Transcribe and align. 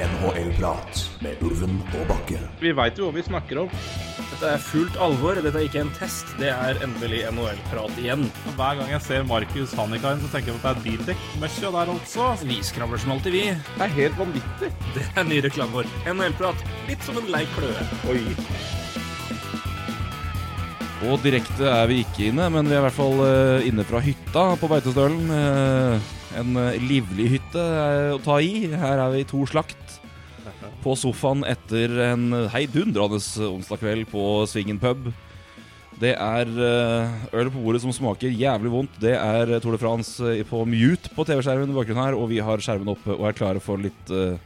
NHL-prat 0.00 1.00
med 1.20 1.42
Ulven 1.44 1.76
og 1.98 2.06
Bakke. 2.08 2.38
Vi 2.62 2.72
veit 2.76 2.96
jo 2.98 3.08
hva 3.08 3.16
vi 3.18 3.24
snakker 3.26 3.60
om. 3.64 3.74
Dette 4.30 4.52
er 4.54 4.62
fullt 4.64 4.96
alvor. 5.02 5.36
Dette 5.36 5.60
er 5.60 5.66
ikke 5.68 5.82
en 5.82 5.92
test. 5.98 6.30
Det 6.40 6.48
er 6.52 6.80
endelig 6.86 7.22
NHL-prat 7.28 8.00
igjen. 8.00 8.24
Hver 8.56 8.80
gang 8.80 8.92
jeg 8.94 9.04
ser 9.04 9.28
Markus 9.28 9.74
Hannikainen, 9.76 10.24
så 10.24 10.32
tenker 10.32 10.54
jeg 10.54 10.60
at 10.60 10.64
det 10.64 10.72
er 10.72 10.84
bildekk-møkkja 10.88 11.72
der 11.76 11.94
altså. 11.96 12.30
Vi 12.48 12.60
skravler 12.64 13.02
som 13.02 13.16
alltid, 13.16 13.36
vi. 13.36 13.46
Det 13.52 13.86
er 13.86 13.96
helt 13.98 14.20
vanvittig. 14.20 14.72
Det 14.96 15.08
er 15.12 15.28
ny 15.28 15.42
reklame 15.44 15.80
vår. 15.80 15.90
NHL-prat. 16.14 16.68
Litt 16.88 17.04
som 17.04 17.20
en 17.20 17.32
lei 17.34 17.44
kløe. 17.56 17.88
Oi. 18.08 18.22
Og 21.08 21.20
direkte 21.24 21.64
er 21.64 21.86
vi 21.88 22.02
ikke 22.04 22.26
inne, 22.28 22.48
men 22.52 22.68
vi 22.68 22.76
er 22.76 22.82
i 22.82 22.84
hvert 22.84 22.96
fall 22.96 23.22
eh, 23.24 23.68
inne 23.70 23.84
fra 23.88 24.02
hytta 24.04 24.50
på 24.60 24.68
Beitostølen. 24.68 25.30
Eh, 25.32 26.10
en 26.40 26.58
eh, 26.60 26.76
livlig 26.82 27.30
hytte 27.36 27.62
å 28.14 28.18
ta 28.24 28.36
i. 28.44 28.68
Her 28.68 29.06
er 29.06 29.14
vi 29.14 29.24
to 29.28 29.46
slakt. 29.48 29.89
På 30.80 30.94
sofaen 30.96 31.42
etter 31.44 31.92
en 32.06 32.30
heidundrende 32.52 33.20
onsdag 33.50 33.82
kveld 33.82 34.08
på 34.08 34.22
Svingen 34.48 34.80
pub. 34.80 35.10
Det 36.00 36.14
er 36.14 36.48
eh, 36.48 37.16
øl 37.36 37.50
på 37.52 37.60
bordet 37.60 37.82
som 37.82 37.92
smaker 37.92 38.32
jævlig 38.32 38.70
vondt. 38.72 38.94
Det 39.02 39.12
er 39.12 39.50
Tour 39.60 39.76
de 39.76 39.80
France 39.82 40.24
eh, 40.24 40.44
på 40.48 40.62
mute 40.64 41.12
på 41.12 41.26
TV-skjermen 41.28 41.72
i 41.72 41.76
bakgrunnen 41.76 42.06
her, 42.06 42.16
og 42.16 42.30
vi 42.30 42.38
har 42.44 42.62
skjermen 42.64 42.88
oppe 42.94 43.12
og 43.18 43.26
er 43.28 43.36
klare 43.36 43.60
for 43.60 43.80
litt 43.80 44.12
uh, 44.14 44.38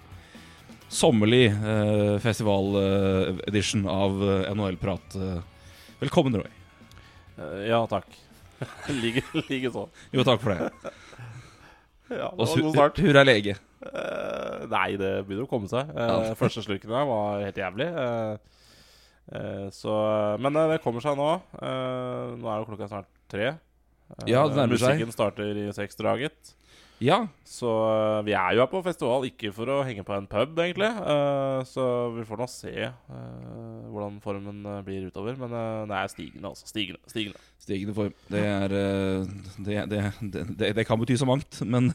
sommerlig 0.91 1.47
uh, 1.55 2.17
festival-edition 2.25 3.87
av 3.91 4.19
NHL-prat. 4.51 5.19
Velkommen, 6.03 6.41
Roy. 6.43 6.51
Ja, 7.69 7.85
takk. 7.91 8.11
Like, 9.03 9.23
like. 9.47 9.71
Jo, 10.15 10.27
takk 10.27 10.43
for 10.43 10.55
det. 10.55 10.71
Ja, 12.15 12.29
det 12.37 12.37
var 12.37 12.61
god 12.61 12.75
start. 12.75 12.99
Hurra 13.01 13.23
lege. 13.25 13.55
Eh, 13.93 14.65
nei, 14.73 14.97
det 15.01 15.13
begynner 15.27 15.47
å 15.47 15.51
komme 15.51 15.71
seg. 15.71 15.91
Uh, 15.93 16.05
Ja. 16.05 16.35
Første 16.41 16.65
slurken 16.65 16.93
der 16.93 17.07
var 17.09 17.45
helt 17.45 17.61
jævlig. 17.61 17.91
Uh, 17.95 19.69
så, 19.73 19.93
men 20.43 20.57
det 20.73 20.83
kommer 20.85 21.05
seg 21.05 21.17
nå. 21.17 21.31
Nå 21.57 22.45
er 22.45 22.59
jo 22.61 22.67
klokka 22.69 22.91
snart 22.91 23.09
tre. 23.33 23.55
Ja, 24.29 24.45
det 24.45 24.59
nærmer 24.59 24.77
seg. 24.77 24.99
Musikken 24.99 25.15
starter 25.17 25.63
i 25.63 25.71
seksdraget. 25.73 26.53
Ja, 27.03 27.25
Så 27.49 27.71
vi 28.25 28.33
er 28.37 28.55
jo 28.55 28.63
her 28.63 28.69
på 28.71 28.83
festival 28.85 29.25
ikke 29.27 29.51
for 29.53 29.73
å 29.73 29.79
henge 29.85 30.05
på 30.07 30.15
en 30.15 30.29
pub, 30.31 30.61
egentlig. 30.63 30.93
Så 31.69 31.87
vi 32.15 32.23
får 32.29 32.41
nå 32.41 32.47
se 32.53 32.75
hvordan 33.09 34.21
formen 34.25 34.61
blir 34.87 35.09
utover. 35.09 35.41
Men 35.41 35.57
det 35.91 35.99
er 35.99 36.13
stigende, 36.13 36.53
altså. 36.53 36.69
Stigende. 36.71 37.01
stigende. 37.11 37.41
stigende 37.65 37.97
form. 37.97 38.15
Det 38.31 38.45
er 38.45 38.77
det, 38.77 39.81
det, 39.91 40.05
det, 40.21 40.45
det, 40.53 40.75
det 40.79 40.87
kan 40.87 41.01
bety 41.01 41.17
så 41.19 41.29
mangt, 41.29 41.65
men 41.65 41.91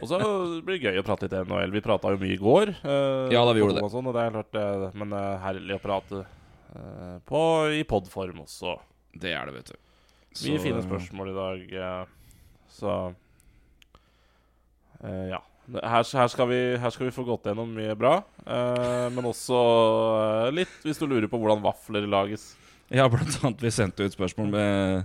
Og 0.00 0.08
så 0.08 0.18
blir 0.64 0.78
det 0.78 0.88
gøy 0.90 1.00
å 1.00 1.04
prate 1.06 1.26
litt 1.26 1.34
NHL. 1.48 1.72
Vi 1.74 1.82
prata 1.84 2.12
jo 2.14 2.20
mye 2.22 2.36
i 2.36 2.40
går. 2.40 2.72
Uh, 2.84 3.28
Ja 3.32 3.42
da, 3.44 3.52
vi 3.52 3.62
gjorde 3.62 3.82
og 3.84 3.92
Sånn, 3.92 4.08
og 4.08 4.16
det 4.16 4.24
er 4.24 4.36
klart, 4.36 4.58
uh, 4.58 4.86
men 4.98 5.14
uh, 5.16 5.36
herlig 5.42 5.76
å 5.76 5.82
prate 5.82 6.22
eh, 6.22 7.16
på, 7.28 7.42
i 7.76 7.82
podform 7.88 8.42
også. 8.46 8.78
det 9.20 9.34
er 9.36 9.48
det, 9.48 9.56
vet 9.58 9.72
du. 9.74 9.78
Mye 10.32 10.58
Så- 10.58 10.62
fine 10.64 10.82
spørsmål 10.86 11.32
i 11.32 11.36
dag. 11.36 12.06
så 12.72 12.94
ja. 15.02 15.40
Her, 15.72 16.02
her, 16.02 16.28
skal 16.30 16.48
vi, 16.48 16.60
her 16.78 16.90
skal 16.90 17.06
vi 17.08 17.14
få 17.14 17.24
gått 17.26 17.44
gjennom 17.50 17.68
mye 17.74 17.94
bra. 17.98 18.22
men 18.46 19.24
også 19.28 19.58
litt 20.54 20.82
hvis 20.86 20.98
du 20.98 21.06
lurer 21.06 21.28
på 21.28 21.38
hvordan 21.38 21.62
vafler 21.62 22.06
lages. 22.06 22.52
Ja, 22.92 23.08
blant 23.08 23.38
annet 23.42 23.62
vi 23.62 23.70
sendte 23.74 24.04
ut 24.06 24.14
spørsmål 24.14 24.48
med 24.52 25.04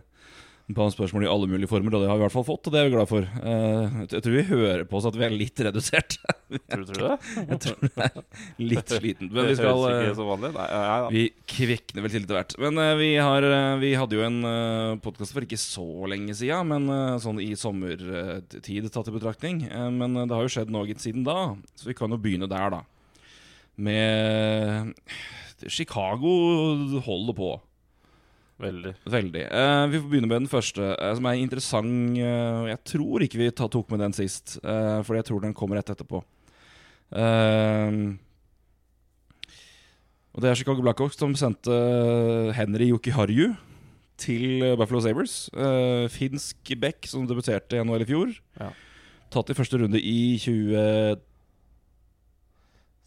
på 0.76 0.86
spørsmål 0.92 1.24
i 1.24 1.30
alle 1.32 1.48
mulige 1.48 1.70
former, 1.72 1.96
og 1.96 2.02
det 2.04 2.10
har 2.10 2.18
vi 2.18 2.20
i 2.20 2.26
hvert 2.26 2.34
fall 2.34 2.44
fått, 2.44 2.68
og 2.68 2.74
det 2.74 2.80
er 2.82 2.88
vi 2.90 2.92
glad 2.92 3.08
for. 3.08 3.24
Eh, 3.24 4.00
jeg 4.12 4.24
tror 4.24 4.34
vi 4.34 4.42
hører 4.50 4.82
på 4.90 4.98
oss 5.00 5.06
at 5.08 5.16
vi 5.16 5.24
er 5.24 5.36
litt 5.36 5.62
redusert. 5.64 6.18
Tror 6.20 6.84
du, 6.84 6.90
tror 6.90 6.98
du 6.98 7.06
det? 7.06 7.16
Jeg 7.54 7.60
tror 7.64 7.86
det 7.86 8.08
er 8.08 8.66
litt 8.72 8.92
sliten. 8.92 9.30
Men 9.32 9.48
vi 9.48 9.56
skal 9.60 9.86
eh. 9.88 11.08
Vi 11.12 11.24
kvikner 11.56 12.04
vel 12.04 12.12
til 12.12 12.26
etter 12.26 12.40
hvert. 12.40 12.56
Men 12.64 12.82
eh, 12.84 12.94
vi, 13.00 13.10
har, 13.16 13.48
vi 13.80 13.94
hadde 14.00 14.20
jo 14.20 14.26
en 14.28 14.38
uh, 14.44 15.00
podkast 15.04 15.36
for 15.36 15.48
ikke 15.48 15.60
så 15.60 15.88
lenge 16.12 16.36
siden, 16.36 16.72
men 16.72 17.20
sånn 17.24 17.40
i 17.44 17.54
sommertid 17.60 18.92
tatt 18.92 19.12
i 19.12 19.16
betraktning. 19.16 19.64
Men 19.72 20.20
det 20.20 20.36
har 20.36 20.44
jo 20.44 20.52
skjedd 20.52 20.72
noe 20.74 21.00
siden 21.00 21.24
da, 21.28 21.54
så 21.80 21.88
vi 21.88 21.96
kan 21.96 22.12
jo 22.12 22.20
begynne 22.20 22.52
der, 22.52 22.76
da. 22.76 22.84
Med 23.80 24.96
Chicago 25.72 26.36
holder 27.08 27.40
på. 27.40 27.52
Veldig. 28.58 28.94
Veldig. 29.06 29.44
Eh, 29.54 29.88
vi 29.92 30.00
får 30.02 30.10
begynne 30.10 30.30
med 30.32 30.42
den 30.42 30.50
første, 30.50 30.96
eh, 30.98 31.16
som 31.16 31.26
er 31.30 31.42
interessant. 31.42 32.18
eh, 32.18 32.70
jeg 32.74 32.84
tror 32.84 33.22
ikke 33.22 33.38
vi 33.38 33.52
tok 33.52 33.92
med 33.92 34.00
den 34.00 34.14
sist, 34.14 34.58
uh, 34.64 35.04
for 35.04 35.16
jeg 35.16 35.26
tror 35.26 35.42
den 35.42 35.54
kommer 35.54 35.78
rett 35.78 35.94
etterpå. 35.94 36.24
Eh, 37.14 38.18
og 40.38 40.44
det 40.44 40.52
er 40.52 40.60
Chicago 40.60 40.84
Blackhawks 40.86 41.18
som 41.18 41.34
sendte 41.34 41.74
eh, 41.74 42.52
Henry 42.54 42.92
Jokiharju 42.92 43.56
til 44.22 44.62
eh, 44.62 44.76
Buffalo 44.78 45.02
Sabres. 45.02 45.50
Eh, 45.50 46.06
finsk 46.14 46.76
back 46.78 47.08
som 47.10 47.26
debuterte 47.26 47.74
i 47.74 47.82
NHL 47.82 48.06
i 48.06 48.10
fjor. 48.12 48.36
Ja. 48.60 48.70
Tatt 49.34 49.50
i 49.50 49.58
første 49.58 49.82
runde 49.82 49.98
i 49.98 50.38
20... 50.38 51.18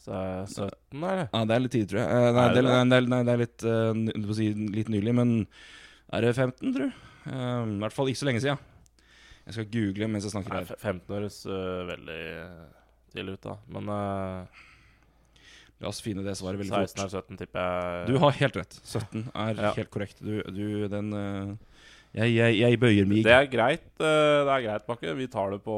Så 0.00 0.14
er 0.16 0.46
17, 0.48 0.70
eller? 0.96 1.26
Ja, 1.34 1.42
det 1.44 1.54
er 1.56 1.60
litt 1.60 1.72
tidlig, 1.74 1.88
tror 1.92 2.00
jeg. 2.00 2.08
Eh, 2.08 2.32
nei, 2.32 2.44
Er 2.46 2.54
det, 2.54 2.62
det 2.64 2.70
nei, 2.70 2.84
det 2.88 2.96
er- 2.96 3.10
nei, 3.12 3.22
det 3.28 3.32
er 3.34 3.42
litt, 3.44 3.64
uh, 3.68 4.34
si, 4.38 4.46
litt 4.78 4.88
nylig, 4.88 5.12
men 5.18 5.34
er 6.12 6.20
det 6.24 6.34
15, 6.36 6.72
tror 6.72 6.86
du? 6.88 7.06
Eh, 7.28 7.60
I 7.76 7.78
hvert 7.84 7.92
fall 7.98 8.08
ikke 8.08 8.22
så 8.22 8.28
lenge 8.30 8.40
siden. 8.40 8.58
Jeg 9.44 9.54
skal 9.58 9.68
google 9.74 10.08
mens 10.08 10.24
jeg 10.24 10.32
snakker 10.32 10.56
her. 10.56 10.72
15 10.80 11.14
høres 11.16 11.38
uh, 11.46 11.84
veldig 11.90 12.22
tidlig 13.12 13.34
ut, 13.36 13.42
da. 13.44 13.56
Men 13.76 13.88
uh, 13.92 14.66
La 15.80 15.88
oss 15.88 16.00
finne 16.04 16.20
det 16.24 16.34
svaret 16.36 16.60
veldig 16.60 16.72
16 16.76 16.92
fort. 16.92 16.98
eller 17.00 17.22
17 17.24 17.38
tipper 17.40 17.60
jeg. 17.64 18.08
Du 18.10 18.18
har 18.20 18.34
helt 18.36 18.56
rett. 18.60 18.74
17 18.84 19.22
er 19.34 19.54
Ja. 19.64 19.70
helt 19.78 19.90
korrekt. 19.90 20.18
Du, 20.20 20.42
du 20.52 20.88
den 20.92 21.12
eh, 21.16 21.54
jeg, 22.10 22.32
jeg, 22.34 22.56
jeg 22.58 22.78
bøyer 22.82 23.06
mig. 23.06 23.20
Det 23.22 23.30
er 23.30 23.44
greit, 23.46 23.84
øh, 24.02 24.06
det 24.46 24.54
er 24.56 24.62
greit, 24.64 24.86
Bakke. 24.88 25.12
Vi 25.14 25.28
tar 25.30 25.52
det 25.54 25.60
på 25.62 25.76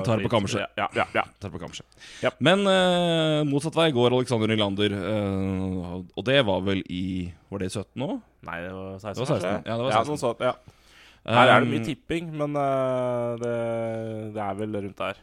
Vi 0.00 0.06
tar 0.08 0.18
det 0.18 0.26
på 0.26 0.32
kammerset. 0.32 0.64
Ja, 0.76 0.88
ja, 0.96 1.04
ja. 1.14 1.22
Tar 1.38 1.52
på 1.54 1.60
kammerset. 1.62 1.86
Ja. 2.24 2.32
Men 2.42 2.66
uh, 2.66 3.44
motsatt 3.46 3.78
vei 3.78 3.92
går 3.94 4.16
Alexander 4.16 4.50
Nylander. 4.50 4.96
Uh, 4.98 6.00
og 6.02 6.26
det 6.26 6.40
var 6.48 6.66
vel 6.66 6.82
i 6.90 7.30
Var 7.48 7.62
det 7.62 7.70
i 7.70 7.76
17 7.76 8.02
nå? 8.02 8.10
Nei, 8.48 8.58
det 8.64 8.74
var 8.74 8.98
16. 8.98 9.14
Det 9.14 9.22
var 9.22 9.30
16, 9.36 9.54
ja, 9.54 9.78
det 9.78 9.86
var 9.86 9.94
Ja, 9.94 10.02
16. 10.02 10.10
noe 10.10 10.22
sånt, 10.24 10.44
ja. 10.48 10.56
Her 11.28 11.50
er 11.52 11.62
det 11.62 11.70
mye 11.70 11.84
tipping, 11.84 12.30
men 12.40 12.58
uh, 12.58 13.38
det, 13.38 13.56
det 14.34 14.42
er 14.42 14.58
vel 14.58 14.78
rundt 14.82 14.98
der. 14.98 15.18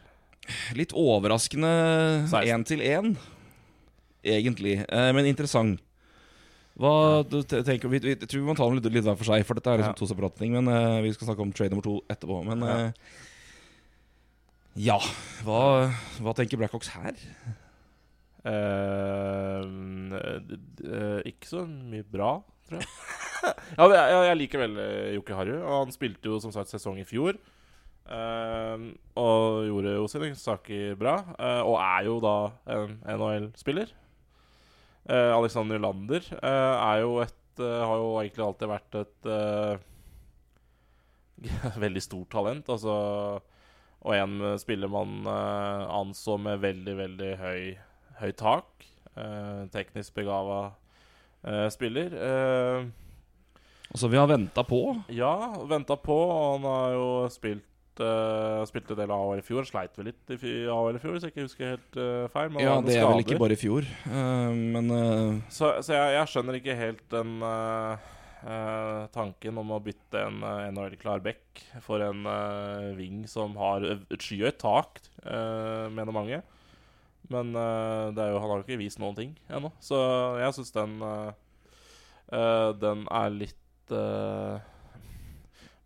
Litt 0.78 0.92
overraskende 0.96 1.72
16. 2.30 2.48
én 2.48 2.64
til 2.64 2.84
én, 2.86 3.16
egentlig. 4.24 4.78
Eh, 4.86 5.10
men 5.12 5.28
interessant. 5.28 5.82
Hva 6.76 7.22
du 7.24 7.38
tenker 7.48 7.88
vi, 7.88 7.98
vi, 8.04 8.12
tror 8.20 8.42
vi 8.42 8.48
må 8.50 8.54
ta 8.56 8.66
den 8.68 8.76
litt, 8.76 8.90
litt 8.92 9.06
hver 9.06 9.16
for 9.16 9.24
seg, 9.30 9.40
for 9.48 9.56
dette 9.56 9.70
er 9.72 9.78
liksom 9.80 9.94
Ja. 9.94 10.00
to 10.00 10.08
separate 10.10 10.36
ting. 10.36 10.52
Men 10.58 10.68
uh, 10.68 10.98
vi 11.00 11.08
skal 11.16 11.30
snakke 11.30 11.40
om 11.46 11.52
trade 11.56 11.72
nummer 11.72 11.86
to 11.86 11.94
etterpå. 12.12 12.36
Men 12.44 12.60
Ja. 12.66 12.74
eh, 12.76 12.90
ja, 14.76 14.98
hva, 15.46 15.60
hva 16.20 16.34
tenker 16.36 16.60
Blackhawks 16.60 16.90
her? 16.92 17.16
Uh, 18.46 19.62
ikke 21.26 21.48
så 21.48 21.62
mye 21.66 22.04
bra, 22.12 22.34
tror 22.68 22.82
jeg. 22.82 22.88
ja, 23.78 23.86
jeg, 23.94 24.20
jeg 24.28 24.36
liker 24.42 24.62
veldig 24.66 24.86
Jokke 25.16 25.38
Harry. 25.38 25.56
Og 25.62 25.74
han 25.86 25.94
spilte 25.96 26.28
jo 26.28 26.36
som 26.44 26.52
sagt 26.54 26.70
sesong 26.72 27.00
i 27.00 27.06
fjor. 27.08 27.34
og 28.06 29.64
gjorde 29.66 29.96
jo 29.96 30.04
sine 30.12 30.28
saker 30.38 30.94
bra. 31.00 31.16
og 31.64 31.76
er 31.80 32.00
jo 32.10 32.14
da 32.22 32.36
en 32.76 32.90
NHL-spiller. 33.16 33.88
Uh, 35.06 35.32
Alexander 35.36 35.78
Lander 35.78 36.24
eh, 36.34 36.76
er 36.82 37.02
jo 37.04 37.20
et 37.22 37.60
eh, 37.62 37.82
Har 37.86 38.00
jo 38.00 38.08
egentlig 38.18 38.42
alltid 38.42 38.70
vært 38.72 38.96
et 38.98 39.28
eh, 39.30 39.76
veldig 41.84 42.02
stort 42.02 42.30
talent. 42.32 42.68
Altså 42.74 42.96
Og 44.02 44.12
en 44.16 44.40
eh, 44.50 44.56
spiller 44.58 44.90
man 44.90 45.20
uh, 45.28 45.86
anså 46.00 46.36
med 46.42 46.58
veldig, 46.64 46.96
veldig 46.98 47.32
høy 47.42 47.60
høy 48.20 48.32
tak. 48.32 48.86
Uh, 49.16 49.66
teknisk 49.72 50.14
begava 50.16 50.60
uh, 51.46 51.66
spiller. 51.72 52.12
Eh, 52.12 52.86
Altså, 53.86 54.08
vi 54.10 54.18
har 54.18 54.26
venta 54.26 54.64
på. 54.66 54.80
ja, 55.14 55.54
venta 55.70 55.94
på. 55.96 56.12
og 56.12 56.56
Han 56.56 56.64
har 56.66 56.90
jo 56.96 57.06
spilt 57.30 57.64
uh, 58.02 58.64
Spilte 58.68 58.96
del 58.98 59.12
AHL 59.12 59.40
i 59.40 59.44
fjor. 59.44 59.66
Sleit 59.68 59.96
vel 59.98 60.10
litt 60.10 60.34
i 60.36 60.56
AHL 60.70 60.98
i 60.98 61.02
fjor, 61.02 61.14
hvis 61.14 61.26
jeg 61.26 61.34
ikke 61.34 61.46
husker 61.46 61.72
helt 61.74 61.98
uh, 62.00 62.26
feil. 62.32 62.50
Men 62.52 62.64
Ja, 62.64 62.74
det 62.84 62.98
er 62.98 63.06
vel 63.08 63.22
ikke 63.24 63.38
bare 63.40 63.56
i 63.56 63.60
fjor, 63.60 63.86
uh, 64.08 64.52
men 64.52 64.92
eh, 64.96 65.38
Så, 65.52 65.72
så 65.86 65.96
jeg, 65.96 66.12
jeg 66.16 66.32
skjønner 66.32 66.60
ikke 66.60 66.78
helt 66.78 67.08
den 67.12 67.40
tanken 69.10 69.56
om 69.58 69.70
å 69.74 69.80
bytte 69.82 70.20
en 70.22 70.44
NHL-klar 70.76 71.22
back 71.24 71.62
for 71.82 72.04
en 72.04 72.20
wing 72.94 73.24
som 73.26 73.56
har 73.58 73.82
et 73.88 74.22
skyhøyt 74.22 74.60
tak, 74.60 75.00
mener 75.24 76.14
mange. 76.14 76.38
Men 77.32 77.50
det 77.56 78.28
jo, 78.28 78.38
han 78.38 78.52
har 78.52 78.60
jo 78.60 78.66
ikke 78.68 78.78
vist 78.78 79.00
noen 79.02 79.16
ting 79.18 79.32
ennå. 79.50 79.72
Så 79.82 79.98
jeg 80.38 80.54
syns 80.60 80.70
den 80.76 80.94
Den 82.84 83.02
er 83.08 83.34
litt 83.34 83.96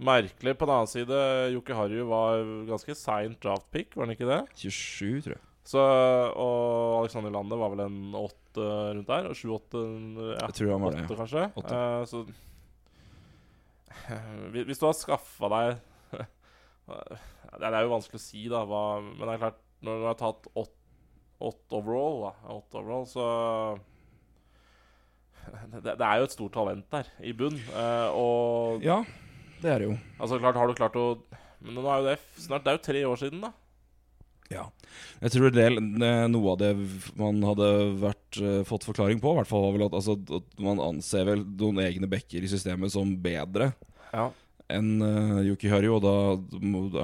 merkelig. 0.00 0.54
På 0.58 0.66
den 0.68 0.74
annen 0.78 0.90
side, 0.90 1.20
Jokke 1.54 1.76
Harju 1.76 2.04
var 2.08 2.42
ganske 2.68 2.96
seint 2.98 3.38
draftpick, 3.44 3.94
var 3.96 4.06
han 4.08 4.14
ikke 4.16 4.28
det? 4.30 4.40
27, 4.56 5.22
tror 5.26 5.34
jeg. 5.36 5.44
Så, 5.70 5.80
og 6.40 7.02
Alexander 7.02 7.30
Lande 7.34 7.58
var 7.60 7.70
vel 7.74 7.82
en 7.84 7.98
åtte 8.18 8.64
rundt 8.96 9.06
der. 9.10 9.28
Og 9.30 9.36
sju-åtte 9.38 9.82
ja, 10.32 10.46
Jeg 10.48 10.56
tror 10.56 10.72
han 10.72 10.82
var 10.86 10.96
det. 10.96 11.04
ja. 11.04 11.18
kanskje. 11.20 11.44
8. 11.60 11.76
Uh, 11.76 12.04
så 12.10 12.24
Hvis- 14.66 14.80
du 14.80 14.86
har 14.88 14.96
skaffa 14.96 15.50
deg 15.52 15.68
Det 17.60 17.66
er 17.68 17.82
jo 17.84 17.92
vanskelig 17.92 18.18
å 18.18 18.22
si, 18.24 18.44
da, 18.50 18.64
hva, 18.66 18.82
men 19.04 19.20
det 19.20 19.34
er 19.36 19.42
klart 19.44 19.60
Når 19.86 20.00
du 20.00 20.06
har 20.08 20.18
tatt 20.18 20.48
åtte 20.58 21.76
overall, 21.78 22.18
da, 22.26 22.32
åtte 22.56 22.80
overall 22.80 23.06
så 23.08 23.24
det, 25.72 25.94
det 25.96 26.04
er 26.04 26.18
jo 26.20 26.26
et 26.28 26.34
stort 26.34 26.52
talent 26.52 26.84
der 26.92 27.06
i 27.24 27.32
bunn. 27.36 27.56
Uh, 27.72 28.08
og 28.12 28.84
Ja, 28.84 28.98
det 29.60 29.70
er 29.72 29.82
det 29.82 29.90
jo. 29.90 29.96
altså 30.18 30.38
klart 30.40 30.56
har 30.56 30.68
du 30.70 30.78
klart 30.78 30.96
å 30.96 31.06
Men 31.60 31.76
nå 31.76 31.84
er 31.84 32.00
jo 32.00 32.06
det 32.08 32.18
snart 32.40 32.64
Det 32.64 32.72
er 32.72 32.78
jo 32.78 32.86
tre 32.86 33.04
år 33.04 33.20
siden, 33.20 33.42
da. 33.44 33.50
Ja. 34.50 34.64
Jeg 35.22 35.34
tror 35.36 35.52
det, 35.54 35.64
eh, 35.70 36.26
noe 36.32 36.52
av 36.52 36.58
det 36.58 36.72
man 37.18 37.38
hadde 37.46 37.68
vært, 38.02 38.40
eh, 38.42 38.62
fått 38.66 38.86
forklaring 38.88 39.20
på, 39.22 39.30
i 39.30 39.38
hvert 39.38 39.50
fall 39.50 39.62
var 39.68 39.76
vel 39.76 39.86
at, 39.86 39.94
altså, 39.94 40.16
at 40.40 40.58
man 40.58 40.82
anser 40.82 41.28
vel 41.28 41.44
noen 41.44 41.78
egne 41.84 42.10
bekker 42.10 42.42
i 42.42 42.50
systemet 42.50 42.90
som 42.90 43.12
bedre 43.22 43.72
Ja. 44.10 44.30
enn 44.70 45.02
uh, 45.02 45.38
Yuki 45.46 45.70
Hari, 45.70 45.86
og 45.90 46.02
da 46.02 46.14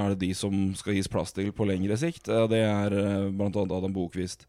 er 0.01 0.15
det 0.15 0.25
de 0.25 0.33
som 0.35 0.75
skal 0.75 0.95
gis 0.95 1.11
plass 1.11 1.33
til 1.35 1.53
på 1.55 1.67
lengre 1.67 1.97
sikt. 1.99 2.29
Eh, 2.29 2.47
det 2.51 2.63
er 2.65 2.95
uh, 2.95 3.31
annet 3.31 3.57
Adam 3.71 3.95
Bokvist. 3.95 4.47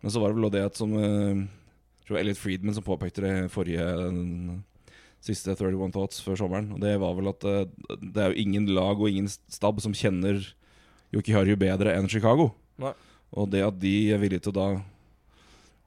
Men 0.00 0.12
så 0.12 0.20
var 0.20 0.32
det 0.32 0.40
vel 0.40 0.50
det 0.50 0.64
at 0.64 0.80
som 0.80 0.92
uh, 0.96 1.36
jeg 1.36 2.06
tror 2.08 2.20
Elliot 2.20 2.40
Friedman 2.40 2.74
som 2.76 2.84
påpekte 2.84 3.24
det 3.24 3.34
i 3.44 3.52
forrige 3.52 3.84
siste 5.24 5.52
31 5.54 5.92
Thoughts 5.94 6.22
før 6.24 6.38
sommeren. 6.40 6.70
Og 6.76 6.80
det 6.82 6.94
var 7.00 7.16
vel 7.18 7.30
at 7.32 7.46
eh, 7.48 7.66
det 8.00 8.22
er 8.22 8.32
jo 8.32 8.44
ingen 8.44 8.70
lag 8.76 9.00
og 9.00 9.10
ingen 9.10 9.28
stab 9.28 9.80
som 9.84 9.96
kjenner 9.96 10.40
Harju 11.10 11.56
bedre 11.58 11.96
enn 11.96 12.08
Chicago. 12.10 12.52
Nei. 12.80 12.94
Og 13.34 13.50
det 13.50 13.64
at 13.66 13.76
de 13.82 13.94
er 14.14 14.20
villige 14.22 14.46
til 14.46 14.54
å 14.54 14.58
da 14.58 14.68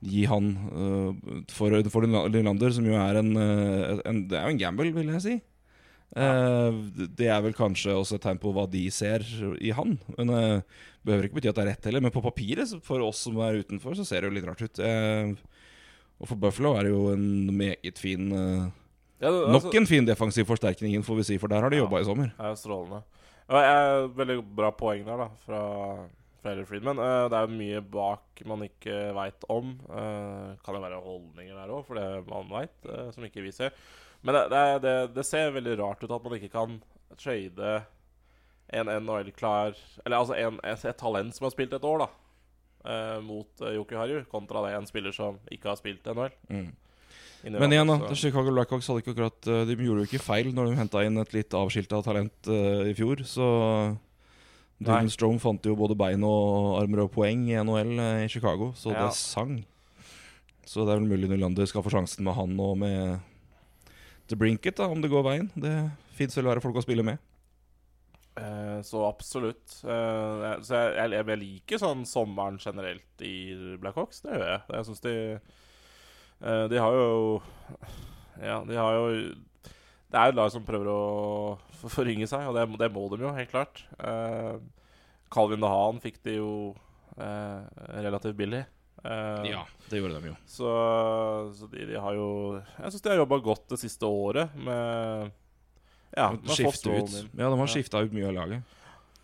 gi 0.03 0.25
han 0.27 0.49
uh, 0.67 1.11
for, 1.47 1.71
for 1.91 2.03
Nylander, 2.03 2.73
som 2.75 2.87
jo 2.87 2.97
er 2.99 3.21
en, 3.21 3.29
eh, 3.39 4.01
en 4.03 4.17
Det 4.27 4.35
er 4.35 4.49
jo 4.49 4.55
en 4.57 4.59
gamble, 4.59 4.91
vil 4.91 5.13
jeg 5.15 5.23
si. 5.23 5.35
Uh, 6.13 6.75
det 6.91 7.29
er 7.31 7.39
vel 7.41 7.55
kanskje 7.55 7.95
også 7.95 8.19
et 8.19 8.25
tegn 8.27 8.41
på 8.41 8.51
hva 8.53 8.67
de 8.69 8.83
ser 8.91 9.23
i 9.63 9.71
han. 9.75 9.95
Men 10.17 10.33
uh, 10.35 10.83
Behøver 11.03 11.27
ikke 11.27 11.39
bety 11.39 11.49
at 11.51 11.57
det 11.57 11.63
er 11.63 11.71
rett 11.71 11.87
heller. 11.87 12.03
Men 12.03 12.13
på 12.15 12.23
papiret, 12.23 12.75
for 12.83 13.03
oss 13.03 13.25
som 13.25 13.39
er 13.43 13.63
utenfor, 13.63 13.95
så 13.99 14.05
ser 14.07 14.23
det 14.23 14.29
jo 14.29 14.35
litt 14.37 14.45
rart 14.47 14.61
ut. 14.63 14.79
Og 16.23 16.29
for 16.29 16.39
Buffalo 16.39 16.77
er 16.77 16.87
det 16.87 16.93
jo 16.93 17.09
en 17.11 17.51
meget 17.51 17.99
fin 17.99 18.29
eh, 18.31 18.67
Ja, 19.23 19.31
det- 19.31 19.51
Nok 19.53 19.63
altså- 19.63 19.77
en 19.79 19.87
fin 19.87 20.05
defensiv 20.05 20.45
forsterkning, 20.49 21.03
får 21.07 21.15
vi 21.21 21.23
si, 21.23 21.37
for 21.39 21.47
der 21.47 21.61
har 21.63 21.69
de 21.71 21.77
Ja. 21.79 21.83
jobba 21.85 22.01
i 22.01 22.03
sommer. 22.07 22.33
er 22.39 22.49
jo 22.51 22.59
strålende. 22.59 23.03
Ja, 23.49 23.57
jeg 23.63 24.09
Veldig 24.17 24.55
bra 24.55 24.71
poeng 24.71 25.05
der, 25.05 25.17
da, 25.17 25.27
fra, 25.45 25.61
fra 26.41 26.51
Elliot 26.51 26.67
Friedman. 26.67 26.99
Uh, 26.99 27.29
det 27.29 27.39
er 27.39 27.47
mye 27.47 27.81
bak 27.81 28.43
man 28.45 28.61
ikke 28.67 29.13
veit 29.15 29.43
om. 29.49 29.79
Uh, 29.89 30.55
kan 30.63 30.75
det 30.75 30.81
være 30.83 31.01
holdninger 31.03 31.55
der 31.55 31.73
òg, 31.73 31.85
for 31.85 31.95
det 31.95 32.27
man 32.27 32.49
veit, 32.49 33.13
som 33.13 33.23
ikke 33.23 33.41
vi 33.43 33.51
ser. 33.51 33.71
Men 34.23 34.35
det, 34.35 34.49
det, 34.51 34.81
det, 34.81 35.15
det 35.15 35.25
ser 35.25 35.51
veldig 35.51 35.77
rart 35.79 36.03
ut 36.03 36.11
at 36.11 36.23
man 36.23 36.33
ikke 36.39 36.51
kan 36.51 36.81
trade 37.17 37.83
en 38.73 38.87
NHL-klar 38.87 39.75
Eller 40.05 40.17
altså 40.17 40.33
en, 40.37 40.59
et, 40.63 40.97
talent 40.97 41.35
som 41.35 41.45
har 41.45 41.51
spilt 41.51 41.73
et 41.73 41.83
år, 41.83 41.99
da. 42.05 42.07
eh, 42.85 43.19
mot 43.21 43.61
uh, 43.61 43.69
Yoki 43.73 43.95
Haru, 43.95 44.23
kontra 44.31 44.63
det 44.65 44.73
en 44.75 44.85
spiller 44.87 45.11
som 45.15 45.37
ikke 45.51 45.69
har 45.69 45.75
spilt 45.79 46.03
NHL. 46.05 46.31
Mm. 46.49 46.71
Men 47.43 47.75
igjen, 47.75 47.89
da. 47.91 48.15
Chicago 48.15 48.53
Blackhawks 48.55 48.87
hadde 48.87 49.01
ikke 49.03 49.11
akkurat 49.11 49.47
eh, 49.51 49.65
De 49.67 49.75
gjorde 49.75 50.05
jo 50.05 50.07
ikke 50.07 50.23
feil 50.23 50.53
når 50.55 50.69
de 50.69 50.77
henta 50.79 51.01
inn 51.03 51.19
et 51.19 51.33
litt 51.35 51.55
avskilta 51.59 51.99
talent 52.05 52.47
uh, 52.47 52.85
i 52.87 52.93
fjor, 52.95 53.25
så 53.27 53.47
Dylan 54.79 55.11
Strong 55.11 55.41
fant 55.43 55.67
jo 55.67 55.75
både 55.79 55.97
bein 55.99 56.23
og 56.27 56.77
armer 56.79 57.03
og 57.03 57.11
poeng 57.15 57.43
i 57.51 57.57
NHL 57.59 57.93
uh, 57.99 58.23
i 58.23 58.31
Chicago, 58.31 58.71
så 58.79 58.95
Ja. 58.95 59.09
det 59.09 59.19
sang. 59.19 59.57
Så 60.63 60.87
det 60.87 60.95
er 60.95 61.03
vel 61.03 61.11
mulig 61.11 61.27
Nylander 61.29 61.67
skal 61.67 61.83
få 61.83 61.91
sjansen 61.91 62.23
med 62.23 62.37
han 62.37 62.55
og 62.63 62.77
med 62.79 63.19
The 64.31 64.39
Brinket, 64.39 64.79
da, 64.79 64.87
om 64.87 65.03
det 65.03 65.11
går 65.11 65.25
veien. 65.27 65.51
Det 65.59 65.73
fins 66.15 66.37
vel 66.39 66.47
være 66.47 66.63
folk 66.63 66.79
å 66.79 66.85
spille 66.85 67.03
med. 67.03 67.19
Eh, 68.39 68.79
så 68.81 69.03
absolutt. 69.05 69.75
Eh, 69.83 70.45
så 70.65 70.79
jeg, 70.79 70.93
jeg, 70.97 71.25
jeg 71.27 71.41
liker 71.43 71.81
sånn 71.81 72.05
sommeren 72.09 72.57
generelt 72.61 73.25
i 73.25 73.53
Blackhawks. 73.81 74.23
Det 74.23 74.33
gjør 74.33 74.47
jeg. 74.47 74.63
Jeg 74.73 74.87
syns 74.87 75.03
de 75.03 75.13
eh, 75.35 75.59
De 76.43 76.77
har 76.81 76.93
jo 76.97 77.41
Ja, 78.43 78.57
de 78.67 78.75
har 78.75 78.97
jo 78.97 79.03
Det 80.11 80.19
er 80.19 80.29
et 80.33 80.35
lag 80.37 80.49
som 80.51 80.65
prøver 80.67 80.89
å 80.91 81.57
forringe 81.89 82.27
seg, 82.29 82.45
og 82.49 82.55
det, 82.57 82.65
det 82.79 82.89
må 82.93 83.05
de 83.11 83.17
jo, 83.23 83.31
helt 83.35 83.49
klart. 83.51 83.81
Uh, 83.99 84.59
Calvin 85.33 85.63
Dahan 85.63 85.97
fikk 86.03 86.19
de 86.23 86.35
jo 86.37 86.49
uh, 87.17 87.63
relativt 87.97 88.37
billig. 88.39 88.61
Ja, 89.03 89.65
det 89.91 89.99
gjorde 89.99 90.21
de 90.23 90.29
jo. 90.29 90.35
Så, 90.47 90.69
så 91.57 91.67
de, 91.73 91.81
de 91.89 91.97
har 91.99 92.13
jo 92.15 92.27
Jeg 92.61 92.93
syns 92.93 93.03
de 93.03 93.09
har 93.11 93.17
jobba 93.19 93.39
godt 93.43 93.65
det 93.73 93.79
siste 93.81 94.07
året 94.07 94.53
med 94.55 95.33
Ja, 96.15 96.29
med 96.37 96.53
Skifte 96.55 96.93
ut. 96.93 97.17
Ja, 97.35 97.49
de 97.49 97.57
har 97.57 97.65
Ja. 97.67 97.71
skifta 97.73 97.99
ut 98.05 98.13
mye 98.15 98.29
av 98.29 98.37
laget. 98.37 98.77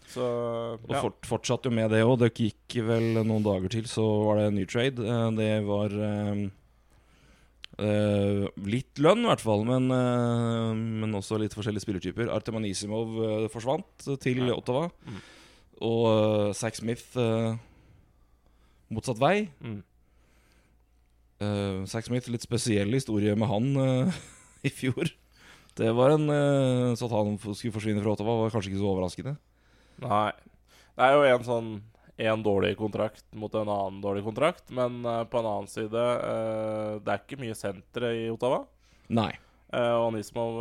Så 0.09 0.25
Og 0.25 0.89
ja. 0.91 0.99
fort, 1.05 1.21
fortsatte 1.29 1.69
jo 1.69 1.75
med 1.77 1.91
det 1.93 2.01
òg. 2.03 2.17
Det 2.25 2.31
gikk 2.33 2.79
vel 2.89 3.21
noen 3.21 3.45
dager 3.45 3.71
til, 3.71 3.87
så 3.87 4.03
var 4.25 4.41
det 4.41 4.47
en 4.49 4.57
ny 4.59 4.65
trade. 4.67 4.99
Eh, 5.05 5.29
Det 5.37 5.51
var 5.69 5.95
eh, 5.95 6.43
eh, 7.79 8.45
litt 8.67 8.99
lønn, 9.01 9.23
i 9.25 9.29
hvert 9.31 9.43
fall, 9.43 9.63
men, 9.67 9.89
uh, 9.93 10.71
men 10.75 11.15
også 11.17 11.39
litt 11.41 11.55
forskjellige 11.57 11.85
spillertyper. 11.85 12.31
Artemanisimov 12.35 13.15
uh, 13.19 13.47
forsvant 13.53 14.07
til 14.23 14.43
Ja. 14.45 14.57
Ottawa. 14.57 14.89
Mm. 15.07 15.19
Og 15.87 16.01
uh, 16.09 16.53
Zack 16.57 16.75
Smith 16.75 17.15
eh, 17.19 17.53
motsatt 18.91 19.21
vei. 19.21 19.47
Mm. 19.63 19.79
Uh, 21.39 21.85
Zack 21.87 22.09
Smith, 22.09 22.27
litt 22.27 22.43
spesiell 22.43 22.91
historie 22.91 23.35
med 23.39 23.47
han 23.47 23.69
eh, 23.79 24.17
i 24.67 24.71
fjor. 24.73 25.07
Det 25.79 25.93
var 25.95 26.11
en 26.11 26.25
eh, 26.33 26.95
Så 26.99 27.07
at 27.07 27.13
han 27.15 27.37
skulle 27.39 27.71
forsvinne 27.71 28.01
fra 28.03 28.11
Ottawa, 28.11 28.35
var 28.41 28.51
kanskje 28.51 28.73
ikke 28.73 28.81
så 28.81 28.89
overraskende. 28.89 29.35
Nei. 30.03 30.31
Det 30.99 31.05
er 31.05 31.15
jo 31.15 31.21
en 31.29 31.45
sånn 31.47 31.69
en 32.19 32.43
dårlig 32.43 32.73
kontrakt 32.77 33.25
mot 33.31 33.53
en 33.55 33.69
annen 33.69 34.01
dårlig 34.01 34.23
kontrakt, 34.23 34.65
men 34.75 35.05
uh, 35.05 35.23
på 35.23 35.39
en 35.39 35.47
annen 35.47 35.69
side 35.71 35.95
uh, 35.95 36.97
Det 36.99 37.13
er 37.13 37.21
ikke 37.21 37.39
mye 37.39 37.55
sentre 37.55 38.11
i 38.17 38.25
Ottawa. 38.31 38.65
Nei. 39.15 39.31
Uh, 39.69 39.95
og 40.01 40.09
Nismov 40.15 40.59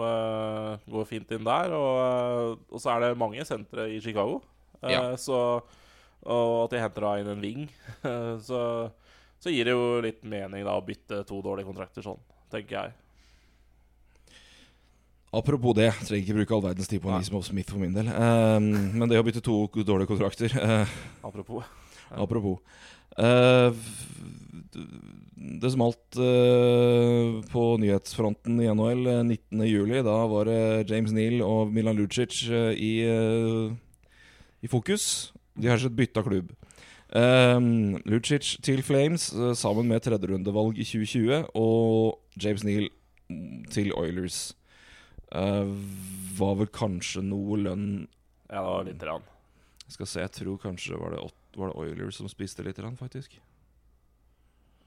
går 0.93 1.08
fint 1.08 1.34
inn 1.34 1.46
der. 1.49 1.75
Og, 1.75 2.62
og 2.70 2.82
så 2.82 2.94
er 2.94 3.06
det 3.06 3.19
mange 3.19 3.44
sentre 3.49 3.88
i 3.90 3.99
Chicago. 4.05 4.38
Ja. 4.87 5.16
Så 5.19 5.38
Og 6.28 6.55
at 6.64 6.75
de 6.75 6.82
henter 6.82 7.06
da 7.08 7.12
inn 7.19 7.32
en 7.32 7.43
wing. 7.43 7.66
så, 8.49 8.62
så 9.42 9.50
gir 9.54 9.66
det 9.66 9.75
jo 9.75 9.99
litt 10.04 10.23
mening 10.23 10.66
da 10.66 10.76
å 10.78 10.85
bytte 10.85 11.25
to 11.26 11.40
dårlige 11.42 11.71
kontrakter 11.71 12.06
sånn, 12.06 12.23
tenker 12.52 12.78
jeg. 12.78 12.97
Apropos 15.28 15.75
det, 15.76 15.90
trenger 16.06 16.23
ikke 16.23 16.37
bruke 16.38 16.54
all 16.56 16.62
verdens 16.70 16.88
tid 16.88 17.02
på 17.04 17.11
en 17.12 17.20
Nismov 17.20 17.42
Smith 17.44 17.68
for 17.68 17.80
min 17.82 17.92
del. 17.92 18.08
Um, 18.08 18.68
men 18.97 19.11
det 19.11 19.18
å 19.20 19.25
bytte 19.26 19.44
to 19.44 19.66
dårlige 19.76 20.08
kontrakter 20.08 20.54
uh, 20.56 20.94
Apropos. 21.26 21.66
Apropos. 22.08 22.62
Uh, 23.18 23.76
det 25.58 25.73
smalt 25.75 26.16
uh, 26.16 27.42
på 27.52 27.64
nyhetsfronten 27.82 28.56
i 28.62 28.70
NHL 28.73 29.11
eh, 29.12 29.20
19.07. 29.52 29.99
Da 30.06 30.16
var 30.32 30.49
det 30.49 30.62
James 30.88 31.12
Neal 31.12 31.42
og 31.44 31.75
Milan 31.76 31.99
Lucic 31.99 32.47
i, 32.49 32.92
i 34.64 34.70
fokus. 34.70 35.35
De 35.58 35.68
har 35.68 35.80
sett 35.82 35.97
bytta 35.97 36.25
klubb. 36.25 36.54
Um, 37.08 37.99
Lucic 38.08 38.56
til 38.64 38.80
Flames 38.85 39.30
sammen 39.61 39.88
med 39.88 40.04
tredjerundevalg 40.04 40.80
i 40.80 40.88
2020, 40.88 41.52
og 41.56 42.40
James 42.40 42.64
Neal 42.64 42.88
til 43.73 43.92
Oilers. 43.97 44.54
Eh, 45.32 45.64
var 46.38 46.54
vel 46.61 46.70
kanskje 46.73 47.23
noe 47.25 47.58
lønn 47.61 47.90
Ja, 48.49 48.62
det 48.62 48.64
var 48.64 48.87
lite 48.87 49.04
grann. 49.04 49.26
Jeg 49.85 49.97
skal 49.97 50.08
se, 50.08 50.23
jeg 50.25 50.35
tror 50.38 50.61
kanskje 50.62 51.00
var 51.00 51.12
det, 51.12 51.20
var 51.56 51.70
det 51.70 51.80
Oilers 51.80 52.20
som 52.20 52.28
spiste 52.30 52.64
litt, 52.64 52.80
grann, 52.80 52.97
faktisk. 52.97 53.38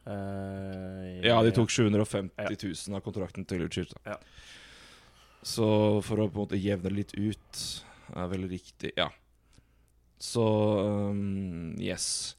Uh, 0.06 1.22
Ja, 1.22 1.38
de 1.46 1.52
tok 1.54 1.70
750 1.70 2.58
000 2.58 2.98
av 2.98 3.06
kontrakten 3.06 3.46
til 3.46 3.62
Lucic. 3.62 3.94
Ja. 4.06 4.18
Så 5.46 5.66
for 6.06 6.22
å 6.22 6.30
på 6.30 6.38
en 6.38 6.44
måte 6.46 6.62
jevne 6.62 6.94
litt 6.94 7.14
ut 7.18 7.62
er 8.14 8.30
vel 8.30 8.50
riktig 8.50 8.94
Ja. 8.98 9.10
Så 10.22 10.44
um, 11.10 11.74
yes. 11.82 12.36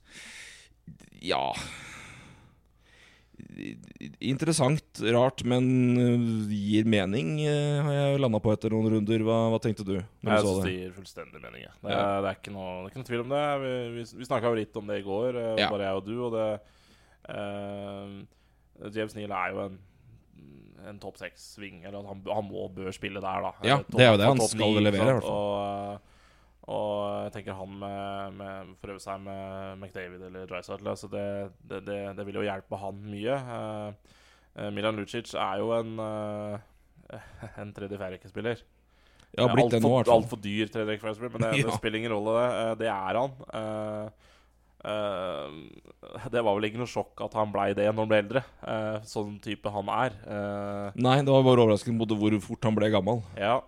Ja 1.19 1.51
Interessant, 4.23 5.01
rart, 5.15 5.43
men 5.49 5.67
uh, 5.99 6.53
gir 6.53 6.87
mening, 6.89 7.35
uh, 7.45 7.83
har 7.87 7.95
jeg 7.99 8.21
landa 8.23 8.41
på 8.43 8.53
etter 8.55 8.73
noen 8.75 8.91
runder. 8.97 9.25
Hva, 9.27 9.39
hva 9.53 9.61
tenkte 9.63 9.85
du? 9.87 9.97
Når 10.25 10.33
Jeg 10.37 10.45
syns 10.47 10.59
det? 10.59 10.65
det 10.71 10.75
gir 10.79 10.95
fullstendig 10.97 11.43
mening. 11.43 11.63
ja. 11.67 11.73
Det, 11.83 11.91
Ja. 11.93 12.01
er, 12.03 12.23
det, 12.25 12.31
er 12.33 12.39
ikke 12.41 12.55
noe, 12.55 12.71
det 12.73 12.85
er 12.85 12.91
ikke 12.93 13.03
noe 13.03 13.11
tvil 13.11 13.25
om 13.27 13.33
det. 13.35 13.43
Vi, 13.65 13.73
vi, 13.99 14.05
vi 14.23 14.29
snakka 14.31 14.51
jo 14.53 14.59
litt 14.61 14.77
om 14.83 14.87
det 14.93 14.99
i 15.03 15.07
går, 15.07 15.41
eh, 15.43 15.55
Ja. 15.63 15.71
bare 15.75 15.89
jeg 15.91 16.01
og 16.01 16.07
du. 16.09 16.15
Og 16.27 16.37
det 16.37 16.49
uh, 17.31 18.91
James 18.97 19.15
Neal 19.19 19.35
er 19.37 19.53
jo 19.55 19.61
en, 19.69 19.77
en 20.91 20.99
topp 21.03 21.21
seks-sving. 21.21 21.83
Eller 21.87 22.03
han, 22.09 22.23
han 22.27 22.49
må 22.49 22.67
bør 22.75 22.91
spille 22.95 23.21
der, 23.23 23.45
da. 23.47 23.53
Ja, 23.67 23.77
Eh, 23.83 23.85
det 23.97 24.07
er 24.07 24.13
jo 24.15 24.21
det. 24.23 24.31
Han 24.33 24.43
skal 24.49 24.79
levere, 24.83 25.07
i 25.11 25.13
hvert 25.19 25.29
fall. 25.29 25.37
Og, 25.37 26.09
Og 26.71 27.25
jeg 27.27 27.33
tenker 27.35 27.57
han 27.59 27.73
med, 27.75 28.37
med 28.39 28.75
prøve 28.83 29.03
seg 29.03 29.23
med 29.25 29.81
McDavid 29.81 30.23
eller 30.29 30.47
Drysdale. 30.47 30.93
Altså 30.93 31.09
det, 31.11 31.25
det, 31.67 31.81
det, 31.89 31.97
det 32.19 32.27
vil 32.29 32.39
jo 32.39 32.45
hjelpe 32.47 32.79
han 32.79 33.01
mye. 33.03 33.39
Eh, 34.55 34.69
Milan 34.75 34.99
Lucic 35.01 35.33
er 35.35 35.63
jo 35.63 35.73
en 35.75 35.97
uh, 35.99 36.61
en 37.61 37.73
tredje-fjerde-rekke-spiller. 37.75 38.63
Ja, 39.33 39.47
blitt 39.49 39.73
det 39.73 39.81
nå, 39.81 39.95
i 40.03 40.13
Altfor 40.13 40.39
dyr 40.45 40.71
tredje-rekke-spiller, 40.71 41.33
men 41.35 41.47
det, 41.49 41.65
det 41.67 41.79
spiller 41.81 42.03
ingen 42.03 42.15
rolle, 42.15 42.37
det. 42.39 42.53
Uh, 42.53 42.77
Det 42.85 42.93
er 42.93 43.21
han. 43.23 43.35
Uh, 44.83 46.29
det 46.33 46.41
var 46.43 46.57
vel 46.59 46.67
ikke 46.67 46.81
noe 46.81 46.91
sjokk 46.91 47.21
at 47.23 47.37
han 47.39 47.53
blei 47.55 47.69
det 47.79 47.85
når 47.87 48.01
han 48.03 48.11
ble 48.11 48.23
eldre. 48.25 48.43
Uh, 48.63 49.03
sånn 49.07 49.37
type 49.43 49.71
han 49.73 49.91
er. 49.95 50.17
Uh, 50.27 50.89
Nei, 50.99 51.21
det 51.23 51.31
var 51.33 51.45
bare 51.47 51.67
overraskende 51.67 52.03
både 52.03 52.19
hvor 52.19 52.39
fort 52.45 52.71
han 52.71 52.79
ble 52.79 52.91
gammel. 52.95 53.23
ja. 53.39 53.61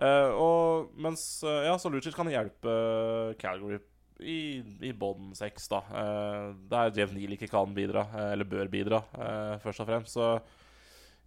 Eh, 0.00 0.32
og 0.32 0.94
mens 0.96 1.42
eh, 1.44 1.66
Ja, 1.68 1.76
så 1.78 1.90
Lucic 1.92 2.14
kan 2.16 2.30
hjelpe 2.32 2.72
Calgary 3.40 3.80
i, 4.20 4.60
i 4.84 4.92
bånn 4.96 5.34
seks, 5.36 5.68
da. 5.72 5.82
Eh, 5.96 6.46
der 6.72 6.92
Jev 6.96 7.12
Neal 7.16 7.36
ikke 7.36 7.50
kan 7.52 7.72
bidra, 7.76 8.06
eh, 8.14 8.32
eller 8.34 8.48
bør 8.48 8.68
bidra, 8.72 9.02
eh, 9.16 9.54
først 9.62 9.84
og 9.84 9.88
fremst. 9.88 10.16
Så 10.16 10.30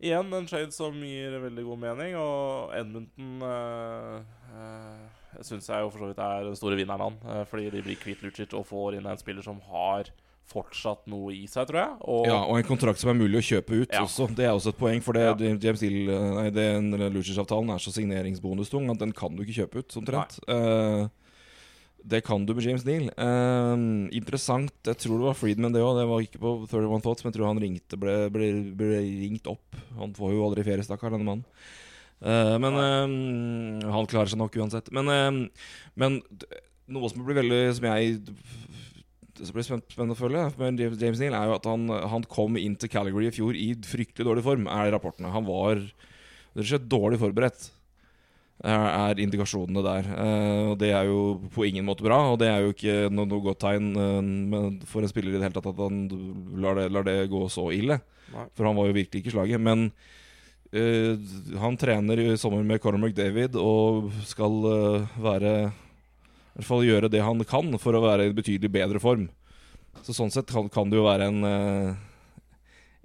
igjen 0.04 0.34
en 0.34 0.50
trade 0.50 0.74
som 0.76 0.98
gir 1.06 1.38
veldig 1.42 1.66
god 1.70 1.82
mening, 1.86 2.16
og 2.20 2.74
Edmonton 2.76 3.46
uh, 3.46 4.20
uh, 4.52 5.42
syns 5.42 5.70
jeg 5.70 5.86
jo 5.86 5.90
for 5.94 6.04
så 6.04 6.10
vidt 6.12 6.22
er 6.26 6.50
den 6.50 6.58
store 6.60 6.78
vinneren, 6.78 7.06
han. 7.08 7.16
eh, 7.38 7.46
fordi 7.50 7.70
de 7.74 7.82
blir 7.86 8.02
kvitt 8.02 8.22
Lucic 8.26 8.54
og 8.54 8.68
får 8.70 8.98
inn 8.98 9.08
en 9.10 9.22
spiller 9.22 9.46
som 9.46 9.62
har 9.70 10.12
fortsatt 10.52 11.08
noe 11.10 11.32
i 11.34 11.46
seg, 11.50 11.68
tror 11.70 11.80
jeg. 11.80 11.96
Og 12.02 12.26
Ja, 12.28 12.44
Og 12.46 12.58
en 12.60 12.64
kontrakt 12.68 13.00
som 13.02 13.10
er 13.10 13.18
mulig 13.18 13.40
å 13.40 13.46
kjøpe 13.48 13.82
ut 13.84 13.92
Ja. 13.94 14.04
også. 14.04 14.28
Det 14.36 14.46
er 14.46 14.52
også 14.54 14.70
et 14.70 14.78
poeng. 14.78 15.02
For 15.02 15.14
det, 15.14 15.40
Ja. 15.40 15.56
James 15.56 15.82
Hill, 15.82 16.06
nei, 16.08 16.50
den 16.50 16.92
Lucic-avtalen 17.14 17.70
er 17.74 17.80
så 17.80 17.92
signeringsbonustung 17.92 18.90
at 18.92 19.00
den 19.00 19.12
kan 19.12 19.36
du 19.36 19.44
ikke 19.44 19.66
kjøpe 19.68 19.80
ut, 19.80 19.98
omtrent. 19.98 20.40
Eh, 20.48 21.08
det 22.06 22.24
kan 22.26 22.46
du 22.46 22.54
med 22.54 22.64
James 22.66 22.84
Neal. 22.86 23.10
Eh, 23.18 24.10
interessant. 24.12 24.72
Jeg 24.84 24.98
tror 24.98 25.18
det 25.18 25.28
var 25.30 25.34
Friedman, 25.40 25.72
det 25.72 25.82
òg. 25.82 25.96
Det 25.98 26.08
var 26.08 26.20
ikke 26.20 26.40
på 26.40 26.68
31 26.68 27.02
Thoughts, 27.02 27.24
men 27.24 27.32
jeg 27.32 27.40
tror 27.40 27.48
han 27.48 27.60
ringte, 27.64 27.98
ble, 27.98 28.30
ble, 28.30 28.74
ble 28.76 29.00
ringt 29.00 29.48
opp. 29.48 29.64
Han 29.98 30.14
får 30.14 30.32
jo 30.34 30.44
aldri 30.44 30.64
ferie, 30.66 30.84
stakkar, 30.84 31.12
denne 31.12 31.24
mannen. 31.26 31.46
Uh, 32.24 32.58
men 32.58 32.74
eh, 32.80 33.92
han 33.92 34.06
klarer 34.08 34.30
seg 34.32 34.40
nok 34.40 34.54
uansett. 34.56 34.92
Men, 34.96 35.10
eh, 35.10 35.50
men 35.96 36.22
noe 36.88 37.10
som 37.10 37.24
blir 37.26 37.36
veldig 37.36 37.76
Som 37.76 37.84
jeg 37.90 38.22
det 39.38 39.48
som 39.48 39.56
blir 39.56 39.66
spennende, 39.66 40.16
å 40.16 40.20
følge 40.20 40.48
med 40.60 40.82
James, 40.82 41.22
Neal, 41.22 41.38
er 41.38 41.50
jo 41.50 41.56
at 41.58 41.70
han, 41.70 41.88
han 42.14 42.26
kom 42.30 42.58
inn 42.60 42.76
til 42.80 42.92
Calgary 42.94 43.30
i 43.30 43.36
fjor 43.36 43.58
i 43.58 43.72
fryktelig 43.88 44.28
dårlig 44.28 44.44
form, 44.46 44.68
er 44.70 44.92
rapportene. 44.94 45.32
Han 45.34 45.48
var 45.48 45.80
rett 45.80 46.62
og 46.62 46.70
slett 46.70 46.90
dårlig 46.92 47.20
forberedt, 47.22 47.68
er, 48.64 48.86
er 48.92 49.22
indikasjonene 49.24 49.84
der. 49.86 50.10
Eh, 50.14 50.64
og 50.72 50.78
det 50.82 50.92
er 50.94 51.10
jo 51.10 51.20
på 51.56 51.66
ingen 51.68 51.88
måte 51.88 52.06
bra, 52.06 52.20
og 52.32 52.40
det 52.44 52.52
er 52.52 52.64
jo 52.64 52.74
ikke 52.76 52.98
noe, 53.14 53.30
noe 53.30 53.46
godt 53.50 53.64
tegn 53.66 53.94
eh, 53.98 54.88
for 54.90 55.04
en 55.04 55.12
spiller 55.12 55.34
i 55.34 55.40
det 55.40 55.48
hele 55.48 55.58
tatt 55.58 55.72
at 55.74 55.82
han 55.82 56.04
lar 56.62 56.78
det, 56.80 56.90
lar 56.94 57.08
det 57.08 57.18
gå 57.34 57.46
så 57.52 57.72
ille. 57.76 58.00
Nei. 58.34 58.50
For 58.56 58.70
han 58.70 58.78
var 58.78 58.90
jo 58.90 58.98
virkelig 58.98 59.24
ikke 59.24 59.34
slaget. 59.36 59.62
Men 59.62 59.88
eh, 60.74 61.18
han 61.62 61.80
trener 61.82 62.22
i 62.22 62.30
sommer 62.40 62.64
med 62.66 62.82
Conor 62.84 63.02
McDavid 63.02 63.58
og 63.60 64.14
skal 64.30 64.70
eh, 64.70 65.18
være 65.26 65.56
i 66.54 66.60
hvert 66.60 66.68
fall 66.70 66.84
gjøre 66.86 67.10
det 67.10 67.22
han 67.26 67.42
kan 67.50 67.72
for 67.82 67.98
å 67.98 68.02
være 68.04 68.28
i 68.30 68.34
betydelig 68.36 68.70
bedre 68.70 69.00
form. 69.02 69.28
Så 70.06 70.14
sånn 70.14 70.30
sett 70.34 70.52
kan, 70.54 70.68
kan 70.74 70.90
det 70.90 71.00
jo 71.00 71.06
være 71.08 71.30
en 71.30 71.46
eh, 71.50 71.94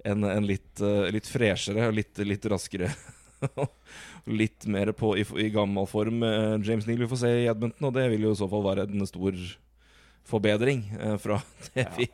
En, 0.09 0.23
en 0.23 0.45
litt, 0.47 0.79
eh, 0.79 1.09
litt 1.11 1.27
freshere 1.27 1.89
og 1.89 1.93
litt, 1.97 2.17
litt 2.23 2.45
raskere 2.47 2.87
Litt 4.41 4.63
mer 4.65 4.93
på 4.95 5.11
i, 5.19 5.25
i 5.43 5.49
gammel 5.51 5.85
form 5.91 6.23
eh, 6.23 6.55
James 6.63 6.87
Neal 6.87 7.01
vi 7.03 7.09
får 7.11 7.19
se 7.19 7.31
i 7.41 7.49
Edmonton, 7.51 7.89
og 7.89 7.97
det 7.97 8.05
vil 8.13 8.23
jo 8.29 8.31
i 8.31 8.39
så 8.39 8.47
fall 8.49 8.63
være 8.63 8.85
en 8.87 9.05
stor 9.09 9.35
forbedring 10.29 10.85
fra 11.19 11.41
det, 11.73 11.85
vi, 11.97 12.07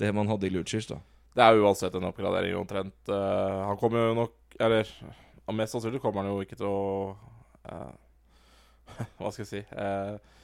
det 0.00 0.12
man 0.16 0.30
hadde 0.32 0.48
i 0.48 0.52
Lucic. 0.54 0.88
da 0.88 0.98
Det 1.36 1.44
er 1.44 1.54
jo 1.58 1.66
uansett 1.68 1.94
en 1.98 2.08
oppgradering 2.08 2.56
omtrent. 2.56 3.10
Han 3.10 3.78
kommer 3.80 4.08
jo 4.08 4.18
nok 4.22 4.56
Eller 4.62 4.88
mest 5.52 5.74
sannsynlig 5.76 6.00
kommer 6.02 6.22
han 6.24 6.32
jo 6.32 6.40
ikke 6.42 6.56
til 6.56 6.70
å 6.70 6.80
uh, 7.68 7.92
Hva 9.20 9.32
skal 9.34 9.44
jeg 9.44 9.50
si 9.50 9.62
væ- 9.66 10.35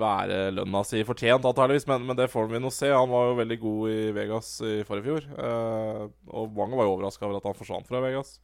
Være 0.00 0.38
lønna 0.54 0.80
si 0.86 1.02
fortjent, 1.06 1.44
antakeligvis, 1.44 1.86
men, 1.90 2.06
men 2.08 2.16
det 2.18 2.30
får 2.32 2.48
vi 2.50 2.60
nå 2.62 2.70
se. 2.72 2.88
Han 2.94 3.10
var 3.12 3.30
jo 3.30 3.38
veldig 3.40 3.58
god 3.60 3.92
i 3.92 4.00
Vegas 4.16 4.50
i 4.64 4.74
forrige 4.88 5.06
fjor. 5.08 5.26
eh, 5.44 6.04
og 6.30 6.54
mange 6.56 6.78
var 6.78 6.88
jo 6.88 6.94
overraska 6.96 7.26
over 7.26 7.40
at 7.40 7.48
han 7.50 7.58
forsvant 7.58 7.88
fra 7.90 8.00
Vegas. 8.04 8.38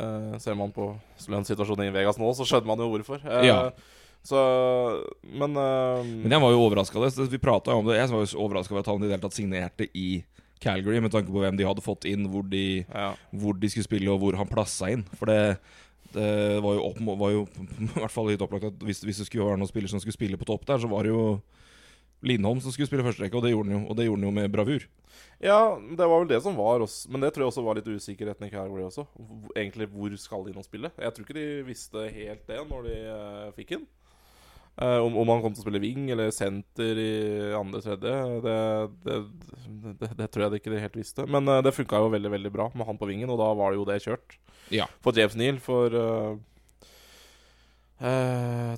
Eh, 0.00 0.38
ser 0.40 0.56
man 0.56 0.72
på 0.72 0.92
lønnssituasjonen 1.28 1.90
i 1.90 1.94
Vegas 1.94 2.20
nå, 2.20 2.30
så 2.38 2.46
skjønner 2.48 2.70
man 2.72 2.84
jo 2.84 2.90
hvorfor. 2.94 3.20
Eh, 3.26 3.46
Ja. 3.50 3.58
Så 4.22 4.38
Men, 5.26 5.56
eh, 5.58 6.04
Men 6.04 6.30
jeg 6.30 6.40
var 6.40 6.52
jo 6.52 6.60
overraska. 6.68 7.00
Vi 7.28 7.38
pratet 7.42 7.72
jo 7.72 7.78
om 7.80 7.86
det. 7.86 7.96
Jeg 7.98 8.08
var 8.08 8.22
jo 8.24 8.38
overraska 8.38 8.72
over 8.72 8.80
at 8.84 8.86
han 8.86 9.02
i 9.02 9.08
det 9.08 9.16
hele 9.16 9.24
tatt 9.24 9.34
signerte 9.34 9.88
i 9.98 10.24
Calgary, 10.62 11.00
med 11.02 11.10
tanke 11.10 11.26
på 11.26 11.42
hvem 11.42 11.56
de 11.58 11.64
hadde 11.66 11.82
fått 11.82 12.04
inn, 12.06 12.28
hvor 12.30 12.44
de, 12.48 12.84
ja. 12.86 13.08
hvor 13.34 13.58
de 13.58 13.68
skulle 13.68 13.82
spille, 13.88 14.06
og 14.12 14.20
hvor 14.22 14.36
han 14.38 14.46
plassa 14.46 14.92
inn. 14.94 15.02
For 15.18 15.26
det, 15.26 15.58
det 16.16 16.60
var 16.64 16.78
jo, 16.78 16.86
opp, 16.90 17.02
var 17.20 17.34
jo 17.34 17.42
i 17.86 17.90
hvert 17.96 18.14
fall 18.14 18.30
litt 18.30 18.44
opplagt 18.44 18.70
at 18.70 18.86
hvis, 18.86 19.02
hvis 19.06 19.22
det 19.22 19.28
skulle 19.28 19.48
være 19.50 19.60
noen 19.60 19.70
spiller 19.70 19.92
som 19.92 20.02
skulle 20.02 20.16
spille 20.16 20.40
på 20.40 20.48
topp 20.48 20.66
der, 20.68 20.82
så 20.82 20.90
var 20.90 21.06
det 21.06 21.14
jo 21.14 21.26
Lindholm 22.22 22.60
som 22.62 22.70
skulle 22.70 22.86
spille 22.86 23.02
førsterekke, 23.02 23.34
og 23.34 23.42
det 23.42 23.50
gjorde 23.50 23.72
han 23.72 23.80
jo, 23.80 23.86
og 23.90 23.96
det 23.98 24.04
gjorde 24.06 24.20
han 24.20 24.28
jo 24.28 24.34
med 24.36 24.52
bravur. 24.54 24.84
Ja, 25.42 25.74
det 25.74 26.06
var 26.06 26.20
vel 26.22 26.28
det 26.30 26.38
som 26.44 26.54
var 26.54 26.84
også. 26.84 27.10
Men 27.10 27.24
det 27.24 27.32
tror 27.34 27.44
jeg 27.44 27.50
også 27.50 27.64
var 27.66 27.78
litt 27.78 27.88
usikkerheten 27.90 28.46
i 28.46 28.52
Calgary 28.52 28.84
også. 28.86 29.04
Egentlig, 29.56 29.88
hvor 29.90 30.14
skal 30.20 30.46
nå 30.54 30.62
spille? 30.62 30.92
Jeg 30.94 31.14
tror 31.16 31.26
ikke 31.26 31.38
de 31.40 31.64
visste 31.66 32.04
helt 32.14 32.46
det 32.46 32.60
når 32.68 32.86
de 32.86 32.94
uh, 33.10 33.48
fikk 33.56 33.74
den. 33.74 33.88
Eh, 34.76 34.98
om, 34.98 35.16
om 35.16 35.28
han 35.28 35.42
kom 35.44 35.52
til 35.52 35.60
å 35.60 35.66
spille 35.66 35.82
wing 35.82 36.06
eller 36.14 36.30
senter 36.32 36.96
i 36.96 37.10
andre 37.52 37.82
tredje, 37.84 38.12
det, 38.44 38.54
det, 39.04 39.18
det, 40.00 40.08
det 40.16 40.28
tror 40.32 40.46
jeg 40.46 40.54
de 40.54 40.60
ikke 40.62 40.80
helt 40.80 40.96
visste. 40.96 41.26
Men 41.28 41.48
uh, 41.50 41.60
det 41.64 41.74
funka 41.76 42.00
jo 42.00 42.14
veldig 42.14 42.32
veldig 42.32 42.52
bra 42.54 42.70
med 42.72 42.88
han 42.88 43.00
på 43.00 43.08
vingen, 43.10 43.30
og 43.32 43.40
da 43.42 43.50
var 43.58 43.72
det 43.72 43.82
jo 43.82 43.88
det 43.90 43.98
kjørt. 44.06 44.38
Ja. 44.72 44.88
For 45.04 45.12
James 45.16 45.36
Neal, 45.36 45.60
for 45.60 45.92
uh, 45.92 46.32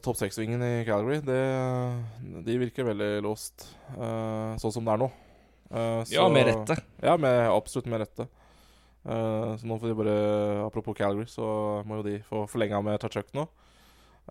topp 0.02 0.18
seks-vingen 0.18 0.66
i 0.66 0.72
Calgary, 0.88 1.20
det, 1.24 1.42
de 2.44 2.58
virker 2.60 2.90
veldig 2.90 3.12
låst, 3.24 3.70
sånn 3.94 4.74
som 4.74 4.84
det 4.84 4.96
er 4.96 5.00
nå. 5.00 5.08
Så, 5.70 6.12
Ja, 6.12 6.26
med 6.28 6.50
rette. 6.50 6.76
ja, 7.00 7.14
med, 7.16 7.38
absolutt 7.48 7.88
med 7.88 8.02
rette. 8.02 8.26
Så 9.04 9.64
nå 9.64 9.78
får 9.80 9.90
de 9.90 9.96
bare 9.96 10.18
Apropos 10.66 10.96
Calgary, 10.98 11.24
så 11.28 11.46
må 11.88 12.02
jo 12.02 12.04
de 12.04 12.18
få 12.28 12.44
forlenga 12.52 12.82
med 12.84 13.00
Tachuk 13.00 13.32
nå. 13.36 13.46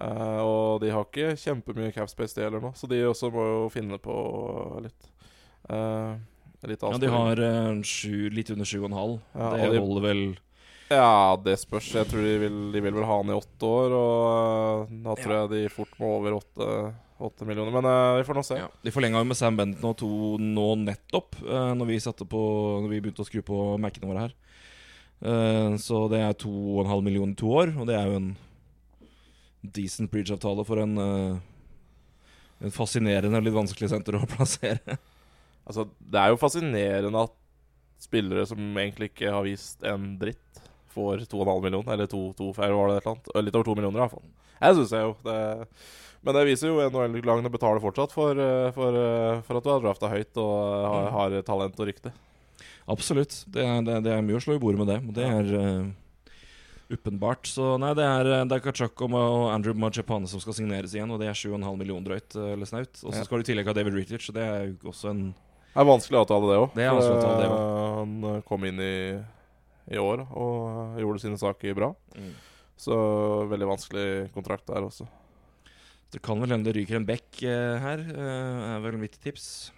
Eh, 0.02 0.40
og 0.42 0.80
de 0.82 0.90
har 0.90 1.06
ikke 1.06 1.36
kjempemye 1.38 1.94
capspace, 1.94 2.34
de 2.38 2.46
heller 2.48 2.64
nå, 2.64 2.72
så 2.78 2.88
de 2.90 3.04
også 3.06 3.30
må 3.34 3.44
jo 3.46 3.66
finne 3.74 4.00
på 4.02 4.16
litt. 4.82 5.10
Uh, 5.70 6.18
litt 6.68 6.82
Ja, 6.84 6.98
de 7.00 7.08
har 7.12 7.40
uh, 7.40 7.78
sju, 7.88 8.30
litt 8.34 8.50
under 8.52 8.66
7,5. 8.68 9.20
Ja, 9.38 9.52
det 9.56 9.70
de- 9.76 9.80
holder 9.84 10.04
vel 10.10 10.24
Ja, 10.92 11.36
det 11.40 11.56
spørs. 11.62 11.92
Jeg 11.96 12.10
tror 12.10 12.22
de 12.26 12.34
vil, 12.42 12.58
de 12.74 12.82
vil 12.84 12.94
vel 12.98 13.06
ha 13.08 13.16
han 13.22 13.30
i 13.32 13.38
åtte 13.38 13.64
år, 13.70 13.96
og 13.96 14.92
da 15.06 15.16
tror 15.16 15.34
Ja. 15.34 15.40
jeg 15.46 15.50
de 15.54 15.62
fort 15.72 15.94
må 16.02 16.10
over 16.18 16.36
åtte, 16.42 16.68
åtte 17.24 17.46
millioner. 17.48 17.72
Men 17.72 17.86
uh, 17.88 18.18
vi 18.20 18.26
får 18.28 18.36
nå 18.36 18.44
se. 18.46 18.58
ja. 18.60 18.68
De 18.84 18.92
forlenga 18.92 19.22
jo 19.22 19.30
med 19.30 19.38
Sam 19.40 19.56
Bennett 19.58 19.82
nå, 19.82 19.94
to, 19.96 20.10
nå 20.42 20.68
nettopp, 20.84 21.38
uh, 21.48 21.72
når 21.78 21.86
vi 21.94 22.00
satte 22.04 22.26
på 22.28 22.42
Når 22.84 22.90
vi 22.92 23.00
begynte 23.06 23.24
å 23.24 23.30
skru 23.30 23.42
på 23.46 23.62
Mac-ene 23.80 24.10
våre 24.10 24.26
her. 24.28 24.34
Uh, 25.24 25.78
så 25.80 26.10
det 26.12 26.20
er 26.20 26.34
2,5 26.36 27.06
millioner 27.06 27.32
i 27.38 27.40
to 27.40 27.48
år, 27.56 27.72
og 27.80 27.88
det 27.88 27.96
er 27.96 28.10
jo 28.12 28.18
en 28.20 28.34
decent 29.64 30.12
bridge-avtale 30.12 30.66
for 30.68 30.84
en 30.84 31.00
uh, 31.00 31.42
En 32.64 32.72
fascinerende 32.72 33.40
og 33.40 33.44
litt 33.44 33.56
vanskelig 33.56 33.90
senter 33.92 34.16
å 34.16 34.28
plassere. 34.36 34.96
Altså, 35.68 35.84
det 36.00 36.20
er 36.20 36.32
jo 36.32 36.40
fascinerende 36.40 37.24
at 37.26 37.34
spillere 38.00 38.46
som 38.48 38.60
egentlig 38.80 39.10
ikke 39.12 39.34
har 39.34 39.44
vist 39.44 39.84
en 39.88 40.14
dritt, 40.22 40.62
får 40.94 41.26
2,5 41.32 41.64
millioner, 41.66 41.92
eller 41.96 42.08
to, 42.08 42.30
to 42.38 42.52
eller 42.56 42.78
var 42.78 42.92
det 42.92 43.02
et 43.02 43.04
eller 43.04 43.18
annet? 43.18 43.30
Litt 43.48 43.58
over 43.60 43.68
to 43.68 43.76
millioner, 43.76 44.00
i 44.00 44.04
hvert 44.04 44.16
fall. 44.16 44.28
Jeg 44.64 44.78
syns 44.78 44.94
jeg 44.96 45.08
jo 45.08 45.14
det. 45.26 45.40
Men 46.24 46.38
det 46.38 46.44
viser 46.48 46.70
jo 46.70 46.84
NHL-lagene 46.88 47.52
betaler 47.52 47.84
fortsatt 47.84 48.14
for, 48.16 48.38
eh, 48.40 48.70
for, 48.76 48.96
eh, 48.96 49.42
for 49.44 49.60
at 49.60 49.66
du 49.66 49.72
har 49.74 49.82
drafta 49.84 50.12
høyt 50.12 50.40
og 50.40 50.54
har, 50.88 51.10
har 51.18 51.36
talent 51.44 51.82
og 51.84 51.90
rykte. 51.90 52.14
Absolutt. 52.88 53.42
Det 53.52 53.64
er, 53.64 53.82
det, 53.84 53.98
det 54.06 54.14
er 54.14 54.24
mye 54.24 54.40
å 54.40 54.44
slå 54.44 54.56
i 54.56 54.62
bordet 54.62 54.80
med 54.80 54.92
det. 54.92 55.00
Og 55.04 55.18
det 55.18 55.28
er 55.28 55.52
uh, 55.52 55.92
åpenbart. 56.94 57.48
Så 57.50 57.74
nei, 57.82 57.92
det 57.98 58.06
er, 58.06 58.30
eh, 58.40 58.44
det 58.50 58.58
er 58.58 58.64
Kachako 58.66 59.10
og 59.10 59.50
Andrew 59.54 59.74
Majapane 59.78 60.30
som 60.30 60.40
skal 60.44 60.54
signeres 60.58 60.94
igjen, 60.96 61.12
og 61.12 61.20
det 61.22 61.28
er 61.32 61.38
7,5 61.38 61.78
millioner 61.80 62.08
drøyt 62.12 62.38
eh, 62.40 62.54
eller 62.54 62.70
snaut. 62.70 62.94
Og 63.04 63.12
så 63.14 63.20
Ja. 63.20 63.24
skal 63.28 63.42
du 63.42 63.44
i 63.46 63.50
tillegg 63.52 63.68
ha 63.68 63.74
David 63.74 63.94
Rittich, 63.94 64.30
og 64.30 64.36
det 64.36 64.44
er 64.44 64.66
jo 64.72 64.92
også 64.92 65.10
en 65.12 65.34
Det 65.74 65.82
er 65.82 65.90
vanskelig 65.90 66.20
å 66.20 66.22
avtale, 66.22 66.50
det 66.52 66.60
òg. 66.62 66.74
Det 66.78 66.86
det 67.42 67.50
Han 67.50 68.24
eh, 68.36 68.42
kom 68.46 68.66
inn 68.66 68.80
i, 68.80 69.24
i 69.92 69.98
år 69.98 70.28
og 70.32 70.98
eh, 70.98 71.02
gjorde 71.02 71.22
sine 71.22 71.38
saker 71.38 71.74
bra. 71.74 71.94
Så 72.78 72.94
veldig 73.50 73.68
vanskelig 73.68 74.34
kontrakt 74.34 74.68
der 74.68 74.86
også. 74.86 75.08
Det 76.14 76.22
kan 76.22 76.38
vel 76.38 76.52
hende 76.54 76.70
det 76.70 76.76
ryker 76.78 77.00
en 77.00 77.08
bekk 77.08 77.42
eh, 77.42 77.80
her, 77.82 78.02
eh, 78.14 78.76
er 78.76 78.84
vel 78.84 79.00
mitt 79.02 79.16
tips. 79.24 79.72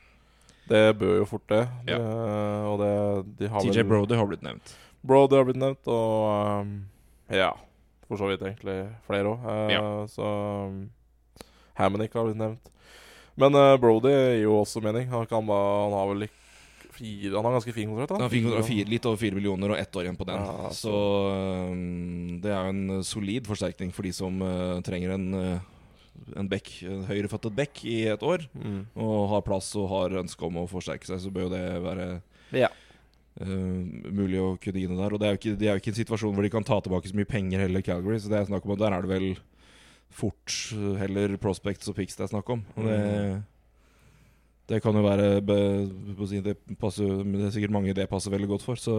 Det 0.67 0.97
bør 0.99 1.21
jo 1.21 1.27
fort 1.29 1.45
det. 1.47 1.61
Ja. 1.87 1.99
det 2.01 2.65
og 2.67 2.81
det, 2.81 3.37
de 3.39 3.47
har 3.53 3.61
TJ 3.63 3.83
vel 3.83 3.87
Brody 3.93 4.17
har 4.19 4.27
blitt 4.27 4.43
nevnt. 4.43 4.73
Brody 5.05 5.37
har 5.37 5.45
blitt 5.47 5.61
nevnt, 5.61 5.87
og 5.87 6.65
um, 6.65 6.73
ja. 7.31 7.51
for 8.07 8.21
så 8.21 8.29
vidt 8.29 8.45
egentlig 8.45 8.79
flere 9.07 9.33
òg. 9.33 9.49
Ja. 9.73 9.83
Så 10.11 10.29
um, 10.69 10.79
Hammonick 11.79 12.15
har 12.15 12.27
blitt 12.27 12.39
nevnt. 12.39 12.71
Men 13.35 13.55
uh, 13.57 13.75
Brody 13.81 14.13
gir 14.13 14.45
jo 14.45 14.59
også 14.61 14.81
mening. 14.83 15.09
Han, 15.11 15.27
kan 15.27 15.45
bare, 15.47 15.71
han 15.85 15.95
har 15.97 16.11
vel 16.13 16.27
ikke 16.29 16.43
fire 16.95 17.35
Han 17.35 17.45
har 17.45 17.57
ganske 17.57 17.73
fin 17.75 17.91
kontrakt. 17.91 18.21
Han 18.23 18.63
fikk 18.63 18.89
litt 18.89 19.07
over 19.09 19.19
fire 19.19 19.35
millioner 19.35 19.73
og 19.73 19.79
ett 19.79 19.95
år 19.99 20.07
igjen 20.07 20.19
på 20.19 20.27
den. 20.29 20.39
Ja, 20.39 20.71
så 20.75 20.95
um, 21.71 22.37
det 22.43 22.53
er 22.53 22.69
jo 22.69 22.75
en 22.75 23.03
solid 23.07 23.49
forsterkning 23.49 23.91
for 23.95 24.07
de 24.07 24.13
som 24.15 24.39
uh, 24.39 24.79
trenger 24.85 25.15
en, 25.17 25.27
uh, 25.35 26.29
en 26.39 26.49
bekk, 26.51 26.71
en 26.87 27.03
høyrefattet 27.09 27.57
bekk 27.57 27.83
i 27.91 27.99
et 28.13 28.23
år. 28.23 28.47
Mm. 28.55 28.81
Og 28.95 29.17
har 29.33 29.45
plass 29.47 29.73
og 29.79 29.89
har 29.91 30.15
ønske 30.23 30.47
om 30.47 30.63
å 30.63 30.69
forsterke 30.71 31.09
seg, 31.09 31.21
så 31.23 31.33
bør 31.33 31.49
jo 31.49 31.53
det 31.57 31.65
være 31.83 32.09
Ja. 32.55 32.71
Uh, 33.41 34.11
mulig 34.11 34.39
å 34.41 34.53
kunne 34.61 34.81
gi 34.81 34.91
det 34.91 34.99
der. 34.99 35.15
Og 35.15 35.21
det 35.21 35.27
er, 35.27 35.35
jo 35.35 35.41
ikke, 35.41 35.57
de 35.59 35.67
er 35.67 35.75
jo 35.75 35.83
ikke 35.83 35.93
en 35.93 35.99
situasjon 36.01 36.37
hvor 36.37 36.47
de 36.47 36.53
kan 36.53 36.67
ta 36.67 36.79
tilbake 36.83 37.11
så 37.11 37.17
mye 37.17 37.29
penger 37.29 37.65
heller, 37.65 37.85
Calgary. 37.85 38.21
Så 38.21 38.31
det 38.31 38.39
er 38.39 38.47
snakk 38.51 38.67
om 38.67 38.75
at 38.75 38.85
der 38.85 38.95
er 38.95 39.05
det 39.05 39.11
vel 39.11 39.27
fort 40.15 40.55
uh, 40.77 40.93
heller 41.01 41.35
prospects 41.41 41.91
og 41.91 41.97
picks 41.97 42.17
det 42.17 42.27
er 42.27 42.33
snakk 42.35 42.55
om. 42.55 42.63
Og 42.77 42.87
det, 42.87 43.01
det 44.65 44.79
kan 44.81 44.97
jo 44.97 45.03
være 45.05 45.25
det, 45.45 46.55
passer, 46.81 47.19
det 47.21 47.43
er 47.45 47.51
sikkert 47.53 47.73
mange 47.75 47.93
det 47.93 48.07
passer 48.09 48.33
veldig 48.33 48.49
godt 48.49 48.65
for. 48.65 48.79
Så 48.81 48.95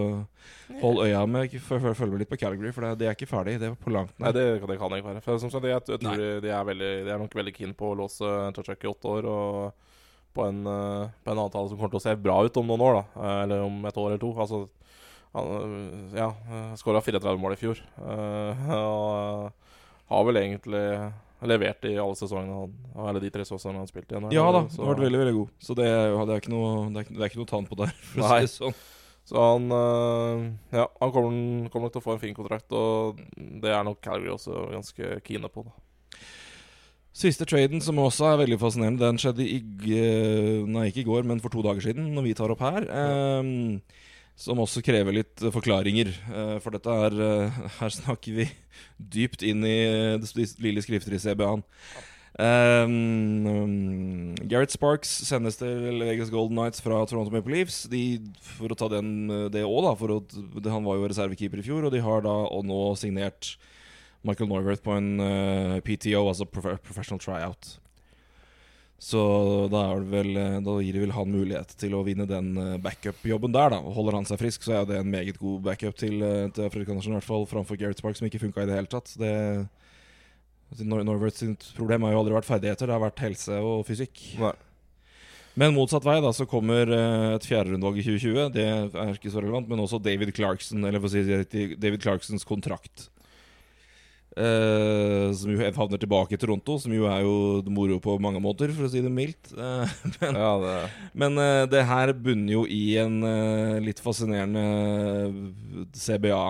hold 0.82 1.02
øya 1.02 1.24
med 1.26 1.56
Følg 1.66 2.12
med 2.12 2.20
litt 2.22 2.30
på 2.30 2.38
Calgary, 2.38 2.70
for 2.74 2.86
det, 2.86 2.92
det 3.00 3.08
er 3.08 3.16
ikke 3.16 3.30
ferdig. 3.30 3.56
Det 3.58 3.72
er 3.72 3.74
på 3.74 3.90
langt 3.90 4.14
Nei, 4.22 4.30
det, 4.36 4.44
det 4.62 4.78
kan 4.78 4.92
det 4.92 5.00
ikke 5.00 5.08
være. 5.08 5.24
For 5.24 5.42
som 5.42 5.50
sagt, 5.50 5.66
jeg, 5.66 5.82
jeg 5.88 6.02
tror 6.04 6.22
de, 6.22 6.30
de, 6.44 6.52
er 6.54 6.70
veldig, 6.70 6.92
de 7.08 7.12
er 7.14 7.18
nok 7.24 7.34
veldig 7.34 7.56
keen 7.56 7.74
på 7.74 7.90
å 7.90 7.98
låse 7.98 8.30
Tachuk 8.54 8.86
i 8.86 8.92
åtte 8.92 9.16
år. 9.16 9.28
Og 9.32 9.85
på 10.36 10.44
en, 10.44 10.62
eh, 10.68 11.12
på 11.24 11.32
en 11.32 11.42
avtale 11.46 11.70
som 11.70 11.78
kommer 11.78 11.94
til 11.94 12.00
å 12.02 12.06
se 12.06 12.16
bra 12.20 12.38
ut 12.44 12.58
om 12.60 12.68
noen 12.68 12.84
år, 12.84 12.98
da. 12.98 13.04
Eh, 13.22 13.36
Eller 13.44 13.62
om 13.66 13.78
et 13.88 14.00
år 14.02 14.10
eller 14.12 14.22
to. 14.22 14.32
Altså, 14.36 14.66
han 15.36 15.52
eh, 15.56 16.18
ja, 16.20 16.30
skåra 16.80 17.02
34 17.04 17.36
mål 17.40 17.56
i 17.56 17.60
fjor. 17.60 17.80
Og 18.80 19.52
har 20.12 20.26
vel 20.28 20.40
egentlig 20.42 20.82
levert 21.46 21.84
i 21.84 21.96
alle 22.00 22.16
sesongene 22.16 22.62
han 22.96 23.08
Eller 23.10 23.20
de 23.20 23.28
tre 23.30 23.44
sesongene 23.44 23.82
han 23.82 23.88
spilte 23.90 24.08
spilt 24.14 24.14
igjen. 24.16 24.36
Ja 24.36 24.46
da, 24.54 24.62
det 24.64 24.78
har 24.80 24.92
vært 24.94 25.06
veldig 25.06 25.22
veldig 25.22 25.38
god. 25.40 25.56
Så 25.60 25.76
det 25.78 25.88
er, 25.88 26.12
det 26.14 26.36
er 26.36 26.44
ikke 26.44 26.54
noe 26.54 26.68
Det 26.94 27.02
er, 27.02 27.10
det 27.16 27.26
er 27.28 27.40
noe 27.40 27.50
tann 27.50 27.66
på 27.68 27.80
der. 27.80 27.96
For 28.12 28.22
å 28.24 28.30
si 28.30 28.46
det 28.46 28.52
sånn. 28.54 28.78
Så 29.26 29.42
han 29.42 29.64
Ja, 29.72 30.86
han 31.00 31.10
kommer, 31.12 31.66
kommer 31.72 31.88
nok 31.88 31.96
til 31.96 32.04
å 32.04 32.06
få 32.06 32.14
en 32.14 32.22
fin 32.22 32.36
kontrakt, 32.36 32.70
og 32.70 33.18
det 33.36 33.72
er 33.74 33.82
nok 33.84 33.98
Calgary 34.04 34.30
også 34.30 34.68
ganske 34.70 35.16
kine 35.26 35.50
på. 35.50 35.66
da 35.66 35.85
Siste 37.16 37.46
traden, 37.48 37.80
som 37.80 37.96
også 38.02 38.26
er 38.28 38.42
veldig 38.42 38.58
fascinerende, 38.60 39.00
den 39.00 39.20
skjedde 39.20 39.46
i 39.46 39.60
Nei, 40.68 40.90
ikke 40.90 41.00
i 41.00 41.08
går, 41.08 41.24
men 41.24 41.40
for 41.40 41.54
to 41.54 41.62
dager 41.64 41.86
siden, 41.88 42.10
når 42.12 42.26
vi 42.26 42.34
tar 42.36 42.52
opp 42.52 42.60
her. 42.66 42.84
Um, 42.92 43.80
som 44.36 44.60
også 44.60 44.82
krever 44.84 45.16
litt 45.16 45.40
eh, 45.42 45.52
forklaringer. 45.52 46.12
Eh, 46.12 46.56
for 46.64 46.76
dette 46.76 46.98
er 47.06 47.16
eh, 47.26 47.62
Her 47.78 47.94
snakker 47.94 48.42
vi 48.42 48.50
dypt 49.16 49.44
inn 49.46 49.64
i 49.64 49.78
det 50.20 50.50
lille 50.62 50.84
skrifter 50.84 51.16
i 51.16 51.22
CBA-en. 51.22 51.64
Um, 52.36 53.46
um, 53.48 54.34
Gareth 54.44 54.74
Sparks 54.76 55.08
sendes 55.24 55.56
til 55.56 56.02
Vegas 56.04 56.28
Golden 56.28 56.58
Knights 56.58 56.84
fra 56.84 56.98
Toronto 57.08 57.32
Maple 57.32 57.54
Leafs. 57.54 57.86
De, 57.88 58.02
for 58.58 58.72
å 58.72 58.76
ta 58.76 58.90
den, 58.92 59.48
det 59.52 59.64
òg, 59.64 59.80
da. 59.86 59.94
For 59.96 60.18
å, 60.18 60.20
det, 60.28 60.68
han 60.68 60.84
var 60.84 61.00
jo 61.00 61.08
reservekeeper 61.08 61.62
i 61.62 61.64
fjor, 61.64 61.88
og 61.88 61.96
de 61.96 62.04
har 62.04 62.26
da 62.28 62.36
og 62.44 62.68
nå 62.68 62.82
signert 63.00 63.54
Michael 64.26 64.50
Norworth 64.50 64.84
på 64.84 64.94
en 64.96 65.10
uh, 65.22 65.76
PTO, 65.86 66.26
altså 66.26 66.46
prof 66.50 66.80
professional 66.84 67.22
tryout. 67.22 67.76
Så 68.98 69.20
da, 69.68 69.82
vel, 70.08 70.30
eh, 70.40 70.54
da 70.64 70.74
gir 70.80 70.96
det 70.96 71.02
vel 71.02 71.12
han 71.12 71.28
mulighet 71.28 71.74
til 71.76 71.92
å 71.98 72.00
vinne 72.06 72.24
den 72.24 72.54
eh, 72.56 72.78
backup-jobben 72.80 73.52
der. 73.52 73.74
da 73.74 73.80
Holder 73.92 74.16
han 74.16 74.28
seg 74.28 74.40
frisk, 74.40 74.64
så 74.64 74.78
er 74.78 74.86
det 74.88 75.00
en 75.02 75.10
meget 75.12 75.36
god 75.36 75.66
backup 75.66 75.98
til, 76.00 76.24
til 76.56 76.70
Fredrik 76.72 76.94
Andersen, 76.94 77.12
i 77.12 77.18
hvert 77.18 77.28
fall 77.28 77.44
framfor 77.50 77.76
Gareth 77.76 78.00
Spark, 78.00 78.16
som 78.16 78.28
ikke 78.28 78.40
funka 78.46 78.64
i 78.64 78.70
det 78.70 78.78
hele 78.78 78.88
tatt. 78.88 79.12
Det, 79.20 79.34
altså, 80.70 80.88
Nor 80.88 81.04
Norworth 81.04 81.42
sitt 81.42 81.68
problem 81.76 82.08
har 82.08 82.16
jo 82.16 82.22
aldri 82.22 82.38
vært 82.38 82.48
ferdigheter, 82.48 82.88
det 82.88 82.96
har 82.96 83.04
vært 83.04 83.26
helse 83.26 83.60
og 83.60 83.84
fysikk. 83.90 84.24
Nei. 84.40 84.54
Men 85.56 85.72
motsatt 85.72 86.04
vei, 86.04 86.18
da, 86.20 86.32
så 86.36 86.44
kommer 86.48 86.90
eh, 86.92 87.34
et 87.34 87.46
fjerderundevalg 87.48 88.00
i 88.00 88.04
2020. 88.04 88.50
Det 88.52 88.64
er 88.68 89.12
ikke 89.14 89.32
så 89.32 89.40
relevant, 89.40 89.68
men 89.70 89.80
også 89.80 90.00
David 90.04 90.34
Clarkson, 90.36 90.84
eller 90.84 91.00
for 91.00 91.08
å 91.08 91.16
si 91.16 91.76
David 91.80 92.02
Clarksons 92.04 92.44
kontrakt. 92.48 93.06
Eh, 94.36 95.30
som 95.32 95.48
jo 95.48 95.64
havner 95.64 95.96
tilbake 95.96 96.36
i 96.36 96.38
Toronto, 96.40 96.74
som 96.76 96.92
jo 96.92 97.06
er 97.08 97.22
jo 97.24 97.62
moro 97.72 97.96
på 98.04 98.18
mange 98.20 98.40
måter, 98.44 98.68
for 98.76 98.84
å 98.84 98.90
si 98.92 99.00
det 99.00 99.12
mildt. 99.12 99.48
Uh, 99.56 99.88
men 100.20 100.36
Ja, 100.36 100.50
det 100.60 100.74
men 101.16 101.40
uh, 101.40 101.62
det 101.72 101.80
her 101.88 102.12
bunner 102.12 102.52
jo 102.52 102.66
i 102.68 102.98
en 103.00 103.16
litt 103.80 104.02
fascinerende 104.04 104.60
CBA. 105.96 106.42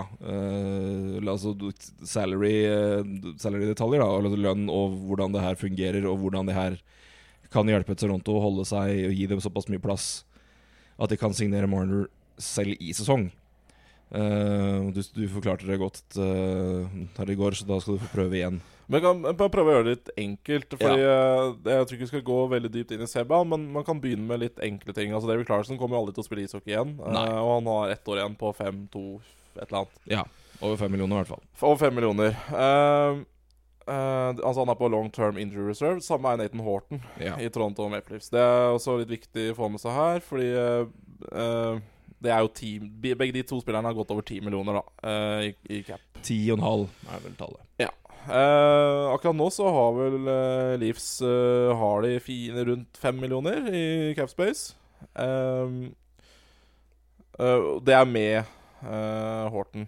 altså 1.23 1.55
salary, 2.03 2.57
uh, 2.67 3.31
salary-detaljer, 3.39 4.03
da. 4.03 4.11
Altså 4.19 4.43
lønn 4.49 4.67
og 4.67 4.99
hvordan 5.07 5.39
det 5.39 5.47
her 5.47 5.63
fungerer, 5.63 6.11
og 6.11 6.19
hvordan 6.25 6.51
det 6.51 6.59
her 6.59 6.81
kan 7.55 7.71
hjelpe 7.71 7.95
Toronto 7.95 8.35
å 8.35 8.43
holde 8.49 8.67
seg 8.67 9.07
og 9.07 9.15
gi 9.15 9.31
dem 9.31 9.39
såpass 9.41 9.71
mye 9.71 9.83
plass 9.83 10.25
at 10.99 11.13
de 11.13 11.19
kan 11.21 11.35
signere 11.37 11.71
Marner 11.71 12.09
selv 12.43 12.75
i 12.83 12.91
sesong. 12.97 13.29
Eh, 14.15 14.87
du, 14.95 15.03
du 15.03 15.27
forklarte 15.29 15.67
det 15.67 15.81
godt 15.83 16.19
uh, 16.21 16.87
her 17.19 17.31
i 17.31 17.37
går, 17.39 17.59
så 17.59 17.67
da 17.67 17.81
skal 17.83 17.97
du 17.97 18.05
få 18.05 18.13
prøve 18.15 18.39
igjen. 18.39 18.61
Men 18.87 19.03
kan 19.03 19.23
kan 19.35 19.51
prøve 19.51 19.73
å 19.73 19.75
gjøre 19.75 19.89
det 19.89 19.95
litt 19.97 20.11
enkelt. 20.23 20.77
Fordi 20.79 21.03
eh, 21.03 21.47
Jeg 21.67 21.87
tror 21.89 21.97
ikke 21.97 22.05
vi 22.05 22.11
skal 22.13 22.27
gå 22.29 22.37
veldig 22.53 22.71
dypt 22.71 22.93
inn 22.95 23.03
i 23.03 23.09
CBA, 23.11 23.41
men 23.51 23.65
man 23.75 23.87
kan 23.87 23.99
begynne 24.03 24.29
med 24.29 24.45
litt 24.45 24.61
enkle 24.63 24.95
ting. 24.95 25.11
Altså 25.11 25.33
David 25.33 25.49
Clarkson 25.49 25.81
kommer 25.81 25.99
jo 25.99 26.05
aldri 26.05 26.15
til 26.15 26.23
å 26.23 26.27
spille 26.29 26.45
ishockey 26.47 26.77
igjen. 26.77 26.93
og 27.03 27.49
han 27.51 27.71
har 27.73 27.97
ett 27.97 28.13
år 28.13 28.21
igjen 28.21 28.37
på 28.39 28.53
fem, 28.55 28.85
to, 28.93 29.03
et 29.57 29.65
eller 29.65 29.81
annet. 29.81 29.97
Ja, 30.13 30.23
over 30.61 30.79
fem 30.79 30.95
millioner 30.95 31.19
i 31.19 31.25
hvert 31.25 31.33
fall. 31.35 31.43
Over 31.67 31.81
fem 31.83 31.99
millioner. 31.99 32.39
Altså 33.87 34.63
Han 34.63 34.71
er 34.71 34.79
på 34.79 34.93
long 34.95 35.11
term 35.15 35.43
injury 35.43 35.67
reserve. 35.73 35.99
Samme 36.07 36.31
er 36.31 36.45
Nathan 36.45 36.63
Horton 36.63 37.03
Ja. 37.19 37.35
i 37.43 37.51
Toronto 37.51 37.91
Maple 37.91 38.21
Leafs. 38.21 38.31
Det 38.31 38.39
er 38.39 38.71
også 38.71 39.01
litt 39.03 39.11
viktig 39.11 39.51
å 39.51 39.59
få 39.59 39.73
med 39.75 39.83
seg 39.83 39.99
her, 39.99 40.23
fordi 40.31 40.53
det 42.23 42.33
er 42.33 42.43
jo 42.45 42.51
ti 42.57 42.71
Begge 42.81 43.35
de 43.35 43.45
to 43.47 43.61
spillerne 43.61 43.91
har 43.91 43.97
gått 43.97 44.11
over 44.15 44.25
ti 44.27 44.41
millioner 44.41 44.81
da 44.81 44.85
eh, 45.11 45.49
i, 45.51 45.79
i 45.79 45.83
cap. 45.87 46.03
Ti 46.25 46.41
og 46.51 46.59
en 46.59 46.67
halv 46.67 47.09
er 47.13 47.25
vel 47.27 47.39
tallet. 47.39 47.63
Eh, 48.27 49.15
akkurat 49.15 49.37
nå 49.39 49.47
så 49.55 49.69
har 49.71 49.93
vel 49.95 50.17
uh, 50.27 50.73
Leafs 50.83 51.21
uh, 51.23 51.71
Har 51.79 52.03
de 52.03 52.17
fine 52.19 52.65
rundt 52.67 52.99
fem 52.99 53.15
millioner 53.23 53.69
i 53.71 54.15
cap 54.19 54.31
space. 54.33 54.75
eh, 55.15 55.69
det 57.87 57.95
er 57.95 58.05
med 58.05 58.43
Horten. 59.53 59.87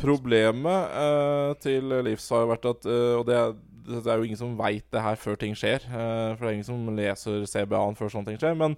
Problemet 0.00 1.60
til 1.60 1.84
Leafs 2.04 2.28
har 2.32 2.44
jo 2.44 2.50
vært 2.50 2.68
at 2.70 2.86
Og 2.88 3.26
det 3.28 3.36
er, 3.36 3.52
det 3.88 4.06
er 4.06 4.16
jo 4.16 4.24
ingen 4.24 4.40
som 4.40 4.56
veit 4.58 4.86
det 4.92 5.02
her 5.02 5.16
før 5.20 5.36
ting 5.36 5.54
skjer. 5.56 5.84
for 5.84 6.40
det 6.40 6.48
er 6.48 6.56
ingen 6.56 6.64
som 6.64 6.96
leser 6.96 7.44
CBA-en 7.44 7.96
før 7.96 8.08
sånne 8.12 8.30
ting 8.30 8.40
skjer. 8.40 8.56
Men 8.56 8.76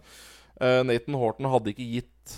Nathan 0.86 1.16
Horton 1.18 1.48
hadde 1.50 1.72
ikke 1.74 1.88
gitt 1.98 2.34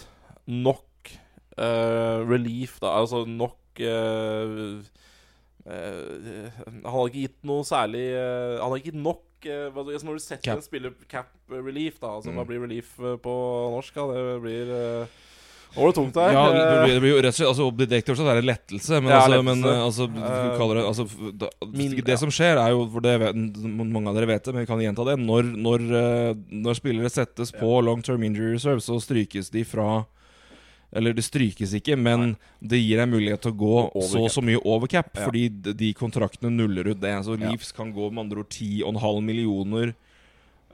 nok 0.49 1.13
eh, 1.59 2.19
relief, 2.31 2.79
da. 2.81 2.95
Altså 3.03 3.25
nok 3.29 3.61
Uh, 3.75 4.79
eh, 5.67 6.51
Han 6.63 6.85
hadde 6.87 7.09
ikke 7.09 7.23
gitt 7.25 7.41
noe 7.49 7.65
særlig 7.67 8.05
uh, 8.15 8.61
Han 8.61 8.69
hadde 8.69 8.79
ikke 8.79 8.91
gitt 8.93 9.01
nok 9.03 9.49
eh, 9.51 9.67
altså 9.75 10.07
Når 10.07 10.15
du 10.21 10.23
setter 10.23 10.45
Cap. 10.47 10.61
en 10.61 10.63
spiller 10.63 10.93
cap 11.11 11.33
relief, 11.51 11.99
da 11.99 12.15
altså 12.15 12.31
Mm. 12.31 12.37
Hva 12.39 12.45
blir 12.47 12.63
relief 12.63 12.95
eh, 13.01 13.17
på 13.19 13.35
norsk? 13.75 13.95
da? 13.99 14.05
Det 14.15 14.43
blir 14.45 14.71
eh, 14.71 15.07
Nå 15.07 15.24
var 15.77 15.87
det 15.91 15.95
tungt 15.99 16.15
her. 16.17 16.33
Ja, 16.33 16.45
det 16.53 16.63
Eh, 16.95 16.99
blir, 17.01 17.11
jo 17.11 17.17
rett 17.23 17.33
og 17.33 17.35
slett 17.35 17.49
Altså 17.49 17.67
Objektivt 17.69 18.17
sett 18.17 18.27
er 18.31 18.41
det 18.41 18.45
lettelse, 18.49 19.01
men, 19.03 19.11
Ja, 19.11 19.21
altså, 19.21 19.31
lettelse. 19.31 19.45
men 19.45 19.65
eh, 19.65 19.85
altså, 19.85 20.07
du 20.15 20.59
kaller 20.59 20.75
det 20.81 20.85
altså, 20.87 21.07
da, 21.39 21.49
min- 21.73 21.97
Det 21.97 22.09
ja. 22.15 22.17
som 22.17 22.31
skjer, 22.31 22.57
er 22.63 22.71
jo 22.71 22.89
For 22.93 23.01
det 23.01 23.15
vet, 23.21 23.35
mange 23.67 24.09
av 24.09 24.15
dere 24.15 24.27
vet 24.27 24.45
det, 24.45 24.55
men 24.55 24.65
vi 24.65 24.71
kan 24.71 24.79
gjenta 24.85 25.05
det. 25.11 25.19
Når, 25.25 25.43
når, 25.57 25.87
eh, 26.01 26.35
når 26.51 26.75
spillere 26.79 27.11
settes 27.11 27.51
på 27.53 27.83
long 27.83 28.03
term 28.03 28.23
injury 28.23 28.53
reserve, 28.55 28.81
så 28.81 29.01
strykes 29.01 29.51
de 29.51 29.65
fra 29.65 30.05
Eller 30.95 31.13
det 31.13 31.25
strykes 31.27 31.73
ikke, 31.75 31.97
men 31.99 32.37
det 32.63 32.79
gir 32.79 33.01
deg 33.03 33.09
mulighet 33.11 33.41
til 33.43 33.51
å 33.51 33.57
gå 33.59 34.03
så 34.07 34.21
og 34.23 34.31
så 34.31 34.41
mye 34.47 34.61
over 34.65 34.87
cap, 34.87 35.09
Ja. 35.17 35.25
fordi 35.27 35.49
de, 35.75 35.93
kontraktene 35.93 36.53
nuller 36.55 36.87
ut 36.93 37.01
det. 37.01 37.11
Så 37.27 37.35
Ja. 37.41 37.51
Leafs 37.51 37.73
kan 37.75 37.93
gå 37.93 38.13
med 38.13 38.27
andre 38.31 38.39
ord 38.45 38.49
10,5 38.49 39.21
millioner 39.27 39.95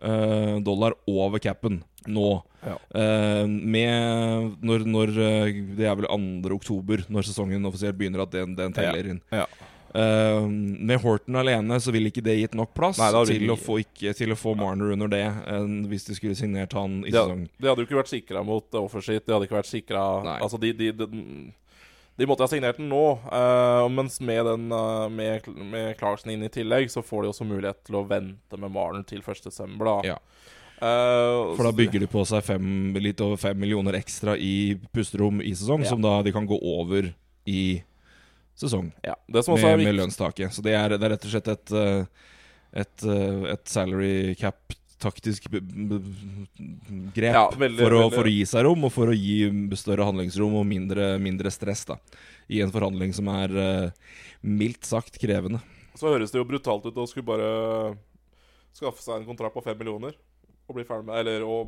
uh, 0.05 0.59
dollar 0.61 0.93
over 1.09 1.39
capen 1.39 1.83
nå. 2.09 2.29
Ja. 2.65 2.77
Uh, 2.93 3.47
med 3.49 4.57
når, 4.61 4.83
når 4.85 5.15
eh, 5.17 5.61
Det 5.79 5.87
er 5.89 5.95
vel 5.97 6.09
2. 6.45 6.51
oktober, 6.53 7.07
når 7.09 7.25
sesongen 7.31 7.65
offisielt 7.65 7.97
begynner, 7.97 8.27
at 8.27 8.35
den, 8.35 8.57
den 8.59 8.77
teller 8.77 9.15
inn. 9.15 9.23
Ja. 9.33 9.47
Eh, 9.95 10.49
med 10.79 11.01
Horton 11.03 11.37
alene 11.41 11.81
så 11.83 11.91
ville 11.91 12.13
ikke 12.13 12.23
det 12.23 12.37
gitt 12.39 12.53
nok 12.55 12.71
plass 12.77 12.99
Nei, 13.01 13.11
til, 13.27 13.49
å 13.51 13.57
få 13.59 13.81
ikke, 13.83 14.13
til 14.15 14.31
å 14.31 14.37
få 14.39 14.53
Marner 14.59 14.93
under 14.95 15.11
det, 15.11 15.25
eh, 15.27 15.65
hvis 15.91 16.07
de 16.07 16.15
skulle 16.15 16.39
signert 16.39 16.77
han 16.79 17.01
i 17.03 17.11
Ja. 17.11 17.25
sesong. 17.25 17.49
De 17.59 17.67
hadde 17.67 17.83
jo 17.83 17.89
ikke 17.89 17.99
vært 17.99 18.13
sikra 18.13 18.45
mot 18.47 18.71
offersheet. 18.71 19.27
De 19.27 19.35
hadde 19.35 19.49
ikke 19.49 19.59
vært 19.59 19.73
sikra 19.73 20.05
Altså, 20.39 20.61
de, 20.61 20.73
de, 20.73 20.93
de, 20.93 21.07
de 22.17 22.27
måtte 22.29 22.47
ha 22.47 22.51
signert 22.53 22.77
den 22.79 22.89
nå. 22.89 23.19
uh, 23.33 23.89
mens 23.91 24.21
med, 24.21 24.45
den, 24.47 24.71
uh, 24.71 25.09
med, 25.09 25.49
med 25.59 25.99
Clarkson 25.99 26.31
inn 26.31 26.45
i 26.45 26.53
tillegg, 26.53 26.91
så 26.91 27.03
får 27.03 27.23
de 27.23 27.33
også 27.33 27.49
mulighet 27.49 27.83
til 27.85 27.99
å 27.99 28.07
vente 28.07 28.57
med 28.61 28.71
Marner 28.71 29.03
til 29.03 29.23
1.12. 29.23 29.75
Da. 29.83 30.01
Ja. 30.07 30.19
Eh, 30.81 31.57
For 31.59 31.67
da 31.69 31.73
bygger 31.77 32.01
de 32.01 32.09
på 32.09 32.23
seg 32.29 32.43
fem, 32.47 32.95
litt 32.97 33.21
over 33.21 33.37
fem 33.37 33.59
millioner 33.61 33.99
ekstra 33.99 34.37
i 34.41 34.79
pusterom 34.95 35.43
i 35.45 35.53
sesong, 35.53 35.83
Ja. 35.85 35.91
som 35.93 36.01
da 36.01 36.23
de 36.25 36.33
kan 36.33 36.47
gå 36.49 36.57
over 36.63 37.13
i 37.47 37.83
sesong 38.57 38.91
Ja, 39.05 39.15
det 39.29 39.45
som 39.45 39.55
også 39.55 39.67
med, 39.77 39.81
er 39.81 39.85
med 39.93 39.95
lønnstaket. 39.99 40.53
Så 40.53 40.63
det 40.65 40.73
er, 40.77 40.89
det 40.97 41.03
er 41.05 41.11
rett 41.17 41.25
og 41.25 41.33
slett 41.35 41.49
et, 41.53 41.73
eh, 41.73 42.05
et, 42.85 43.05
eh, 43.05 43.53
et 43.53 43.69
salary 43.69 44.35
cap-taktisk 44.41 45.51
b- 45.51 45.61
b- 45.61 46.01
grep 47.15 47.35
Ja, 47.35 47.45
veldig, 47.51 47.79
for, 47.85 47.97
å, 48.01 48.11
for 48.13 48.25
å 48.25 48.33
gi 48.33 48.45
seg 48.49 48.65
rom, 48.65 48.85
og 48.85 48.93
for 48.93 49.13
å 49.13 49.17
gi 49.17 49.51
større 49.77 50.05
handlingsrom 50.09 50.55
og 50.61 50.67
mindre, 50.69 51.19
mindre 51.21 51.51
stress 51.53 51.85
da 51.89 51.97
i 52.49 52.61
en 52.65 52.73
forhandling 52.73 53.13
som 53.15 53.29
er 53.29 53.53
uh, 53.55 53.91
mildt 54.43 54.83
sagt 54.89 55.21
krevende. 55.23 55.61
Så 55.95 56.09
høres 56.11 56.33
det 56.33 56.41
jo 56.41 56.49
brutalt 56.49 56.85
ut 56.89 56.97
å 56.99 57.07
skulle 57.07 57.29
bare 57.29 57.97
skaffe 58.75 59.03
seg 59.05 59.21
en 59.21 59.27
kontrakt 59.29 59.55
på 59.55 59.63
fem 59.63 59.77
millioner 59.79 60.17
og 60.71 60.79
bli 60.79 60.87
ferdig 60.89 61.09
med 61.11 61.19
Eller 61.21 61.45
å 61.47 61.59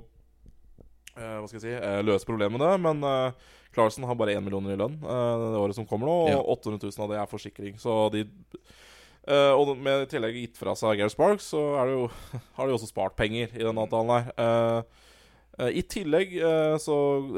eh, 1.16 1.36
Hva 1.40 1.48
skal 1.50 1.58
jeg 1.58 1.66
si 1.66 1.74
eh, 1.74 1.98
løse 2.06 2.28
problemet 2.28 2.56
med 2.56 2.64
det. 2.64 2.76
Men 2.86 3.02
uh, 3.04 3.50
Clarkson 3.74 4.06
har 4.08 4.16
bare 4.18 4.36
én 4.38 4.44
million 4.44 4.70
i 4.70 4.78
lønn 4.78 4.96
det 5.02 5.60
året 5.60 5.76
som 5.76 5.86
kommer 5.88 6.08
nå, 6.08 6.16
og 6.24 6.32
Ja. 6.32 6.40
800 6.56 6.80
000 6.86 7.04
av 7.06 7.12
det 7.12 7.20
er 7.22 7.30
forsikring. 7.30 7.78
Så 7.82 7.98
de 8.14 8.26
Uh, 9.22 9.54
Og 9.54 9.76
med 9.78 10.02
i 10.02 10.06
tillegg 10.10 10.34
gitt 10.34 10.56
fra 10.58 10.72
seg 10.74 10.96
Gary 10.98 11.12
Sparks, 11.12 11.52
så 11.52 11.60
det 11.86 11.92
jo, 11.94 12.08
har 12.56 12.66
de 12.66 12.74
også 12.74 12.88
spart 12.90 13.14
penger 13.14 13.52
i 13.54 13.62
denne 13.62 13.84
avtalen 13.84 14.10
her. 14.10 14.32
Eh, 14.34 15.01
I 15.58 15.82
tillegg 15.84 16.30
eh, 16.40 16.74
så 16.80 16.94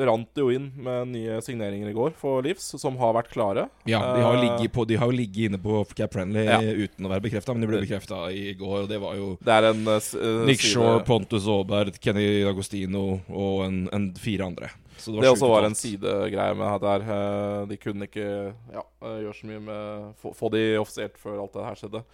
rant 0.07 0.29
det 0.37 0.43
jo 0.45 0.53
inn 0.55 0.69
med 0.79 1.09
nye 1.11 1.41
signeringer 1.43 1.91
i 1.91 1.95
går 1.97 2.13
for 2.19 2.45
Leeds, 2.47 2.69
som 2.79 2.95
har 3.01 3.17
vært 3.17 3.33
klare. 3.33 3.67
Ja, 3.91 3.99
de 4.15 4.23
har, 4.23 4.37
jo 4.37 4.39
Eh, 4.39 4.45
ligget 4.45 4.73
på, 4.73 4.85
de 4.87 4.99
har 5.01 5.11
jo 5.11 5.17
ligget 5.19 5.51
inne 5.51 5.59
på 5.59 5.81
Cap 5.99 6.15
Friendly 6.15 6.45
Ja. 6.47 6.61
uten 6.61 7.07
å 7.07 7.11
være 7.11 7.25
bekrefta, 7.27 7.53
men 7.53 7.65
de 7.65 7.71
ble 7.73 7.83
bekrefta 7.83 8.21
i 8.31 8.55
går, 8.55 8.85
og 8.85 8.89
det 8.89 9.01
var 9.03 9.17
jo 9.19 9.33
Det 9.43 9.59
en 9.73 9.83
uh, 9.89 9.99
eh, 9.99 10.47
Nick 10.47 10.63
Shaw, 10.63 11.01
Shore, 11.01 11.05
Pontus 11.05 11.49
Aaberg, 11.51 11.99
Kenny 12.01 12.45
Agostino 12.47 13.21
og 13.29 13.67
en, 13.67 13.89
en 13.93 14.13
fire 14.15 14.47
andre. 14.47 14.71
Så 14.97 15.11
Det, 15.11 15.27
sjukt 15.27 15.33
også 15.35 15.51
var 15.51 15.67
en 15.67 15.75
sidegreie 15.75 16.55
med 16.55 16.81
det 16.81 16.91
her. 16.93 17.05
Eh, 17.17 17.67
De 17.67 17.77
kunne 17.83 18.07
ikke 18.07 18.55
ja, 18.73 18.85
eh, 19.03 19.19
gjøre 19.25 19.35
så 19.41 19.51
mye 19.51 19.61
med 19.61 20.15
Få, 20.23 20.33
få 20.39 20.51
de 20.55 20.65
offisielt 20.79 21.19
før 21.19 21.43
alt 21.43 21.57
det 21.57 21.67
her 21.67 21.81
skjedde. 21.83 22.05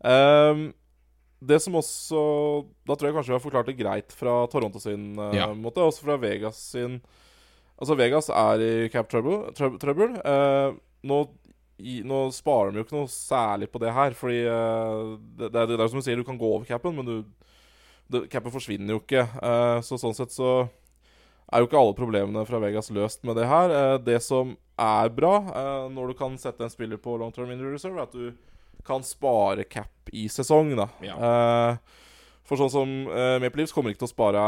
Ehm, 0.00 0.70
det 1.40 1.56
som 1.64 1.76
også 1.80 2.20
Da 2.86 2.94
tror 2.96 3.08
jeg 3.08 3.14
kanskje 3.16 3.32
vi 3.32 3.36
har 3.38 3.42
forklart 3.44 3.68
det 3.70 3.78
greit 3.78 4.12
fra 4.12 4.34
Toronto 4.52 4.80
sin 4.82 5.14
eh, 5.18 5.36
Ja. 5.38 5.46
måte, 5.56 5.80
også 5.80 6.04
fra 6.04 6.16
Vegas 6.20 6.58
sin 6.74 7.00
Altså, 7.80 7.94
Vegas 7.96 8.28
er 8.28 8.60
i 8.60 8.88
cap 8.92 9.08
trouble. 9.08 9.54
trouble. 9.56 10.10
Eh, 10.20 10.74
nå, 11.08 11.18
i, 11.80 12.02
nå 12.04 12.18
sparer 12.36 12.74
de 12.74 12.82
jo 12.82 12.84
ikke 12.84 12.98
noe 12.98 13.08
særlig 13.08 13.70
på 13.72 13.80
det 13.80 13.94
her, 13.96 14.12
fordi 14.12 14.42
eh, 14.44 15.14
det, 15.38 15.48
det, 15.48 15.62
er, 15.62 15.70
det 15.70 15.78
er 15.80 15.88
som 15.88 15.96
du 16.02 16.04
sier, 16.04 16.20
du 16.20 16.26
kan 16.28 16.36
gå 16.36 16.44
over 16.58 16.68
capen, 16.68 16.92
men 16.98 17.08
du 17.08 17.14
det, 18.12 18.26
Capen 18.28 18.52
forsvinner 18.52 18.92
jo 18.92 19.00
ikke. 19.00 19.22
Eh, 19.24 19.78
så 19.86 19.96
sånn 19.96 20.12
sett 20.18 20.34
så 20.34 20.50
er 21.48 21.62
jo 21.64 21.70
ikke 21.70 21.80
alle 21.80 21.96
problemene 21.96 22.44
fra 22.44 22.60
Vegas 22.60 22.92
løst 22.92 23.24
med 23.24 23.40
det 23.40 23.48
her. 23.48 23.72
Eh, 23.72 23.96
det 24.10 24.20
som 24.28 24.52
er 24.76 25.08
bra 25.16 25.32
eh, 25.48 25.88
når 25.94 26.12
du 26.12 26.18
kan 26.20 26.36
sette 26.42 26.66
en 26.66 26.72
spiller 26.76 27.00
på 27.00 27.16
long 27.16 27.32
term 27.32 27.48
injury 27.54 27.78
reserve, 27.78 27.96
er 27.96 28.10
at 28.10 28.12
du 28.12 28.28
kan 28.86 29.04
spare 29.06 29.64
cap 29.68 30.12
i 30.12 30.28
sesong, 30.32 30.74
da. 30.78 30.88
Ja. 31.04 31.16
Uh, 31.20 32.00
for 32.50 32.58
sånn 32.58 32.72
som 32.72 32.94
uh, 33.06 33.36
Maple 33.38 33.62
Leafs 33.62 33.74
kommer 33.74 33.92
ikke 33.92 34.02
til 34.02 34.08
å 34.08 34.10
spare 34.10 34.40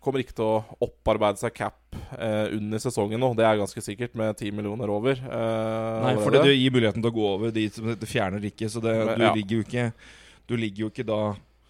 Kommer 0.00 0.22
ikke 0.22 0.32
til 0.38 0.46
å 0.46 0.78
opparbeide 0.86 1.42
seg 1.42 1.52
cap 1.58 1.76
uh, 2.14 2.48
under 2.56 2.80
sesongen 2.80 3.20
nå. 3.20 3.34
Det 3.36 3.44
er 3.44 3.60
ganske 3.60 3.84
sikkert, 3.84 4.16
med 4.16 4.32
10 4.32 4.56
millioner 4.56 4.88
over. 4.88 5.20
Uh, 5.20 6.00
Nei, 6.06 6.14
for 6.22 6.32
det 6.32 6.54
gir 6.54 6.72
muligheten 6.72 7.04
til 7.04 7.12
å 7.12 7.18
gå 7.18 7.26
over. 7.34 7.52
De 7.52 7.66
som 7.74 7.92
det 7.92 8.08
fjerner 8.08 8.48
ikke, 8.48 8.70
så 8.72 8.80
det, 8.80 8.96
Men, 8.96 9.12
du 9.20 9.26
ja. 9.26 9.36
ligger 9.36 9.60
jo 9.60 9.66
ikke 9.66 9.86
Du 10.48 10.56
ligger 10.56 10.86
jo 10.86 10.90
ikke 10.94 11.08
da 11.12 11.20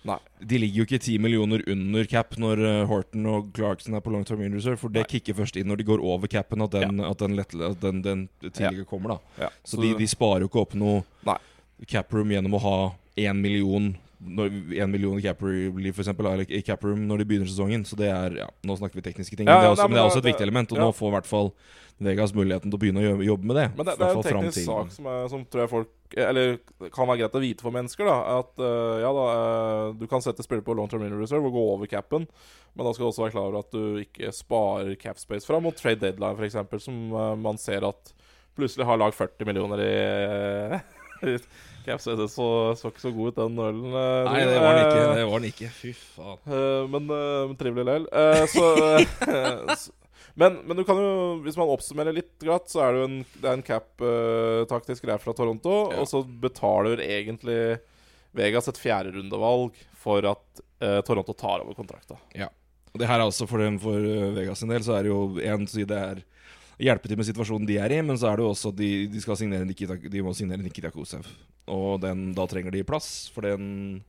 Nei. 0.07 0.17
De 0.49 0.57
ligger 0.63 0.81
jo 0.81 0.85
ikke 0.87 1.03
10 1.03 1.19
millioner 1.21 1.61
under 1.69 2.07
cap 2.09 2.39
når 2.41 2.63
Horton 2.89 3.27
og 3.29 3.51
Clarkson 3.53 3.99
er 3.99 4.01
på 4.01 4.15
long 4.15 4.23
term 4.25 4.41
injury 4.41 4.57
reserve, 4.57 4.81
for 4.81 4.95
det 4.95 5.03
Nei. 5.03 5.11
kicker 5.11 5.37
først 5.43 5.59
inn 5.61 5.69
når 5.69 5.83
de 5.83 5.87
går 5.91 6.01
over 6.01 6.31
capen, 6.33 6.65
at 6.65 6.73
den, 6.73 7.03
at 7.05 7.21
den, 7.21 7.35
lett, 7.37 7.53
at 7.53 7.83
den, 7.83 8.01
den 8.07 8.23
tidligere 8.47 8.89
kommer, 8.89 9.19
da. 9.19 9.45
Ja, 9.45 9.51
Så, 9.61 9.77
de, 9.83 9.91
de 9.99 10.09
sparer 10.09 10.47
jo 10.47 10.49
ikke 10.49 10.63
opp 10.63 10.79
noe 10.81 11.03
Nei. 11.29 11.37
Cap 11.89 12.13
room 12.15 12.33
gjennom 12.35 12.57
å 12.59 12.63
ha 12.65 12.79
én 13.21 13.41
million 13.41 13.93
når, 14.21 14.57
en 14.83 14.91
million 14.93 15.19
i 15.19 15.25
cap 15.25 15.39
for 15.41 16.03
eksempel, 16.03 16.29
eller 16.29 16.51
i 16.53 16.61
caproom 16.65 17.07
når 17.09 17.23
de 17.23 17.29
begynner 17.31 17.49
sesongen. 17.49 17.85
Så 17.89 17.97
det 17.97 18.11
er 18.13 18.41
ja, 18.43 18.49
Nå 18.67 18.77
snakker 18.77 19.01
vi 19.01 19.05
tekniske 19.07 19.39
ting, 19.39 19.49
Ja, 19.49 19.57
men 19.57 19.65
det 19.65 19.71
er 19.71 19.75
også, 19.75 19.85
nei, 19.85 19.89
men 19.89 19.97
det 19.97 20.03
er 20.03 20.11
også 20.11 20.23
et 20.23 20.29
viktig 20.31 20.47
element. 20.47 20.75
Og 20.75 20.81
ja. 20.81 20.89
nå 20.89 20.97
får 20.97 21.09
i 21.09 21.15
hvert 21.17 21.31
fall 21.31 21.51
Vegas 22.01 22.33
muligheten 22.33 22.73
til 22.73 22.79
å 22.79 22.81
begynne 22.81 23.03
å 23.05 23.25
jobbe, 23.25 23.49
med 23.49 23.59
det. 23.59 23.67
Men 23.77 23.89
det, 23.89 23.95
det 24.01 24.07
er 24.07 24.19
en 24.19 24.25
teknisk 24.25 24.63
sak 24.65 24.93
som, 24.95 25.09
er, 25.13 25.25
som 25.33 25.43
tror 25.45 25.65
jeg 25.65 25.73
folk 25.73 26.15
Eller 26.25 26.55
kan 26.95 27.09
være 27.11 27.21
greit 27.23 27.37
å 27.37 27.43
vite 27.45 27.67
for 27.67 27.77
mennesker. 27.77 28.09
da 28.09 28.39
At 28.39 28.63
eh, 28.65 29.03
ja 29.05 29.11
da 29.17 29.27
eh, 29.33 29.83
Du 30.01 30.07
kan 30.11 30.25
sette 30.25 30.45
spiller 30.47 30.65
på 30.65 30.77
long 30.77 30.89
term 30.89 31.05
injury 31.05 31.27
reserve 31.27 31.51
og 31.51 31.59
gå 31.59 31.67
over 31.75 31.91
capen, 31.91 32.25
men 32.73 32.87
da 32.87 32.95
skal 32.95 33.07
du 33.07 33.11
også 33.11 33.27
være 33.27 33.37
klar 33.37 33.51
over 33.51 33.61
at 33.61 33.77
du 33.77 34.01
ikke 34.05 34.33
sparer 34.37 34.97
cap 35.01 35.21
space 35.21 35.49
fram 35.49 35.65
mot 35.67 35.77
trade 35.77 36.01
deadline, 36.01 36.41
f.eks., 36.41 36.87
som 36.87 37.05
eh, 37.13 37.35
man 37.41 37.61
ser 37.61 37.85
at 37.89 38.15
plutselig 38.57 38.89
har 38.89 39.01
lag 39.01 39.13
40 39.17 39.49
millioner 39.49 39.85
i 39.85 40.81
i 41.23 41.39
cap. 41.85 42.03
Det 42.05 42.29
så, 42.31 42.47
så 42.77 42.91
ikke 42.91 43.03
så 43.03 43.13
god 43.15 43.31
ut, 43.31 43.39
den 43.39 43.59
ølen. 43.65 43.87
eh, 43.93 44.29
Nei, 44.29 44.43
det 44.47 44.59
var 44.61 44.77
den 44.77 44.85
ikke. 44.85 45.01
Eh, 45.01 45.15
Det 45.17 45.25
var 45.31 45.41
den 45.43 45.49
ikke. 45.51 45.71
Fy 45.79 45.93
faen. 45.97 46.39
Eh, 46.47 46.83
men 46.93 47.09
men 47.11 47.57
trivelig 47.61 47.97
eh, 48.13 48.59
men, 50.41 50.59
men 50.67 50.77
du 50.77 50.85
kan 50.87 51.01
jo, 51.01 51.11
hvis 51.45 51.59
man 51.59 51.73
oppsummerer 51.73 52.15
litt 52.17 52.33
glatt, 52.43 52.69
så 52.71 52.85
er 52.85 52.93
det 52.95 53.01
jo 53.03 53.09
en, 53.09 53.19
det 53.41 53.49
er 53.49 53.57
en 53.59 53.67
cap-taktisk 53.67 55.05
greie 55.07 55.21
fra 55.23 55.35
Toronto. 55.37 55.77
Ja. 55.91 56.01
Og 56.03 56.09
så 56.11 56.23
betaler 56.25 57.03
egentlig 57.05 57.59
Vegas 58.37 58.71
et 58.71 58.79
fjerderundevalg 58.79 59.79
for 60.01 60.25
at 60.31 60.63
uh, 60.85 61.01
Toronto 61.07 61.35
tar 61.35 61.65
over 61.65 61.75
kontrakta. 61.77 62.17
Og 62.91 62.99
Det 62.99 63.07
her 63.07 63.21
er 63.21 63.27
altså 63.27 63.47
for, 63.51 63.63
dem, 63.63 63.77
for 63.83 63.99
Vegas 64.37 64.63
sin 64.63 64.71
del, 64.71 64.83
så 64.87 64.97
er 64.97 65.07
det 65.07 65.13
jo 65.13 65.25
en 65.43 65.67
side 65.71 65.95
er 65.95 66.23
hjelpe 66.81 67.11
til 67.11 67.21
med 67.21 67.29
situasjonen 67.29 67.69
de 67.69 67.79
er 67.83 67.93
i, 67.95 68.01
men 68.05 68.19
så 68.19 68.31
er 68.31 68.41
det 68.41 68.47
jo 68.47 68.51
også 68.55 68.73
de, 68.77 68.91
de 69.13 69.23
skal 69.23 69.39
signere 69.39 69.69
Nikita, 69.69 69.97
de 70.01 70.25
må 70.25 70.33
signere 70.37 70.65
Nikita 70.65 70.91
Kosev. 70.95 71.29
Og 71.71 72.01
den, 72.03 72.31
da 72.37 72.47
trenger 72.51 72.75
de 72.75 72.87
plass, 72.89 73.29
for 73.35 73.47
den, 73.47 74.01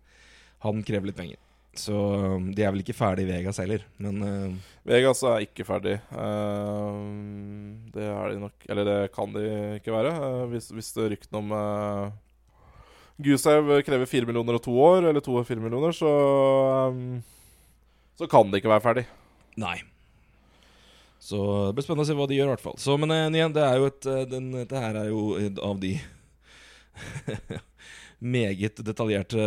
han 0.64 0.84
krever 0.88 1.12
litt 1.12 1.20
penger. 1.20 1.40
Så 1.78 1.96
um, 1.96 2.50
de 2.52 2.66
er 2.66 2.74
vel 2.74 2.82
ikke 2.84 2.96
ferdig 2.98 3.24
i 3.24 3.30
Vegas 3.30 3.62
heller, 3.62 3.86
men 4.04 4.18
uh, 4.26 4.74
Vegas 4.90 5.22
er 5.24 5.46
ikke 5.46 5.64
ferdig. 5.64 5.94
Uh, 6.12 7.00
det 7.94 8.10
er 8.12 8.34
de 8.34 8.42
nok 8.42 8.66
Eller 8.68 8.90
det 8.90 8.98
kan 9.16 9.32
de 9.32 9.46
ikke 9.78 9.94
være. 9.96 10.12
uh, 10.20 10.42
hvis, 10.52 10.68
hvis 10.76 10.92
ryktene 11.00 11.40
om 11.40 11.54
uh, 11.56 12.12
Gusev 13.24 13.72
krever 13.88 14.10
fire 14.10 14.28
millioner 14.28 14.58
og 14.60 14.66
to 14.66 14.76
år, 14.84 15.08
eller 15.12 15.24
to 15.24 15.38
og 15.40 15.48
fire 15.48 15.64
millioner, 15.64 15.96
så 15.96 16.12
um, 16.92 17.22
Så 18.20 18.28
kan 18.28 18.52
det 18.52 18.60
ikke 18.60 18.74
være 18.74 18.88
ferdig. 18.90 19.06
nei. 19.56 19.78
Så 21.22 21.38
det 21.68 21.76
blir 21.78 21.86
spennende 21.86 22.08
å 22.08 22.10
se 22.10 22.16
hva 22.18 22.26
de 22.30 22.38
gjør, 22.40 22.50
i 22.50 22.54
hvert 22.56 22.64
fall. 22.64 22.78
Så, 22.82 22.96
men 22.98 23.14
uh, 23.14 23.28
igjen, 23.30 23.54
det 23.54 23.62
er 23.62 23.76
jo 23.78 23.90
et 23.92 24.08
uh, 24.10 24.22
den, 24.26 24.48
Dette 24.56 24.80
her 24.82 24.98
er 25.04 25.12
jo 25.12 25.26
av 25.62 25.78
de 25.82 25.92
meget 28.38 28.82
detaljerte 28.86 29.44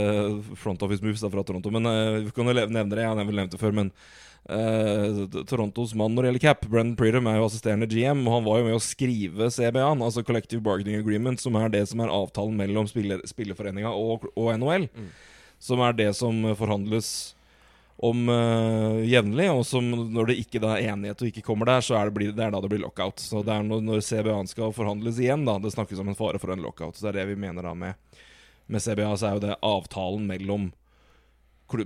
front 0.58 0.82
office 0.86 1.02
moves 1.02 1.24
da, 1.24 1.32
fra 1.32 1.42
Toronto. 1.46 1.72
Men 1.74 1.90
uh, 1.90 2.20
vi 2.22 2.30
kan 2.36 2.46
jo 2.46 2.54
nevne 2.54 2.84
det, 2.94 3.02
jeg 3.02 3.10
har 3.10 3.26
vel 3.26 3.42
nevnt 3.42 3.56
det 3.56 3.60
før, 3.60 3.74
men 3.74 3.90
uh, 4.46 5.42
Torontos 5.50 5.96
mann 5.98 6.14
når 6.14 6.28
det 6.28 6.32
gjelder 6.32 6.46
cap, 6.46 6.64
Brendan 6.70 6.96
Pridham, 7.00 7.26
er 7.26 7.40
jo 7.40 7.50
assisterende 7.50 7.90
GM, 7.90 8.22
og 8.22 8.38
han 8.38 8.46
var 8.46 8.62
jo 8.62 8.70
med 8.70 8.78
å 8.78 8.82
skrive 8.86 9.50
CBA-en, 9.58 10.06
altså 10.06 10.22
Collective 10.26 10.62
Bargaining 10.62 11.02
Agreement, 11.02 11.42
som 11.42 11.58
er 11.58 11.74
det 11.74 11.88
som 11.90 12.06
er 12.06 12.14
avtalen 12.22 12.54
mellom 12.62 12.86
spiller, 12.90 13.22
Spillerforeninga 13.26 13.90
og, 13.90 14.30
og 14.38 14.54
NHL. 14.62 14.86
Mm. 14.94 15.14
Som 15.64 15.82
er 15.82 15.98
det 15.98 16.12
som 16.18 16.38
forhandles 16.54 17.34
om 17.96 18.28
uh, 18.28 18.98
jevnlig, 19.06 19.46
og 19.54 19.62
som 19.66 19.86
når 20.12 20.26
det 20.32 20.38
ikke 20.42 20.60
da 20.62 20.72
er 20.74 20.90
enighet 20.92 21.20
og 21.22 21.28
ikke 21.30 21.44
kommer 21.46 21.68
der, 21.70 21.80
så 21.84 21.94
er 22.00 22.10
det, 22.10 22.32
det 22.34 22.42
er 22.42 22.50
da 22.50 22.60
det 22.60 22.70
blir 22.72 22.82
lockout. 22.82 23.22
Så 23.22 23.44
det 23.46 23.54
er 23.54 23.62
når, 23.62 23.84
når 23.86 24.02
CBA-en 24.02 24.50
skal 24.50 24.74
forhandles 24.74 25.20
igjen, 25.22 25.44
da 25.46 25.58
det 25.62 25.70
snakkes 25.76 26.00
om 26.02 26.10
en 26.10 26.18
fare 26.18 26.40
for 26.42 26.50
en 26.52 26.64
lockout. 26.64 26.96
Så 26.98 27.06
det 27.06 27.12
er 27.14 27.20
det 27.22 27.34
vi 27.34 27.40
mener 27.46 27.62
da 27.62 27.74
med, 27.78 27.94
med 28.66 28.82
CBA, 28.82 29.12
så 29.16 29.28
er 29.30 29.38
jo 29.38 29.44
det 29.46 29.58
avtalen 29.62 30.26
mellom, 30.26 30.72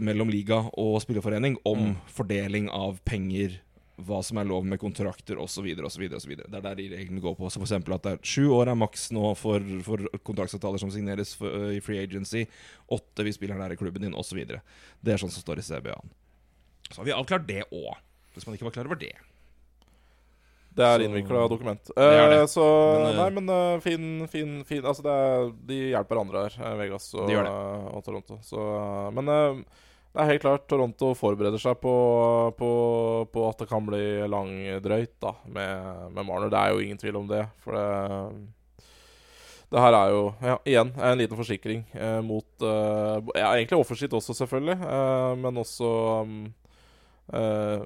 mellom 0.00 0.32
liga 0.32 0.62
og 0.80 0.98
spillerforening 1.04 1.60
om 1.68 1.90
Mm. 1.90 1.96
fordeling 2.16 2.70
av 2.72 2.98
penger, 3.04 3.60
hva 4.06 4.20
som 4.22 4.38
er 4.38 4.46
lov 4.46 4.66
med 4.68 4.78
kontrakter 4.80 5.40
osv. 5.42 5.66
osv. 5.84 6.04
Det 6.08 6.46
er 6.46 6.64
der 6.64 6.76
de 6.78 6.88
reglene 6.92 7.22
går 7.22 7.34
på. 7.38 7.50
Så 7.50 7.62
eksempel 7.64 7.96
at 7.96 8.04
det 8.04 8.12
er 8.14 8.28
sju 8.30 8.50
år 8.54 8.70
er 8.70 8.78
maks 8.78 9.08
nå 9.14 9.32
for, 9.38 9.64
for 9.86 10.04
kontraktsavtaler 10.26 10.82
som 10.82 10.92
signeres 10.94 11.34
for, 11.38 11.50
uh, 11.50 11.72
i 11.74 11.80
free 11.84 12.02
agency. 12.02 12.44
Åtte 12.94 13.26
hvis 13.26 13.40
spilleren 13.40 13.64
er 13.64 13.74
i 13.74 13.80
klubben 13.80 14.06
din, 14.06 14.14
osv. 14.18 14.38
Det 14.46 15.14
er 15.14 15.20
sånn 15.20 15.32
som 15.34 15.42
står 15.42 15.62
i 15.62 15.66
CBA-en. 15.66 16.14
Så 16.92 17.00
har 17.02 17.08
vi 17.10 17.16
avklart 17.16 17.48
det 17.48 17.64
òg. 17.68 17.98
Hvis 18.36 18.46
man 18.46 18.54
ikke 18.54 18.68
var 18.68 18.76
klar 18.78 18.90
over 18.90 19.00
det. 19.00 19.16
Det 20.78 20.86
er 20.86 21.02
innvikla 21.02 21.48
dokument. 21.50 21.90
Det 21.90 22.06
er 22.06 22.30
det. 22.30 22.42
Eh, 22.44 22.46
så 22.46 22.64
Men, 23.02 23.08
uh, 23.08 23.18
Nei, 23.18 23.28
men 23.40 23.50
uh, 23.50 23.80
fin, 23.82 24.06
fin, 24.30 24.54
fin 24.68 24.86
Altså, 24.86 25.02
det 25.02 25.18
er, 25.18 25.50
de 25.72 25.82
hjelper 25.90 26.14
hverandre 26.14 26.46
her, 26.54 26.78
Vegas 26.78 27.10
og, 27.16 27.26
De 27.26 27.34
det. 27.34 27.58
og 27.90 28.06
Toronto. 28.06 28.38
Så, 28.46 28.62
men 29.18 29.34
det 30.12 30.22
er 30.22 30.30
helt 30.32 30.42
klart 30.42 30.68
Toronto 30.70 31.12
forbereder 31.14 31.60
seg 31.62 31.76
på, 31.82 31.94
på, 32.58 32.70
på 33.32 33.48
at 33.48 33.60
det 33.60 33.68
kan 33.70 33.84
bli 33.86 34.04
langdrøyt 34.30 35.26
med, 35.46 36.06
med 36.14 36.24
Marner. 36.24 36.52
Det 36.52 36.60
er 36.60 36.72
jo 36.72 36.84
ingen 36.84 37.00
tvil 37.00 37.20
om 37.20 37.28
det. 37.28 37.42
For 37.62 37.76
det, 37.76 38.86
det 39.68 39.82
her 39.84 39.98
er 39.98 40.14
jo 40.14 40.22
ja, 40.40 40.56
igjen 40.64 40.94
en 40.96 41.20
liten 41.20 41.38
forsikring 41.38 41.84
eh, 41.92 42.22
mot 42.24 42.64
eh, 42.64 43.18
ja, 43.36 43.52
Egentlig 43.52 43.78
offensivt 43.78 44.16
også, 44.16 44.36
selvfølgelig, 44.40 44.78
eh, 44.80 45.34
men 45.44 45.60
også 45.60 45.92
um, 46.24 46.40
Eh, 47.28 47.80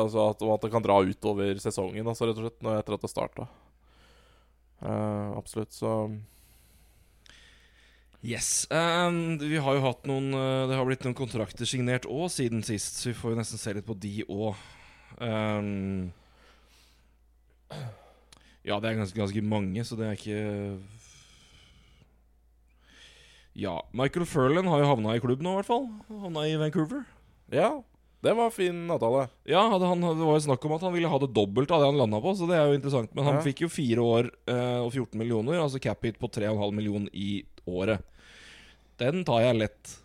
altså 0.00 0.24
at, 0.32 0.40
at 0.42 0.64
det 0.64 0.70
kan 0.72 0.82
dra 0.82 0.98
utover 1.06 1.58
sesongen, 1.62 2.06
altså, 2.08 2.26
rett 2.26 2.40
og 2.40 2.48
slett, 2.48 2.64
etter 2.80 2.96
at 2.96 3.04
det 3.04 3.10
starta. 3.12 3.46
absolutt. 5.38 5.72
Så 5.72 5.92
Yes. 8.22 8.68
Um, 8.70 9.34
vi 9.40 9.58
har 9.58 9.74
jo 9.74 9.82
hatt 9.82 10.04
noen 10.06 10.28
eh, 10.30 10.68
Det 10.70 10.76
har 10.78 10.86
blitt 10.86 11.02
noen 11.02 11.16
kontrakter 11.18 11.66
signert 11.66 12.06
òg 12.06 12.28
siden 12.30 12.62
sist, 12.62 13.00
så 13.00 13.10
vi 13.10 13.16
får 13.18 13.34
jo 13.34 13.38
nesten 13.40 13.58
se 13.58 13.74
litt 13.74 13.88
på 13.88 13.98
de 13.98 14.22
òg. 14.30 14.54
ja, 18.62 18.78
det 18.78 18.88
er 18.88 18.98
ganske, 19.00 19.18
ganske 19.18 19.42
mange, 19.42 19.82
så 19.84 19.98
det 19.98 20.06
er 20.06 20.18
ikke 20.18 20.42
Ja. 23.58 23.74
Michael 23.92 24.24
Furlan 24.26 24.70
har 24.70 24.80
jo 24.80 24.90
havna 24.94 25.16
i 25.16 25.22
klubb 25.22 25.42
nå, 25.42 25.56
i 25.56 25.60
hvert 25.60 25.68
fall. 25.68 25.90
Havna 26.22 26.46
i 26.48 26.54
Vancouver. 26.62 27.02
Ja, 27.52 27.82
det 28.22 28.32
var 28.38 28.50
fin 28.54 28.84
avtale. 28.94 29.24
Ja, 29.50 29.64
han, 29.72 30.00
det 30.00 30.14
var 30.22 30.36
jo 30.38 30.44
snakk 30.44 30.64
om 30.68 30.72
at 30.76 30.84
han 30.86 30.92
ville 30.94 31.08
ha 31.10 31.18
det 31.18 31.32
dobbelt 31.34 31.70
av 31.74 31.80
det 31.82 31.88
han 31.90 31.98
landa 31.98 32.20
på, 32.22 32.32
så 32.38 32.46
det 32.46 32.54
er 32.58 32.68
jo 32.70 32.76
interessant. 32.78 33.10
Men 33.18 33.24
han 33.26 33.34
Ja. 33.40 33.42
fikk 33.42 33.64
jo 33.64 33.68
fire 33.72 34.04
år 34.06 34.30
eh, 34.46 34.78
og 34.84 34.92
14 34.94 35.18
millioner, 35.18 35.58
altså 35.58 35.80
cap 35.82 36.02
hit 36.06 36.20
på 36.22 36.30
3,5 36.30 36.72
millioner 36.76 37.10
i 37.12 37.42
året. 37.66 38.04
Den 39.02 39.24
tar 39.26 39.40
jeg 39.42 39.58
lett. 39.58 39.96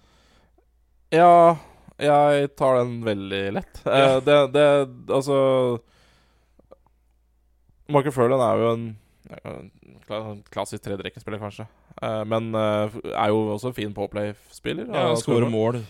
Ja, 1.14 1.58
jeg 2.02 2.50
tar 2.58 2.80
den 2.82 2.98
veldig 3.06 3.44
lett. 3.60 3.82
Ja. 3.86 4.18
Eh, 4.18 4.20
det, 4.26 4.38
det 4.58 4.66
Altså 5.14 5.38
Marker 7.88 8.12
Furlan 8.12 8.42
er 8.44 8.60
jo 8.60 8.72
en 8.74 10.42
klassisk 10.52 10.84
tredrekkespiller, 10.84 11.40
kanskje. 11.40 11.66
Eh, 12.02 12.24
men 12.28 12.50
eh, 12.56 12.98
er 13.14 13.32
jo 13.32 13.44
også 13.56 13.72
en 13.72 13.78
fin 13.78 13.94
påplay-spiller. 13.96 14.90
Ja, 14.92 15.14
Skårer 15.20 15.50
mål. 15.52 15.84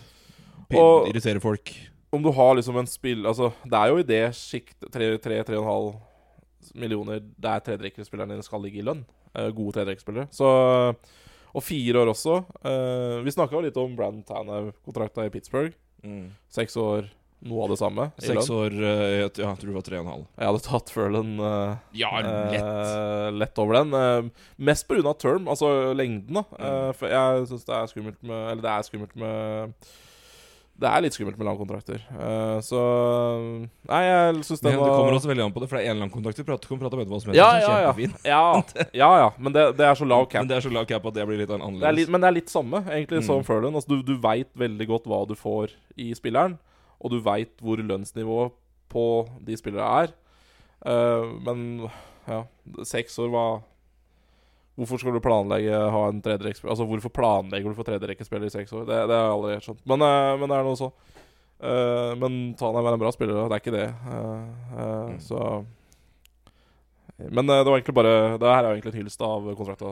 Og- 0.76 1.08
irriterer 1.08 1.40
folk. 1.42 1.72
Om 2.10 2.24
du 2.24 2.30
har 2.32 2.54
liksom 2.56 2.78
en 2.80 2.88
spill 2.88 3.26
Altså, 3.28 3.50
det 3.68 3.78
er 3.78 3.92
jo 3.92 3.98
i 4.00 4.06
det 4.06 4.22
sjiktet 4.38 4.88
3-3,5 4.94 5.98
millioner 6.78 7.20
der 7.36 7.62
tredjerekkespillerne 7.64 8.34
dine 8.34 8.44
skal 8.46 8.62
ligge 8.64 8.80
i 8.80 8.86
lønn. 8.86 9.04
Uh, 9.36 9.48
gode 9.54 9.76
tredjerekkespillere. 9.76 10.28
Så 10.34 10.48
Og 11.52 11.64
fire 11.64 12.02
år 12.02 12.12
også. 12.12 12.40
Uh, 12.64 13.20
vi 13.24 13.32
snakka 13.34 13.56
jo 13.56 13.62
litt 13.64 13.78
om 13.80 13.94
Brandon 13.96 14.24
Tanner-kontrakta 14.26 15.26
i 15.28 15.32
Pittsburgh. 15.32 15.76
Seks 16.52 16.76
år, 16.80 17.08
noe 17.46 17.64
av 17.64 17.72
det 17.72 17.78
samme. 17.78 18.08
Seks 18.22 18.50
år 18.50 18.74
eh, 18.74 19.14
Ja, 19.20 19.28
jeg 19.28 19.60
tror 19.60 19.70
det 19.70 19.76
var 19.76 19.86
tre 19.86 20.00
og 20.00 20.04
en 20.04 20.12
halv. 20.12 20.26
Jeg 20.34 20.50
hadde 20.50 20.64
tatt 20.66 20.92
Furlan 20.94 21.32
uh, 21.38 21.76
Ja, 21.96 22.10
eh, 22.18 23.28
lett 23.34 23.62
over 23.62 23.80
den. 23.80 23.94
Uh, 23.94 24.48
mest 24.70 24.88
pga. 24.90 25.14
term, 25.14 25.48
altså 25.50 25.94
lengden, 25.94 26.40
da. 26.40 26.44
Mm. 26.50 26.66
Eh, 26.68 26.90
for 26.98 27.14
jeg 27.14 27.48
syns 27.50 27.66
det 27.68 27.76
er 27.76 27.90
skummelt 27.92 28.22
med 28.22 28.52
Eller 28.52 28.64
det 28.64 28.74
er 28.74 28.88
skummelt 28.88 29.16
med 29.18 29.90
Det 30.78 30.86
er 30.86 31.00
litt 31.02 31.14
skummelt 31.16 31.34
med 31.40 31.46
lange 31.48 31.58
kontrakter. 31.58 32.02
Eh, 32.14 32.58
så 32.62 32.78
Nei, 33.88 34.02
jeg 34.04 34.44
syns 34.46 34.60
det 34.62 34.70
var 34.70 34.76
det 34.76 34.78
var 34.84 34.92
kommer 35.00 35.16
også 35.16 35.30
veldig 35.32 35.44
an 35.48 35.54
på 35.56 35.62
det, 35.64 35.68
for 35.72 35.78
det 35.80 35.86
er 35.88 35.90
én 35.94 35.98
langkontrakt 35.98 36.38
Du 36.38 36.42
Vi 36.44 36.46
prater 36.46 36.70
om. 36.74 36.78
prate 36.78 36.94
om 36.94 37.00
etterpå 37.02 37.18
som 37.24 37.32
ja, 37.34 37.48
ja, 37.58 37.72
ja. 37.82 37.92
kjempefin. 37.92 38.14
ja, 38.24 38.62
ja, 38.94 39.08
ja. 39.24 39.28
Men 39.42 39.52
det, 39.56 39.64
det 39.80 39.88
er 39.88 39.98
så 39.98 40.06
lav 40.06 40.28
cap. 40.30 40.44
Men 40.44 40.48
det 40.52 40.56
er 40.60 40.66
så 40.68 40.70
lav 40.70 40.86
cap 40.86 41.04
at 41.10 41.14
det 41.18 41.26
blir 41.26 41.40
litt 41.42 41.48
Det 41.50 41.56
er 41.58 41.64
annerledes. 41.66 41.96
litt, 41.98 42.12
men 42.14 42.20
det 42.22 42.28
er 42.30 42.36
litt 42.38 42.52
samme, 42.54 42.84
egentlig, 42.86 43.18
Mm. 43.24 43.26
som 43.26 43.42
Furlan. 43.42 43.74
Altså, 43.74 43.88
du 43.90 44.02
du 44.06 44.14
veit 44.22 44.52
veldig 44.54 44.86
godt 44.86 45.04
hva 45.10 45.26
du 45.26 45.34
får 45.34 45.74
i 45.98 46.12
spilleren, 46.14 46.58
og 47.02 47.10
du 47.10 47.18
veit 47.26 47.58
hvor 47.60 47.76
lønnsnivået 47.82 48.52
på 48.88 49.04
de 49.44 49.56
spillere 49.58 49.88
er. 50.04 50.14
Uh, 50.86 51.26
men 51.42 51.90
ja, 52.28 52.44
seks 52.86 53.18
år 53.18 53.28
hva 53.34 53.46
Hvorfor 54.78 55.00
skal 55.02 55.16
du 55.16 55.22
planlegge 55.22 55.74
ha 55.74 56.02
en 56.06 56.20
tredjerekkespiller 56.22 56.70
Altså, 56.70 56.86
hvorfor 56.86 57.10
planlegger 57.10 57.72
du 57.72 57.78
for 57.78 57.88
tredjerekkespiller 57.88 58.46
i 58.46 58.52
seks 58.54 58.74
år? 58.76 58.84
Det, 58.86 58.98
det 59.10 59.16
har 59.16 59.24
jeg 59.24 59.38
aldri 59.38 59.56
helt 59.56 59.66
skjønt. 59.66 59.80
Men, 59.90 60.04
eh, 60.06 60.34
men 60.38 60.52
det 60.52 60.58
er 60.58 60.68
noe 60.68 60.78
så. 60.78 60.92
Uh, 61.58 62.14
men 62.14 62.54
Tana 62.54 62.78
er 62.84 62.94
en 62.94 63.00
bra 63.02 63.10
spiller, 63.10 63.34
og 63.34 63.50
det 63.50 63.56
er 63.56 63.64
ikke 63.64 63.74
det. 63.74 63.88
Uh, 64.06 64.44
Mm. 64.78 65.18
Så 65.18 65.64
Men 67.18 67.48
det 67.48 67.64
var 67.66 67.74
egentlig 67.74 67.94
bare 67.94 68.38
Det 68.38 68.46
her 68.46 68.62
er 68.62 68.68
jo 68.68 68.74
egentlig 68.76 68.92
en 68.92 69.00
hyllest 69.00 69.22
av 69.26 69.54
kontrakta 69.58 69.88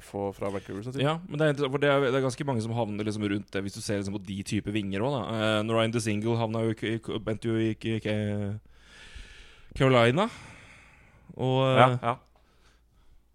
fra 0.00 0.48
Vancouver. 0.48 0.82
sin 0.82 0.92
side. 0.92 1.02
Ja, 1.04 1.18
men 1.28 1.38
det 1.38 1.48
er, 1.48 1.68
det, 1.68 1.84
er, 1.84 2.00
det 2.00 2.14
er 2.14 2.24
ganske 2.24 2.44
mange 2.48 2.62
som 2.62 2.72
havner 2.72 3.04
liksom 3.04 3.28
rundt 3.28 3.52
det, 3.52 3.62
hvis 3.62 3.74
du 3.74 3.82
ser 3.82 4.00
liksom 4.00 4.14
på 4.16 4.24
de 4.24 4.42
type 4.42 4.72
vinger 4.72 5.04
òg. 5.04 5.12
Uh, 5.12 5.68
Ryan 5.68 5.92
DeSingle 5.92 6.38
havna 6.38 6.64
jo 6.64 6.72
i, 6.72 6.96
i, 6.96 7.74
i, 7.84 7.98
i, 8.00 8.58
Carolina. 9.76 10.30
Og 11.36 11.60
Ja, 11.76 11.98
ja. 12.00 12.16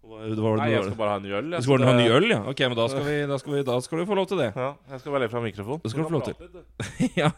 Det 0.08 0.40
var, 0.40 0.56
Nei, 0.56 0.68
jeg 0.72 0.84
skal 0.86 0.96
bare 0.98 1.12
ha 1.12 1.18
en 1.20 1.26
øl. 1.28 1.48
Du 1.50 1.54
jeg, 1.56 1.64
skal 1.64 1.74
bare 1.74 1.88
ha 1.88 1.94
ny 1.98 2.04
det- 2.06 2.16
øl, 2.16 2.26
ja? 2.32 2.38
Ok, 2.50 2.60
men 2.64 2.76
da 2.78 2.86
skal, 2.88 3.04
vi, 3.04 3.16
da, 3.28 3.36
skal 3.38 3.54
vi, 3.54 3.62
da 3.68 3.76
skal 3.84 3.98
du 4.00 4.04
få 4.08 4.16
lov 4.16 4.26
til 4.30 4.40
det. 4.40 4.48
Ja, 4.56 4.68
jeg 4.92 5.00
skal 5.02 5.12
bare 5.12 5.20
leve 5.24 5.32
fra 5.34 5.42
mikrofonen. 5.44 5.82
Det 5.84 5.92
skal 5.92 6.02
du 6.02 6.08
få 6.08 6.14
lov 6.16 6.24
til. 6.24 6.62
ja. 7.22 7.30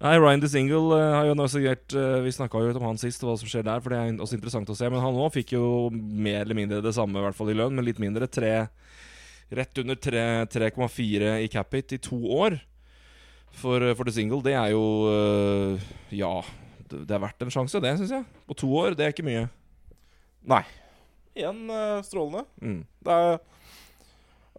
Nei, 0.00 0.14
Ryan 0.22 0.42
DeSingle 0.44 0.96
uh, 0.96 1.04
har 1.18 1.28
jo 1.28 1.36
nå 1.36 1.46
signert 1.52 1.96
uh, 1.98 2.22
Vi 2.24 2.32
snakka 2.32 2.62
jo 2.62 2.70
litt 2.70 2.80
om 2.80 2.86
han 2.88 3.00
sist, 3.02 3.20
hva 3.26 3.36
som 3.40 3.50
skjer 3.50 3.66
der, 3.68 3.82
for 3.84 3.92
det 3.92 4.00
er 4.00 4.24
også 4.24 4.38
interessant 4.38 4.72
å 4.72 4.78
se. 4.78 4.88
Men 4.88 5.04
han 5.04 5.20
òg 5.20 5.34
fikk 5.36 5.54
jo 5.58 5.90
mer 5.92 6.42
eller 6.46 6.58
mindre 6.58 6.80
det 6.84 6.94
samme, 6.96 7.20
i 7.20 7.26
hvert 7.28 7.38
fall 7.38 7.52
i 7.52 7.58
lønn, 7.60 7.76
men 7.76 7.86
litt 7.86 8.00
mindre. 8.02 8.30
Tre, 8.30 8.54
rett 9.60 9.82
under 9.84 10.00
3,4 10.00 11.36
i 11.44 11.52
cap 11.52 11.76
hit 11.76 11.96
i 11.98 12.02
to 12.02 12.18
år 12.40 12.58
for, 13.60 13.82
uh, 13.82 13.94
for 13.98 14.08
DeSingle. 14.08 14.42
Det 14.46 14.56
er 14.56 14.72
jo 14.72 14.84
uh, 15.10 15.88
Ja, 16.14 16.38
det, 16.88 17.04
det 17.06 17.16
er 17.18 17.24
verdt 17.28 17.44
en 17.44 17.52
sjanse, 17.52 17.82
det, 17.82 17.96
syns 18.00 18.16
jeg. 18.18 18.28
På 18.48 18.56
to 18.58 18.70
år, 18.80 18.96
det 18.98 19.06
er 19.08 19.14
ikke 19.16 19.26
mye. 19.26 19.48
Nei. 20.48 20.64
Igjen 21.38 21.64
eh, 21.70 22.02
strålende. 22.06 22.44
Mm. 22.60 22.82
Det 23.06 23.16
er 23.16 23.40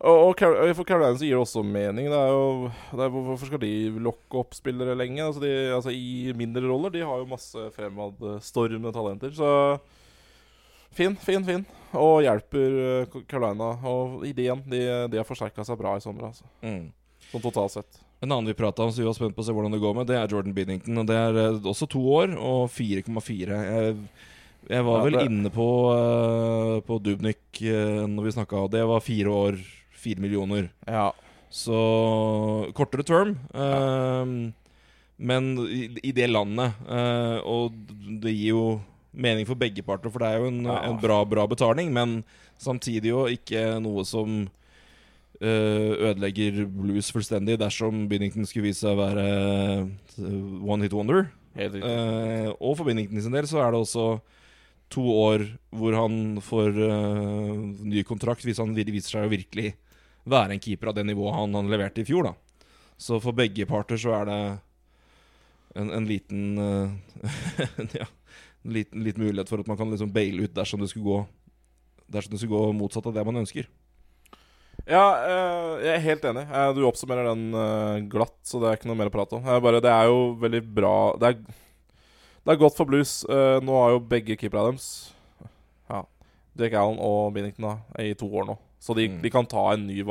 og, 0.02 0.34
og 0.34 0.72
For 0.74 0.88
Carolina 0.88 1.14
så 1.14 1.28
gir 1.28 1.36
det 1.36 1.44
også 1.44 1.62
mening. 1.66 2.08
Det 2.10 2.18
er 2.18 2.32
jo 2.34 2.70
det 2.98 3.04
er, 3.06 3.12
Hvorfor 3.14 3.50
skal 3.50 3.62
de 3.62 3.74
lokke 4.02 4.40
opp 4.40 4.56
spillere 4.58 4.96
lenge? 4.98 5.22
Altså, 5.22 5.44
de, 5.44 5.52
altså 5.76 5.94
I 5.94 6.34
mindre 6.38 6.64
roller. 6.66 6.94
De 6.94 7.04
har 7.06 7.22
jo 7.22 7.30
masse 7.30 7.68
fremadstormende 7.76 8.94
talenter. 8.96 9.36
Så 9.38 9.52
fin, 10.90 11.14
fin, 11.22 11.46
fin. 11.46 11.68
Og 11.94 12.24
hjelper 12.26 12.80
eh, 12.86 13.20
Carolina. 13.30 13.76
Og 13.92 14.26
ideen 14.26 14.66
De, 14.66 14.82
de 15.12 15.22
har 15.22 15.28
forsterka 15.28 15.66
seg 15.68 15.78
bra 15.82 15.94
i 15.98 16.04
sommer, 16.04 16.32
altså. 16.32 16.50
Mm. 16.66 16.90
Sånn 17.30 17.46
totalt 17.46 17.78
sett. 17.78 18.02
En 18.22 18.32
annen 18.32 18.50
vi 18.50 18.58
prata 18.58 18.84
om, 18.84 18.90
som 18.94 19.04
vi 19.04 19.10
var 19.10 19.18
spent 19.18 19.38
på 19.38 19.42
å 19.42 19.46
se 19.46 19.54
hvordan 19.54 19.74
det 19.74 19.82
går 19.82 19.96
med, 19.98 20.10
det 20.10 20.18
er 20.18 20.34
Jordan 20.34 20.58
Binnington. 20.58 20.98
Og 20.98 21.08
det 21.10 21.22
er 21.28 21.42
eh, 21.46 21.62
også 21.62 21.86
to 21.90 22.02
år 22.18 22.34
og 22.42 22.66
4,4. 22.74 23.62
Jeg, 24.70 24.84
var 24.86 25.04
vel 25.08 25.18
inne 25.26 25.50
på, 25.54 25.66
uh, 25.96 26.78
på 26.86 27.00
Dubnik 27.04 27.42
uh, 27.66 28.06
når 28.08 28.28
vi 28.28 28.34
snakka, 28.38 28.66
og 28.68 28.72
det 28.76 28.84
var 28.88 29.02
fire 29.04 29.34
år, 29.34 29.58
fire 29.98 30.22
millioner. 30.24 30.70
Ja. 30.88 31.10
Så 31.52 31.76
kortere 32.78 33.04
term. 33.04 33.34
eh, 33.54 34.54
men 35.22 35.50
i, 35.68 35.82
i 36.08 36.14
det 36.16 36.30
landet. 36.32 36.74
Uh, 36.88 37.38
og 37.44 37.76
det 38.24 38.32
gir 38.34 38.54
jo 38.56 38.64
mening 39.12 39.46
for 39.46 39.60
begge 39.60 39.84
parter, 39.84 40.10
for 40.10 40.24
det 40.24 40.30
er 40.32 40.40
jo 40.40 40.48
en, 40.48 40.64
Ja. 40.66 40.78
en 40.88 40.98
bra, 41.02 41.20
bra 41.28 41.44
betaling, 41.52 41.92
men 41.94 42.22
samtidig 42.58 43.12
jo 43.12 43.26
ikke 43.28 43.82
noe 43.84 44.06
som 44.08 44.46
eh, 45.42 45.92
ødelegger 46.08 46.64
blues 46.72 47.12
fullstendig 47.12 47.58
dersom 47.60 48.06
Binnington 48.08 48.46
skulle 48.48 48.70
vise 48.70 48.86
seg 48.86 48.96
å 48.96 49.02
være 49.02 49.26
eh, 50.22 50.64
one 50.64 50.86
hit 50.88 50.94
wonder. 50.96 51.28
Eh, 51.60 52.48
og 52.56 52.78
for 52.80 52.88
Binnington 52.88 53.20
sin 53.22 53.36
del 53.36 53.50
så 53.52 53.60
er 53.66 53.74
det 53.76 53.82
også 53.84 54.06
to 54.92 55.04
år 55.04 55.46
hvor 55.76 55.96
han 55.96 56.40
får 56.44 56.78
uh, 56.78 57.56
ny 57.88 58.04
kontrakt 58.08 58.46
hvis 58.46 58.60
han 58.62 58.76
viser 58.76 59.18
seg 59.18 59.28
å 59.28 59.32
virkelig 59.32 59.74
være 60.30 60.56
en 60.56 60.62
keeper 60.62 60.92
av 60.92 60.98
det 60.98 61.06
nivået 61.08 61.38
han, 61.38 61.56
han 61.58 61.72
leverte 61.72 62.04
i 62.04 62.08
fjor. 62.08 62.30
da 62.30 62.34
Så 63.02 63.22
for 63.24 63.38
begge 63.38 63.68
parter 63.70 64.00
så 64.02 64.14
er 64.20 64.30
det 64.30 64.40
en, 65.80 65.92
en 65.98 66.08
liten 66.08 66.58
uh, 66.60 66.90
Ja, 68.02 68.08
en 68.62 68.76
liten, 68.76 69.06
liten 69.06 69.24
mulighet 69.24 69.50
for 69.50 69.64
at 69.64 69.70
man 69.72 69.80
kan 69.80 69.92
liksom 69.94 70.12
baile 70.14 70.46
ut 70.46 70.56
dersom 70.58 70.84
det 70.84 70.92
skulle 70.92 71.08
gå 71.08 71.22
Dersom 72.12 72.34
det 72.34 72.42
skulle 72.42 72.60
gå 72.60 72.74
motsatt 72.76 73.06
av 73.08 73.14
det 73.16 73.24
man 73.24 73.40
ønsker. 73.40 73.70
Ja, 74.84 75.06
uh, 75.16 75.78
jeg 75.80 75.94
er 75.94 76.02
helt 76.04 76.26
enig. 76.28 76.42
Du 76.76 76.82
oppsummerer 76.84 77.30
den 77.30 78.10
glatt, 78.12 78.36
så 78.44 78.60
det 78.60 78.68
er 78.68 78.76
ikke 78.76 78.90
noe 78.90 79.00
mer 79.00 79.08
å 79.08 79.14
prate 79.14 79.38
om. 79.38 79.48
Bare, 79.64 79.80
det 79.80 79.94
er 79.94 80.10
jo 80.10 80.18
veldig 80.42 80.60
bra 80.76 80.92
Det 81.22 81.30
er, 81.30 81.62
det 82.46 82.54
er 82.54 82.60
godt 82.62 82.78
for 82.78 82.90
Blues. 82.90 83.22
Eh, 83.30 83.60
nå 83.62 83.76
har 83.78 83.96
jo 83.96 84.00
begge 84.12 84.38
keeperne 84.40 84.72
deres 84.74 85.14
Ja, 85.90 86.04
Jake 86.58 86.78
Allen 86.78 86.98
og 87.00 87.34
Binnington 87.36 87.68
da, 87.68 87.76
i 88.02 88.14
to 88.18 88.26
år 88.26 88.48
nå. 88.50 88.58
Så 88.82 88.96
de, 88.98 89.08
Mm. 89.08 89.22
de 89.22 89.30
kan 89.30 89.46
ta 89.46 89.74
en 89.74 89.86
ny 89.88 90.02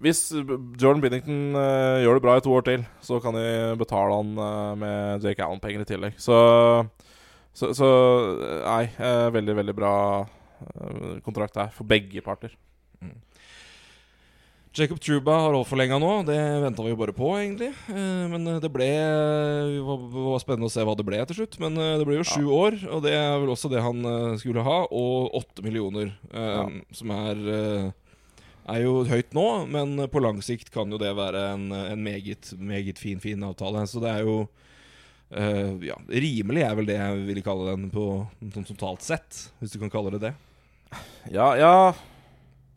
Hvis 0.00 0.30
Jordan 0.32 1.00
Binnington 1.02 1.54
uh, 1.54 2.00
gjør 2.00 2.14
det 2.14 2.22
bra 2.22 2.36
i 2.38 2.40
to 2.40 2.52
år 2.56 2.62
til, 2.64 2.86
så 3.02 3.18
kan 3.20 3.34
de 3.34 3.76
betale 3.76 4.14
han 4.16 4.30
uh, 4.38 4.74
med 4.78 5.20
Jake 5.22 5.42
Allen-penger 5.44 5.82
i 5.82 5.84
tillegg. 5.84 6.14
Så, 6.16 6.86
så, 7.52 7.74
så 7.76 7.88
Nei, 8.64 8.86
uh, 8.96 9.28
veldig, 9.34 9.56
veldig 9.56 9.74
bra 9.76 9.94
kontrakt 11.24 11.56
her 11.56 11.68
for 11.74 11.84
begge 11.84 12.22
parter. 12.24 12.54
Jacob 14.72 15.00
Truba 15.02 15.34
har 15.48 15.56
forlenga 15.66 15.96
nå. 15.98 16.10
Det 16.28 16.36
venta 16.62 16.84
vi 16.84 16.92
jo 16.92 16.98
bare 17.00 17.14
på, 17.16 17.30
egentlig. 17.40 17.72
Eh, 17.90 18.26
Men 18.30 18.46
eh, 18.46 18.60
det 18.62 18.70
ble 18.70 18.86
Det 18.86 19.80
var, 19.82 20.38
spennende 20.42 20.68
å 20.68 20.72
se 20.72 20.84
hva 20.86 20.94
det 20.96 21.06
ble 21.08 21.18
til 21.26 21.40
slutt. 21.40 21.58
Men 21.62 21.74
eh, 21.80 21.96
det 21.98 22.06
ble 22.06 22.20
jo 22.20 22.26
sju 22.28 22.44
år, 22.54 22.76
og 22.90 23.02
det 23.06 23.16
er 23.18 23.34
vel 23.42 23.50
også 23.50 23.70
det 23.72 23.82
han 23.82 24.04
eh, 24.06 24.36
skulle 24.42 24.62
ha. 24.66 24.78
Og 24.94 25.34
åtte 25.40 25.64
millioner, 25.66 26.12
eh, 26.30 26.52
Ja. 26.54 26.68
som 26.94 27.10
er 27.16 27.42
eh, 27.56 27.90
er 28.70 28.82
jo 28.84 29.00
høyt 29.08 29.32
nå, 29.34 29.46
men 29.66 29.96
på 30.12 30.20
lang 30.22 30.38
sikt 30.46 30.70
kan 30.70 30.90
jo 30.92 30.98
det 31.00 31.10
være 31.18 31.40
en, 31.56 31.72
en 31.74 32.02
meget, 32.04 32.52
meget 32.60 33.00
fin, 33.02 33.18
fin 33.18 33.42
avtale. 33.42 33.82
Så 33.90 34.02
det 34.02 34.10
er 34.16 34.26
jo 34.28 34.40
Uh, 35.30 35.78
Ja, 35.86 35.94
rimelig 36.10 36.64
er 36.66 36.72
vel 36.74 36.88
det 36.88 36.96
jeg 36.96 37.18
ville 37.28 37.42
kalle 37.46 37.70
den 37.76 37.84
på 37.94 38.02
sånn 38.50 38.64
totalt 38.66 39.04
sett, 39.06 39.36
hvis 39.60 39.70
du 39.70 39.76
kan 39.78 39.92
kalle 39.92 40.10
det 40.16 40.24
det. 40.24 40.30
Ja, 41.30 41.52
ja 41.54 41.92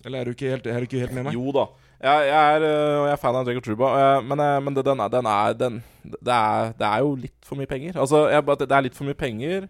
Eller 0.06 0.20
er 0.22 0.30
du 0.30 0.36
ikke 0.36 0.52
helt, 0.52 0.68
er 0.70 0.78
du 0.78 0.86
ikke 0.86 1.00
helt 1.02 1.16
med 1.18 1.26
meg? 1.26 1.34
Jo 1.34 1.50
da. 1.56 1.64
Jeg, 2.04 2.26
jeg, 2.28 2.56
er, 2.58 2.64
øh, 2.68 3.06
jeg 3.08 3.14
er 3.16 3.20
fan 3.22 3.38
av 3.40 3.48
Jacob 3.48 3.64
Truba, 3.64 3.92
men, 4.28 4.40
øh, 4.44 4.58
men 4.66 4.76
det, 4.76 4.84
den 4.86 5.00
er, 5.00 5.12
den 5.14 5.26
er 5.32 5.54
den, 5.56 5.78
det, 6.04 6.34
er, 6.36 6.74
det 6.76 6.88
er 6.90 7.00
jo 7.06 7.14
litt 7.16 7.48
for 7.48 7.56
mye 7.56 7.70
penger. 7.70 7.96
Altså, 7.96 8.26
jeg, 8.34 8.44
det 8.60 8.72
er 8.76 8.84
litt 8.90 8.98
for 8.98 9.08
mye 9.08 9.16
penger. 9.16 9.70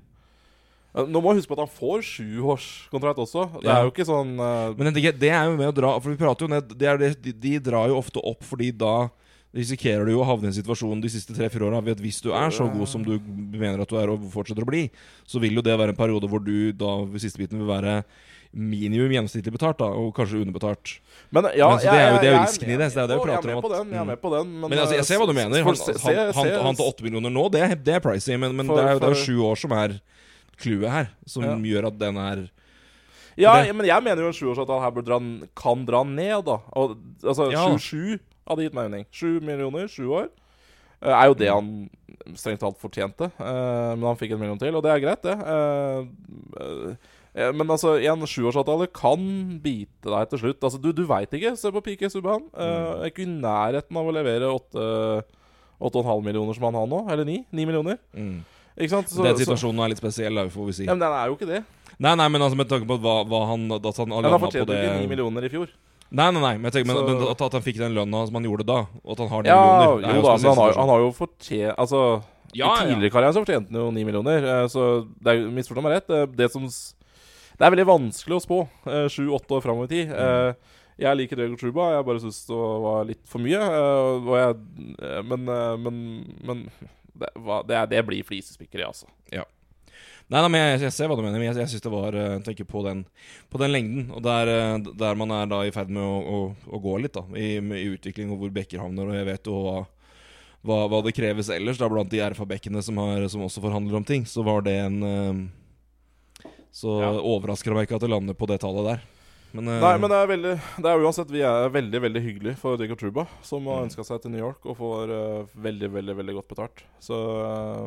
Øh, 0.98 1.08
Nå 1.14 1.22
må 1.22 1.32
jeg 1.34 1.44
huske 1.44 1.54
på 1.54 1.60
at 1.60 1.68
han 1.68 1.76
får 1.78 2.02
sjuårskontrakt 2.10 3.22
også. 3.22 3.46
Det 3.62 3.70
Ja. 3.70 3.78
er 3.80 3.84
jo 3.86 3.92
ikke 3.94 4.06
sånn 4.10 4.34
uh... 4.42 4.74
Men 4.78 4.94
det, 4.94 5.06
det 5.22 5.30
er 5.30 5.46
jo 5.50 5.58
med 5.58 5.70
å 5.72 5.76
dra 5.78 5.94
For 6.00 6.10
vi 6.14 6.18
prater 6.20 6.46
jo 6.48 6.52
ned 6.54 6.74
det 6.78 6.96
det, 7.02 7.12
de, 7.24 7.34
de 7.46 7.54
drar 7.70 7.88
jo 7.90 7.98
ofte 8.02 8.22
opp 8.22 8.44
fordi 8.46 8.72
da 8.72 9.10
risikerer 9.54 10.06
du 10.06 10.16
jo 10.16 10.22
å 10.24 10.26
havne 10.26 10.48
i 10.48 10.50
en 10.50 10.56
situasjon 10.58 11.02
de 11.02 11.10
siste 11.14 11.34
tre-fire 11.38 11.68
åra 11.68 11.78
ved 11.86 11.94
at 12.00 12.02
hvis 12.02 12.18
du 12.26 12.32
er 12.34 12.50
så 12.50 12.66
god 12.74 12.90
som 12.90 13.04
du 13.06 13.20
mener 13.54 13.84
at 13.84 13.90
du 13.92 14.00
er 14.02 14.10
og 14.10 14.24
fortsetter 14.34 14.66
å 14.66 14.70
bli, 14.70 14.88
så 15.30 15.38
vil 15.38 15.54
jo 15.60 15.62
det 15.62 15.76
være 15.78 15.94
en 15.94 16.00
periode 16.00 16.26
hvor 16.32 16.42
du 16.42 16.72
da 16.74 16.96
ved 17.06 17.22
siste 17.22 17.38
biten 17.38 17.62
vil 17.62 17.70
være 17.70 18.00
minimum 18.54 19.10
gjennomsnittlig 19.10 19.52
betalt, 19.56 19.80
da, 19.82 19.88
og 19.98 20.12
kanskje 20.16 20.44
underbetalt. 20.44 21.00
Men 21.34 21.48
ja, 21.58 21.70
Men 21.70 21.80
så 21.80 21.90
det 21.90 22.00
er 22.00 22.12
jo- 22.12 22.20
det 22.22 22.28
er 22.30 22.36
jo 22.36 22.42
risken 22.44 22.70
i 22.70 22.78
det, 22.78 22.88
så 22.92 22.96
det 22.96 23.04
er 23.04 23.08
det 23.08 23.18
vi 23.18 23.26
prater 23.26 23.50
om. 23.50 23.50
jeg 23.50 23.54
er 23.54 23.56
med 23.56 23.64
på 23.64 23.70
den, 23.74 23.92
jeg 23.92 24.02
mm. 24.02 24.08
med 24.08 24.22
på 24.22 24.30
den. 24.38 24.48
Men, 24.62 24.70
Men 24.70 24.80
altså, 24.80 24.96
jeg 24.96 25.06
ser 25.06 25.18
hva 25.18 25.28
du 25.28 25.34
mener. 25.34 25.64
Han, 25.64 25.76
han, 25.76 26.34
han, 26.34 26.66
han 26.68 26.76
tar 26.76 26.86
åtte 26.86 27.04
millioner 27.04 27.30
nå, 27.34 27.50
det, 27.52 27.62
er- 27.62 27.76
det 27.76 27.96
er 27.96 28.00
pricy, 28.00 28.36
men, 28.38 28.56
men 28.56 28.68
For- 28.68 28.78
det, 28.78 28.84
er, 28.86 29.00
det 29.00 29.10
er 29.10 29.16
jo 29.16 29.26
sju 29.26 29.38
år 29.42 29.58
som 29.58 29.72
er 29.72 30.00
clouet 30.62 30.90
her, 30.90 31.10
som 31.26 31.44
Ja. 31.44 31.56
gjør 31.56 31.88
at 31.88 31.98
den 31.98 32.18
er 32.18 32.50
Ja, 33.36 33.64
det- 33.64 33.76
men 33.76 33.86
jeg 33.88 34.04
mener 34.04 34.22
jo 34.22 34.28
en 34.28 34.38
sjuårsavtale 34.38 34.82
her 34.82 34.92
burde 34.92 35.10
dra, 35.10 35.48
kan 35.56 35.86
dra 35.86 36.04
ned, 36.04 36.46
da. 36.46 36.60
Og, 36.78 36.98
altså, 37.24 37.52
Ja. 37.52 37.66
7-7 37.66 38.20
hadde 38.48 38.62
gitt 38.70 38.74
mening. 38.76 39.06
7 39.12 39.42
millioner, 39.42 39.88
7 39.88 40.06
år. 40.08 40.30
Uh, 41.04 41.10
er 41.10 41.26
jo 41.28 41.34
det 41.34 41.50
han 41.50 41.90
strengt 42.36 42.62
talt 42.62 42.78
fortjente. 42.80 43.32
Uh, 43.40 43.96
men 43.98 44.04
han 44.04 44.16
fikk 44.16 44.32
en 44.34 44.40
million 44.40 44.60
til, 44.60 44.76
og 44.76 44.84
det 44.84 44.92
er 44.94 45.02
greit, 45.04 45.22
det. 45.26 45.36
Uh, 45.36 46.06
eh, 46.62 46.96
men 47.34 47.68
altså, 47.74 47.96
en 47.98 48.26
sjuårsavtale 48.30 48.88
kan 48.94 49.60
bite 49.64 50.06
deg 50.12 50.30
til 50.30 50.40
slutt. 50.44 50.60
Altså, 50.64 50.80
Du, 50.82 50.92
du 50.94 51.04
veit 51.10 51.32
ikke. 51.34 51.56
Se 51.58 51.72
på 51.74 51.82
Pike 51.84 52.10
Subhaan. 52.14 52.44
Uh, 52.54 53.06
ikke 53.10 53.24
i 53.26 53.30
nærheten 53.30 53.98
av 53.98 54.06
å 54.06 54.14
levere 54.14 54.52
8,5 54.54 56.24
millioner 56.26 56.54
som 56.54 56.64
han 56.70 56.78
har 56.78 56.88
nå. 56.90 57.00
Eller 57.12 57.26
9. 57.26 57.40
9 57.52 57.66
millioner. 57.70 57.98
mm. 58.16 58.42
Ikke 58.74 58.90
sant? 58.90 59.08
Så- 59.10 59.22
Den 59.24 59.36
så- 59.38 59.46
situasjonen 59.46 59.84
er 59.86 59.90
litt 59.90 60.00
spesiell, 60.02 60.34
da, 60.34 60.48
får 60.50 60.66
vi 60.66 60.74
si. 60.74 60.86
Ja, 60.86 60.94
men 60.96 61.00
den 61.00 61.12
er 61.14 61.28
jo 61.30 61.36
ikke 61.36 61.46
det. 61.48 61.64
Nei, 62.00 62.16
nei, 62.16 62.28
men 62.28 62.42
altså 62.42 62.58
med 62.58 62.68
tanke 62.68 62.88
på 62.90 62.98
hva, 63.00 63.22
hva 63.24 63.48
han 63.48 63.72
At 63.72 63.84
han 63.98 64.10
Men 64.10 64.24
landa 64.24 64.40
på 64.40 64.52
jo 64.52 64.66
ikke 64.66 65.00
9 65.02 65.08
millioner 65.08 65.44
i 65.46 65.50
fjor. 65.50 65.70
Nei, 66.10 66.32
nei, 66.32 66.42
nei, 66.42 66.58
men, 66.58 66.72
jeg 66.72 66.84
tenker, 66.86 66.94
men, 66.94 67.06
men 67.06 67.28
at, 67.30 67.42
at 67.42 67.52
han 67.54 67.62
fikk 67.62 67.78
den 67.78 67.94
lønna 67.94 68.26
som 68.26 68.34
han 68.34 68.44
gjorde 68.46 68.66
da, 68.66 68.86
og 69.04 69.12
at 69.14 69.18
han 69.20 69.30
har 69.30 69.44
9 69.44 69.48
Ja, 69.50 69.62
millioner 69.62 70.02
det 70.02 70.10
er 70.10 70.16
jo 70.16 70.22
da, 70.22 70.34
men 70.38 70.46
han 70.54 70.58
har, 70.58 70.74
han 70.78 70.90
har 70.90 71.00
jo 71.00 71.12
fortjent 71.12 71.76
Altså, 71.78 72.24
Ja, 72.54 72.66
i 72.66 72.70
ja. 72.70 72.86
tidligere 72.86 73.14
karriere 73.14 73.34
så 73.34 73.42
fortjente 73.46 73.72
han 73.74 73.80
jo 73.82 73.92
9 73.92 74.06
millioner. 74.06 74.46
eh, 74.46 74.68
Så 74.70 75.08
det 75.22 75.28
er 75.34 75.50
misforstå 75.50 75.82
meg 75.84 75.94
rett. 75.98 76.10
eh, 76.10 76.26
Det 76.26 76.52
som 76.52 76.68
Det 77.58 77.66
er 77.68 77.74
veldig 77.76 77.86
vanskelig 77.90 78.38
å 78.40 78.44
spå 78.44 78.58
sju-åtte 79.14 79.58
år 79.58 79.64
fram 79.66 79.84
i 79.84 79.90
tid. 79.92 80.10
Mm. 80.10 80.20
Eh, 80.54 80.80
Jeg 81.04 81.18
liker 81.18 81.40
Diego 81.40 81.56
Truba. 81.58 81.88
Jeg 81.96 82.06
bare 82.06 82.22
syns 82.22 82.44
det 82.46 82.58
var 82.86 83.06
litt 83.10 83.24
for 83.30 83.42
mye. 83.42 83.60
eh, 83.62 84.32
jeg 84.38 84.58
eh, 85.02 85.22
Men, 85.26 85.48
eh, 85.50 85.76
men, 85.82 85.98
men 86.46 86.64
det, 87.14 87.30
det, 87.70 87.82
det 87.94 88.04
blir 88.08 88.24
flisespikkeri, 88.26 88.86
altså. 88.86 89.10
Nei, 90.32 90.40
nei, 90.40 90.50
men 90.54 90.62
jeg, 90.62 90.78
jeg 90.86 90.94
ser 90.96 91.10
hva 91.12 91.18
du 91.20 91.22
mener, 91.22 91.36
men 91.36 91.50
jeg, 91.50 91.58
jeg 91.60 91.70
synes 91.74 91.84
det 91.84 91.92
var 91.92 92.16
Jeg 92.16 92.44
tenker 92.46 92.66
på 92.66 92.80
den, 92.86 93.02
på 93.52 93.60
den 93.60 93.74
lengden. 93.74 94.06
Og 94.16 94.22
der, 94.24 94.50
eh, 94.50 94.78
der 95.02 95.18
man 95.20 95.34
er 95.36 95.50
da 95.52 95.60
i 95.68 95.74
ferd 95.76 95.92
med 95.94 96.02
å, 96.02 96.14
å, 96.24 96.38
å 96.74 96.80
gå 96.82 96.94
litt, 97.04 97.14
da, 97.18 97.26
i, 97.38 97.58
i 97.60 97.90
utvikling, 97.92 98.32
og 98.34 98.40
hvor 98.42 98.54
bekker 98.56 98.82
havner. 98.82 99.10
Og 99.12 99.18
jeg 99.18 99.28
vet 99.28 99.50
jo 99.52 99.58
hva, 99.66 99.76
hva, 100.64 100.78
hva 100.94 101.02
det 101.06 101.14
kreves 101.18 101.52
ellers, 101.54 101.82
da 101.82 101.90
blant 101.92 102.10
de 102.14 102.22
RFA-bekkene 102.24 102.82
som, 102.86 103.02
som 103.30 103.44
også 103.50 103.62
forhandler 103.66 104.00
om 104.00 104.08
ting. 104.08 104.24
Så 104.30 104.46
var 104.48 104.64
det 104.66 104.78
en 104.86 104.98
eh, 105.10 105.44
Så 106.74 107.00
Ja. 107.04 107.12
overrasker 107.22 107.70
det 107.70 107.76
meg 107.78 107.88
ikke 107.88 107.96
at 108.00 108.02
det 108.02 108.10
lander 108.10 108.34
på 108.34 108.48
det 108.50 108.60
tallet 108.64 108.88
der. 108.88 109.02
Men, 109.54 109.68
eh, 109.70 109.80
Nei, 109.84 109.98
men 110.02 110.10
det 110.10 110.18
er 110.18 110.28
veldig 110.32 110.54
Det 110.82 110.90
er 110.90 110.98
uansett 111.06 111.30
Vi 111.30 111.42
er 111.46 111.70
veldig 111.70 112.00
veldig 112.02 112.22
hyggelig 112.26 112.54
for 112.58 112.76
Diego 112.76 112.96
Truba, 112.98 113.28
som 113.46 113.68
har 113.70 113.84
Mm. 113.84 113.86
ønska 113.92 114.04
seg 114.04 114.22
til 114.24 114.32
New 114.32 114.40
York 114.42 114.66
og 114.66 114.78
får 114.80 115.12
uh, 115.14 115.46
veldig, 115.54 115.92
veldig 115.94 116.16
veldig 116.18 116.34
godt 116.40 116.48
betalt. 116.50 116.82
Så 117.00 117.14
uh, 117.14 117.86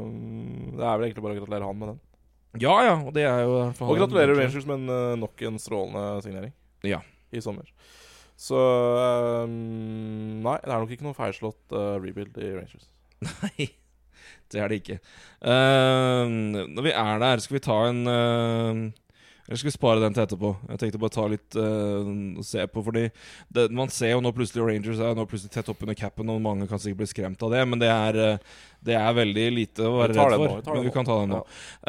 det 0.78 0.84
er 0.86 0.98
vel 0.98 1.08
egentlig 1.10 1.24
bare 1.26 1.34
å 1.34 1.40
gratulere 1.42 1.66
han 1.66 1.78
med 1.80 1.88
den. 1.88 2.00
Ja, 2.62 2.76
ja, 2.86 2.94
og 3.02 3.12
det 3.12 3.24
er 3.26 3.42
jo 3.42 3.56
Og 3.84 3.98
gratulerer 3.98 4.36
Rangers 4.38 4.64
med 4.64 4.78
en, 4.78 4.88
eh, 4.88 5.16
nok 5.20 5.42
en 5.42 5.58
strålende 5.58 6.22
signering 6.22 6.52
Ja. 6.84 7.00
i 7.32 7.40
sommer. 7.40 7.66
Så 8.38 8.54
um, 9.44 10.42
Nei, 10.42 10.56
det 10.62 10.70
er 10.72 10.78
nok 10.80 10.90
ikke 10.94 11.06
noe 11.06 11.16
feilslått 11.18 11.72
uh, 11.74 11.98
rebuild 12.00 12.36
i 12.38 12.52
Rangers. 12.54 12.86
Nei, 13.42 13.68
det 14.52 14.60
er 14.62 14.70
det 14.70 14.78
ikke. 14.82 15.00
Uh, 15.40 16.28
når 16.70 16.86
vi 16.86 16.92
er 16.94 17.18
der, 17.22 17.42
skal 17.42 17.56
vi 17.58 17.64
ta 17.64 17.76
en 17.90 17.98
eh, 18.10 18.78
Eller 19.46 19.60
skal 19.60 19.68
vi 19.68 19.74
spare 19.74 20.02
den 20.02 20.16
til 20.16 20.24
etterpå? 20.24 20.52
Jeg 20.72 20.80
tenkte 20.80 21.00
bare 21.02 21.14
ta 21.14 21.26
litt 21.30 21.58
og 21.60 22.40
Se 22.46 22.64
på, 22.70 22.82
fordi 22.86 23.04
det, 23.52 23.66
Man 23.70 23.92
ser 23.94 24.14
jo 24.14 24.22
nå 24.24 24.32
plutselig 24.34 24.64
Rangers 24.66 25.02
er 25.02 25.18
nå 25.18 25.26
plutselig 25.28 25.54
tett 25.54 25.70
oppunder 25.70 25.98
capen, 25.98 26.32
og 26.32 26.42
mange 26.42 26.66
kan 26.70 26.82
sikkert 26.82 27.02
bli 27.02 27.10
skremt 27.12 27.44
av 27.46 27.52
det, 27.54 27.64
men 27.68 27.82
det 27.82 27.90
er, 27.92 28.20
eh, 28.24 28.62
det 28.86 28.96
er 28.98 29.18
veldig 29.20 29.46
lite 29.54 29.86
å 29.86 29.98
være 30.00 30.16
redd 30.16 30.38
for. 30.38 30.46
nå, 30.56 30.78
men 30.78 30.88
vi 30.88 30.94
kan 30.94 31.06
ta 31.06 31.20
den 31.20 31.36
nå. 31.36 31.42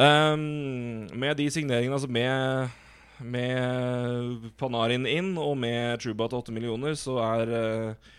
Eh, 0.05 1.15
med 1.23 1.39
de 1.39 1.49
signeringene, 1.53 1.97
altså 1.97 2.11
med 2.11 2.75
med 3.17 4.51
Panarin 4.59 5.07
inn 5.09 5.31
og 5.41 5.55
med 5.57 5.97
Truba 6.03 6.27
til 6.29 6.43
8 6.43 6.53
millioner, 6.53 6.93
så 6.99 7.17
er 7.23 7.53
eh, 7.57 8.11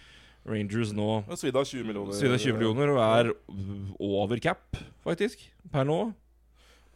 Rangers 0.49 0.93
nå 0.97 1.09
Men 1.29 1.37
Svidd 1.41 1.57
av 1.57 1.65
20 1.69 1.85
millioner. 1.89 2.13
Svidd 2.17 2.33
er 2.35 2.41
20 2.43 2.57
millioner 2.59 2.95
og 2.95 3.03
er 3.05 3.33
over 4.01 4.41
cap, 4.43 4.77
faktisk, 5.05 5.45
per 5.73 5.85
nå. 5.89 5.99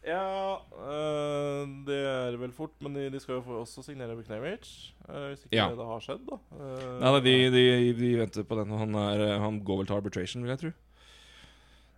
Ja, 0.03 0.57
øh, 0.83 1.61
det 1.87 1.95
er 2.03 2.35
vel 2.41 2.51
fort, 2.51 2.73
men 2.83 2.93
de, 2.97 3.05
de 3.13 3.19
skal 3.23 3.37
jo 3.37 3.43
få- 3.45 3.61
også 3.61 3.85
signere 3.85 4.17
Buknevich. 4.19 4.91
Øh, 5.07 5.29
hvis 5.31 5.45
ikke 5.45 5.55
Ja. 5.55 5.69
det 5.71 5.85
har 5.87 6.01
skjedd, 6.03 6.25
da. 6.27 6.39
Uh, 6.51 6.99
Nei, 6.99 7.11
nei, 7.13 7.21
de, 7.23 7.35
de, 7.53 7.93
de 8.01 8.09
venter 8.19 8.43
på 8.43 8.57
den. 8.59 8.71
og 8.75 8.79
Han, 8.83 8.95
er, 8.99 9.39
han 9.39 9.61
går 9.63 9.77
vel 9.79 9.87
til 9.87 9.95
arbitration, 9.95 10.43
vil 10.43 10.51
jeg 10.51 10.59
tro. 10.65 10.73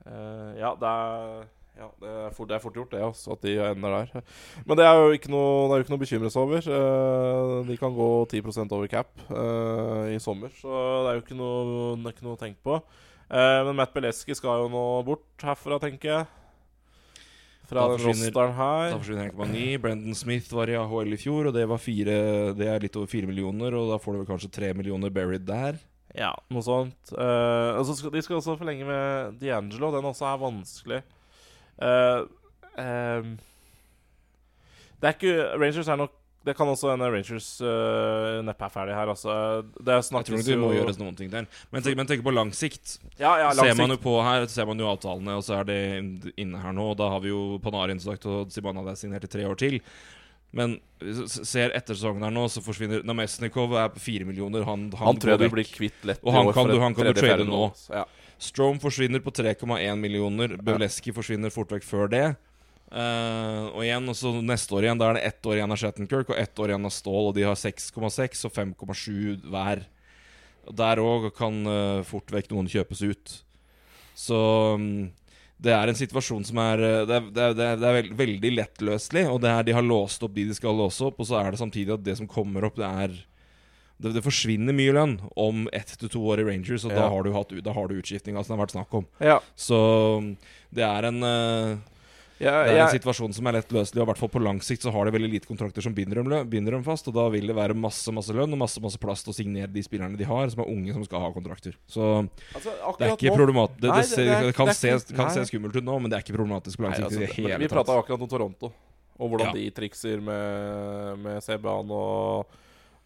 Uh, 0.05 0.53
ja, 0.59 0.75
det 0.77 0.85
er 0.91 1.47
ja, 1.75 1.89
det 1.99 2.11
er, 2.11 2.29
fort, 2.35 2.47
det 2.49 2.55
er 2.55 2.63
fort 2.63 2.77
gjort, 2.79 2.93
det, 2.93 3.01
altså, 3.03 3.35
at 3.35 3.41
de 3.43 3.55
ender 3.59 3.95
der. 3.97 4.23
Men 4.67 4.79
det 4.79 4.85
er 4.87 4.99
jo 5.01 5.17
ikke 5.17 5.31
noe, 5.33 5.65
det 5.67 5.73
er 5.75 5.81
jo 5.81 5.85
ikke 5.85 5.93
noe 5.93 5.99
å 5.99 6.03
bekymre 6.05 6.31
seg 6.31 6.45
over. 6.45 6.69
Eh, 6.77 7.55
de 7.67 7.75
kan 7.81 7.97
gå 7.97 8.07
10 8.31 8.63
over 8.69 8.87
cap 8.91 9.11
eh, 9.27 10.13
i 10.15 10.21
sommer, 10.23 10.53
så 10.61 10.71
det 11.03 11.11
er 11.11 11.19
jo 11.19 11.25
ikke 11.25 11.39
noe, 11.39 11.97
ikke 12.13 12.27
noe 12.27 12.37
å 12.37 12.41
tenke 12.41 12.63
på. 12.63 12.79
Eh, 13.27 13.59
men 13.67 13.75
Matt 13.75 13.93
Beleski 13.95 14.37
skal 14.37 14.63
jo 14.63 14.71
nå 14.71 14.85
bort 15.07 15.45
herfra, 15.47 15.81
tenker 15.83 16.11
jeg. 16.13 16.31
Fra 17.65 17.87
Da 17.89 17.97
forsvinner- 17.97 18.53
her. 18.53 18.91
Da 18.91 18.97
forsvinner 18.99 19.31
1,9. 19.31 19.81
Brendan 19.81 20.15
Smith 20.15 20.53
var 20.53 20.69
i 20.69 20.77
AHL 20.77 21.13
i 21.13 21.17
fjor, 21.17 21.47
og 21.47 21.53
det, 21.53 21.67
var 21.67 21.81
fire, 21.81 22.53
det 22.53 22.67
er 22.69 22.79
litt 22.79 22.95
over 22.95 23.07
4 23.07 23.27
millioner. 23.27 23.73
Og 23.73 23.89
da 23.89 23.97
får 23.97 24.13
du 24.13 24.21
vel 24.21 24.29
kanskje 24.29 24.51
3 24.51 24.73
millioner 24.77 25.09
buried 25.09 25.45
der. 25.45 25.79
Ja, 26.15 26.31
noe 26.53 26.63
sånt. 26.63 27.11
Uh, 27.11 27.75
altså, 27.75 27.97
de 28.13 28.21
skal 28.21 28.37
også 28.37 28.55
forlenge 28.59 28.85
med 28.87 29.39
D'Angelo. 29.41 29.91
Den 29.91 30.05
også 30.07 30.29
er 30.29 30.37
vanskelig. 30.39 31.01
Eh, 31.81 32.21
ehm, 32.81 33.33
det 35.01 35.09
er 35.09 35.17
ikke 35.17 35.59
Rangers 35.59 35.89
er 35.91 35.99
nok 35.99 36.13
Det 36.45 36.53
kan 36.55 36.69
også 36.69 36.91
hende 36.93 37.07
Rangers 37.09 37.47
uh, 37.65 38.37
neppe 38.45 38.67
er 38.67 38.69
ferdig 38.69 38.93
her, 38.93 39.09
altså. 39.09 39.33
Det 39.81 39.95
Jeg 39.97 40.25
tror 40.27 40.43
det 40.45 40.57
må 40.61 40.67
jo 40.75 40.83
gjøres 40.83 40.99
noen 41.01 41.15
ting 41.17 41.31
der. 41.33 41.47
Men 41.73 41.81
tenk, 41.81 41.97
men 41.97 42.05
tenk 42.05 42.21
på 42.21 42.33
lang 42.35 42.51
sikt. 42.53 42.99
Ja, 43.17 43.31
ja, 43.41 43.47
lang 43.49 43.65
ser 43.65 43.73
man 43.79 43.89
jo 43.89 43.97
på 44.03 44.13
her, 44.21 44.45
ser 44.53 44.67
man 44.69 44.77
jo 44.77 44.85
avtalene, 44.91 45.39
og 45.39 45.41
så 45.47 45.55
er 45.57 45.65
det 45.65 45.79
inne 46.37 46.61
her 46.61 46.75
nå. 46.77 46.91
Og 46.93 46.99
da 47.01 47.07
har 47.15 47.23
vi 47.23 47.31
jo 47.33 47.57
Panarin 47.63 47.97
sagt, 48.03 48.27
og 48.29 48.53
Simana 48.53 48.85
er 48.91 48.99
signert 48.99 49.25
i 49.25 49.31
tre 49.33 49.47
år 49.49 49.57
til. 49.57 49.79
Men 50.55 50.77
ser 51.25 51.73
etter 51.75 51.97
sesongen 51.97 52.23
her 52.23 52.31
nå, 52.37 52.45
så 52.53 52.61
forsvinner 52.63 53.01
Namesnikov 53.03 53.73
er 53.81 53.89
på 53.97 54.05
fire 54.05 54.29
millioner. 54.29 54.63
Han, 54.69 54.85
han, 54.93 55.09
Han 55.09 55.17
tror 55.19 55.33
jeg 55.33 55.49
du 55.49 55.55
blir 55.57 55.67
kvitt 55.67 56.05
lett 56.07 56.21
Og 56.23 56.31
han 56.31 56.53
kan 56.53 56.69
du- 56.69 56.77
han 56.79 56.93
kan 56.93 57.09
du 57.09 57.17
trade 57.17 57.49
nå. 57.49 57.63
Ja. 57.89 58.05
Strom 58.41 58.79
forsvinner 58.83 59.23
på 59.23 59.31
3,1 59.31 59.95
millioner. 59.99 60.57
Bøleski 60.61 61.13
forsvinner 61.15 61.53
fort 61.53 61.71
vekk 61.71 61.87
før 61.87 62.11
det. 62.11 62.25
Uh, 62.85 63.73
og 63.73 63.81
igjen, 63.83 64.05
og 64.11 64.15
så 64.15 64.31
neste 64.45 64.75
år 64.77 64.85
igjen, 64.85 64.99
da 65.01 65.09
er 65.09 65.17
det 65.17 65.25
ett 65.31 65.47
år 65.49 65.57
igjen 65.57 65.73
av 65.73 65.79
Shattenkirk 65.81 66.29
og 66.31 66.37
ett 66.39 66.59
år 66.61 66.71
igjen 66.71 66.87
av 66.87 66.93
Stål, 66.93 67.31
og 67.31 67.35
de 67.35 67.45
har 67.47 67.57
6,6 67.57 68.45
og 68.47 68.53
5,7 68.55 69.49
hver. 69.49 69.83
Der 70.75 71.01
òg 71.01 71.31
kan 71.37 71.61
uh, 71.65 72.05
fort 72.07 72.31
vekk 72.33 72.51
noen 72.53 72.69
kjøpes 72.71 73.01
ut. 73.05 73.35
Så 74.15 74.39
um, 74.77 75.09
det 75.61 75.73
er 75.73 75.89
en 75.89 75.97
situasjon 75.97 76.45
som 76.47 76.59
eh, 76.59 76.71
er, 76.73 77.05
det 77.07 77.15
er, 77.15 77.27
det 77.31 77.43
er, 77.45 77.77
det 77.79 77.87
er 77.87 77.97
veld, 77.99 78.11
veldig 78.19 78.51
lettløselig, 78.59 79.23
og 79.31 79.39
det 79.43 79.51
er, 79.51 79.67
de 79.67 79.75
har 79.77 79.85
låst 79.85 80.23
opp 80.25 80.35
de 80.35 80.47
de 80.49 80.57
skal 80.57 80.75
låse 80.77 81.03
opp, 81.05 81.21
og 81.21 81.29
så 81.29 81.39
er 81.39 81.53
det 81.53 81.61
samtidig 81.61 81.95
at 81.95 82.03
det 82.05 82.17
som 82.19 82.29
kommer 82.29 82.67
opp, 82.67 82.77
det 82.79 82.87
er 82.87 83.15
det, 84.01 84.11
det 84.17 84.21
forsvinner 84.25 84.75
mye 84.75 84.91
lønn 84.95 85.17
om 85.39 85.67
ett 85.71 85.93
til 86.01 86.09
to 86.11 86.19
år 86.27 86.41
i 86.43 86.47
Rangers, 86.49 86.83
og 86.83 86.91
da 86.91 87.05
Ja. 87.05 87.09
har 87.13 87.23
du, 87.23 87.31
hatt, 87.33 87.53
da 87.63 87.71
har 87.73 87.87
du 87.87 87.95
utskiftinga 88.01 88.43
som 88.43 88.53
det 88.55 88.59
har 88.59 88.65
vært 88.65 88.75
snakk 88.75 88.93
om. 88.99 89.05
Ja. 89.23 89.39
Så 89.55 89.77
det 90.75 90.83
er 90.83 91.07
en 91.07 91.21
uh, 91.23 91.77
Ja, 92.35 92.51
det 92.67 92.73
er 92.75 92.81
en 92.83 92.91
situasjon 92.91 93.31
som 93.31 93.47
er 93.47 93.53
lett 93.55 93.69
løselig, 93.71 94.01
og 94.01 94.03
i 94.03 94.09
hvert 94.11 94.19
fall 94.19 94.31
på 94.33 94.41
lang 94.43 94.57
sikt 94.59 94.83
så 94.83 94.91
har 94.91 95.07
de 95.07 95.13
veldig 95.15 95.29
lite 95.31 95.47
kontrakter 95.47 95.79
som 95.85 95.93
binder 95.95 96.19
dem, 96.19 96.49
binder 96.51 96.75
dem 96.75 96.83
fast, 96.83 97.07
og 97.07 97.15
da 97.15 97.29
vil 97.31 97.47
det 97.47 97.55
være 97.55 97.77
masse 97.79 98.11
masse 98.11 98.35
lønn 98.35 98.51
og 98.51 98.59
masse 98.59 98.81
masse 98.83 98.99
plass 98.99 99.23
til 99.23 99.31
å 99.31 99.35
signere 99.37 99.71
de 99.71 99.79
spillerne 99.85 100.19
de 100.19 100.27
har, 100.27 100.49
som 100.51 100.59
er 100.65 100.67
unge 100.73 100.91
som 100.97 101.05
skal 101.07 101.23
ha 101.23 101.29
kontrakter. 101.31 101.77
Så 101.87 102.03
altså, 102.51 102.73
det 102.99 103.07
er 103.07 103.15
ikke 103.15 103.37
problematisk. 103.39 103.79
Det, 103.79 103.87
Nei, 103.93 104.01
det, 104.03 104.25
det- 104.27 104.41
det 104.49 104.55
kan, 104.59 104.73
se, 104.75 104.91
kan 105.15 105.31
se 105.31 105.45
skummelt 105.47 105.79
ut 105.79 105.87
nå, 105.87 105.95
men 106.03 106.11
det 106.11 106.19
er 106.19 106.27
ikke 106.27 106.35
problematisk 106.35 106.75
på 106.81 106.83
lang 106.89 106.91
Nei, 106.97 106.99
sikt 106.99 107.07
altså, 107.07 107.23
det 107.23 107.31
hele 107.39 107.61
vi 107.63 107.71
prata 107.71 107.95
akkurat 108.03 108.27
om 108.27 108.33
Toronto, 108.35 108.73
og 109.15 109.31
hvordan 109.31 109.55
de 109.55 109.69
trikser 109.71 110.19
med, 110.19 111.23
med 111.23 111.39
Seban 111.47 111.87
og 111.95 112.51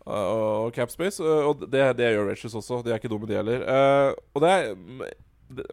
og 0.10 0.74
cap 0.76 0.92
space. 0.94 1.22
eh, 1.24 1.46
og 1.50 1.66
det, 1.66 1.84
det 2.00 2.10
gjør 2.14 2.30
Rangers 2.32 2.58
også. 2.62 2.82
De 2.86 2.94
er 2.94 3.02
ikke 3.02 3.12
dumme, 3.12 3.30
de 3.30 3.38
heller. 3.38 3.64
Eh, 3.64 4.10
og 4.34 4.44
det 4.44 4.52
er 4.56 4.74
det, 5.50 5.68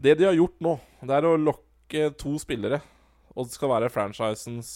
det 0.00 0.16
de 0.20 0.28
har 0.28 0.38
gjort 0.38 0.56
nå, 0.64 0.76
det 1.02 1.16
er 1.16 1.28
å 1.28 1.36
lokke 1.38 2.08
to 2.20 2.36
spillere. 2.42 2.80
Og 3.34 3.46
det 3.46 3.54
skal 3.54 3.70
være 3.72 3.90
franchisens 3.92 4.70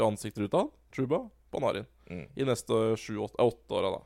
ansikter 0.00 0.48
utad. 0.48 0.72
Truba, 0.94 1.24
Banarin. 1.54 1.86
Mm. 2.10 2.26
I 2.36 2.46
neste 2.46 2.80
sju-åtte 3.00 3.72
åra, 3.74 3.94
da. 3.96 4.02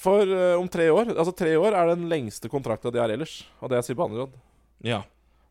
For 0.00 0.24
uh, 0.24 0.56
om 0.56 0.68
tre 0.72 0.86
år 0.88 1.10
Altså 1.12 1.34
tre 1.36 1.50
år 1.60 1.74
er 1.76 1.90
den 1.90 2.06
lengste 2.08 2.48
kontrakta 2.48 2.90
de 2.90 3.00
har 3.02 3.12
ellers. 3.12 3.42
Og 3.60 3.68
det 3.68 3.76
er 3.78 3.84
Zibanejad. 3.86 4.32
Ja. 4.82 5.02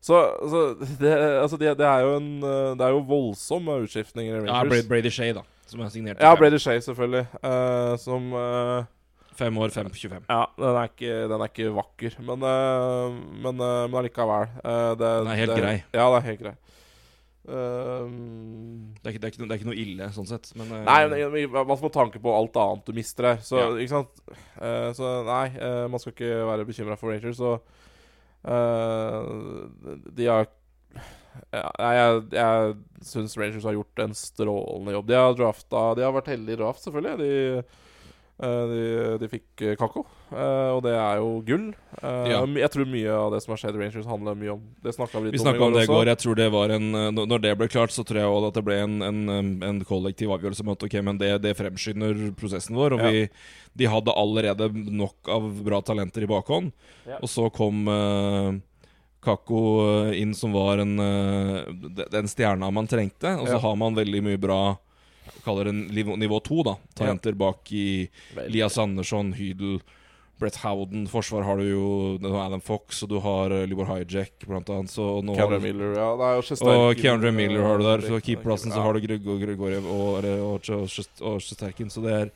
Så, 0.02 0.18
så 0.50 0.62
det, 1.02 1.12
altså 1.38 1.56
det, 1.60 1.76
det 1.78 1.86
er 1.86 2.02
jo 2.02 2.16
en 2.18 2.30
eh, 2.42 2.72
Det 2.74 2.86
er 2.86 2.96
jo 2.96 3.04
voldsomme 3.06 3.76
utskiftninger 3.84 4.48
ja 4.48 4.62
Brady, 4.66 5.12
Shay, 5.14 5.30
da. 5.36 5.44
Som 5.72 5.84
er 5.84 5.92
signert. 5.94 6.20
Ja. 6.20 6.34
Brady 6.36 6.60
Shay, 6.60 6.82
selvfølgelig. 6.84 7.24
Uh, 7.40 7.94
som 8.00 8.28
eh, 8.36 8.90
Fem 9.32 9.56
år, 9.56 9.72
fem, 9.72 9.88
25. 9.88 10.26
Ja, 10.28 10.42
den 10.60 10.76
er 10.76 10.90
ikke, 10.90 11.12
den 11.30 11.40
er 11.40 11.48
ikke 11.48 11.70
vakker, 11.72 12.18
men, 12.20 12.42
eh, 12.44 13.14
men, 13.46 13.56
men 13.56 13.96
allikevel. 13.96 14.50
det, 15.00 15.08
Den 15.08 15.30
er 15.32 15.38
helt 15.40 15.54
det, 15.54 15.62
grei. 15.62 15.76
Ja, 15.96 16.04
det 16.12 16.18
er 16.18 16.26
helt 16.26 16.42
grei. 16.44 16.52
Um, 17.42 18.94
Det 19.02 19.08
er, 19.08 19.14
ikke, 19.16 19.18
det, 19.18 19.24
er 19.24 19.32
ikke 19.32 19.42
det 19.42 19.50
er 19.50 19.58
ikke 19.58 19.70
noe 19.72 19.80
ille, 19.82 20.08
sånn 20.14 20.28
sett. 20.30 20.52
Men 20.58 20.68
Nei, 20.86 20.98
men 21.10 21.34
i 21.40 21.46
hvert 21.50 21.66
fall 21.66 21.88
med 21.88 21.94
tanke 21.96 22.20
på 22.22 22.34
alt 22.36 22.58
annet 22.62 22.86
du 22.86 22.94
mister 22.94 23.32
her. 23.32 23.40
Så, 23.42 23.58
Ja. 23.58 24.04
Eh, 24.62 24.90
så 24.94 25.10
nei, 25.26 25.46
uh, 25.58 25.88
man 25.90 25.98
skal 25.98 26.14
ikke 26.14 26.46
være 26.46 26.66
bekymra 26.68 26.98
for 27.00 27.10
Rangers. 27.10 27.40
Så 27.40 27.56
uh, 28.46 29.22
de 30.14 30.28
har 30.30 30.46
ja, 31.52 31.68
jeg, 31.78 32.24
jeg 32.32 32.74
syns 33.08 33.36
Rangers 33.40 33.64
har 33.64 33.76
gjort 33.78 34.04
en 34.04 34.14
strålende 34.16 34.92
jobb. 34.98 35.06
De 35.08 35.14
har 35.20 35.34
drafta 35.38 35.86
De 35.96 36.04
har 36.06 36.12
vært 36.16 36.32
heldige 36.34 36.58
i 36.58 36.60
draft, 36.60 36.82
selvfølgelig. 36.84 37.18
De, 37.22 37.64
eh, 38.42 38.64
de, 38.72 38.82
de 39.22 39.28
fikk 39.30 39.62
Kako, 39.78 40.02
eh, 40.32 40.70
og 40.74 40.80
det 40.84 40.92
er 40.98 41.20
jo 41.22 41.28
gull. 41.46 41.66
Eh, 42.02 42.30
Ja. 42.32 42.40
Jeg 42.64 42.70
tror 42.74 42.88
mye 42.90 43.12
av 43.14 43.30
det 43.34 43.42
som 43.44 43.52
har 43.54 43.60
skjedd 43.62 43.76
i 43.78 43.82
Rangers, 43.84 44.06
handler 44.08 44.34
mye 44.38 44.52
om 44.56 44.62
Det 44.82 44.94
snakka 44.96 45.20
vi 45.22 45.30
litt 45.30 45.36
Vi 45.40 45.44
om 45.46 45.54
i 45.54 45.58
går. 45.58 45.66
om 45.66 45.72
det 45.76 45.82
også. 45.84 45.92
går. 45.94 46.10
Jeg 46.12 46.18
tror 46.24 46.34
det 46.40 46.48
var 46.52 46.68
en 46.76 46.88
eh, 46.94 47.10
Når 47.20 47.42
det 47.44 47.52
ble 47.60 47.68
klart, 47.68 47.90
så 47.94 48.04
tror 48.04 48.18
jeg 48.22 48.28
også 48.32 48.48
at 48.52 48.58
det 48.58 48.64
ble 48.66 48.78
en, 48.82 48.96
en, 49.02 49.62
en 49.62 49.80
kollektiv 49.88 50.32
avgjørelse 50.36 50.64
om 50.66 50.72
at 50.74 50.82
ok, 50.88 50.98
men 51.02 51.18
det, 51.22 51.32
det 51.44 51.56
fremskynder 51.56 52.32
prosessen 52.40 52.76
vår. 52.76 52.98
Og 52.98 53.00
Ja. 53.06 53.10
vi, 53.10 53.28
de 53.74 53.86
hadde 53.88 54.12
allerede 54.12 54.68
nok 54.74 55.28
av 55.32 55.46
bra 55.64 55.80
talenter 55.80 56.22
i 56.26 56.28
bakhånd. 56.28 56.72
Ja. 57.06 57.16
Og 57.22 57.28
så 57.32 57.46
kom 57.54 57.86
uh, 57.88 58.52
Kakko 59.22 59.60
eh, 60.10 60.20
inn, 60.22 60.34
som 60.34 60.52
var 60.52 60.78
en, 60.82 60.96
eh, 60.98 62.04
den 62.10 62.26
stjerna 62.30 62.70
man 62.74 62.88
trengte. 62.90 63.36
Og 63.38 63.46
så 63.46 63.52
Ja. 63.58 63.58
har 63.68 63.76
man 63.76 63.94
veldig 63.94 64.22
mye 64.22 64.40
bra 64.40 64.76
Kaller 65.44 65.64
det 65.70 65.72
nivå, 65.94 66.16
nivå 66.18 66.40
to, 66.42 66.62
da. 66.66 66.76
Talenter 66.98 67.32
bak 67.38 67.70
i 67.72 68.08
Veldig. 68.34 68.48
Elias 68.50 68.76
Andersson, 68.78 69.32
Hydel, 69.38 69.80
Brett 70.38 70.56
Howden. 70.56 71.06
Forsvar 71.06 71.44
har 71.46 71.56
du 71.56 71.62
jo 71.70 72.18
Adam 72.42 72.60
Fox, 72.60 73.02
og 73.04 73.08
du 73.08 73.20
har 73.22 73.50
uh, 73.54 73.64
Libor 73.66 73.86
Hijack, 73.86 74.32
blant 74.46 74.68
annet. 74.70 74.90
Så 74.90 75.22
nå 75.22 75.34
har 75.36 75.46
Keandre 75.46 75.60
du- 75.60 75.66
Miller, 75.68 75.92
ja. 75.94 76.08
Det 76.18 76.26
er 76.26 76.34
jo 76.36 76.42
Shesterkin, 76.42 76.82
og 76.90 76.96
Keandre 76.96 77.32
Miller 77.32 77.62
har 77.62 77.78
du 77.78 77.84
der. 77.84 77.98
Så 78.08 78.16
eh, 78.18 78.20
keeperplassen 78.20 78.72
så 78.74 78.82
har 78.82 78.92
du 78.98 79.00
Grego 79.06 79.38
Gregoriev 79.38 79.86
og, 79.86 80.24
og, 80.26 80.70
og, 80.74 80.90
og 81.22 81.40
Shesterkin. 81.40 81.90
Så 81.90 82.02
det 82.02 82.12
er 82.18 82.30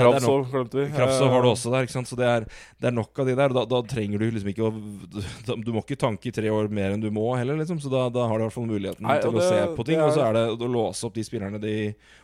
Kravtsov 0.00 0.46
glemte 0.52 0.78
vi. 0.80 0.84
Kravtsov 0.94 1.28
har 1.34 1.42
du 1.44 1.48
også 1.50 1.72
der. 1.74 1.82
ikke 1.86 1.92
sant? 1.96 2.08
Så 2.08 2.16
det 2.16 2.26
er, 2.28 2.46
det 2.80 2.88
er 2.88 2.94
nok 2.96 3.18
av 3.20 3.26
de 3.28 3.34
der. 3.36 3.52
Da, 3.58 3.64
da 3.68 3.80
trenger 3.82 4.18
du 4.22 4.30
liksom 4.30 4.48
ikke 4.52 4.68
å 4.70 4.72
Du 5.66 5.72
må 5.74 5.82
ikke 5.84 5.98
tanke 6.00 6.30
i 6.30 6.34
tre 6.34 6.48
år 6.52 6.70
mer 6.72 6.94
enn 6.94 7.02
du 7.02 7.10
må 7.12 7.26
heller, 7.36 7.58
liksom. 7.60 7.80
Så 7.82 7.90
da, 7.92 8.06
da 8.12 8.24
har 8.30 8.38
du 8.38 8.44
i 8.44 8.46
hvert 8.48 8.56
fall 8.56 8.70
muligheten 8.70 9.04
Nei, 9.06 9.18
til 9.20 9.32
det, 9.36 9.42
å 9.44 9.50
se 9.50 9.60
på 9.76 9.84
ting. 9.88 9.98
er- 10.00 10.06
Og 10.08 10.16
så 10.16 10.24
er 10.28 10.38
det 10.38 10.46
å 10.56 10.70
låse 10.72 11.04
opp 11.08 11.14
de 11.18 11.26
spillerne 11.28 11.60
de 11.62 11.76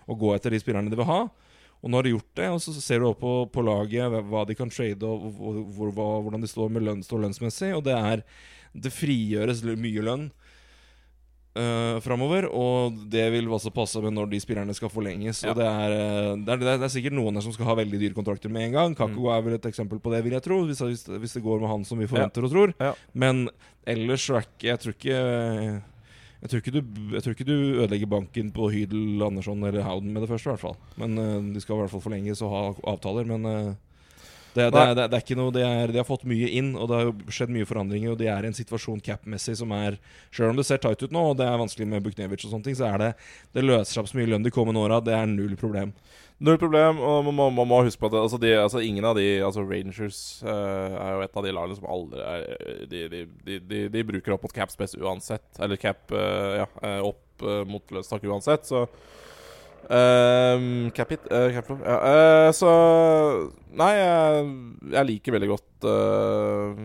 Og 0.09 0.19
gå 0.19 0.33
etter 0.37 0.51
de 0.57 0.63
spillerne 0.63 0.89
de 0.91 0.97
vil 0.99 1.09
ha. 1.11 1.21
Og 1.79 1.91
nå 1.93 2.01
har 2.01 2.09
de 2.09 2.11
gjort 2.17 2.33
det, 2.35 2.47
og 2.51 2.59
så 2.65 2.73
ser 2.75 2.99
du 2.99 3.07
opp 3.13 3.21
på, 3.23 3.33
på 3.55 3.63
laget 3.63 4.11
hva- 4.27 4.47
de 4.49 4.57
kan 4.59 4.71
trade, 4.73 4.99
og 5.07 5.29
hvor, 5.39 5.93
hvor, 5.95 6.23
hvordan 6.25 6.43
de 6.43 6.49
står 6.51 6.73
med 6.75 6.83
lønn, 6.83 7.05
står 7.07 7.23
lønnsmessig. 7.29 7.71
Og 7.77 7.85
det 7.87 7.95
er 7.95 8.25
Det 8.75 8.91
frigjøres 8.93 9.63
mye 9.65 10.03
lønn 10.05 10.27
uh, 11.59 11.99
framover, 12.05 12.47
og 12.49 12.97
det 13.13 13.27
vil 13.35 13.51
også 13.53 13.73
passe 13.75 14.01
med 14.05 14.15
når 14.17 14.31
de 14.33 14.41
spillerne 14.43 14.77
skal 14.77 14.93
forlenges. 14.93 15.43
Ja. 15.45 15.53
Og 15.53 15.59
det 15.59 15.67
er, 15.67 15.97
eh, 15.97 16.31
det, 16.39 16.55
er, 16.55 16.63
det, 16.63 16.71
er, 16.71 16.81
det 16.81 16.89
er 16.89 16.95
sikkert 16.95 17.19
noen 17.19 17.39
her 17.39 17.45
som 17.45 17.55
skal 17.55 17.69
ha 17.71 17.77
veldig 17.81 18.01
dyre 18.01 18.17
kontrakter 18.17 18.53
med 18.53 18.69
en 18.69 18.79
gang. 18.79 18.97
Kakko 18.99 19.29
er 19.35 19.45
vel 19.45 19.59
et 19.59 19.69
eksempel 19.69 20.01
på 20.03 20.15
det, 20.15 20.23
vil 20.27 20.39
jeg 20.39 20.47
tro, 20.47 20.63
hvis, 20.69 20.83
hvis, 20.87 21.05
hvis 21.25 21.39
det 21.39 21.45
går 21.45 21.63
med 21.63 21.73
han 21.73 21.87
som 21.89 22.01
vi 22.01 22.11
forventer 22.11 22.47
og 22.47 22.55
tror. 22.55 22.75
Ja. 22.81 22.95
Men 23.13 23.49
ellers 23.89 24.27
så 24.27 24.39
er 24.39 24.49
ikke 24.49 24.69
Jeg 24.69 24.83
tror 24.83 24.97
ikke 24.97 25.21
jeg 26.39 26.51
tror, 26.53 26.61
ikke 26.63 26.71
du, 26.71 26.83
jeg 27.17 27.23
tror 27.25 27.35
ikke 27.35 27.47
du 27.49 27.57
ødelegger 27.83 28.11
banken 28.13 28.51
på 28.55 28.69
Hydel, 28.71 29.23
Andersson 29.27 29.65
eller 29.67 29.83
Howden 29.83 30.13
med 30.15 30.23
det 30.23 30.29
første, 30.31 30.47
i 30.47 30.53
hvert 30.53 30.63
fall. 30.63 30.77
Men 31.01 31.19
uh, 31.19 31.55
de 31.55 31.63
skal 31.63 31.75
i 31.75 31.81
hvert 31.81 31.91
fall 31.91 32.05
forlenges 32.05 32.43
og 32.47 32.53
ha 32.53 32.61
avtaler. 32.93 33.27
Men 33.27 33.49
eh, 33.51 33.73
det, 34.55 34.71
det, 34.75 34.83
det, 34.97 35.05
det 35.13 35.17
er 35.19 35.23
ikke 35.23 35.37
noe 35.39 35.53
det 35.55 35.63
er, 35.67 35.93
De 35.93 36.01
har 36.01 36.07
fått 36.09 36.25
mye 36.29 36.49
inn, 36.59 36.73
og 36.75 36.89
det 36.91 36.97
har 36.99 37.05
jo 37.11 37.15
skjedd 37.35 37.53
mye 37.55 37.67
forandringer. 37.69 38.15
Og 38.15 38.19
de 38.21 38.27
er 38.33 38.47
i 38.47 38.51
en 38.51 38.57
situasjon 38.57 39.03
cap-messig 39.05 39.57
som 39.61 39.73
er 39.77 39.99
Selv 40.35 40.51
om 40.53 40.59
det 40.59 40.67
ser 40.69 40.81
tight 40.83 41.03
ut 41.05 41.15
nå, 41.15 41.23
og 41.33 41.37
det 41.39 41.47
er 41.47 41.61
vanskelig 41.61 41.87
med 41.91 42.03
Buknevic 42.07 42.47
og 42.49 42.55
sånne 42.55 42.67
ting, 42.71 42.79
så 42.79 42.89
er 42.93 43.03
det 43.03 43.11
Det 43.55 43.65
løser 43.67 43.93
seg 43.93 44.03
opp 44.05 44.11
så 44.13 44.19
mye 44.21 44.31
lønn 44.33 44.47
de 44.47 44.55
kommende 44.55 44.81
åra. 44.83 45.01
Det 45.05 45.15
er 45.15 45.29
null 45.31 45.55
problem. 45.61 45.93
Null 46.39 46.59
problem, 46.63 47.01
og 47.03 47.25
man, 47.27 47.35
må- 47.35 47.51
man 47.51 47.67
må 47.67 47.81
huske 47.83 47.99
på 47.99 48.07
at 48.13 48.15
altså 48.21 48.39
de, 48.39 48.53
altså 48.55 48.79
ingen 48.87 49.03
av 49.05 49.17
de 49.19 49.25
Altså 49.43 49.65
Rangers 49.67 50.19
uh, 50.47 50.95
er 50.95 51.17
jo 51.17 51.23
et 51.25 51.39
av 51.41 51.47
de 51.49 51.55
lagene 51.57 51.75
som 51.81 51.89
aldri 51.91 52.21
er 52.23 52.45
De, 52.93 53.01
de, 53.11 53.23
de, 53.49 53.57
de, 53.59 53.81
de 53.91 54.05
bruker 54.07 54.37
opp 54.37 54.45
mot 54.47 54.55
cap 54.55 54.71
space 54.71 54.95
uansett. 55.03 55.43
Eller 55.59 55.81
cap 55.83 56.15
uh, 56.15 56.61
Ja, 56.63 56.69
eh, 56.87 57.01
opp 57.09 57.43
uh, 57.43 57.65
mot 57.67 57.83
lønnstak 57.91 58.23
uansett, 58.31 58.71
så 58.71 58.85
Uh, 59.89 60.89
eh, 60.89 60.97
cap 60.97 61.13
ja. 61.15 61.97
Eh, 61.97 62.49
så 62.53 62.71
Nei, 63.79 63.93
jeg, 63.95 64.49
jeg 64.93 65.09
liker 65.13 65.37
veldig 65.37 65.49
godt 65.53 65.87
eh, 65.87 66.81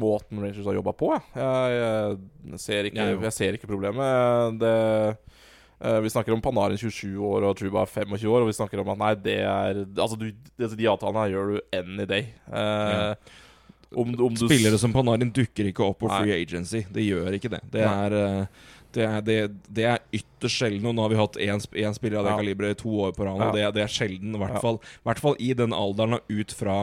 måten 0.00 0.40
Rangers 0.40 0.66
har 0.66 0.78
jobba 0.78 0.94
på. 0.96 1.10
Jeg. 1.12 1.26
Jeg, 1.36 2.16
jeg, 2.54 2.62
ser 2.62 2.88
ikke, 2.88 3.08
Jeg 3.12 3.36
ser 3.36 3.58
ikke 3.58 3.68
problemet. 3.70 4.56
Det 4.62 4.74
Eh, 5.84 6.00
vi 6.00 6.10
snakker 6.10 6.32
om 6.32 6.40
Panarin 6.40 6.78
27 6.78 7.16
år 7.24 7.46
og 7.48 7.56
Truba 7.56 7.86
25 7.86 8.28
år, 8.28 8.42
og 8.42 8.50
vi 8.50 8.56
snakker 8.56 8.82
om 8.82 8.90
at 8.92 8.98
nei, 9.00 9.12
det 9.24 9.38
er 9.48 9.78
Altså, 9.80 10.18
du, 10.20 10.26
altså 10.60 10.76
de 10.76 10.88
avtalene 10.90 11.22
her 11.22 11.32
gjør 11.32 11.54
du 11.54 11.78
any 11.78 12.04
day. 12.08 12.26
Ja. 12.52 13.14
om, 13.96 14.12
om 14.12 14.36
du 14.36 14.44
Spillere 14.44 14.78
som 14.78 14.92
Panarin 14.92 15.32
dukker 15.32 15.70
ikke 15.70 15.86
opp 15.86 16.02
på 16.02 16.10
free 16.12 16.36
agency. 16.36 16.84
Det 16.92 17.06
gjør 17.06 17.38
ikke 17.38 17.52
det. 17.56 17.62
Det 17.72 17.86
er, 17.86 18.18
eh, 18.18 18.68
det 18.96 19.04
er, 19.06 19.20
det, 19.26 19.36
det 19.68 19.84
er 19.86 20.02
ytterst 20.16 20.60
sjelden. 20.60 20.88
Og 20.90 20.96
nå 20.96 21.04
har 21.04 21.12
vi 21.12 21.20
hatt 21.20 21.38
én, 21.42 21.62
én 21.84 21.96
spiller 21.96 22.20
av 22.20 22.26
det 22.28 22.34
Ja. 22.34 22.40
kaliberet 22.42 22.78
i 22.78 22.82
to 22.82 22.92
år 23.06 23.14
på 23.16 23.26
rad. 23.28 23.40
Ja. 23.40 23.50
Det, 23.54 23.74
det 23.78 23.84
er 23.84 23.92
sjelden, 23.92 24.34
i 24.34 24.38
hvert 24.42 24.56
Ja. 24.58 24.62
fall, 24.64 24.80
i 24.82 25.06
hvert 25.08 25.22
fall 25.22 25.36
i 25.38 25.52
den 25.54 25.72
alderen 25.76 26.18
og 26.18 26.22
ut 26.30 26.52
fra 26.52 26.76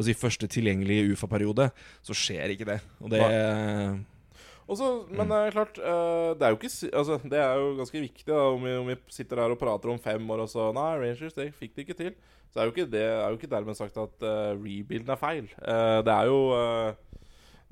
si, 0.00 0.14
første 0.14 0.48
tilgjengelige 0.48 1.12
UFA-periode, 1.12 1.70
så 2.02 2.16
skjer 2.16 2.54
ikke 2.54 2.68
det. 2.68 2.80
Og 3.00 3.10
det 3.10 3.22
Også, 4.72 4.88
men 5.10 5.28
det 5.28 5.36
er 5.36 5.50
klart 5.50 5.78
eh, 5.82 6.34
Det 6.38 6.44
er 6.46 6.52
jo 6.54 6.58
ikke 6.60 6.90
Altså, 6.94 7.16
det 7.28 7.38
er 7.42 7.56
jo 7.58 7.72
ganske 7.76 8.00
viktig 8.00 8.28
da 8.28 8.44
om 8.54 8.62
vi, 8.62 8.76
om 8.78 8.86
vi 8.86 8.94
sitter 9.10 9.42
her 9.42 9.50
og 9.50 9.58
prater 9.58 9.90
om 9.90 9.98
fem 9.98 10.30
år, 10.30 10.44
og 10.44 10.48
så 10.48 10.68
Nei, 10.72 10.92
Rangers, 11.02 11.34
det 11.34 11.52
fikk 11.58 11.74
de 11.74 11.82
ikke 11.82 11.98
til. 11.98 12.14
Så 12.52 12.60
er 12.60 12.68
jo 12.68 12.72
ikke 12.74 12.90
det 12.92 13.02
er 13.02 13.26
jo 13.28 13.38
ikke 13.40 13.50
dermed 13.50 13.76
sagt 13.76 13.96
at 13.96 14.22
uh, 14.22 14.52
rebuilden 14.60 15.10
er 15.10 15.20
feil. 15.20 15.48
Uh, 15.58 15.98
det 16.06 16.14
er 16.14 16.30
jo 16.30 16.38
eh, 16.56 16.94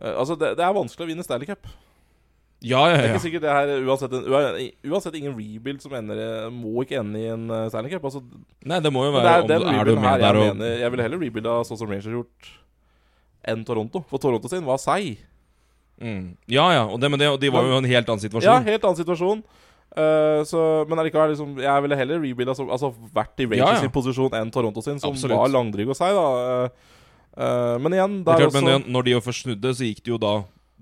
Altså, 0.01 0.35
det, 0.35 0.55
det 0.57 0.65
er 0.65 0.73
vanskelig 0.73 1.05
å 1.05 1.11
vinne 1.11 1.25
Stanley 1.25 1.47
Cup. 1.51 1.69
Ja, 2.61 2.81
ja, 2.91 2.97
Det 2.97 3.05
er 3.05 3.15
ikke 3.15 3.23
sikkert 3.25 3.45
det 3.47 3.53
her 3.57 3.71
uansett, 3.89 4.13
en, 4.13 4.57
uansett 4.93 5.15
ingen 5.17 5.33
rebuild 5.33 5.81
som 5.81 5.95
ender 5.97 6.51
må 6.53 6.83
ikke 6.85 6.99
ende 7.01 7.21
i 7.23 7.31
en 7.33 7.47
eh, 7.49 7.69
Stanley 7.73 7.93
Cup. 7.95 8.05
Altså, 8.05 8.21
Nei, 8.69 8.81
det 8.85 8.93
må 8.93 9.07
jo 9.07 9.15
være 9.15 9.47
det 9.49 9.57
er 9.57 9.65
om 9.65 9.65
du, 9.65 9.79
Er 9.81 9.89
du 9.89 9.93
med 9.97 10.21
der 10.21 10.37
og 10.37 10.45
mener 10.51 10.83
Jeg 10.83 10.93
ville 10.93 11.07
heller 11.07 11.23
rebuilda 11.25 11.55
sånn 11.65 11.81
som 11.81 11.89
Rangers 11.89 12.11
har 12.11 12.19
gjort, 12.19 12.51
enn 13.49 13.65
Toronto. 13.65 14.05
For 14.13 14.21
Toronto 14.21 14.53
sin 14.53 14.67
var 14.69 14.83
seig. 14.83 15.25
mm. 16.05 16.37
Ja, 16.53 16.69
ja. 16.77 16.85
Og, 16.85 17.01
det, 17.01 17.11
det, 17.17 17.33
og 17.33 17.41
de 17.41 17.53
var 17.55 17.65
jo 17.65 17.73
i 17.79 17.81
en 17.81 17.91
helt 17.95 18.13
annen 18.13 18.25
situasjon. 18.27 18.51
Ja, 18.51 18.61
helt 18.69 18.85
annen 18.85 19.01
situasjon. 19.01 19.43
Uh, 19.91 20.45
så, 20.47 20.61
men 20.87 21.01
allikevel, 21.01 21.33
liksom, 21.33 21.57
jeg 21.65 21.83
ville 21.83 21.97
heller 21.99 22.21
rebuilda 22.23 22.55
som 22.55 22.69
Altså 22.71 22.93
vært 23.11 23.41
i 23.43 23.49
Rangers 23.49 23.65
Ja, 23.65 23.73
ja. 23.75 23.81
sin 23.83 23.91
posisjon 23.91 24.37
enn 24.39 24.53
Toronto 24.55 24.85
sin, 24.85 25.01
som 25.03 25.17
Absolutt. 25.17 25.35
var 25.35 25.51
langdrygg 25.51 25.91
og 25.91 25.99
seig, 25.99 26.15
da. 26.15 26.69
Uh, 26.71 27.01
eh, 27.35 27.75
men 27.83 27.97
igjen, 27.97 28.21
der 28.23 28.37
er 28.37 28.45
klart, 28.45 28.53
også 28.53 28.63
men 28.69 28.85
når 28.87 29.09
de 29.09 29.17
jo 29.17 29.23
først 29.25 29.49
snudde, 29.49 29.73
så 29.75 29.89
gikk 29.89 30.05
det 30.05 30.13
jo 30.13 30.21
da 30.23 30.35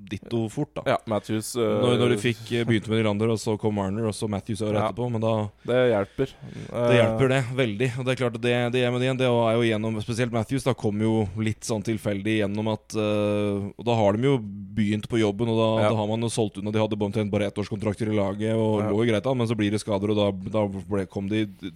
ditto 0.08 0.48
fort, 0.48 0.70
da. 0.76 0.82
Ja, 0.86 0.96
Matthews 1.10 1.56
uh, 1.56 1.62
Når, 1.82 1.98
når 1.98 2.12
de 2.14 2.16
fikk 2.22 2.52
eh, 2.54 2.64
begynte 2.64 2.88
med 2.88 3.00
Nylander, 3.02 3.32
og 3.34 3.38
så 3.42 3.56
kom 3.60 3.74
Marner, 3.74 4.06
og 4.06 4.14
så 4.14 4.28
Matthews 4.30 4.62
året 4.62 4.78
Ja. 4.78 4.86
etterpå. 4.88 5.08
Men 5.10 5.20
da 5.20 5.32
Det 5.66 5.80
hjelper. 5.90 6.32
Det 6.70 6.94
hjelper, 6.98 7.28
det. 7.34 7.40
Veldig. 7.58 7.88
Og 7.98 8.04
det 8.06 8.12
er 8.14 8.20
klart 8.22 8.38
det, 8.40 8.54
det, 8.72 8.82
igjen, 8.84 9.18
det 9.18 9.26
er 9.26 9.56
jo 9.58 9.66
gjennom 9.66 9.98
Spesielt 10.04 10.32
Matthews 10.32 10.64
da 10.64 10.74
kom 10.78 11.00
jo 11.02 11.26
litt 11.36 11.66
sånn 11.66 11.82
tilfeldig 11.84 12.38
gjennom 12.42 12.70
at 12.72 12.94
uh, 12.96 13.68
Og 13.76 13.84
da 13.84 13.94
har 13.98 14.16
de 14.16 14.28
jo 14.30 14.38
begynt 14.78 15.08
på 15.10 15.18
jobben, 15.20 15.48
og 15.50 15.58
da, 15.58 15.68
Ja. 15.82 15.90
da 15.90 15.96
har 15.96 16.06
man 16.06 16.20
jo 16.22 16.28
solgt 16.32 16.56
unna. 16.62 16.70
De 16.70 16.78
hadde 16.80 16.96
omtrent 16.96 17.30
bare 17.30 17.50
ettårskontrakter 17.50 18.08
i 18.12 18.16
laget, 18.16 18.54
og 18.54 18.80
Ja. 18.80 18.88
lå 18.90 19.02
jo 19.04 19.10
greit 19.12 19.26
an, 19.26 19.36
men 19.38 19.46
så 19.50 19.56
blir 19.58 19.70
det 19.74 19.80
skader, 19.82 20.10
og 20.14 20.16
da, 20.16 20.30
da 20.54 20.66
ble, 20.68 21.06
kom 21.06 21.28
de 21.28 21.44
d- 21.46 21.72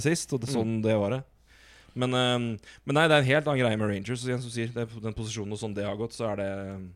sist. 0.00 0.32
Og 0.32 0.40
det, 0.40 0.48
Mm. 0.50 0.54
sånn 0.54 0.82
det 0.82 0.96
var 0.98 1.10
det. 1.10 1.22
Men, 1.96 2.10
men 2.84 2.92
nei, 2.94 3.08
det 3.08 3.14
er 3.16 3.22
en 3.22 3.24
helt 3.24 3.46
annen 3.48 3.58
greie 3.64 3.76
med 3.78 3.88
Rangers. 3.88 4.22
Igjen 4.26 4.42
som 4.42 4.50
sier, 4.50 4.68
det 4.68 4.84
den 5.00 5.14
posisjonen 5.16 5.52
og 5.52 5.58
sånn 5.58 5.74
det 5.74 5.84
har 5.86 5.96
gått, 5.96 6.12
så 6.12 6.28
er 6.32 6.36
det 6.36 6.90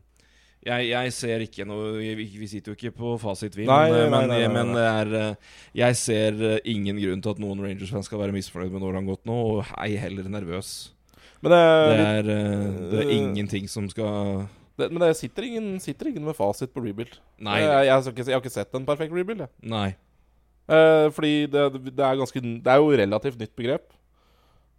Jeg, 0.61 0.91
jeg 0.91 1.13
ser 1.15 1.41
ikke 1.41 1.65
noe 1.65 1.95
Vi, 1.97 2.45
sitter 2.45 2.71
jo 2.71 2.77
ikke 2.77 2.91
på 2.93 3.15
fasit, 3.21 3.55
vi. 3.57 3.65
Men, 3.65 4.11
men, 4.13 4.29
men 4.53 4.75
er 4.77 5.13
eh, 5.17 5.51
Jeg 5.73 5.97
ser 5.97 6.37
eh, 6.37 6.59
ingen 6.69 6.99
grunn 7.01 7.23
til 7.23 7.33
at 7.33 7.41
noen 7.41 7.63
Rangers-fans 7.65 8.05
skal 8.05 8.21
være 8.21 8.35
misfornøyd 8.35 8.73
med 8.75 8.85
har 8.85 9.07
gått 9.07 9.25
nå, 9.25 9.37
og 9.55 9.71
ei 9.81 9.95
heller 9.97 10.29
nervøs. 10.29 10.91
Men 11.41 11.55
det, 11.55 11.61
Det 11.65 12.05
er, 12.05 12.29
eh, 12.35 12.67
det 12.93 12.99
er 13.01 13.13
ingenting 13.17 13.65
som 13.71 13.89
skal 13.89 14.45
det, 14.79 14.87
men 14.89 15.03
det 15.03 15.15
sitter 15.19 15.45
ingen, 15.45 15.73
sitter 15.83 16.09
ingen 16.09 16.23
med 16.25 16.37
fasit 16.37 16.71
på 16.73 16.81
rebuild. 16.81 17.17
Nei. 17.43 17.59
Jeg, 17.59 17.87
jeg, 17.87 17.91
har 17.93 18.11
ikke, 18.13 18.23
jeg 18.25 18.33
har 18.37 18.41
ikke 18.41 18.53
sett 18.53 18.77
en 18.77 18.85
perfekt 18.87 19.13
rebuild. 19.13 19.43
Jeg. 19.43 19.51
Nei. 19.69 19.89
Eh, 20.71 21.07
fordi 21.13 21.33
det, 21.51 21.65
det 21.91 22.05
er 22.05 22.19
ganske 22.21 22.41
Det 22.41 22.71
er 22.71 22.79
jo 22.79 22.93
relativt 23.01 23.41
nytt 23.41 23.55
begrep. 23.57 23.89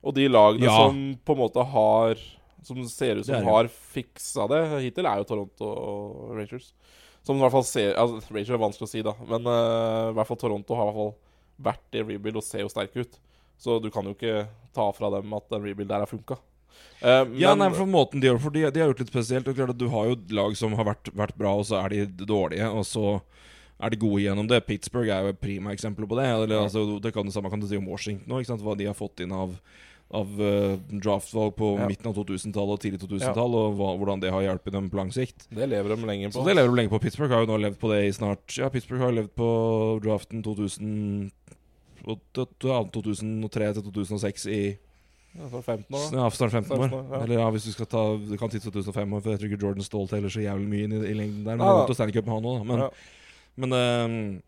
Og 0.03 0.15
de 0.17 0.25
lagene 0.31 0.67
Ja. 0.67 0.75
som 0.81 0.97
på 1.23 1.37
en 1.37 1.43
måte 1.43 1.63
har 1.75 2.17
Som 2.63 2.83
ser 2.87 3.17
ut 3.19 3.27
Det 3.27 3.33
som 3.35 3.43
det. 3.43 3.51
har 3.51 3.69
fiksa 3.69 4.47
det 4.53 4.61
hittil, 4.85 5.07
er 5.11 5.19
jo 5.23 5.25
Toronto 5.29 5.67
og 5.67 6.37
Rangers. 6.37 6.73
Som 7.23 7.37
i 7.39 7.43
hvert 7.45 7.55
fall 7.55 7.65
ser 7.67 7.95
altså, 7.99 8.23
Rangers 8.35 8.51
er 8.55 8.63
vanskelig 8.63 8.89
å 8.89 8.93
si, 8.93 9.03
da. 9.03 9.15
Men 9.29 9.47
uh, 9.47 10.11
i 10.11 10.15
hvert 10.17 10.27
fall 10.31 10.41
Toronto 10.41 10.75
har 10.79 10.89
i 10.89 10.93
hvert 10.93 11.01
fall 11.03 11.13
vært 11.63 11.99
i 11.99 12.03
rebuild 12.07 12.39
og 12.41 12.47
ser 12.47 12.65
jo 12.65 12.71
sterke 12.73 13.05
ut. 13.05 13.19
Så 13.63 13.77
du 13.83 13.91
kan 13.95 14.07
jo 14.09 14.15
ikke 14.17 14.47
ta 14.75 14.89
fra 14.97 15.11
dem 15.15 15.35
at 15.37 15.53
en 15.55 15.63
rebuild 15.63 15.91
der 15.91 16.03
har 16.03 16.11
funka. 16.11 16.39
Uh, 17.03 17.27
Ja, 17.39 17.53
men- 17.55 17.59
nei, 17.67 17.71
for 17.77 17.87
måten 17.87 18.21
de 18.23 18.27
gjør 18.31 18.41
For 18.41 18.51
de, 18.51 18.63
de 18.71 18.81
har 18.81 18.89
gjort 18.91 19.03
litt 19.05 19.13
spesielt. 19.13 19.47
Og 19.51 19.55
klart 19.59 19.71
at 19.75 19.79
Du 19.79 19.89
har 19.93 20.07
jo 20.11 20.17
lag 20.35 20.57
som 20.57 20.73
har 20.79 20.85
vært, 20.89 21.13
vært 21.15 21.37
bra, 21.39 21.53
og 21.59 21.67
så 21.69 21.83
er 21.85 21.89
de 21.91 22.07
dårlige, 22.27 22.67
og 22.71 22.87
så 22.89 23.21
er 23.83 23.91
de 23.91 23.97
gode 23.99 24.23
gjennom 24.23 24.47
det. 24.49 24.65
Pittsburgh 24.67 25.11
er 25.11 25.23
jo 25.27 25.33
et 25.35 25.41
prima 25.43 25.73
eksempel 25.75 26.07
på 26.07 26.15
det. 26.19 26.27
Eller, 26.31 26.63
altså, 26.63 27.01
det 27.03 27.13
kan 27.15 27.27
det 27.27 27.35
samme 27.35 27.51
kan 27.51 27.61
du 27.61 27.67
si 27.67 27.77
om 27.77 27.87
Washington 27.91 28.31
òg, 28.39 28.47
Hva 28.63 28.77
de 28.79 28.87
har 28.87 28.95
fått 28.95 29.21
inn 29.25 29.33
av, 29.35 29.57
av 30.13 30.29
uh, 30.41 30.77
draftvalg 30.93 31.55
på 31.57 31.71
Ja. 31.81 31.87
midten 31.89 32.07
av 32.11 32.15
2000-tallet 32.19 32.77
og 32.77 32.81
tidlig 32.83 33.01
2000-tall, 33.01 33.55
og 33.57 33.77
hva, 33.79 33.93
hvordan 33.97 34.21
det 34.21 34.31
har 34.35 34.43
hjulpet 34.45 34.73
dem 34.77 34.91
på 34.93 34.99
lang 35.01 35.13
sikt. 35.15 35.47
Det 35.49 35.69
lever 35.69 35.95
de 35.97 36.07
lenge 36.09 36.29
på. 36.31 36.37
Så 36.37 36.45
det 36.47 36.57
lever 36.59 36.69
de 36.69 36.77
lenge 36.83 36.93
på. 36.93 37.01
Pittsburgh 37.01 37.33
har 37.33 37.47
jo 37.47 37.51
nå 37.53 37.57
levd 37.63 37.79
på 37.81 37.89
det 37.93 38.03
i 38.07 38.13
snart 38.13 38.59
Ja, 38.61 38.69
Pittsburgh 38.69 39.01
har 39.07 39.13
levd 39.17 39.33
på 39.39 39.49
draften 40.05 40.43
2000 40.45 41.31
2003 42.03 43.73
til 43.77 43.83
2006 43.89 44.47
i 44.51 44.63
Ja, 45.33 45.47
for 45.49 45.63
15 45.65 45.87
år, 45.97 46.09
ja, 46.13 46.27
snart 46.29 46.53
15 46.53 46.73
år. 46.77 46.89
15 46.91 46.99
år, 46.99 47.05
ja. 47.17 47.23
Eller 47.25 47.39
ja, 47.41 47.51
hvis 47.55 47.65
du 47.65 47.73
skal 47.73 47.87
ta 47.89 48.03
Det 48.21 48.37
kan 48.39 48.51
til 48.53 48.61
2005 48.61 49.13
år, 49.17 49.21
for 49.25 49.31
jeg 49.33 49.41
tror 49.41 49.49
ikke 49.53 49.63
Jordan 49.65 49.87
Stolt 49.87 50.11
heller 50.13 50.29
så 50.29 50.43
jævlig 50.45 50.69
mye 50.69 50.85
inn 50.89 50.93
i, 50.93 51.03
i 51.09 51.15
lengden 51.17 51.45
der. 51.47 51.57
Men 51.57 51.65
ja, 51.65 51.73
det 51.73 51.81
godt 51.87 51.95
å 51.95 51.97
stand 51.97 52.11
Stanley 52.13 52.19
Cup 52.19 52.27
med 52.27 52.35
han 52.35 52.49
òg, 52.51 52.59
da. 52.59 52.65
Men, 52.69 52.79
Ja. 52.83 52.91
men, 53.57 53.73
ehm, 53.79 54.43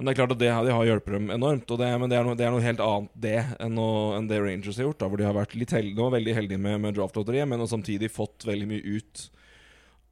men 0.00 0.08
det 0.08 0.14
er 0.14 0.18
klart 0.22 0.32
at 0.32 0.40
det, 0.40 0.48
har- 0.48 0.70
har 0.72 0.86
hjulpet 0.88 1.12
dem 1.12 1.26
enormt. 1.34 1.68
Og 1.70 1.78
det, 1.82 1.90
men 2.00 2.08
det 2.08 2.16
er, 2.16 2.24
noe, 2.24 2.36
det 2.40 2.46
er 2.48 2.54
noe 2.54 2.64
helt 2.64 2.80
annet 2.80 3.10
det 3.20 3.34
enn, 3.60 3.76
å, 3.78 3.88
enn 4.16 4.30
det 4.30 4.38
Rangers 4.40 4.78
har 4.80 4.86
gjort. 4.88 4.98
Da, 5.02 5.10
hvor 5.12 5.20
de 5.20 5.26
har 5.28 5.36
vært 5.36 5.52
litt 5.60 5.74
heldige, 5.76 5.98
de 5.98 6.06
var 6.08 6.14
veldig 6.16 6.36
heldige 6.38 6.62
med, 6.64 6.80
med 6.86 6.96
draftlotteriet, 6.96 7.44
men 7.52 7.66
samtidig 7.68 8.08
fått 8.14 8.48
veldig 8.48 8.68
mye 8.70 8.96
ut. 8.96 9.26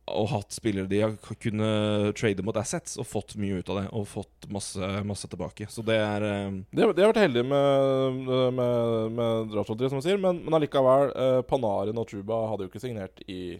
Og 0.09 0.29
hatt 0.33 0.55
spillere 0.57 0.89
de 0.89 1.01
har 1.03 1.17
kunnet 1.41 2.15
trade 2.17 2.45
mot 2.45 2.57
assets, 2.57 2.95
og 3.01 3.05
fått 3.09 3.35
mye 3.41 3.59
ut 3.61 3.73
av 3.73 3.81
det. 3.81 3.87
Og 3.97 4.07
fått 4.09 4.47
masse, 4.53 4.93
masse 5.09 5.29
tilbake. 5.29 5.67
Så 5.73 5.85
det 5.85 5.99
er 6.01 6.25
um... 6.49 6.63
De, 6.71 6.85
har- 6.85 6.95
de 6.97 7.05
har 7.05 7.11
vært 7.15 7.25
heldige 7.27 7.49
med, 7.49 8.23
med, 8.57 9.17
med 9.19 9.51
draftlotteriet, 9.57 9.93
som 9.93 10.01
du 10.01 10.07
sier, 10.09 10.21
men, 10.23 10.41
men 10.47 10.57
allikevel 10.61 11.13
eh, 11.13 11.41
Panarin 11.49 12.01
og 12.01 12.09
Truba 12.13 12.45
hadde 12.53 12.65
jo 12.69 12.73
ikke 12.73 12.85
signert 12.87 13.25
i 13.29 13.59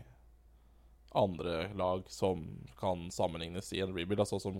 andre 1.19 1.69
lag 1.77 2.03
som 2.13 2.43
kan 2.81 3.07
sammenlignes 3.13 3.73
i 3.73 3.81
en 3.85 3.95
rebuild, 3.97 4.21
altså 4.21 4.39
som 4.43 4.59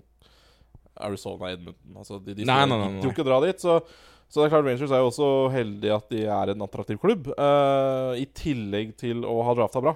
Arizona 0.99 1.51
Edmonton. 1.53 1.97
Altså, 1.97 2.19
de, 2.23 2.35
de 2.37 2.47
Nei, 2.47 2.61
nei, 2.67 2.77
nei, 2.77 2.89
nei. 2.97 3.11
ikke 3.11 3.25
dra 3.27 3.39
dit, 3.45 3.61
så, 3.63 3.79
så 4.27 4.41
det 4.41 4.47
er 4.47 4.53
klart 4.53 4.67
Rangers 4.67 4.91
er 4.91 5.01
jo 5.03 5.09
også 5.11 5.29
heldige 5.53 5.95
at 5.95 6.11
de 6.13 6.25
er 6.27 6.53
en 6.53 6.65
attraktiv 6.67 6.99
klubb, 7.01 7.31
Uh, 7.39 8.13
i 8.19 8.27
tillegg 8.35 8.95
til 8.99 9.23
å 9.27 9.39
ha 9.47 9.55
drafta 9.57 9.81
bra. 9.83 9.95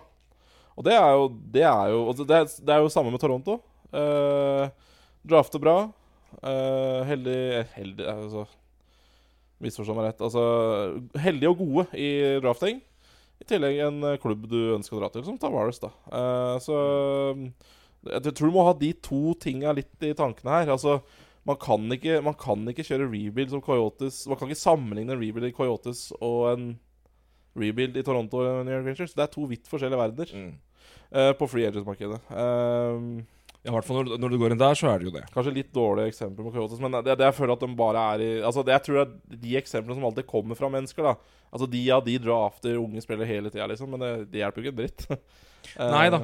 Og 0.73 0.87
det 0.87 0.95
er 0.97 1.11
jo 1.13 1.27
Det 1.53 1.65
er 1.69 1.91
jo, 1.93 1.99
altså, 2.09 2.25
det 2.25 2.39
er, 2.39 2.47
det 2.65 2.73
er 2.75 2.81
jo 2.81 2.93
samme 2.93 3.13
med 3.13 3.21
Toronto. 3.21 3.59
Uh, 3.93 4.69
drafte 5.27 5.61
bra. 5.61 5.77
Uh, 6.41 7.03
heldig 7.05 7.67
Heldig 7.75 8.07
altså, 8.09 8.47
Misforstå 9.63 9.93
meg 9.95 10.09
rett. 10.09 10.23
Altså, 10.25 10.41
heldige 11.23 11.53
og 11.53 11.61
gode 11.61 11.85
i 11.95 12.09
drafting. 12.43 12.81
I 13.43 13.47
tillegg 13.47 13.79
en 13.85 14.03
eh, 14.07 14.17
klubb 14.21 14.45
du 14.47 14.75
ønsker 14.75 14.95
å 14.95 15.01
dra 15.01 15.09
til, 15.11 15.23
som 15.27 15.37
Tavares. 15.39 15.79
da 15.81 15.89
Uh, 16.07 16.57
Så 16.63 16.75
jeg 18.09 18.33
tror 18.35 18.49
du 18.49 18.55
må 18.55 18.65
ha 18.67 18.73
de 18.77 18.91
to 19.05 19.35
tinga 19.41 19.73
litt 19.75 20.05
i 20.05 20.13
tankene 20.17 20.57
her. 20.57 20.73
Altså, 20.75 20.99
man 21.47 21.59
kan 21.59 21.85
ikke, 21.91 22.21
man 22.23 22.35
kan 22.39 22.63
ikke 22.71 22.85
kjøre 22.87 23.09
rebuild 23.11 23.51
som 23.51 23.61
Coyotes 23.63 24.21
Man 24.31 24.37
kan 24.39 24.47
ikke 24.47 24.61
sammenligne 24.61 25.11
en 25.11 25.19
rebuild 25.19 25.49
i 25.49 25.55
Coyotes 25.55 26.05
og 26.21 26.53
en 26.53 26.67
rebuild 27.59 27.97
i 27.99 28.03
Toronto 28.05 28.39
og 28.39 28.63
New 28.65 28.73
York 28.73 28.87
Rangers. 28.87 29.15
Det 29.15 29.25
er 29.25 29.33
to 29.33 29.47
vidt 29.49 29.67
forskjellige 29.69 29.99
verdener 29.99 30.31
mm. 30.33 30.53
uh, 31.13 31.31
på 31.37 31.49
free 31.51 31.67
agent-markedet. 31.69 32.21
Eh, 32.31 33.09
Ja, 33.63 33.71
i 33.71 33.75
hvert 33.77 33.87
fall 33.87 34.01
når, 34.01 34.17
når 34.19 34.33
du 34.33 34.37
går 34.41 34.53
inn 34.53 34.59
der, 34.59 34.75
så 34.75 34.89
er 34.91 34.99
det 34.99 35.05
jo 35.07 35.13
det. 35.15 35.21
Kanskje 35.31 35.53
litt 35.55 35.69
dårlige 35.71 36.11
eksempler 36.11 36.43
på 36.43 36.51
Coyotes, 36.51 36.81
men 36.83 36.97
det, 36.97 37.13
det 37.15 37.29
jeg 37.29 37.35
føler 37.37 37.53
at 37.55 37.61
de 37.63 37.69
bare 37.79 38.01
er 38.11 38.23
i 38.23 38.31
Altså 38.43 38.63
det 38.67 38.73
jeg 38.73 38.83
tror 38.87 38.97
at 39.05 39.13
de 39.45 39.53
eksemplene 39.55 39.95
som 39.95 40.07
alltid 40.09 40.27
kommer 40.27 40.59
fra 40.59 40.67
mennesker, 40.73 41.07
da. 41.07 41.37
Altså 41.47 41.69
de 41.71 41.83
ja, 41.85 42.01
de 42.03 42.17
drafter 42.19 42.75
unge 42.81 43.03
spillere 43.05 43.29
hele 43.29 43.53
tida, 43.53 43.69
liksom, 43.71 43.93
men 43.95 44.03
det, 44.03 44.11
det 44.33 44.41
hjelper 44.41 44.59
jo 44.59 44.65
ikke 44.65 44.73
en 44.73 44.81
dritt. 44.81 45.05
uh, 45.77 45.87
Nei 45.95 46.07
da. 46.11 46.19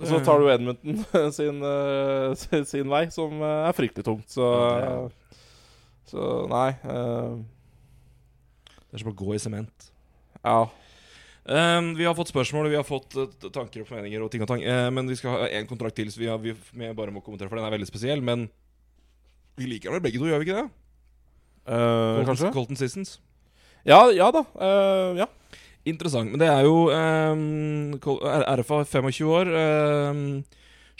Og 0.00 0.08
så 0.08 0.18
tar 0.24 0.40
du 0.40 0.48
Edmonton 0.48 1.02
sin, 1.38 1.62
eh, 1.66 2.34
sin, 2.40 2.66
sin 2.68 2.92
vei, 2.92 3.04
som 3.12 3.34
eh, 3.36 3.68
er 3.68 3.76
fryktelig 3.76 4.06
tungt, 4.06 4.28
så 4.32 4.50
Så 6.10 6.26
nei. 6.50 6.72
Uh. 6.82 7.38
Det 8.90 8.98
er 8.98 9.02
som 9.04 9.12
å 9.12 9.18
gå 9.18 9.34
i 9.36 9.42
sement. 9.42 9.90
ja. 10.42 10.60
Um, 11.50 11.94
vi 11.96 12.04
har 12.04 12.14
fått 12.14 12.28
spørsmål, 12.30 12.68
vi 12.68 12.76
har 12.76 12.84
fått 12.84 13.14
tanker 13.50 13.80
og 13.82 13.88
formeninger 13.88 14.22
og 14.22 14.28
ting 14.30 14.42
og 14.44 14.48
tang. 14.50 14.60
uh, 14.62 14.90
men 14.92 15.08
vi 15.08 15.16
skal 15.18 15.32
ha 15.32 15.46
en 15.56 15.66
kontrakt 15.66 15.96
til, 15.96 16.10
så 16.12 16.20
vi, 16.20 16.28
har, 16.28 16.38
vi, 16.38 16.52
bare 16.94 17.10
må 17.10 17.22
kommentere, 17.24 17.48
for 17.48 17.58
den 17.58 17.66
er 17.66 17.74
veldig 17.74 17.88
spesiell. 17.88 18.22
Men 18.22 18.44
vi 19.58 19.70
liker 19.70 19.90
vel 19.94 20.02
begge 20.04 20.20
to, 20.20 20.28
gjør 20.28 20.42
vi 20.42 20.46
ikke 20.46 20.60
det? 20.60 20.68
Uh, 21.64 22.20
Colton? 22.28 22.52
Colton 22.54 22.78
Sissons. 22.78 23.16
Ja, 23.88 24.04
ja 24.12 24.28
da. 24.34 24.44
Uh, 24.54 25.18
ja. 25.22 25.26
Interessant. 25.88 26.30
Men 26.32 26.40
det 26.42 26.48
er 26.52 26.64
jo 26.66 26.88
eh, 26.92 28.56
RFA 28.60 28.82
25 28.84 29.30
år. 29.30 29.52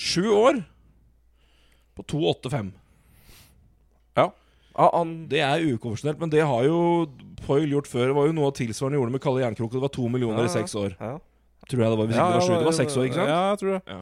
Sju 0.00 0.22
eh, 0.24 0.36
år 0.36 0.62
på 1.98 2.06
2,85. 2.14 2.70
Ja, 4.80 4.86
han 4.94 5.26
Det 5.28 5.42
er 5.44 5.64
ukonvensjonelt, 5.74 6.20
men 6.22 6.30
det 6.32 6.44
har 6.46 6.64
jo 6.64 7.08
Poil 7.44 7.72
gjort 7.72 7.88
før. 7.90 8.10
Det 8.10 8.16
var 8.16 8.28
jo 8.28 8.36
noe 8.36 8.52
tilsvarende 8.54 9.00
gjorde 9.00 9.12
med 9.16 9.22
Kalle 9.24 9.42
Jernkrok. 9.42 9.72
Det 9.72 9.82
var 9.82 9.92
to 9.92 10.06
millioner 10.12 10.44
Ja, 10.44 10.48
i 10.48 10.52
seks 10.52 10.74
år. 10.78 10.94
ja. 11.00 11.18
Tror 11.70 11.82
jeg 11.84 11.90
det 11.90 11.98
var. 11.98 12.06
Hvis 12.06 12.16
ikke 12.16 12.30
det 12.30 12.38
var 12.38 12.46
sju. 12.46 12.54
Det 12.54 12.66
var 12.66 12.76
seks 12.76 12.96
år, 12.96 13.04
ikke 13.06 13.18
sant? 13.20 13.30
Ja, 13.30 13.40
jeg 13.50 13.58
tror 13.60 13.70
det. 13.72 13.80
Ja. 13.86 14.00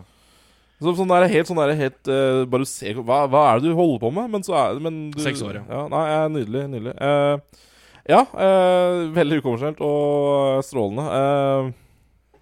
Så, 0.79 0.93
sånn 0.95 1.11
der, 1.11 1.27
helt 1.33 1.49
sånn 1.51 1.59
der, 1.59 1.73
helt 1.75 2.09
uh, 2.09 2.45
Bare 2.47 2.67
se 2.71 2.93
hva, 2.95 3.25
hva 3.27 3.41
er 3.51 3.59
det 3.59 3.73
du 3.73 3.75
holder 3.75 3.99
på 4.05 4.11
med? 4.15 4.31
Men 4.31 4.45
så 4.47 4.55
er 4.55 4.79
men 4.83 5.01
du, 5.11 5.19
Seks 5.21 5.43
år, 5.43 5.59
ja. 5.59 5.65
ja. 5.67 5.81
Nei, 5.91 6.05
nydelig. 6.37 6.63
Nydelig. 6.71 6.95
Eh, 7.03 7.65
ja, 8.09 8.23
eh, 8.41 9.03
veldig 9.13 9.43
ukommersielt 9.43 9.83
og 9.85 10.63
strålende. 10.65 11.05
Eh, 11.19 12.41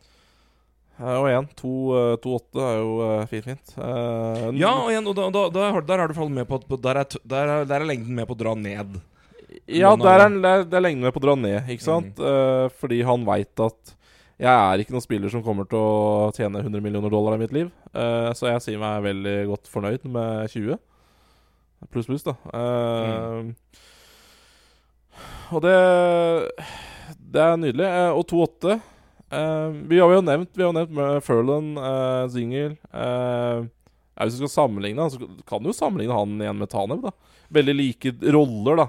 eh, 1.00 1.16
og 1.16 1.26
igjen, 1.26 1.48
2-8 1.58 2.62
er 2.62 2.78
jo 2.78 2.92
uh, 3.02 3.26
fint, 3.30 3.48
fint. 3.50 3.74
Eh, 3.74 4.46
Ja, 4.60 4.72
og 4.84 4.92
igjen, 4.92 5.10
og 5.10 5.18
da, 5.18 5.26
da, 5.34 5.44
da, 5.50 5.66
der 5.90 6.04
er 6.04 6.12
du 6.12 6.16
fall 6.18 6.30
med 6.30 6.46
på 6.46 6.60
at 6.60 6.70
der 6.86 7.02
er, 7.02 7.18
der, 7.34 7.52
er, 7.56 7.68
der 7.68 7.82
er 7.82 7.90
lengden 7.90 8.14
med 8.14 8.30
på 8.30 8.38
å 8.38 8.42
dra 8.44 8.54
ned. 8.54 8.96
Ja, 9.66 9.92
Men, 9.96 10.04
der 10.06 10.22
er, 10.22 10.38
der, 10.38 10.64
der 10.70 10.78
er, 10.78 10.86
lengden 10.86 11.08
med 11.08 11.14
på 11.16 11.22
å 11.22 11.26
dra 11.26 11.36
ned, 11.40 11.58
ikke 11.74 11.86
sant? 11.86 12.18
Eh, 12.22 12.66
fordi 12.78 13.02
han 13.06 13.26
veit 13.26 13.66
at 13.66 13.96
jeg 14.36 14.52
er 14.52 14.82
ikke 14.82 14.92
noen 14.92 15.04
spiller 15.04 15.32
som 15.32 15.42
kommer 15.42 15.64
til 15.66 15.80
å 15.80 16.30
tjene 16.36 16.60
100 16.60 16.82
millioner 16.84 17.10
dollar 17.10 17.38
i 17.38 17.40
mitt 17.40 17.54
liv. 17.56 17.70
Eh, 17.96 18.30
så 18.36 18.50
jeg 18.50 18.62
sier 18.62 18.80
meg 18.82 19.04
veldig 19.06 19.36
godt 19.48 19.70
fornøyd 19.72 20.04
med 20.12 20.52
20. 20.52 20.78
Pluss, 21.92 22.08
pluss, 22.08 22.24
da. 22.26 22.34
Eh, 22.54 23.85
Og 25.54 25.62
det 25.62 25.76
Det 27.20 27.42
er 27.42 27.56
nydelig. 27.60 27.86
Eh, 27.86 28.12
og 28.16 28.26
2-8 28.26 28.74
eh, 28.74 29.78
Vi 29.92 30.00
har 30.02 30.12
jo 30.16 30.24
nevnt 30.24 30.52
Vi 30.56 30.66
har 30.66 30.74
nevnt 30.76 30.94
med 30.96 31.22
Furlan, 31.26 31.72
uh, 31.78 32.26
Zingel 32.32 32.76
Hvis 34.16 34.36
du 34.38 34.44
skal 34.44 34.54
sammenligne 34.54 35.10
så 35.12 35.20
kan 35.46 35.62
du 35.62 35.70
jo 35.70 35.76
sammenligne 35.76 36.16
han 36.16 36.38
igjen 36.40 36.62
med 36.62 36.70
Tanev. 36.72 37.02
da 37.04 37.12
Veldig 37.52 37.74
like 37.78 38.14
roller, 38.34 38.80
da. 38.80 38.86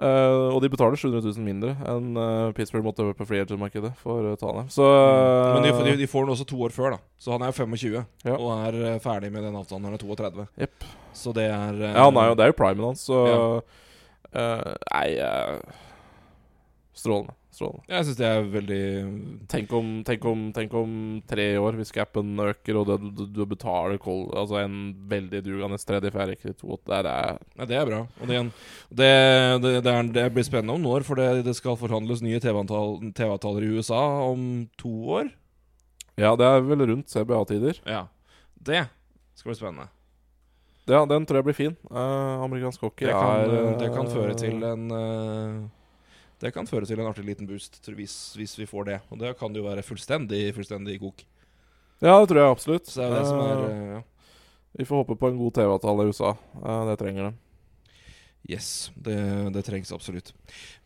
Eh, 0.00 0.46
og 0.54 0.62
de 0.64 0.70
betaler 0.72 0.96
700 0.96 1.20
000 1.36 1.44
mindre 1.44 1.74
enn 1.84 2.14
uh, 2.16 2.52
Pittsburgh 2.56 2.86
måtte 2.86 3.04
på 3.18 3.26
free 3.28 3.42
agent-markedet 3.44 3.90
for 4.00 4.30
uh, 4.30 4.36
Tanev. 4.40 4.70
Så 4.72 4.86
Men 4.86 5.66
de, 5.66 5.74
de, 5.84 5.92
de 6.00 6.08
får 6.08 6.24
den 6.24 6.32
også 6.32 6.46
to 6.48 6.60
år 6.64 6.72
før, 6.72 6.96
da. 6.96 7.02
Så 7.20 7.34
han 7.34 7.44
er 7.44 7.52
jo 7.52 7.58
25 7.68 7.98
Ja. 8.24 8.38
og 8.38 8.48
er 8.54 8.96
ferdig 9.04 9.28
med 9.34 9.44
den 9.44 9.58
avtalen 9.60 9.84
han 9.90 9.98
er 9.98 10.00
32. 10.00 10.48
Yep. 10.56 10.88
Så 11.20 11.34
det 11.36 11.50
er 11.52 11.82
Ja, 11.84 12.06
han 12.06 12.16
er 12.16 12.30
jo, 12.30 12.38
det 12.40 12.46
er 12.46 12.54
jo 12.54 12.58
primen 12.62 12.88
hans, 12.88 13.04
så 13.10 13.20
Ja. 13.28 13.44
Eh, 14.32 14.72
Nei 14.94 15.08
uh, 15.18 15.60
Strålende. 16.96 17.36
Strålende. 17.50 17.82
Jeg 17.90 18.06
syns 18.06 18.18
det 18.18 18.26
er 18.28 18.48
veldig 18.52 18.82
Tenk 19.50 19.72
om, 19.74 19.88
tenk, 20.06 20.24
om, 20.28 20.42
tenk 20.54 20.74
om 20.78 20.92
tre 21.28 21.46
år, 21.58 21.78
hvis 21.78 21.92
gapen 21.94 22.38
øker, 22.44 22.78
og 22.78 22.90
du, 22.90 23.08
du, 23.16 23.22
du 23.40 23.40
betaler 23.48 23.98
kol, 24.02 24.28
altså 24.38 24.60
en 24.60 24.76
veldig 25.10 25.42
dugende 25.46 25.78
tredje, 25.82 26.12
fjerde 26.14 26.54
Der 26.86 27.08
er 27.10 27.40
Nei, 27.58 27.66
det 27.70 27.78
er 27.78 27.88
bra. 27.88 28.00
Og 28.20 28.30
det, 28.30 28.40
det, 28.90 29.10
det, 29.64 29.74
det, 29.86 29.94
er, 29.94 30.10
det 30.14 30.26
blir 30.34 30.46
spennende 30.46 30.76
om 30.76 30.82
noen 30.84 31.00
år, 31.00 31.06
for 31.06 31.18
det, 31.18 31.44
det 31.46 31.56
skal 31.58 31.78
forhandles 31.80 32.22
nye 32.22 32.40
TV-avtaler 32.42 33.66
i 33.66 33.72
USA 33.74 34.02
om 34.30 34.68
to 34.78 34.94
år. 35.20 35.30
Ja, 36.20 36.34
det 36.36 36.46
er 36.46 36.66
vel 36.66 36.84
rundt 36.90 37.10
CBA-tider. 37.10 37.80
Ja. 37.88 38.04
Det 38.60 38.84
skal 39.38 39.50
bli 39.50 39.58
spennende. 39.58 39.88
Ja, 40.88 41.04
den 41.06 41.26
tror 41.26 41.40
jeg 41.40 41.46
blir 41.50 41.56
fin. 41.58 41.76
Uh, 41.90 42.40
amerikansk 42.46 42.80
hockey 42.86 43.06
Det 43.06 43.12
kan, 43.14 43.42
er 43.44 43.52
eh, 43.58 43.74
det 43.78 43.90
kan 43.94 44.08
føre 44.10 44.34
til 44.38 44.64
en 44.64 44.86
uh, 44.90 45.68
Det 46.40 46.54
kan 46.54 46.66
føre 46.66 46.88
til 46.88 47.00
en 47.00 47.10
artig 47.10 47.26
liten 47.26 47.46
boost 47.46 47.82
tror- 47.84 47.98
hvis, 48.00 48.34
hvis 48.38 48.56
vi 48.58 48.66
får 48.66 48.88
det. 48.88 49.00
Og 49.10 49.20
det 49.20 49.34
kan 49.38 49.54
jo 49.54 49.66
være 49.66 49.84
fullstendig, 49.84 50.54
fullstendig 50.56 50.98
kok. 51.02 51.22
Ja, 52.00 52.16
det 52.16 52.30
tror 52.30 52.40
jeg 52.40 52.50
absolutt. 52.56 52.88
Så 52.88 53.02
det 53.02 53.10
er 53.10 53.18
det 53.18 53.28
som 53.28 53.38
er 53.44 53.60
Eh, 53.60 53.76
eh, 53.76 53.92
ja. 53.98 54.02
Vi 54.78 54.84
får 54.86 55.02
håpe 55.02 55.16
på 55.18 55.28
en 55.28 55.38
god 55.38 55.54
TV-avtale 55.54 56.04
i 56.06 56.12
USA. 56.14 56.34
Eh, 56.64 56.84
det 56.88 56.98
trenger 56.98 57.28
de. 57.28 57.32
Yes, 58.48 58.90
det, 58.96 59.52
det 59.52 59.64
trengs 59.66 59.92
absolutt. 59.92 60.32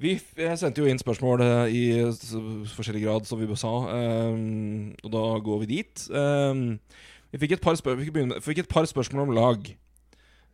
Vi 0.03 0.16
sendte 0.59 0.82
jo 0.82 0.88
inn 0.90 0.99
spørsmål 0.99 1.40
eh, 1.45 1.70
i 1.70 1.84
forskjellig 2.74 3.05
grad, 3.05 3.28
som 3.28 3.38
vi 3.38 3.47
sa, 3.57 3.70
um, 3.70 4.90
og 5.05 5.12
da 5.14 5.22
går 5.47 5.62
vi 5.62 5.70
dit. 5.76 6.07
Um, 6.11 6.80
vi 7.30 7.40
fikk 7.45 7.57
et, 7.57 7.62
par 7.62 7.78
spør 7.78 8.01
vi 8.01 8.11
fikk 8.42 8.64
et 8.64 8.70
par 8.70 8.84
spørsmål 8.90 9.28
om 9.28 9.34
lag. 9.38 9.70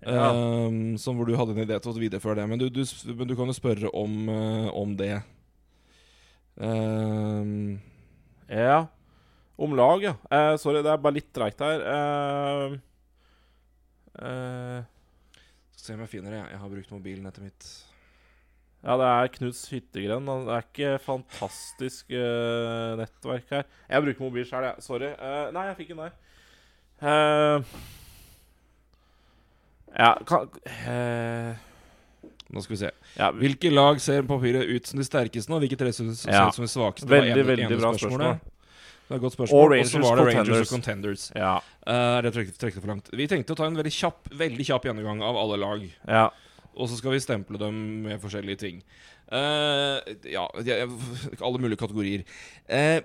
Ja. 0.00 0.30
ehm, 0.32 0.96
som 0.98 1.18
hvor 1.18 1.28
du 1.28 1.34
hadde 1.36 1.52
en 1.52 1.64
idé 1.66 1.76
til 1.76 1.92
å 1.92 1.98
videreføre 2.00 2.40
det. 2.40 2.46
Men 2.48 2.60
du, 2.60 2.68
du, 2.72 2.82
men 3.12 3.28
du 3.28 3.34
kan 3.36 3.50
jo 3.50 3.56
spørre 3.56 3.90
om, 3.96 4.16
uh, 4.32 4.70
om 4.76 4.94
det. 4.96 5.20
Um. 6.56 7.80
Ja. 8.48 8.86
Om 9.60 9.76
lag, 9.76 10.06
ja. 10.08 10.14
Uh, 10.32 10.56
sorry, 10.60 10.80
det 10.84 10.92
er 10.92 11.04
bare 11.04 11.18
litt 11.18 11.28
treigt 11.36 11.60
her. 11.60 11.84
Uh, 14.16 14.80
skal 15.76 15.84
se 15.84 15.94
om 15.98 16.02
jeg 16.06 16.14
finner 16.16 16.36
det. 16.36 16.42
Jeg 16.48 16.64
har 16.64 16.74
brukt 16.74 16.96
mobilen 16.96 17.28
etter 17.30 17.46
mitt 17.46 17.70
ja, 18.80 18.94
det 18.96 19.04
er 19.04 19.26
Knuds 19.34 19.58
hyttegren. 19.68 20.24
Det 20.24 20.52
er 20.54 20.62
ikke 20.64 20.92
fantastisk 21.04 22.14
nettverk 22.96 23.50
her. 23.52 23.66
Jeg 23.92 24.04
bruker 24.06 24.24
mobil 24.24 24.46
sjøl, 24.48 24.64
jeg. 24.70 24.84
Sorry. 24.86 25.10
Eh, 25.12 25.50
nei, 25.52 25.66
jeg 25.68 25.76
fikk 25.82 25.90
en 25.92 26.00
der. 26.00 26.14
Eh, 27.10 27.74
ja, 29.98 30.14
kan 30.26 30.48
eh, 30.86 31.54
Nå 32.50 32.62
skal 32.64 32.74
vi 32.74 32.80
se. 32.80 32.90
ja, 33.16 33.30
Hvilke 33.30 33.70
lag 33.70 34.00
ser 34.02 34.22
papiret 34.26 34.66
ut 34.66 34.86
som 34.86 34.98
de 34.98 35.04
sterkeste, 35.06 35.52
og 35.54 35.60
hvilke 35.62 35.78
tre 35.78 35.92
ser 35.94 36.08
ut 36.10 36.18
som 36.18 36.64
de 36.64 36.70
svakeste? 36.70 37.06
Veldig, 37.10 37.30
ene- 37.36 37.46
veldig 37.46 37.66
ene 37.68 37.78
bra 37.78 37.92
spørsmålet. 37.94 38.40
spørsmål. 38.40 38.56
Det 39.10 39.14
er 39.14 39.18
et 39.18 39.22
godt 39.24 39.34
spørsmål. 39.34 39.60
Og 39.60 39.70
Rangers 39.70 39.94
var 39.94 40.16
det 40.20 40.26
Rangers 40.34 40.60
og 40.60 40.66
Contenders. 40.74 41.32
ja. 41.34 41.56
Uh, 41.86 42.22
det 42.22 42.32
trekte, 42.34 42.80
for 42.80 42.86
langt. 42.90 43.08
Vi 43.16 43.26
tenkte 43.26 43.54
å 43.54 43.58
ta 43.58 43.66
en 43.66 43.74
veldig 43.78 43.90
kjapp 43.94 44.28
veldig 44.38 44.66
kjapp 44.66 44.84
gjennomgang 44.86 45.22
av 45.26 45.36
alle 45.36 45.56
lag. 45.58 45.88
ja. 46.08 46.28
Og 46.78 46.86
så 46.88 46.96
skal 46.96 47.10
vi 47.10 47.18
stemple 47.20 47.58
dem 47.58 47.74
med 48.04 48.20
forskjellige 48.22 48.58
ting. 48.58 48.76
Uh, 49.30 49.98
ja, 50.30 50.44
alle 51.42 51.58
mulige 51.58 51.76
kategorier. 51.82 52.22
Eh, 52.70 53.02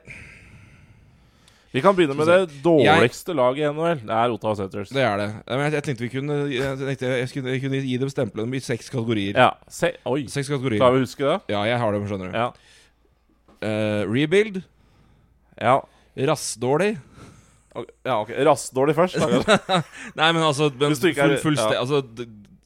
Vi 1.75 1.81
kan 1.83 1.95
begynne 1.97 2.15
med 2.15 2.29
det 2.29 2.61
dårligste 2.63 3.33
laget 3.35 3.65
i 3.65 3.71
NHL. 3.75 3.99
Det 4.07 4.15
er 4.15 4.33
Ottawa 4.35 4.55
Settlers. 4.55 4.93
det 4.95 5.01
er 5.03 5.17
det. 5.19 5.27
Jeg, 5.43 5.71
jeg 5.75 5.83
tenkte 5.89 6.05
vi 6.05 6.11
kunne 6.13 6.37
Jeg, 6.53 6.77
tenkte 6.79 7.09
jeg, 7.11 7.27
skulle, 7.31 7.55
jeg 7.57 7.63
kunne 7.65 7.81
gi 7.83 7.97
dem 8.05 8.11
stemplene 8.13 8.55
i 8.55 8.63
seks 8.63 8.87
kategorier. 8.93 9.35
Ja. 9.35 9.49
Se, 9.67 9.91
oi. 10.07 10.21
Seks 10.31 10.47
kategorier. 10.53 10.79
Skal 10.79 10.95
vi 10.95 11.03
huske 11.03 11.27
det? 11.27 11.35
Ja, 11.51 11.65
jeg 11.67 11.81
har 11.83 11.97
dem, 11.97 12.07
skjønner 12.07 12.31
du. 12.31 12.39
Ja. 12.39 12.47
Uh, 13.65 14.01
rebuild. 14.13 14.61
Ja. 15.59 15.75
Rassdårlig. 16.31 16.93
Ja, 18.07 18.21
ok. 18.21 18.31
Rassdårlig 18.47 18.95
først. 18.95 19.19
Nei, 20.19 20.31
men 20.31 20.41
altså 20.47 20.69
men 20.79 20.95
ikke 20.95 21.27
er- 21.27 21.37
full, 21.43 21.57
ja. 21.59 21.81
Altså, 21.81 22.01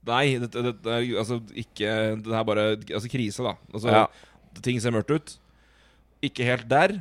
nei, 0.09 0.23
det, 0.41 0.51
det, 0.53 0.73
det 0.85 0.93
er 0.95 1.19
altså 1.21 1.39
ikke 1.57 1.93
Det 2.25 2.33
er 2.33 2.45
bare 2.45 2.65
altså, 2.77 3.09
krise, 3.09 3.45
da. 3.45 3.55
Altså, 3.73 3.89
Ja. 3.93 4.05
Ting 4.65 4.77
ser 4.81 4.91
mørkt 4.91 5.11
ut. 5.13 5.35
Ikke 6.25 6.43
helt 6.45 6.65
der. 6.69 6.99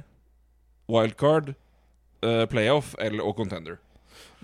Wildcard, 0.88 1.52
playoff 2.50 2.94
eller, 2.98 3.22
og 3.24 3.36
contender. 3.38 3.78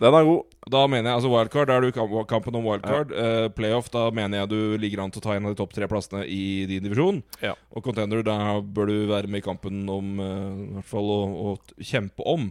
Den 0.00 0.14
er 0.16 0.26
god. 0.26 0.54
Da 0.72 0.80
mener 0.90 1.10
jeg 1.10 1.20
altså 1.20 1.30
wildcard, 1.30 1.68
da 1.70 1.76
er 1.76 1.84
du 1.84 2.24
kampen 2.26 2.56
om 2.58 2.66
wildcard. 2.66 3.12
Eh, 3.14 3.46
playoff, 3.54 3.90
da 3.94 4.08
mener 4.14 4.40
jeg 4.40 4.50
du 4.50 4.76
ligger 4.80 5.04
an 5.04 5.12
til 5.14 5.22
å 5.22 5.24
ta 5.26 5.36
en 5.36 5.46
av 5.46 5.54
de 5.54 5.60
topp 5.60 5.74
tre 5.76 5.86
plassene 5.90 6.24
i 6.26 6.64
din 6.70 6.82
divisjon. 6.82 7.20
Ja. 7.44 7.52
Og 7.70 7.84
contender, 7.86 8.24
da 8.26 8.58
bør 8.58 8.90
du 8.90 8.96
være 9.12 9.30
med 9.30 9.44
i 9.44 9.46
kampen 9.46 9.84
om 9.90 10.18
uh, 10.18 10.26
I 10.26 10.70
hvert 10.80 10.90
fall 10.90 11.12
å, 11.14 11.20
å 11.52 11.54
kjempe 11.78 12.26
om 12.26 12.48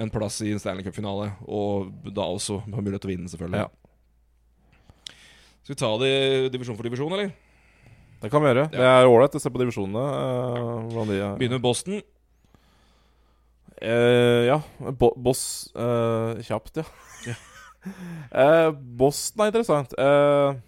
en 0.00 0.12
plass 0.14 0.38
i 0.46 0.52
en 0.54 0.62
Stanley 0.62 0.86
Cup-finale. 0.86 1.32
Og 1.50 1.90
da 2.06 2.28
også 2.28 2.60
ha 2.62 2.78
mulighet 2.78 3.02
til 3.02 3.10
å 3.10 3.14
vinne, 3.16 3.32
selvfølgelig. 3.32 3.66
Ja. 3.66 5.16
Skal 5.64 5.74
vi 5.74 5.80
ta 5.82 5.92
det 6.04 6.14
divisjon 6.54 6.78
for 6.78 6.86
divisjon, 6.86 7.18
eller? 7.18 7.34
Det 8.20 8.30
kan 8.30 8.44
vi 8.44 8.52
gjøre. 8.52 8.68
Det 8.70 8.86
er 8.86 9.10
ålreit 9.10 9.34
å 9.34 9.42
se 9.42 9.50
på 9.50 9.58
divisjonene. 9.64 10.06
Uh, 10.06 11.02
er. 11.08 11.34
Begynner 11.40 11.58
med 11.58 11.66
Boston. 11.66 11.98
Eh, 13.80 14.46
ja. 14.50 14.58
Bo 15.00 15.12
boss 15.16 15.70
uh, 15.74 16.36
Kjapt, 16.44 16.82
ja. 16.82 17.36
uh, 18.34 18.70
Boston 19.00 19.46
er 19.46 19.52
interessant. 19.54 19.94
Eh, 19.98 20.58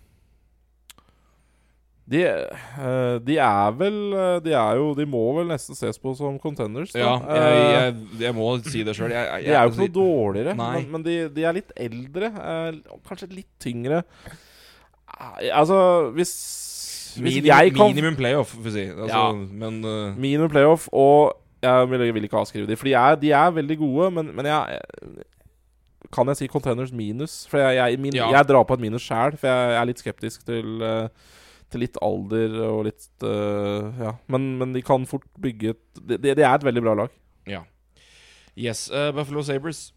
de, 2.13 2.19
eh, 2.27 3.19
de 3.25 3.37
er 3.39 3.75
vel 3.79 3.95
eh, 4.19 4.39
De 4.45 4.51
er 4.59 4.77
jo 4.77 4.89
De 4.99 5.05
må 5.09 5.21
vel 5.37 5.47
nesten 5.49 5.77
ses 5.79 5.97
på 6.03 6.11
som 6.19 6.35
contenders. 6.43 6.91
da. 6.93 6.99
Ja, 6.99 7.13
jeg, 7.23 7.43
Eh, 7.47 7.69
jeg, 7.73 7.95
jeg 8.25 8.35
må 8.37 8.49
si 8.67 8.83
det 8.85 8.97
sjøl. 8.99 9.13
De 9.15 9.21
er 9.23 9.63
jo 9.63 9.71
ikke 9.71 9.85
noe 9.85 9.95
dårligere, 9.95 10.57
men, 10.59 10.89
men 10.93 11.05
de, 11.07 11.15
de 11.33 11.45
er 11.47 11.57
litt 11.61 11.71
eldre. 11.81 12.33
Eh, 12.35 12.81
kanskje 13.09 13.31
litt 13.33 13.49
tyngre. 13.63 14.03
Eh, 14.27 15.53
Altså, 15.55 15.79
hvis, 16.17 16.33
hvis 17.21 17.23
Minimum, 17.39 17.47
jeg 17.53 17.73
kan 17.77 17.93
minimum 17.93 18.17
playoff, 18.19 18.53
får 18.57 18.65
vi 18.67 18.73
si. 18.75 18.85
Altså, 18.91 19.13
Ja. 19.15 19.25
Men 19.63 19.79
eh, 19.85 20.19
Minimum 20.27 20.51
playoff, 20.53 20.89
og 20.93 21.37
jeg 21.63 21.91
vil, 21.91 22.03
vil 22.15 22.25
ikke 22.27 22.41
avskrive 22.41 22.67
dem. 22.67 22.77
For 22.77 22.89
de 22.91 22.95
er, 22.99 23.15
de 23.23 23.31
er 23.33 23.51
veldig 23.55 23.77
gode, 23.79 24.11
men, 24.19 24.33
men 24.37 24.47
jeg 24.51 24.81
Kan 26.13 26.29
jeg 26.29 26.37
si 26.43 26.47
containers 26.51 26.91
minus? 26.93 27.47
For 27.49 27.59
jeg, 27.63 27.77
jeg, 27.79 27.99
min, 28.03 28.13
Ja. 28.19 28.27
jeg 28.35 28.49
drar 28.51 28.65
på 28.69 28.75
et 28.75 28.83
minus 28.83 29.03
sjæl, 29.07 29.37
for 29.41 29.47
jeg 29.49 29.77
er 29.79 29.87
litt 29.89 30.03
skeptisk 30.03 30.43
til, 30.45 30.83
eh, 30.83 31.09
til 31.73 31.81
litt 31.87 31.97
alder 32.05 32.57
og 32.67 32.83
litt 32.91 33.07
uh, 33.25 33.89
Ja. 34.03 34.11
Men, 34.29 34.59
men 34.59 34.75
de 34.75 34.83
kan 34.85 35.07
fort 35.09 35.25
bygge 35.41 35.71
et 35.73 36.03
Det 36.03 36.19
de, 36.21 36.35
de 36.37 36.43
er 36.45 36.55
et 36.59 36.67
veldig 36.69 36.83
bra 36.85 36.95
lag. 37.05 37.15
ja. 37.49 37.63
Yes. 38.59 38.91
Uh, 38.93 39.09
Buffalo 39.17 39.41
Sabres. 39.43 39.93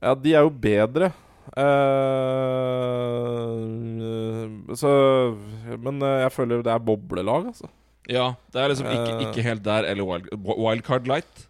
Ja, 0.00 0.14
de 0.14 0.34
er 0.38 0.44
jo 0.46 0.50
bedre. 0.54 1.08
Uh, 3.50 4.74
så 4.78 4.90
Men 5.82 6.00
jeg 6.04 6.32
føler 6.32 6.62
det 6.62 6.72
er 6.72 6.78
boblelag, 6.86 7.46
altså. 7.50 7.66
Ja, 8.10 8.26
det 8.50 8.58
er 8.64 8.72
liksom 8.72 8.88
ikke, 8.90 9.12
Eh. 9.14 9.22
ikke 9.28 9.46
helt 9.46 9.62
der, 9.62 9.86
eller 9.86 10.06
wild, 10.08 10.28
Wildcard 10.34 11.06
Light. 11.10 11.46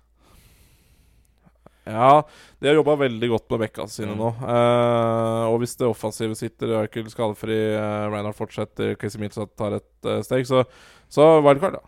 Ja, 1.88 2.22
de 2.60 2.68
har 2.68 2.76
jobba 2.76 2.94
veldig 3.00 3.28
godt 3.32 3.50
med 3.50 3.62
bekka 3.64 3.86
sine 3.88 4.12
Mm. 4.12 4.18
nå. 4.20 4.28
Uh, 4.44 5.48
og 5.50 5.58
hvis 5.62 5.74
det 5.80 5.88
offensive 5.88 6.36
sitter, 6.36 6.84
Øykel 6.84 7.08
skadefri, 7.10 7.56
uh, 7.74 8.10
Reinhardt 8.12 8.36
fortsetter, 8.36 8.94
Casey 9.00 9.18
Milsat 9.18 9.56
tar 9.56 9.78
et 9.80 10.06
uh, 10.06 10.20
steg, 10.22 10.44
så, 10.46 10.64
så 11.08 11.40
wildcard, 11.42 11.80
da. 11.80 11.86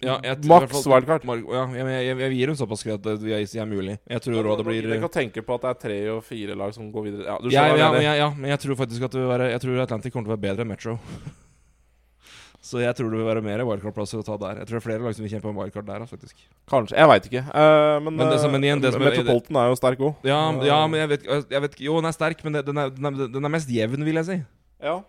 Ja, 0.00 0.16
Maks 0.48 0.86
wildcard. 0.88 1.26
Ja, 1.28 1.66
jeg, 1.76 1.86
jeg, 2.08 2.18
jeg 2.18 2.32
gir 2.38 2.46
dem 2.46 2.56
såpass 2.56 2.82
greit 2.86 3.04
at 3.04 3.20
det 3.20 3.36
er, 3.36 3.66
mulig. 3.68 3.98
Jeg 4.08 4.22
tror 4.24 4.48
òg 4.48 4.56
det 4.62 4.64
blir 4.64 4.88
Jeg 4.94 5.00
kan 5.04 5.12
tenke 5.12 5.44
på 5.44 5.54
at 5.58 5.60
det 5.66 5.70
er 5.74 5.80
tre 5.82 5.98
og 6.16 6.24
fire 6.24 6.56
lag 6.56 6.72
som 6.72 6.88
går 6.90 7.04
videre. 7.04 7.26
Ja, 7.28 7.36
du 7.36 7.50
ja, 7.52 7.66
ja, 7.76 7.90
men 7.92 8.48
jeg 8.48 8.56
ja, 8.56 8.56
tror 8.56 8.80
faktisk 8.80 9.04
at 9.04 9.12
være 9.12 9.50
Jeg 9.52 9.60
tror 9.60 9.82
Atlantic 9.84 10.12
kommer 10.12 10.24
til 10.24 10.32
å 10.32 10.36
være 10.38 10.46
bedre 10.48 10.64
enn 10.64 10.72
Metro. 10.72 10.96
Så 12.64 12.80
jeg 12.80 12.96
tror 12.96 13.10
det 13.12 13.18
vil 13.20 13.26
være 13.28 13.42
mer 13.44 13.60
wildcard-plasser 13.68 14.22
å 14.22 14.24
ta 14.24 14.38
der. 14.40 14.62
Jeg 14.62 14.68
tror 14.70 14.78
det 14.78 14.80
er 14.80 14.84
flere 14.86 15.04
lag 15.04 15.12
som 15.16 15.24
vil 15.26 15.32
kjempe 15.34 15.50
om 15.50 15.58
wildcard 15.60 15.84
der. 15.84 16.04
faktisk 16.08 16.46
Kanskje. 16.70 16.96
Jeg 16.96 17.08
veit 17.10 17.26
ikke. 17.28 17.42
Uh, 17.52 17.98
men 18.00 18.16
Men 18.16 18.30
det 18.32 18.38
som- 18.40 18.52
men 18.52 18.62
igjen, 18.64 18.80
det 18.80 18.94
eh, 18.94 18.98
Metropolitan 18.98 19.56
er 19.60 19.68
jo 19.68 19.76
sterk 19.76 19.98
òg. 20.00 20.14
Ja, 20.24 20.38
ja 20.64 20.86
men 20.86 21.00
jeg 21.00 21.08
vet, 21.10 21.26
jeg 21.50 21.60
vet 21.60 21.74
ikke 21.76 21.84
Jo, 21.84 21.96
den 22.00 22.06
er 22.08 22.16
sterk, 22.16 22.42
men 22.44 22.52
det- 22.54 22.64
den 22.64 22.78
er, 22.78 22.88
den 22.88 23.04
er, 23.04 23.28
den 23.28 23.44
er 23.44 23.48
mest 23.50 23.68
jevn, 23.68 24.02
vil 24.02 24.14
jeg 24.14 24.24
si. 24.24 24.42
Ja. 24.80 25.02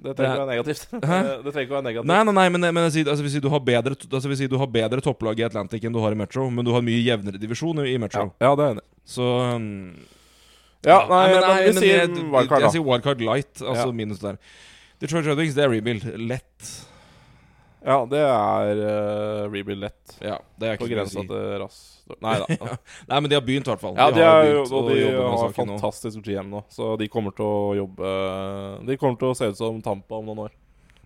Det 0.00 0.16
trenger 0.16 0.32
ikke 0.32 0.36
ikke 0.36 0.46
være 0.46 0.52
negativt. 0.52 0.84
Det 1.44 1.52
trenger 1.52 1.66
ikke 1.66 1.76
være 1.76 1.86
negativt. 1.88 2.06
Nei, 2.06 2.22
nei, 2.24 2.32
nei, 2.32 2.48
men, 2.48 2.60
men 2.74 2.90
jeg 2.90 3.06
altså, 3.06 3.22
vil 3.22 3.30
si 3.30 3.40
du 3.40 3.48
har 3.48 3.60
bedre 3.60 3.96
altså, 3.96 4.36
si 4.36 4.46
du 4.46 4.58
har 4.58 4.66
bedre 4.66 5.00
topplag 5.00 5.40
i 5.40 5.44
Atlantic 5.44 5.84
enn 5.84 5.92
du 5.92 6.00
har 6.00 6.12
i 6.12 6.20
Metro, 6.20 6.48
men 6.50 6.64
du 6.64 6.72
har 6.72 6.84
mye 6.84 7.00
jevnere 7.00 7.40
divisjon 7.40 7.80
i 7.84 7.96
Metro. 8.00 8.32
Ja, 8.40 8.48
ja, 8.50 8.54
det 8.56 8.64
er 8.64 8.68
jeg 8.68 8.76
enig. 8.76 8.86
Så 9.04 9.56
um, 9.56 9.96
Ja, 10.84 11.00
nei, 11.08 11.24
men, 11.32 11.40
nei, 11.40 11.56
vi 11.60 11.72
men 11.72 11.80
sier 11.82 11.96
jeg, 11.98 12.12
da. 12.16 12.44
Jeg 12.44 12.64
da. 12.64 12.70
sier 12.76 12.84
wildcard 12.84 13.20
light, 13.20 13.54
altså 13.60 13.88
Ja. 13.88 13.92
minus 13.92 14.20
der. 14.20 14.38
Detroit 15.00 15.26
Red 15.26 15.36
Wings, 15.40 15.54
det 15.56 15.64
er 15.64 15.72
rebuild. 15.72 16.04
Lett. 16.28 16.70
Ja, 17.80 17.96
det 18.04 18.20
er 18.20 18.80
uh, 18.84 19.46
rebuild 19.48 19.80
lett. 19.86 20.16
Ja, 20.20 20.36
det 20.60 20.68
er 20.68 20.76
ikke 20.76 20.84
på 20.84 20.90
grensa 20.92 21.22
si. 21.22 21.26
til 21.30 21.52
rass. 21.62 21.78
Nei 22.20 22.34
da. 22.42 22.74
Nei, 23.10 23.20
men 23.20 23.28
de 23.30 23.38
har 23.38 23.44
begynt, 23.44 23.68
i 23.68 23.72
hvert 23.72 23.82
fall. 23.82 23.94
Ja, 23.96 24.10
de 24.12 24.24
har 24.24 24.44
er 24.44 24.58
og 24.60 24.90
de 24.90 24.98
har 25.16 25.54
fantastisk 25.56 26.20
GM 26.26 26.50
nå, 26.52 26.64
så 26.72 26.92
de 27.00 27.08
kommer 27.12 27.34
til 27.36 27.46
å 27.46 27.76
jobbe 27.78 28.10
De 28.88 28.98
kommer 29.00 29.20
til 29.20 29.30
å 29.30 29.38
se 29.38 29.48
ut 29.48 29.60
som 29.60 29.78
Tampa 29.84 30.18
om 30.20 30.28
noen 30.28 30.44
år. 30.48 30.58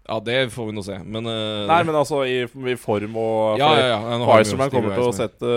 Ja, 0.04 0.18
det 0.20 0.50
får 0.52 0.66
vi 0.68 0.74
nå 0.76 0.82
se, 0.84 0.98
men 1.00 1.24
uh, 1.24 1.64
Nei, 1.70 1.78
men 1.88 1.96
altså 1.96 2.18
i, 2.28 2.42
i 2.44 2.74
form 2.76 3.14
og 3.16 3.62
Ja, 3.62 3.70
ja, 3.78 3.86
ja. 3.94 4.18
ja 4.20 4.40
Steve 4.44 4.66
kommer 4.74 4.98
til 4.98 5.06
å 5.06 5.14
sette, 5.16 5.54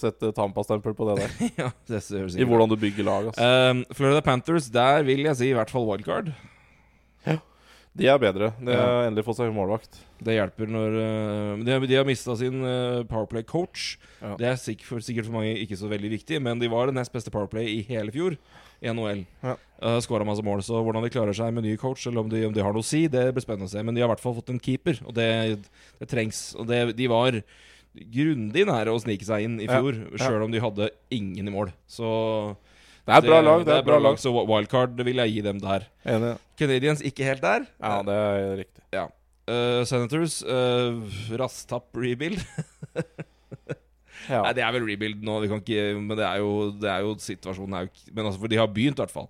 sette 0.00 0.30
Tampa-stempel 0.36 0.94
på 0.96 1.10
det 1.10 1.18
der. 1.24 1.34
ja, 1.66 1.68
det 1.90 2.00
ser 2.06 2.30
I 2.40 2.46
hvordan 2.48 2.70
du 2.70 2.78
bygger 2.80 3.04
lag. 3.04 3.28
Altså. 3.32 3.50
Um, 3.50 3.84
Florida 3.92 4.24
Panthers, 4.24 4.70
der 4.72 5.04
vil 5.04 5.26
jeg 5.28 5.42
si 5.42 5.50
i 5.50 5.58
hvert 5.58 5.74
fall 5.74 5.84
wildcard. 5.90 6.32
De 7.98 8.06
er 8.06 8.20
bedre. 8.22 8.52
De 8.62 8.74
har 8.76 9.08
endelig 9.08 9.24
fått 9.26 9.40
seg 9.40 9.50
målvakt. 9.54 9.98
Det 10.22 10.36
hjelper 10.36 10.68
når 10.70 10.96
eh, 11.00 11.62
De 11.66 11.72
har, 11.74 11.86
de 11.90 11.96
har 11.98 12.06
mista 12.06 12.36
sin 12.38 12.62
uh, 12.62 13.02
Powerplay-coach. 13.08 13.86
Ja. 14.20 14.36
Det 14.38 14.46
er 14.46 14.60
sikkert 14.62 14.86
for, 14.86 15.02
sikkert 15.04 15.26
for 15.26 15.38
mange 15.40 15.56
ikke 15.58 15.78
så 15.80 15.90
veldig 15.90 16.12
viktig, 16.12 16.38
men 16.44 16.62
de 16.62 16.70
var 16.70 16.86
det 16.86 16.94
nest 17.00 17.12
beste 17.14 17.32
Powerplay 17.34 17.66
i 17.72 17.80
hele 17.88 18.14
fjor 18.14 18.36
i 18.80 18.92
NHL. 18.94 19.24
Ja. 19.42 19.56
Uh, 19.82 19.98
Skåra 20.04 20.28
masse 20.28 20.44
mål, 20.46 20.62
så 20.64 20.78
hvordan 20.84 21.02
de 21.04 21.10
klarer 21.12 21.36
seg 21.36 21.50
med 21.56 21.66
ny 21.66 21.74
coach, 21.80 22.06
eller 22.06 22.22
om 22.22 22.30
de, 22.30 22.44
om 22.46 22.54
de 22.54 22.62
har 22.62 22.76
noe 22.76 22.84
å 22.84 22.90
si, 22.92 23.02
det 23.10 23.26
blir 23.34 23.44
spennende 23.44 23.66
å 23.68 23.74
se. 23.74 23.82
Men 23.82 23.98
de 23.98 24.04
har 24.04 24.10
i 24.10 24.12
hvert 24.14 24.22
fall 24.22 24.38
fått 24.38 24.54
en 24.54 24.62
keeper, 24.62 25.02
og 25.02 25.16
det, 25.18 25.28
det 25.98 26.10
trengs. 26.12 26.44
Og 26.62 26.70
det, 26.70 26.84
de 27.00 27.10
var 27.10 27.42
grundig 28.14 28.68
nære 28.70 28.94
å 28.94 29.02
snike 29.02 29.26
seg 29.26 29.48
inn 29.48 29.58
i 29.58 29.66
fjor, 29.66 29.98
Ja. 30.14 30.28
sjøl 30.28 30.46
om 30.46 30.54
de 30.54 30.62
hadde 30.62 30.92
ingen 31.10 31.50
i 31.50 31.54
mål. 31.58 31.74
Så 31.90 32.06
Det 33.10 33.16
er 33.16 33.24
et 33.24 33.30
bra 33.32 33.40
lag. 33.42 33.64
Det 33.66 33.74
er 33.74 33.82
et 33.82 33.88
bra 33.88 33.98
lag, 34.02 34.18
så 34.22 34.30
wildcard 34.38 35.00
vil 35.06 35.18
jeg 35.24 35.32
gi 35.34 35.40
dem 35.48 35.58
der. 35.62 35.86
Enig. 36.06 36.34
Canadians 36.60 37.02
ikke 37.02 37.26
helt 37.26 37.42
der. 37.42 37.66
Ja, 37.82 37.96
det 38.06 38.18
er 38.20 38.52
riktig. 38.62 38.84
Ja. 38.94 39.06
Uh, 39.50 39.80
Senators, 39.88 40.40
uh, 40.46 41.00
Rastapp 41.40 41.90
rebuild. 41.98 42.38
Ja. 44.28 44.42
Nei, 44.44 44.50
det 44.54 44.62
er 44.62 44.74
vel 44.76 44.84
rebuild 44.86 45.22
nå, 45.24 45.38
vi 45.42 45.48
kan 45.50 45.62
ikke, 45.62 45.84
men 45.96 46.12
det 46.18 46.26
er 46.26 46.42
jo, 46.42 46.50
det 46.78 46.90
er 46.92 47.00
jo 47.06 47.14
situasjonen 47.24 47.72
er 47.78 47.86
jo 47.86 47.88
ikke 47.90 48.12
Men 48.14 48.26
altså, 48.28 48.40
for 48.42 48.52
de 48.52 48.58
har 48.60 48.68
begynt, 48.70 48.98
i 49.00 49.02
hvert 49.02 49.14
fall. 49.14 49.26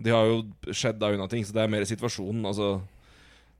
De 0.00 0.12
har 0.14 0.28
jo 0.30 0.36
skjedd 0.70 1.00
da 1.02 1.10
unna 1.12 1.26
ting, 1.28 1.42
så 1.44 1.52
det 1.56 1.64
er 1.64 1.72
mer 1.74 1.84
situasjonen. 1.88 2.44
Altså 2.48 2.68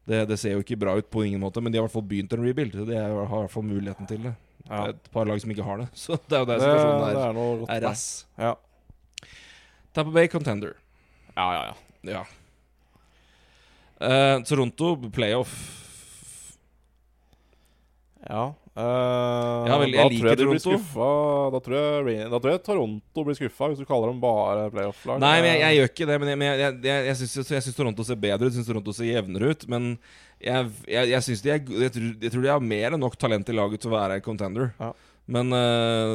det, 0.09 0.23
det 0.31 0.39
ser 0.41 0.55
jo 0.55 0.63
ikke 0.63 0.79
bra 0.81 0.95
ut 0.97 1.11
på 1.13 1.25
ingen 1.27 1.43
måte, 1.43 1.61
men 1.61 1.75
de 1.75 1.77
har 1.81 1.85
i 1.85 1.89
hvert 1.89 1.97
fall 1.99 2.07
begynt 2.09 2.33
en 2.37 2.47
rebuild. 2.47 2.79
De 2.87 2.97
er, 2.97 3.11
har 3.13 3.27
i 3.27 3.43
hvert 3.43 3.53
fall 3.53 3.67
muligheten 3.67 4.09
til 4.09 4.23
det. 4.29 4.33
Det 4.63 4.71
Ja. 4.71 4.85
er 4.87 4.95
et 4.95 5.11
par 5.11 5.27
lag 5.27 5.41
som 5.43 5.51
ikke 5.51 5.67
har 5.67 5.81
det, 5.83 5.89
så 6.05 6.17
det 6.31 6.39
er 6.39 6.45
jo 6.45 6.49
der 6.53 6.63
situasjonen 6.63 7.03
er, 7.03 7.15
det 7.19 7.23
er, 7.27 7.37
noe 7.41 7.59
godt 7.65 7.75
er 7.75 7.85
rass. 7.89 8.07
Ja. 8.39 8.55
Tampa 9.93 10.11
Bay 10.15 10.29
Contender. 10.29 10.75
ja, 11.37 11.49
ja, 11.55 11.63
ja. 11.71 11.75
Ja. 12.15 12.25
Uh, 14.01 14.43
Toronto 14.49 14.95
playoff. 15.13 15.53
Ja. 18.29 18.55
Uh, 18.77 19.67
Ja, 19.67 19.77
vel, 19.81 19.93
jeg 19.93 19.99
da 19.99 20.07
liker 20.09 20.23
tror 20.23 20.29
jeg 20.31 20.39
de 20.39 20.47
blir 20.47 20.61
Toronto. 20.63 20.79
skuffa. 20.79 21.11
Da 21.55 21.61
tror 21.67 22.09
jeg, 22.09 22.31
da 22.31 22.39
tror 22.41 22.53
jeg 22.55 22.63
Toronto 22.65 23.25
blir 23.27 23.37
skuffa, 23.37 23.69
hvis 23.73 23.83
du 23.83 23.85
kaller 23.89 24.13
dem 24.13 24.23
bare 24.23 24.71
playoff-lag. 24.73 25.21
Nei, 25.21 25.35
men 25.43 25.51
jeg, 25.51 25.61
jeg 25.65 25.79
gjør 25.81 25.91
ikke 25.93 26.09
det. 26.11 26.19
Men 26.23 26.33
jeg, 26.33 26.41
men 26.41 26.49
jeg, 26.51 26.79
jeg, 26.87 27.07
jeg, 27.11 27.19
syns, 27.21 27.51
syns 27.51 27.77
Toronto 27.77 28.07
ser 28.07 28.21
bedre 28.23 28.49
ut. 28.49 28.57
Syns 28.57 28.71
Toronto 28.71 28.95
ser 28.97 29.11
jevnere 29.11 29.53
ut. 29.53 29.67
Men 29.73 29.91
jeg, 30.41 30.73
jeg, 30.89 31.13
jeg 31.13 31.39
de 31.45 31.53
er 31.53 31.61
jeg 31.91 32.33
tror 32.33 32.47
de 32.47 32.53
har 32.55 32.65
mer 32.73 32.97
enn 32.97 33.05
nok 33.05 33.19
talent 33.21 33.49
i 33.53 33.57
laget 33.57 33.83
til 33.85 33.93
å 33.93 33.97
være 33.99 34.21
contender. 34.25 34.73
Ja. 34.81 34.95
Men 35.31 35.53
eh, 35.55 36.15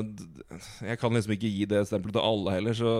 jeg 0.89 0.99
kan 0.99 1.13
liksom 1.16 1.32
ikke 1.38 1.47
gi 1.47 1.66
det 1.72 1.86
stempelet 1.88 2.18
til 2.18 2.26
alle 2.28 2.51
heller. 2.57 2.76
Så 2.76 2.91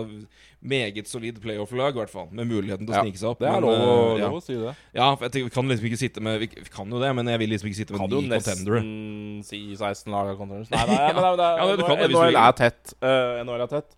meget 0.66 1.06
solid 1.10 1.36
playoff-lag, 1.44 1.92
i 1.92 2.00
hvert 2.00 2.12
fall. 2.12 2.30
Med 2.32 2.48
muligheten 2.48 2.88
til 2.88 2.96
å 2.96 3.02
snike 3.04 3.20
seg 3.20 3.34
opp. 3.34 3.42
Det 3.42 3.50
er 3.50 3.58
men, 3.58 3.66
lov, 3.66 3.76
å- 3.76 4.14
eh, 4.14 4.20
ja. 4.22 4.30
lov 4.30 4.38
å 4.38 4.44
si 4.46 4.56
det. 4.56 4.72
ja, 4.96 5.10
for 5.14 5.28
jeg 5.28 5.44
vi 5.44 5.52
kan 5.52 5.68
liksom 5.68 5.88
ikke 5.90 6.00
sitte 6.00 6.24
med 6.24 6.40
Vi 6.40 6.48
kan 6.72 6.88
jo 6.90 7.02
det, 7.02 7.12
men 7.18 7.28
jeg 7.28 7.42
vil 7.44 7.52
liksom 7.52 7.68
ikke 7.68 7.80
sitte 7.82 7.92
med 7.92 8.00
Kan 8.00 8.10
ni 8.10 8.22
contendere. 8.32 8.80
nesten 8.80 9.44
si 9.44 9.60
16 9.76 10.10
lag 10.16 10.32
av 10.32 10.40
contenders. 10.40 10.72
Nei, 10.72 10.86
nei, 10.88 11.12
men 11.12 11.22
det, 11.36 11.50
Ja, 11.60 11.66
det- 11.68 11.76
du 11.76 11.84
kan 11.84 12.00
du 12.00 12.08
NHL 12.16 12.40
er 12.46 12.56
tett. 12.64 12.94
Eh, 13.02 13.44
NHL 13.44 13.60
er 13.68 13.72
tett. 13.76 13.96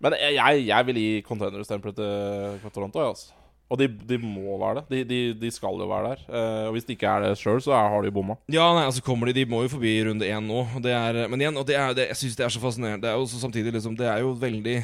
Men 0.00 0.14
jeg, 0.16 0.64
jeg, 0.70 0.86
vil 0.88 0.96
gi 1.02 1.10
contender-stempelet 1.26 1.98
til 1.98 2.70
Toronto. 2.72 3.02
Altså. 3.10 3.34
Og 3.70 3.78
de, 3.78 3.86
de 3.86 4.16
må 4.18 4.56
være 4.58 4.80
det. 4.80 4.84
De, 4.90 5.00
de, 5.06 5.18
de 5.44 5.50
skal 5.54 5.76
jo 5.78 5.86
være 5.86 6.08
der. 6.10 6.22
Eh, 6.26 6.64
og 6.66 6.72
hvis 6.74 6.86
de 6.88 6.96
ikke 6.96 7.06
er 7.06 7.22
det 7.22 7.36
sjøl, 7.38 7.60
så 7.62 7.70
har 7.70 8.02
de 8.02 8.10
bomma. 8.10 8.34
Ja, 8.50 8.64
nei, 8.74 8.82
altså 8.88 9.02
kommer 9.06 9.30
de 9.30 9.36
De 9.38 9.44
må 9.46 9.60
jo 9.62 9.70
forbi 9.76 9.92
runde 10.08 10.26
én 10.26 10.42
nå. 10.50 10.64
Det 10.82 10.90
er, 10.90 11.20
men 11.30 11.38
igjen, 11.44 11.54
og 11.60 11.68
det 11.68 11.76
er, 11.78 11.94
det, 11.94 12.08
jeg 12.10 12.18
syns 12.24 12.34
det 12.40 12.46
er 12.48 12.50
så 12.56 12.62
fascinerende. 12.64 13.04
Det 13.06 13.12
er 13.12 13.20
jo 13.20 13.28
samtidig 13.30 13.72
liksom 13.76 13.94
Det 14.00 14.08
er 14.10 14.24
jo 14.24 14.32
veldig 14.42 14.74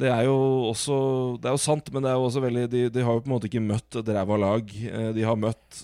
Det 0.00 0.08
er 0.14 0.22
jo 0.28 0.36
også 0.70 0.96
Det 1.42 1.50
er 1.50 1.56
jo 1.56 1.62
sant, 1.64 1.90
men 1.92 2.04
det 2.06 2.12
er 2.12 2.18
jo 2.20 2.26
også 2.28 2.42
veldig 2.44 2.64
De, 2.70 2.84
de 2.94 3.02
har 3.04 3.16
jo 3.18 3.22
på 3.24 3.28
en 3.30 3.34
måte 3.34 3.50
ikke 3.50 3.62
møtt 3.64 3.98
et 3.98 4.12
ræva 4.14 4.38
lag. 4.38 4.70
Eh, 4.86 5.10
De 5.18 5.26
har 5.26 5.34
møtt 5.48 5.82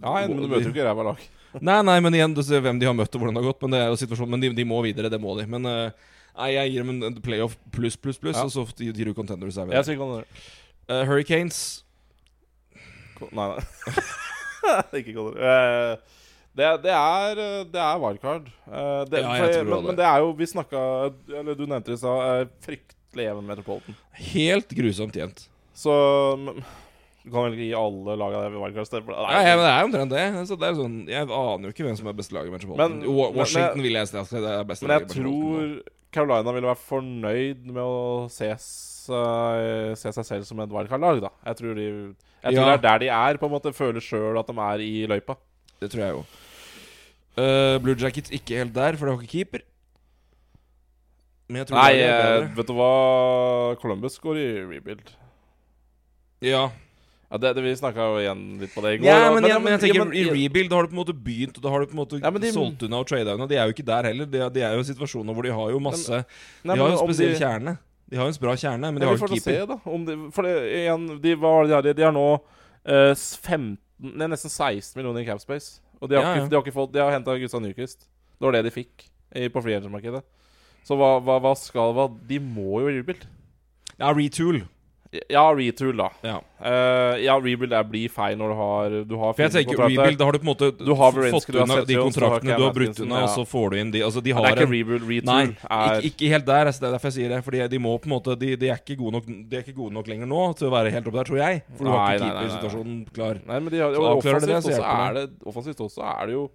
Nei, 0.00 0.24
men 0.26 0.40
du 0.40 0.48
møter 0.50 0.64
jo 0.70 0.72
ikke 0.72 0.88
ræva 0.88 1.04
lag. 1.12 1.20
Nei, 1.62 1.76
nei, 1.86 2.00
men 2.02 2.16
igjen, 2.16 2.32
du 2.34 2.40
ser 2.42 2.58
hvem 2.64 2.80
de 2.80 2.88
har 2.88 2.96
møtt 2.98 3.12
og 3.14 3.20
hvordan 3.22 3.36
det 3.36 3.44
har 3.44 3.52
gått. 3.52 3.60
Men 3.62 3.76
det 3.76 3.82
er 3.84 3.92
jo 3.92 3.98
situasjonen 4.00 4.32
Men 4.34 4.42
de, 4.42 4.48
de 4.56 4.64
må 4.66 4.80
videre, 4.82 5.06
det 5.12 5.20
må 5.22 5.36
de. 5.38 5.44
Men 5.52 5.68
eh, 5.70 6.08
nei, 6.40 6.48
jeg 6.56 6.72
gir 6.72 6.82
dem 6.88 6.90
en- 7.06 7.20
playoff 7.22 7.54
pluss, 7.70 7.94
pluss, 8.00 8.18
pluss, 8.18 8.40
Ja. 8.40 8.48
og 8.48 8.50
så 8.50 8.64
gir 8.82 9.06
du 9.06 9.12
contenders. 9.14 9.60
Er 9.62 9.70
Jeg 9.76 9.86
sier 9.86 10.00
contender. 10.00 10.26
Eh, 10.88 11.04
Hurricanes 11.08 11.60
Nei, 13.32 13.46
nei. 13.54 13.62
ikke 15.00 15.14
contender. 15.14 15.40
Eh, 15.40 16.20
det, 16.54 16.68
det, 16.84 16.92
er, 16.94 17.38
eh, 17.40 17.62
det 17.72 17.80
er 17.82 18.00
wildcard. 18.02 18.48
Eh, 18.68 19.00
det, 19.10 19.22
Ja, 19.22 19.32
jeg 19.38 19.44
for- 19.44 19.54
tror 19.54 19.64
men, 19.70 19.74
det. 19.78 19.86
men 19.88 19.96
det 20.00 20.04
er 20.06 20.18
jo 20.22 20.28
Vi 20.38 20.46
snakka 20.50 20.82
Eller 21.40 21.56
du 21.58 21.64
nevnte 21.66 21.90
det 21.92 21.96
i 21.96 22.02
stad. 22.02 22.20
eh, 22.42 22.52
Fryktelig 22.66 23.24
jevn 23.28 23.46
Metropolitan. 23.48 23.96
Helt 24.34 24.74
grusomt 24.76 25.16
jevnt. 25.18 25.46
Så 25.74 25.94
men, 26.38 26.60
Du 27.24 27.30
kan 27.32 27.46
vel 27.46 27.54
ikke 27.56 27.68
gi 27.70 27.74
alle 27.80 28.16
laga 28.20 28.42
der 28.44 28.58
wildcard 28.60 29.08
Nei, 29.08 29.16
Ja, 29.32 29.42
ja, 29.48 29.56
men 29.56 29.64
det 29.64 29.72
er 29.72 29.80
jo 29.80 29.88
omtrent 29.88 30.14
det. 30.14 30.26
Så 30.50 30.58
det 30.60 30.68
er 30.68 30.78
sånn, 30.78 30.98
jeg 31.08 31.24
aner 31.24 31.64
jo 31.70 31.72
ikke 31.72 31.86
hvem 31.88 31.96
som 31.96 32.10
er 32.12 32.18
beste 32.20 32.36
lag 32.36 32.46
i 32.46 32.52
Metropolitan. 32.52 32.98
Men- 33.00 33.08
Wa- 33.16 33.30
men- 33.30 33.38
Washington 33.40 33.78
men- 33.80 33.86
vil 33.88 33.96
jeg 34.00 34.08
si 34.12 34.18
at 34.20 34.30
det 34.36 34.52
er 34.52 34.64
beste 34.68 34.84
Men 34.84 34.92
lag 34.92 35.00
jeg 35.00 35.16
i 35.16 35.22
Metropolitan. 35.24 35.80
tror 35.80 36.12
Carolina 36.14 36.52
ville 36.52 36.68
være 36.70 36.84
fornøyd 36.92 37.64
med 37.72 37.82
å 37.82 38.30
se 38.30 38.50
seg, 39.04 39.98
se 40.00 40.12
seg 40.16 40.26
selv 40.30 40.46
som 40.48 40.60
et 40.64 40.72
wildcard-lag, 40.72 41.20
da. 41.26 41.30
Jeg 41.50 41.56
tror, 41.60 41.74
de, 41.78 41.86
jeg 42.44 42.54
tror 42.54 42.64
Ja. 42.64 42.64
det 42.70 42.78
er 42.78 42.82
der 42.88 42.98
de 43.04 43.08
er, 43.18 43.38
på 43.42 43.46
en 43.50 43.54
måte. 43.56 43.72
Føler 43.76 44.00
sjøl 44.04 44.38
at 44.40 44.48
de 44.50 44.56
er 44.70 44.84
i 44.84 44.94
løypa. 45.12 45.36
Det 45.80 45.90
tror 45.92 46.04
jeg 46.06 46.16
jo. 46.16 46.24
Uh, 47.34 47.76
Blue 47.82 47.96
Jackets 47.98 48.30
ikke 48.30 48.60
helt 48.62 48.74
der, 48.76 48.96
for 48.96 49.06
det 49.06 49.14
har 49.16 49.22
ikke 49.22 49.32
keeper. 49.38 49.64
Men 51.48 51.60
jeg 51.60 51.66
tror 51.68 51.76
Nei, 51.82 51.98
eh, 52.00 52.46
vet 52.56 52.68
du 52.70 52.72
hva? 52.78 52.92
Columbus 53.82 54.16
går 54.22 54.38
i 54.40 54.48
rebuild. 54.76 55.10
Ja, 56.44 56.70
Ja, 57.32 57.38
det, 57.40 57.50
det, 57.56 57.62
Vi 57.64 57.72
snakka 57.74 58.04
jo 58.06 58.18
igjen 58.20 58.42
litt 58.60 58.70
på 58.74 58.82
det 58.84 58.90
i 58.94 58.98
går. 59.02 59.06
ja, 59.08 59.30
men, 59.34 59.42
jeg, 59.48 59.58
men 59.64 59.72
jeg 59.74 59.80
tenker 59.82 59.96
ja, 59.98 60.04
men- 60.04 60.14
i 60.14 60.22
rebuild 60.30 60.68
da 60.70 60.76
har 60.76 60.86
du 60.86 60.92
på 60.92 60.94
en 60.94 61.00
måte 61.02 61.14
begynt, 61.24 61.56
og 61.58 61.62
da 61.64 61.70
har 61.72 61.80
du 61.82 61.86
på 61.90 61.96
en 61.96 62.00
måte 62.04 62.20
Ja, 62.22 62.30
de- 62.30 62.52
solgt 62.54 62.82
unna 62.86 63.00
og 63.02 63.08
trada 63.10 63.34
unna. 63.34 63.46
De 63.50 63.56
er 63.58 63.64
jo 63.66 63.72
ikke 63.74 63.84
der 63.88 64.04
heller. 64.06 64.26
De, 64.26 64.38
de 64.54 64.60
er 64.62 64.74
jo 64.76 64.80
i 64.84 64.88
situasjoner 64.92 65.34
hvor 65.34 65.42
de 65.42 65.50
har 65.50 65.70
jo 65.74 65.80
masse 65.82 66.20
De 66.62 66.68
har 66.70 66.76
jo 66.78 66.86
en 66.92 67.00
spesiell 67.08 67.34
de- 67.34 67.40
kjerne. 67.42 67.78
De 68.10 68.18
har 68.20 68.28
jo 68.28 68.34
en 68.34 68.40
bra 68.42 68.54
kjerne, 68.60 68.90
men 68.92 69.00
de 69.00 69.06
har 69.08 69.14
vi 69.14 69.20
jo 69.20 69.26
ikke 69.26 69.38
nå 69.38 69.44
se, 69.44 69.56
da. 69.70 69.76
Om 69.90 70.02
de, 70.08 70.16
for 70.36 70.44
det, 70.46 70.52
igjen, 70.82 71.06
de, 71.24 71.34
var 71.40 71.64
de 71.70 71.72
har? 71.76 71.82
De, 71.86 71.94
de 71.96 72.04
har 72.04 72.12
nå 72.14 72.26
uh, 72.36 73.12
s- 73.14 73.34
15 73.40 73.78
Nei, 74.04 74.26
nesten 74.28 74.50
16 74.50 74.98
millioner 74.98 75.22
i 75.22 75.26
capspace. 75.28 75.78
Og 76.02 76.10
de 76.10 76.16
har, 76.18 76.24
Ja, 76.26 76.32
ikke, 76.34 76.42
ja. 76.42 76.48
de 76.50 76.56
har 76.58 76.64
ikke 76.66 76.74
fått 76.74 76.92
De 76.92 77.00
har 77.00 77.12
henta 77.14 77.36
Gustav 77.40 77.62
Nyquist. 77.62 78.02
Det 78.36 78.44
var 78.44 78.52
det 78.56 78.64
de 78.66 78.72
fikk 78.74 79.06
i, 79.32 79.46
på 79.48 79.62
frihandelsmarkedet. 79.62 80.20
Så 80.84 80.98
hva, 80.98 81.14
hva, 81.24 81.38
hva 81.40 81.52
skal 81.56 81.94
hva, 81.96 82.08
De 82.28 82.40
må 82.42 82.82
jo 82.82 82.90
rebuild. 82.90 83.22
Ja, 83.96 84.10
retool. 84.12 84.64
Ja, 85.30 85.44
retool, 85.54 85.94
da. 85.98 86.08
Ja. 86.26 86.36
uh, 86.64 87.14
ja, 87.22 87.34
rebuild 87.38 87.74
er 87.76 87.84
blir 87.86 88.10
feil 88.12 88.38
når 88.40 88.50
du 88.50 88.56
har 88.58 88.94
Du 89.08 89.14
har 89.20 89.34
For 89.36 89.44
jeg 89.44 89.52
tenker 89.54 89.76
kontrakter. 89.76 90.00
rebuild, 90.00 90.18
da 90.18 90.28
har 90.28 90.36
du 90.36 90.38
på 90.40 90.46
en 90.46 90.50
måte 90.50 90.70
Du 90.78 90.92
har 90.98 91.12
fått 91.12 91.48
unna 91.54 91.78
de 91.84 91.98
har 91.98 92.06
kontraktene 92.08 92.56
du 92.58 92.64
har 92.64 92.74
brutt 92.74 93.00
unna, 93.04 93.20
og 93.26 93.30
så 93.34 93.44
får 93.48 93.70
du 93.70 93.76
inn 93.82 93.92
de 93.94 94.02
Altså, 94.06 94.22
de 94.24 94.32
Ja, 94.32 94.38
har 94.40 94.48
det 94.48 94.52
er 94.52 94.66
ikke 94.66 94.72
rebuild. 94.74 95.06
Retool 95.10 95.30
Nei, 95.30 95.44
er 95.78 96.00
ikke, 96.00 96.10
ikke 96.10 96.32
helt 96.34 96.46
der. 96.50 96.70
altså, 96.72 96.80
Det 96.84 96.88
er 96.88 96.96
derfor 96.96 97.10
jeg 97.12 97.16
sier 97.18 97.34
det. 97.34 97.40
Fordi 97.46 97.62
de 97.74 97.82
må 97.86 97.94
på 97.98 98.10
en 98.10 98.14
måte 98.16 98.38
De, 98.40 98.52
de, 98.56 98.70
er, 98.72 98.82
ikke 98.82 99.10
nok, 99.18 99.26
de 99.26 99.56
er 99.56 99.66
ikke 99.66 99.76
gode 99.78 99.94
nok 99.94 100.10
lenger 100.10 100.30
nå 100.30 100.42
til 100.58 100.68
å 100.68 100.74
være 100.74 100.94
helt 100.94 101.10
oppe 101.10 101.20
der, 101.20 101.30
tror 101.30 101.42
jeg. 101.44 101.62
For 101.78 101.84
du 101.84 101.90
har 101.94 101.98
ikke 102.00 102.10
nei, 102.10 102.18
nei, 102.18 102.34
nei. 102.34 102.44
keepersituasjonen 102.44 103.00
klar. 103.14 103.42
Nei, 103.46 103.58
men 103.60 103.72
de 103.74 103.82
har, 103.84 103.98
og 103.98 104.10
avklarer 104.16 104.40
det 104.44 104.50
det, 104.54 104.62
så 104.64 104.74
også 104.74 104.92
er 104.94 105.18
det, 105.20 105.26
offensivt 105.46 105.84
også 105.84 106.06
er 106.14 106.26
det 106.30 106.38
jo 106.40 106.46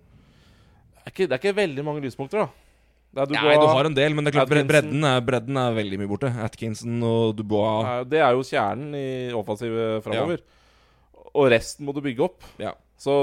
det 0.99 1.05
er, 1.07 1.14
ikke, 1.16 1.26
det 1.30 1.34
er 1.34 1.39
ikke 1.41 1.55
veldig 1.57 1.84
mange 1.88 2.01
lyspunkter, 2.03 2.43
da. 2.43 2.68
Det 3.10 3.24
er 3.26 3.32
Nei, 3.34 3.53
du 3.57 3.66
har 3.66 3.88
en 3.89 3.95
del, 3.97 4.14
men 4.14 4.26
det 4.26 4.32
er 4.32 4.38
klart 4.38 4.51
bredden 4.70 5.05
er, 5.07 5.22
bredden 5.26 5.57
er 5.57 5.74
veldig 5.74 5.97
mye 5.97 6.10
borte. 6.12 6.30
Atkinson 6.45 6.99
og 7.01 7.32
Dubois 7.39 7.88
Nei, 7.88 7.95
Det 8.12 8.20
er 8.22 8.36
jo 8.38 8.43
kjernen 8.45 8.91
i 8.99 9.07
offensivet 9.34 10.03
framover. 10.05 10.43
Og 11.34 11.47
resten 11.49 11.88
må 11.88 11.95
du 11.95 12.03
bygge 12.05 12.28
opp. 12.28 12.45
Ja. 12.62 12.76
Så 13.01 13.16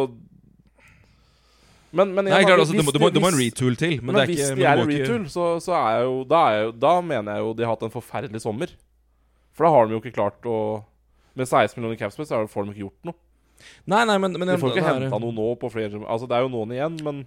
Men, 1.96 2.10
men 2.16 2.26
Nei, 2.26 2.42
klart, 2.42 2.58
altså, 2.60 2.74
du, 2.74 2.82
må, 2.82 2.92
de- 2.92 3.22
en 3.22 3.38
retool 3.38 3.78
til. 3.78 3.94
Men, 4.02 4.10
Men, 4.10 4.16
det 4.18 4.22
er 4.24 4.32
hvis 4.32 4.42
ikke, 4.42 4.56
de 4.58 4.64
er 4.66 4.72
en 4.82 4.90
retool, 4.90 5.22
ikke- 5.22 5.32
så, 5.32 5.46
så 5.62 5.76
er 5.78 6.02
jo 6.02 6.16
da, 6.24 6.40
er 6.50 6.64
jo 6.66 6.72
da 6.72 7.00
mener 7.00 7.38
jeg 7.38 7.46
jo 7.46 7.54
de 7.54 7.64
har 7.64 7.76
hatt 7.76 7.86
en 7.86 7.94
forferdelig 7.94 8.42
sommer. 8.42 8.74
For 9.54 9.64
da 9.64 9.70
har 9.72 9.86
de 9.86 9.94
jo 9.96 10.00
ikke 10.02 10.16
klart 10.18 10.42
å 10.44 10.58
Med 11.36 11.46
16 11.46 11.76
millioner 11.76 11.98
capspace 12.00 12.32
så 12.32 12.48
får 12.48 12.64
de 12.64 12.72
ikke 12.72 12.84
gjort 12.88 13.04
noe. 13.04 13.14
Nei, 13.86 14.04
nei, 14.08 14.16
men, 14.18 14.32
men 14.40 14.48
De 14.48 14.56
får 14.60 14.72
ikke 14.72 14.82
det 14.82 15.02
henta 15.04 15.18
noe 15.20 15.32
nå 15.36 15.48
på 15.60 15.68
flere 15.72 16.00
Altså, 16.08 16.26
det 16.28 16.36
er 16.36 16.44
jo 16.44 16.52
noen 16.52 16.72
igjen, 16.72 16.96
men 17.04 17.26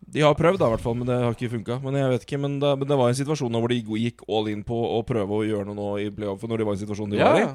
De 0.00 0.22
har 0.24 0.34
prøvd, 0.34 0.58
da, 0.58 0.66
i 0.66 0.74
hvert 0.74 0.82
fall, 0.82 0.96
men 0.98 1.06
det 1.06 1.18
har 1.22 1.36
ikke 1.36 1.52
funka. 1.52 1.76
Men 1.84 1.98
jeg 1.98 2.14
vet 2.14 2.24
ikke, 2.26 2.40
men, 2.42 2.56
det, 2.62 2.70
men 2.80 2.88
det 2.88 2.98
var 2.98 3.12
en 3.12 3.18
situasjon 3.18 3.58
hvor 3.60 3.70
de 3.70 3.82
gikk 4.04 4.24
all 4.26 4.48
in 4.50 4.64
på 4.66 4.78
å 4.96 5.02
prøve 5.06 5.36
å 5.36 5.44
gjøre 5.46 5.68
noe 5.68 5.78
nå 5.78 5.90
i 6.02 6.08
playoff, 6.14 6.42
når 6.42 6.62
de 6.62 6.66
var 6.66 6.74
i 6.74 6.80
en 6.80 6.82
situasjon 6.82 7.12
de 7.12 7.20
ja. 7.20 7.28
var 7.28 7.42
i, 7.42 7.50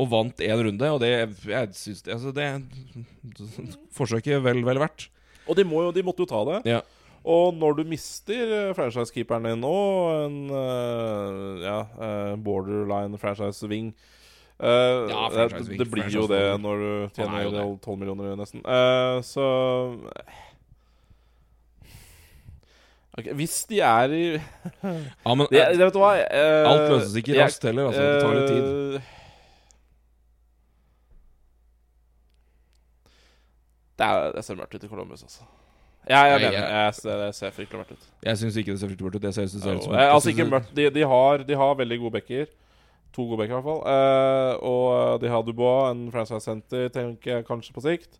og 0.00 0.12
vant 0.12 0.44
én 0.46 0.62
runde. 0.68 0.92
Og 0.94 1.02
det 1.02 1.10
jeg 1.10 1.74
synes, 1.76 2.04
det, 2.06 2.14
altså, 2.16 2.32
det 2.36 3.74
Forsøket 3.96 4.40
vel, 4.44 4.62
vel 4.64 4.80
verdt. 4.80 5.10
Og 5.50 5.58
de, 5.58 5.66
må 5.66 5.84
jo, 5.88 5.92
de 5.92 6.06
måtte 6.06 6.24
jo 6.24 6.30
ta 6.30 6.44
det. 6.48 6.62
Ja. 6.76 6.80
Og 7.28 7.52
når 7.52 7.80
du 7.80 7.82
mister 7.90 8.54
eh, 8.56 8.70
franchisekeeperen 8.76 9.50
din 9.50 9.60
nå, 9.60 9.74
en 10.22 10.38
eh, 10.56 11.66
ja, 11.66 11.82
eh, 12.06 12.32
borderline 12.40 13.20
franchise-wing 13.20 13.92
Uh, 14.60 15.08
Ja, 15.08 15.28
det, 15.32 15.78
det 15.78 15.86
blir 15.88 16.10
jo 16.12 16.26
det 16.28 16.42
når 16.60 16.82
du 16.82 16.88
er 16.92 17.12
tjener 17.16 17.46
jo 17.46 17.78
12 17.80 17.94
millioner 17.96 18.34
nesten. 18.36 18.60
Uh, 18.60 19.16
så 19.24 19.46
Ok, 23.18 23.26
Hvis 23.34 23.64
de 23.66 23.80
er 23.82 24.12
i 24.14 24.24
Ja, 25.26 25.34
men 25.34 25.46
de, 25.50 25.58
de, 25.58 25.78
Vet 25.84 25.94
du 25.94 25.98
hva? 25.98 26.12
Uh, 26.30 26.68
alt 26.70 26.84
løses 26.92 27.16
ikke 27.18 27.34
jeg- 27.34 27.42
raskt 27.48 27.64
heller. 27.66 27.88
Altså, 27.90 28.02
det 28.02 28.20
tar 28.22 28.34
litt 28.38 28.48
tid. 28.52 28.68
eh, 28.94 29.16
Det, 34.00 34.06
er, 34.06 34.30
det 34.32 34.44
ser 34.46 34.56
mørkt 34.56 34.74
ut 34.78 34.84
i 34.84 34.88
Columbus, 34.88 35.22
altså. 35.26 35.42
Ja, 36.08 36.22
jeg 36.24 36.38
Nei, 36.40 36.46
mener 36.46 36.58
jeg- 36.58 36.84
jeg 36.86 36.94
ser, 36.94 37.16
det 37.26 37.34
ser 37.36 37.50
fryktelig 37.50 37.78
mørkt 37.82 37.92
ut. 37.92 38.06
Jeg 38.24 38.38
syns 38.38 38.56
ikke 38.56 38.72
det 38.72 38.80
ser 38.80 38.88
fryktelig 38.88 39.06
mørkt 39.10 39.16
ut. 39.20 39.22
Jeg 39.28 39.34
ser, 39.34 39.42
det 39.42 39.50
ser 39.62 39.74
ut 39.76 39.84
som 39.84 39.92
Eh, 39.94 40.14
altså 40.14 40.30
ikke 40.32 40.46
mørkt. 40.48 40.74
De, 40.74 40.88
de, 40.90 41.02
har, 41.04 41.38
de 41.44 41.54
har 41.54 41.74
veldig 41.74 41.98
gode 42.00 42.12
backer. 42.12 42.46
To 43.12 43.26
gode 43.28 43.38
backer, 43.42 43.58
i 43.58 43.60
hvert 43.60 43.68
fall. 43.68 43.82
Uh, 43.84 44.54
og 44.64 45.20
de 45.20 45.28
har 45.28 45.42
Dubois, 45.42 45.90
en 45.90 46.10
franchise 46.12 46.40
center, 46.44 46.88
tenker 46.88 47.34
jeg 47.36 47.44
kanskje 47.44 47.72
på 47.74 47.82
sikt. 47.84 48.18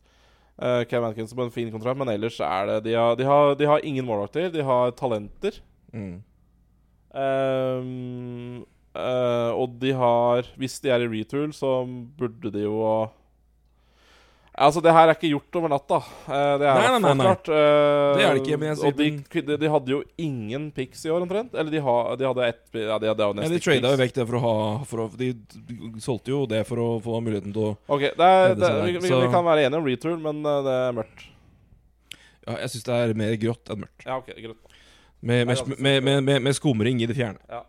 Uh, 0.60 0.84
Cam 0.84 1.06
Atkins 1.08 1.32
på 1.32 1.46
en 1.46 1.54
fin 1.54 1.70
kontrakt, 1.72 1.96
men 1.96 2.10
ellers 2.12 2.36
er 2.44 2.66
det 2.68 2.82
De 2.90 2.92
har, 2.92 3.14
de 3.16 3.24
har, 3.24 3.54
de 3.56 3.68
har 3.68 3.84
ingen 3.84 4.04
målvakter. 4.04 4.50
De 4.52 4.64
har 4.64 4.92
talenter. 4.92 5.62
mm. 5.92 6.18
Um, 7.10 8.60
uh, 8.94 9.50
og 9.58 9.72
de 9.82 9.90
har 9.98 10.46
Hvis 10.54 10.76
de 10.78 10.92
er 10.94 11.02
i 11.02 11.08
retool, 11.10 11.50
så 11.52 11.82
burde 12.18 12.52
de 12.54 12.62
jo 12.62 13.08
Altså, 14.60 14.82
det 14.84 14.92
her 14.92 15.08
er 15.08 15.16
ikke 15.16 15.30
gjort 15.30 15.56
over 15.56 15.70
natta. 15.72 15.98
Eh, 16.28 16.54
det 16.60 16.66
er 16.68 16.76
Nei, 16.76 16.88
nei, 16.92 16.98
nei, 17.00 17.12
nei. 17.16 17.24
klart. 17.24 17.48
Eh, 17.48 18.18
Det 18.18 18.24
er 18.26 18.34
det 18.36 18.42
ikke, 18.42 18.58
men 18.60 18.68
jeg 18.68 18.76
sier 18.80 18.90
og 18.90 18.98
de, 18.98 19.06
de, 19.48 19.56
de 19.62 19.70
hadde 19.72 19.92
jo 19.94 20.00
ingen 20.20 20.66
picks 20.76 21.06
i 21.06 21.12
år, 21.14 21.24
omtrent. 21.24 21.54
Eller 21.56 21.72
de, 21.72 21.80
ha, 21.86 21.94
de 22.20 22.26
hadde 22.28 22.48
ett 22.50 22.76
Ja, 22.76 22.98
de 23.00 23.08
hadde 23.08 23.24
jo 23.30 23.36
nesten 23.38 23.46
Ja, 23.46 23.56
de 23.56 23.62
trada 23.64 23.92
jo 23.94 24.00
vekk 24.02 24.14
det 24.18 24.26
for 24.28 24.36
å 24.38 24.42
ha 24.44 24.52
for 24.90 25.04
å, 25.04 25.08
De 25.16 25.30
solgte 26.04 26.34
jo 26.34 26.42
det 26.50 26.60
for 26.68 26.82
å 26.84 26.88
få 27.04 27.22
muligheten 27.24 27.54
til 27.56 27.70
å 27.70 27.72
Ok, 27.88 28.04
det 28.20 28.28
er, 28.28 28.54
det 28.60 28.70
vi, 28.84 28.92
vi, 28.98 29.14
vi 29.14 29.32
kan 29.32 29.46
være 29.48 29.64
enige 29.64 29.80
om 29.80 29.88
Retour, 29.88 30.20
men 30.28 30.44
eh, 30.44 30.60
det 30.68 30.76
er 30.82 30.96
mørkt. 31.00 31.24
Ja, 32.44 32.58
jeg 32.66 32.72
syns 32.74 32.86
det 32.90 33.00
er 33.00 33.16
mer 33.24 33.34
grått 33.40 33.72
enn 33.72 33.82
mørkt. 33.86 34.04
Ja, 34.04 34.20
ok, 34.20 34.30
grått 34.44 34.76
Med, 35.20 35.46
med, 35.46 35.56
altså, 35.56 35.72
med, 35.76 36.04
med, 36.04 36.22
med, 36.28 36.44
med 36.50 36.56
skumring 36.56 37.00
i 37.00 37.08
det 37.08 37.16
fjerne. 37.16 37.40
Ja. 37.48 37.64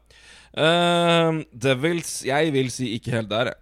Uh, 0.52 1.42
Devils 1.56 2.18
Jeg 2.28 2.52
vil 2.52 2.68
si 2.74 2.90
ikke 2.98 3.14
helt 3.16 3.30
der, 3.32 3.54
jeg. 3.54 3.60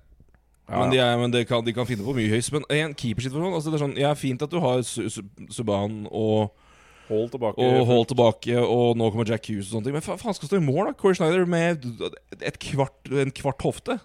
Ja, 0.70 0.80
Men, 0.84 0.91
de, 0.93 0.97
er, 1.01 1.17
men 1.17 1.32
de, 1.34 1.39
kan, 1.49 1.63
de 1.65 1.74
kan 1.74 1.88
finne 1.89 2.05
på 2.05 2.13
mye 2.13 2.30
høys. 2.30 2.51
Men 2.53 2.65
i 2.70 2.78
en 2.84 2.93
keepersituasjon 2.93 3.55
altså 3.57 3.72
det 3.74 3.80
er 3.80 3.84
sånn, 3.88 3.95
Ja, 3.97 4.11
fint 4.13 4.43
at 4.45 4.51
du 4.53 4.59
har 4.61 4.84
Su- 4.86 5.07
Su- 5.09 5.26
Subhaan 5.49 6.03
og, 6.11 6.51
Hold 7.09 7.32
tilbake. 7.34 7.57
og 7.65 7.88
hold 7.89 8.05
tilbake, 8.11 8.53
og 8.61 8.91
nå 9.01 9.07
kommer 9.09 9.26
Jack 9.26 9.47
Hughes 9.49 9.72
og 9.72 9.80
sånne 9.80 9.88
ting. 9.89 9.95
Men 9.97 10.05
fa 10.05 10.13
faen 10.22 10.36
skal 10.38 10.51
stå 10.51 10.59
i 10.59 10.65
mål, 10.67 10.91
da? 10.91 10.93
Corey 10.93 11.17
Schneider 11.17 11.47
med 11.49 11.88
et 12.45 12.59
kvart, 12.61 13.09
en 13.09 13.32
kvart 13.34 13.65
hofte 13.65 13.95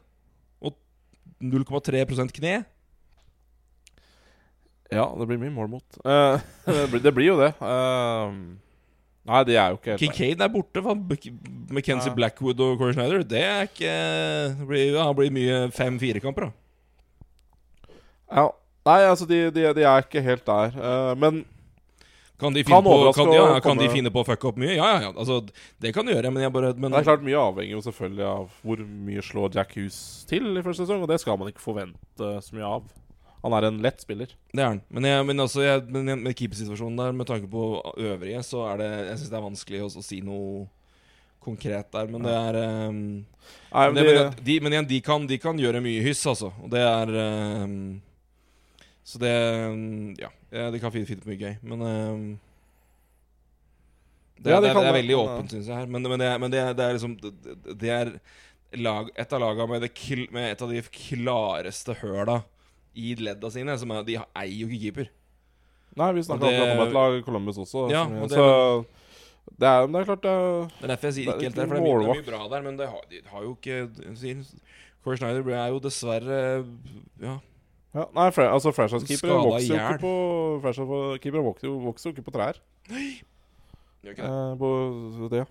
og 0.64 0.72
0,3% 1.44 2.32
kne. 2.32 2.62
Ja, 4.94 5.04
det 5.18 5.26
blir 5.28 5.40
mye 5.42 5.52
mål 5.52 5.68
mot. 5.74 5.98
Uh, 6.00 6.40
det, 6.66 6.86
blir, 6.92 7.02
det 7.04 7.12
blir 7.16 7.28
jo 7.32 7.36
det. 7.40 7.52
Eh, 7.60 8.34
nei, 9.28 9.44
de 9.48 9.56
er 9.56 9.72
jo 9.72 9.78
ikke 9.78 9.94
helt 9.94 10.00
der. 10.00 10.10
Kincaid 10.10 10.44
er 10.44 10.52
borte. 10.52 10.82
McKenzie 11.70 12.10
Ja. 12.10 12.14
Blackwood 12.18 12.60
og 12.60 12.76
Corey 12.78 12.92
Schneider. 12.96 13.24
Det 13.24 13.40
er 13.40 13.62
ikke 13.68 13.94
Det 14.58 14.68
blir, 14.68 14.84
ja, 14.94 15.08
det 15.08 15.16
blir 15.16 15.34
mye 15.34 15.62
fem-fire-kamper, 15.72 16.48
da. 16.50 16.52
Ja. 18.34 18.46
Nei, 18.84 19.00
altså, 19.08 19.24
de, 19.24 19.46
de, 19.54 19.64
de 19.74 19.84
er 19.88 20.04
ikke 20.04 20.20
helt 20.20 20.44
der. 20.46 20.74
Uh, 20.76 21.14
men 21.16 21.44
Kan 22.40 22.52
de 22.52 22.64
Kan 22.64 22.82
finne, 22.82 22.90
på, 22.90 23.12
kan, 23.14 23.30
de, 23.30 23.36
ja, 23.38 23.60
kan 23.62 23.78
de 23.78 23.86
finne 23.88 24.10
på 24.12 24.20
å 24.20 24.26
fucke 24.26 24.48
opp 24.50 24.56
mye? 24.60 24.74
Ja, 24.74 24.88
ja, 24.96 25.00
ja. 25.06 25.12
Altså, 25.14 25.38
det 25.80 25.94
kan 25.94 26.04
de 26.04 26.12
gjøre, 26.12 26.32
men 26.34 26.42
jeg 26.42 26.52
bare 26.52 26.72
men, 26.74 26.90
det 26.90 26.98
er 26.98 27.06
klart 27.06 27.22
mye 27.24 27.38
avhenger 27.38 27.76
jo 27.76 27.84
selvfølgelig 27.86 28.26
av 28.26 28.48
hvor 28.66 28.82
mye 29.06 29.22
slår 29.22 29.54
Jack 29.54 29.76
Hughes 29.78 30.00
til 30.28 30.50
i 30.50 30.64
første 30.66 30.82
sesong, 30.82 31.04
og 31.06 31.08
det 31.08 31.20
skal 31.22 31.38
man 31.40 31.48
ikke 31.52 31.62
forvente 31.62 32.32
så 32.42 32.58
mye 32.58 32.66
av. 32.76 32.90
Han 33.44 33.52
er 33.58 33.66
en 33.68 33.82
lett 33.84 34.00
spiller. 34.00 34.30
Det 34.56 34.62
er 34.62 34.70
han. 34.70 34.78
Men, 34.88 35.04
jeg, 35.04 35.24
men, 35.28 35.42
også, 35.44 35.60
jeg, 35.66 35.82
men 35.92 36.06
jeg- 36.08 36.20
med 36.24 36.36
keepersituasjonen 36.38 36.96
der, 36.96 37.12
med 37.12 37.28
tanke 37.28 37.50
på 37.52 37.64
øvrige, 38.00 38.40
så 38.46 38.62
er 38.70 38.78
det 38.80 38.88
Jeg 39.10 39.18
syns 39.20 39.30
det 39.34 39.36
er 39.36 39.44
vanskelig 39.44 39.82
å, 39.84 39.90
å 40.00 40.04
si 40.06 40.20
noe 40.24 40.64
konkret 41.44 41.90
der, 41.92 42.06
men 42.08 42.24
det 42.24 42.32
er 42.32 42.56
um, 42.88 43.00
Nei, 43.74 43.82
men, 43.92 43.98
det, 43.98 44.04
men, 44.16 44.38
de, 44.46 44.54
men 44.64 44.72
igjen, 44.78 44.86
de 44.88 45.00
kan, 45.04 45.26
de 45.28 45.36
kan 45.42 45.58
gjøre 45.60 45.82
mye 45.84 46.00
hyss, 46.06 46.22
altså. 46.30 46.48
Og 46.64 46.70
det 46.72 46.80
er 46.80 47.12
um, 47.68 47.74
Så 49.04 49.20
det 49.20 49.34
Ja, 50.24 50.30
ja, 50.54 50.70
de 50.72 50.80
kan 50.80 50.94
finne, 50.94 51.04
finne 51.10 51.20
på 51.26 51.28
mye 51.34 51.42
gøy, 51.42 51.58
men 51.68 51.84
um, 51.84 52.24
det, 54.40 54.50
Ja, 54.54 54.60
det, 54.60 54.70
det 54.70 54.72
er, 54.72 54.80
det 54.80 54.88
er 54.94 54.98
veldig 55.02 55.18
åpent, 55.20 55.52
syns 55.52 55.68
jeg 55.68 55.76
her. 55.82 55.86
Men, 55.92 56.08
men, 56.08 56.18
det, 56.24 56.32
men 56.40 56.52
det, 56.56 56.64
er- 56.64 56.96
liksom 56.96 57.14
Det, 57.20 57.92
er 57.92 58.14
lag, 58.80 59.12
et 59.14 59.32
av 59.36 59.40
laga 59.44 59.68
med, 59.70 59.84
med 60.34 60.48
et 60.50 60.64
av 60.64 60.72
de 60.72 60.80
klareste 60.96 62.00
høla 62.00 62.40
i 62.94 63.14
ledda 63.18 63.50
sine. 63.50 63.78
Som 63.78 63.90
er, 63.90 64.02
de 64.06 64.16
har- 64.16 64.28
eier 64.36 64.60
jo 64.64 64.66
ikke 64.68 64.80
keeper. 64.88 65.08
Nei, 65.96 66.12
vi 66.12 66.20
snakka 66.26 66.46
om 66.50 66.86
et 66.88 66.92
lag 66.92 67.24
Columbus 67.24 67.58
også. 67.58 67.88
Ja, 67.90 68.02
og 68.06 68.28
det- 68.28 68.36
så 68.38 68.84
det 69.58 69.68
er, 69.68 69.86
det 69.86 69.94
er 70.00 70.04
klart 70.04 70.22
det 70.22 70.30
er, 70.30 70.62
er 70.82 70.88
derfor 70.88 71.06
jeg 71.06 71.14
sier 71.14 71.28
er 71.28 71.34
ikke 71.34 71.42
helt 71.42 71.56
der, 71.56 71.66
for 71.66 71.74
det 71.74 71.82
er 71.82 71.98
mye, 71.98 72.14
mye 72.14 72.26
bra 72.26 72.48
der. 72.56 72.62
Men 72.62 72.76
det 72.78 72.88
har, 72.88 73.00
de 73.10 73.20
har 73.30 73.42
jo 73.42 73.54
ikke 73.54 74.44
Corey 75.04 75.16
Schneider 75.16 75.50
er 75.54 75.68
jo 75.68 75.78
dessverre 75.84 76.64
Ja, 77.20 77.38
ja, 77.94 78.04
Nei, 78.14 78.30
fra, 78.34 78.48
altså 78.50 78.72
franchise-keepere 78.72 79.36
vokser 79.44 79.98
Franchise-keepere 80.64 81.44
vokser, 81.44 81.68
vokser 81.68 82.10
jo 82.10 82.14
ikke 82.16 82.24
på 82.24 82.32
trær. 82.34 82.56
Nei, 82.90 83.20
gjør 84.02 84.16
ikke 84.16 84.22
det. 84.24 84.30
Eh, 84.32 84.56
på 84.58 85.28
det. 85.30 85.46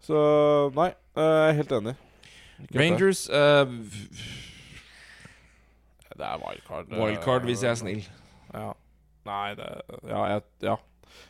Så 0.00 0.72
nei, 0.74 0.88
eh, 0.88 1.22
jeg 1.22 1.48
er 1.50 1.58
helt 1.58 1.74
enig. 1.80 1.94
Ikke 2.62 2.78
Rangers 2.80 3.28
eh, 3.28 3.66
det. 6.18 6.26
Er 6.28 6.42
wildcard. 6.42 6.90
eh, 6.92 7.00
Wildcard 7.02 7.48
hvis 7.48 7.62
jeg 7.64 7.72
er 7.72 7.80
snill. 7.80 8.02
Ja. 8.54 8.72
Nei, 9.28 9.54
det 9.58 9.70
Ja. 10.08 10.22
Jeg, 10.34 10.42
ja. 10.64 10.76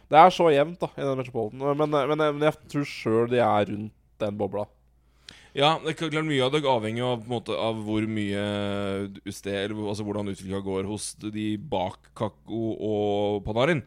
Det 0.08 0.18
er 0.18 0.32
så 0.34 0.48
jevnt, 0.50 0.80
da, 0.80 0.88
i 0.96 1.04
den 1.04 1.18
Metropolitan. 1.20 1.62
Men, 1.78 1.90
men, 1.92 2.18
men 2.18 2.46
jeg 2.48 2.56
tror 2.72 2.88
sjøl 2.88 3.30
de 3.30 3.38
er 3.44 3.68
rundt 3.70 3.94
den 4.18 4.38
bobla. 4.40 4.64
Ja, 5.56 5.76
det 5.82 5.94
er 5.94 5.96
klart 5.98 6.26
mye 6.26 6.44
av 6.44 6.52
det 6.52 6.60
avhenger 6.68 7.06
av, 7.06 7.22
på 7.24 7.32
måte, 7.32 7.54
av 7.56 7.78
hvor 7.86 8.04
mye 8.10 8.42
sted, 9.32 9.72
altså 9.74 10.04
hvordan 10.06 10.28
utviklinga 10.30 10.60
går 10.62 10.86
hos 10.90 11.12
de 11.18 11.56
bak 11.58 12.10
Kakko 12.18 12.74
og 12.78 13.40
Panarin. 13.46 13.82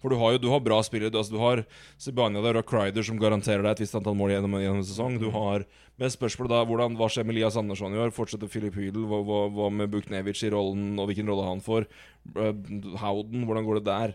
For 0.00 0.08
du 0.12 0.16
har 0.16 0.32
jo 0.36 0.40
du 0.40 0.48
har 0.48 0.62
bra 0.64 0.78
spillere. 0.86 1.12
Du, 1.12 1.18
altså, 1.20 1.34
du 1.34 1.42
har 1.42 1.64
Sebania 2.00 2.40
der 2.44 2.56
og 2.62 2.68
Cryder 2.68 3.04
som 3.04 3.18
garanterer 3.20 3.66
deg 3.66 3.74
et 3.74 3.82
visst 3.84 3.96
antall 3.98 4.16
mål 4.16 4.32
gjennom, 4.32 4.54
gjennom 4.62 4.80
en 4.80 4.88
sesong. 4.88 5.18
Du 5.20 5.28
har 5.34 5.66
Men 6.00 6.12
spørsmålet 6.12 6.54
da 6.54 6.62
hvordan, 6.64 6.94
hva 6.96 7.10
skjer 7.12 7.26
med 7.28 7.36
Elias 7.36 7.58
Andersson 7.60 7.92
i 7.92 8.00
år? 8.00 8.12
Fortsetter 8.16 8.48
Filip 8.48 8.78
Hydel? 8.80 9.04
Hva, 9.08 9.20
hva, 9.26 9.40
hva 9.52 9.66
med 9.74 9.90
Buknevic 9.92 10.40
i 10.46 10.52
rollen, 10.52 10.94
og 10.96 11.10
hvilken 11.10 11.28
rolle 11.28 11.44
han 11.44 11.60
får? 11.64 11.84
Uh, 12.32 12.54
Howden, 13.02 13.44
hvordan 13.44 13.66
går 13.68 13.80
det 13.80 13.88
der? 13.90 14.14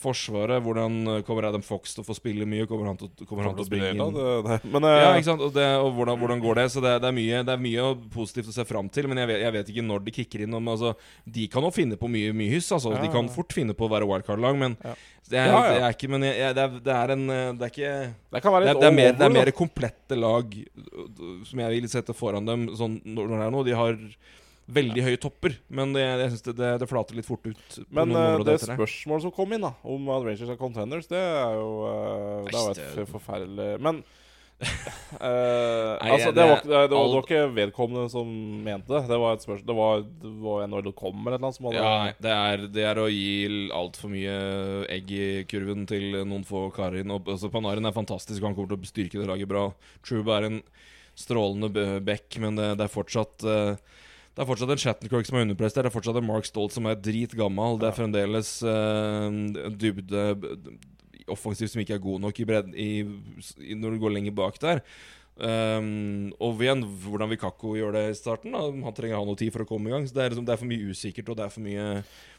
Forsvaret, 0.00 0.62
hvordan 0.64 0.94
uh, 1.08 1.16
kommer 1.26 1.44
Adam 1.50 1.62
Fox 1.64 1.92
til 1.92 2.00
å 2.00 2.06
få 2.06 2.14
spille 2.16 2.46
mye? 2.48 2.64
Kommer 2.70 2.88
han 2.88 2.98
til, 3.00 3.10
kommer 3.28 3.48
han 3.48 3.58
til 3.58 3.66
å 3.66 3.70
bringe 3.70 3.90
inn 3.92 4.00
det, 4.16 4.34
det. 4.46 4.58
Men 4.72 4.86
uh, 4.88 4.94
ja, 4.96 5.10
ikke 5.18 5.28
sant? 5.28 5.44
Og, 5.44 5.52
det, 5.56 5.66
og 5.80 5.90
hvordan, 5.98 6.16
hvordan 6.22 6.40
går 6.40 6.60
det? 6.62 6.66
Så 6.72 6.82
det, 6.84 6.94
det, 7.04 7.10
er 7.10 7.16
mye, 7.16 7.42
det 7.44 7.54
er 7.54 7.62
mye 7.66 7.86
positivt 8.14 8.48
å 8.52 8.56
se 8.56 8.64
fram 8.68 8.88
til, 8.92 9.10
men 9.10 9.20
jeg 9.20 9.30
vet, 9.32 9.42
jeg 9.44 9.56
vet 9.58 9.72
ikke 9.74 9.84
når 9.86 10.06
det 10.06 10.16
kicker 10.16 10.44
inn. 10.46 10.56
Om, 10.56 10.72
altså, 10.74 10.94
de 11.38 11.46
kan 11.52 11.68
jo 11.68 11.72
finne 11.74 12.00
på 12.00 12.10
mye, 12.10 12.32
mye 12.36 12.54
hyss. 12.56 12.72
Altså. 12.76 12.94
Ja, 12.96 13.04
De 13.04 13.12
kan 13.12 13.28
ja. 13.28 13.34
fort 13.36 13.52
finne 13.56 13.76
på 13.76 13.86
å 13.86 13.92
være 13.92 14.08
wildcard-lag, 14.08 14.58
men 14.64 14.78
Ja. 14.80 14.96
det, 15.28 15.36
er, 15.36 15.46
Ja, 15.52 15.60
ja. 15.60 15.70
det 15.76 15.84
er 15.86 15.96
ikke 15.98 16.08
Men 16.10 16.26
jeg, 16.26 16.54
det, 16.56 16.64
er, 16.64 16.80
det 16.88 16.96
er 16.96 17.12
en 17.14 17.24
eh, 17.30 17.52
Det 17.60 17.66
er 17.66 17.72
ikke 17.74 17.94
det 18.34 18.40
kan 18.42 18.54
være 18.54 18.66
litt 18.66 18.80
det, 18.80 18.88
er 18.88 18.96
mer, 18.96 19.12
det 19.18 19.26
er 19.26 19.34
mer 19.34 19.50
komplette 19.54 20.16
lag 20.18 20.54
som 21.46 21.62
jeg 21.62 21.76
vil 21.76 21.88
sette 21.92 22.14
foran 22.16 22.46
dem 22.48 22.68
sånn 22.78 23.00
når 23.04 23.34
det 23.34 23.40
er 23.44 23.52
noe. 23.54 23.66
De 23.66 23.74
har 23.76 23.98
veldig 24.74 25.04
høye 25.06 25.20
topper, 25.20 25.56
men 25.68 25.92
det, 25.96 26.04
jeg 26.06 26.32
synes 26.34 26.46
det, 26.48 26.54
det, 26.60 26.70
det 26.82 26.88
flater 26.90 27.18
litt 27.18 27.28
fort 27.28 27.44
ut. 27.46 27.66
På 27.80 27.86
Men 27.98 28.12
noen 28.14 28.40
eh, 28.40 28.46
det 28.46 28.56
etter 28.58 28.72
det. 28.72 28.78
spørsmålet 28.78 29.26
som 29.26 29.34
kom 29.36 29.52
inn, 29.56 29.66
da 29.66 29.74
om 29.82 30.08
at 30.14 30.24
Rangers 30.26 30.54
er 30.54 30.58
contenders, 30.60 31.10
det 31.10 31.20
er 31.20 31.54
jo 31.58 31.68
uh, 31.84 32.48
Det 32.48 32.64
var 32.64 32.82
et 32.84 33.10
forferdelig 33.10 33.68
Men 33.82 34.00
uh, 34.00 34.66
Nei, 36.00 36.10
Altså, 36.12 36.30
det- 36.30 36.36
det 36.36 36.46
var, 36.50 36.60
det, 36.62 36.74
var, 36.74 36.88
det, 36.92 36.98
var, 37.00 37.22
ikke 37.24 37.42
vedkommende 37.56 38.10
som 38.12 38.28
mente 38.66 38.92
det. 38.92 39.02
Det 39.08 39.18
var 39.22 39.36
et 39.36 39.46
spørsmål 39.46 39.66
Det 39.70 39.76
var, 39.78 40.04
det 40.24 40.32
var 40.44 40.66
NHL 40.68 40.92
.com 41.00 41.26
eller 41.26 41.42
noe 41.42 41.56
som 41.56 41.68
hadde 41.70 41.80
Ja, 41.80 42.12
det 42.26 42.34
er, 42.36 42.66
det 42.76 42.86
er 42.90 43.00
å 43.00 43.08
gi 43.10 43.70
altfor 43.76 44.12
mye 44.12 44.36
egg 44.92 45.10
i 45.16 45.24
kurven 45.50 45.86
til 45.90 46.20
noen 46.24 46.44
få 46.48 46.66
karer. 46.76 47.00
inn. 47.02 47.14
Og, 47.14 47.28
altså, 47.32 47.50
Panarin 47.52 47.88
er 47.88 47.96
fantastisk, 47.96 48.42
han 48.44 48.56
kommer 48.58 48.74
til 48.74 48.80
å 48.80 48.92
styrke 48.92 49.20
det 49.22 49.30
laget 49.30 49.50
bra. 49.50 49.70
Truba 50.06 50.38
er 50.40 50.50
en 50.50 50.60
strålende 51.18 51.68
bekk, 51.72 52.04
back, 52.06 52.38
men 52.40 52.56
det, 52.56 52.68
det 52.80 52.86
er 52.86 52.92
fortsatt 52.92 53.44
eh, 53.44 53.80
det 54.40 54.46
er 54.46 54.48
fortsatt 54.48 54.70
en 54.72 54.80
Shattenkirk 54.80 55.26
som 55.28 55.36
er 55.36 55.42
underprestert. 55.44 55.84
Det 55.84 55.90
er 55.90 55.92
fortsatt 55.92 56.16
en 56.16 56.24
Mark 56.24 56.46
Stolt 56.48 56.72
som 56.72 56.86
er 56.88 56.96
dritgammal. 56.96 57.76
Det 57.82 57.90
er 57.90 57.96
fremdeles 57.98 58.54
uh, 58.64 59.28
dybde 59.76 60.22
offensivt 61.28 61.74
som 61.74 61.82
ikke 61.82 61.98
er 61.98 62.00
god 62.02 62.22
nok 62.24 62.40
i 62.40 62.46
bredden 62.48 62.72
i, 62.72 62.86
i, 63.60 63.76
når 63.76 63.92
du 63.98 64.00
går 64.06 64.14
lenger 64.16 64.32
bak 64.40 64.56
der. 64.64 64.80
Um, 65.40 66.32
og 66.40 66.58
igjen, 66.64 66.82
hvordan 67.04 67.30
vil 67.30 67.38
Kakko 67.40 67.74
gjøre 67.76 67.94
det 67.98 68.02
i 68.14 68.16
starten? 68.18 68.56
Da? 68.56 68.64
Han 68.88 68.96
trenger 68.96 69.20
ha 69.20 69.28
noe 69.28 69.38
tid 69.40 69.52
for 69.52 69.66
å 69.66 69.68
komme 69.68 69.92
i 69.92 69.94
gang. 69.94 70.08
Så 70.08 70.16
Det 70.16 70.24
er, 70.24 70.32
liksom, 70.32 70.48
det 70.48 70.56
er 70.56 70.60
for 70.64 70.72
mye 70.72 70.88
usikkert, 70.90 71.30
og 71.32 71.38
det 71.38 71.44
er 71.46 71.54
for 71.54 71.64
mye 71.68 71.86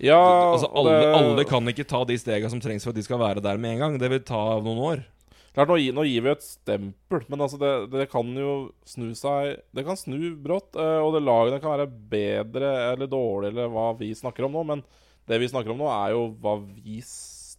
Ja, 0.02 0.20
altså, 0.52 0.74
alle, 0.74 0.97
det- 1.06 1.16
alle 1.22 1.47
kan 1.54 1.70
ikke 1.72 1.88
ta 1.93 2.02
de 2.10 2.18
stega 2.18 2.49
som 2.49 2.62
trengs 2.62 2.84
for 2.86 2.93
at 2.93 2.99
de 2.99 3.06
skal 3.06 3.22
være 3.22 3.45
der 3.45 3.58
med 3.62 3.78
en 3.78 3.86
gang. 3.86 3.97
Det 4.02 4.10
vil 4.10 4.26
ta 4.26 4.41
noen 4.58 4.84
år. 4.89 5.06
Klart, 5.52 5.68
nå, 5.68 5.76
nå 5.97 6.06
gir 6.08 6.24
vi 6.24 6.32
et 6.32 6.45
stempel, 6.45 7.26
men 7.28 7.43
altså 7.43 7.58
det, 7.60 7.72
det 7.91 8.08
kan 8.12 8.30
jo 8.39 8.70
snu 8.88 9.10
seg 9.20 9.58
Det 9.76 9.84
kan 9.84 9.99
snu 9.99 10.32
brått, 10.39 10.78
eh, 10.80 10.99
og 11.04 11.12
det 11.18 11.26
lagene 11.26 11.60
kan 11.60 11.76
være 11.76 11.89
bedre 11.91 12.70
eller 12.93 13.10
dårlig, 13.12 13.52
eller 13.52 13.68
hva 13.74 13.89
vi 13.99 14.14
snakker 14.16 14.47
om 14.47 14.56
nå, 14.56 14.64
men 14.70 14.84
det 15.28 15.41
vi 15.41 15.49
snakker 15.52 15.74
om 15.74 15.84
nå, 15.84 15.89
er 15.91 16.16
jo 16.16 16.24
hva 16.39 16.56
vi 16.64 17.02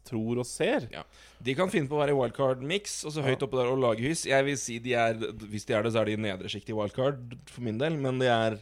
tror 0.09 0.41
og 0.43 0.49
ser. 0.49 0.89
Ja. 0.93 1.05
De 1.43 1.55
kan 1.59 1.71
finne 1.73 1.91
på 1.91 1.97
å 1.97 2.01
være 2.01 2.15
i 2.15 2.19
wildcard-mix, 2.19 3.03
og 3.07 3.15
så 3.15 3.25
høyt 3.25 3.45
oppe 3.45 3.59
der 3.59 3.71
og 3.71 3.81
lage 3.83 4.05
hus. 4.07 4.25
Jeg 4.29 4.47
vil 4.47 4.59
si 4.59 4.79
de 4.83 4.97
er 4.99 5.19
Hvis 5.45 5.67
de 5.69 5.77
er 5.77 5.85
det, 5.85 5.93
så 5.95 6.03
er 6.03 6.11
de 6.11 6.17
i 6.17 6.23
nedre 6.25 6.51
sjikt 6.51 6.73
i 6.73 6.77
wildcard, 6.77 7.37
for 7.51 7.65
min 7.67 7.79
del. 7.81 7.99
Men 8.01 8.19
de 8.23 8.31
er 8.31 8.59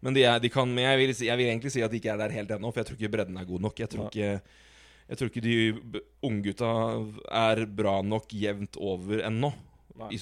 Men, 0.00 0.14
de 0.16 0.22
er, 0.24 0.38
de 0.40 0.48
kan, 0.48 0.64
men 0.64 0.86
jeg, 0.86 0.96
vil, 0.96 1.10
jeg 1.26 1.36
vil 1.36 1.48
egentlig 1.50 1.70
si 1.74 1.82
at 1.84 1.92
de 1.92 1.98
ikke 2.00 2.08
er 2.14 2.20
der 2.22 2.32
helt 2.32 2.52
ennå, 2.54 2.70
for 2.72 2.80
jeg 2.80 2.86
tror 2.88 2.96
ikke 2.96 3.12
bredden 3.12 3.36
er 3.36 3.44
god 3.44 3.60
nok. 3.66 3.82
Jeg 3.82 3.90
tror 3.92 4.06
ikke, 4.08 4.30
jeg 5.10 5.18
tror 5.18 5.30
ikke 5.32 5.42
de 5.42 6.00
unggutta 6.24 6.70
er 7.34 7.64
bra 7.66 7.98
nok 8.06 8.30
jevnt 8.32 8.78
over 8.80 9.24
ennå. 9.26 9.50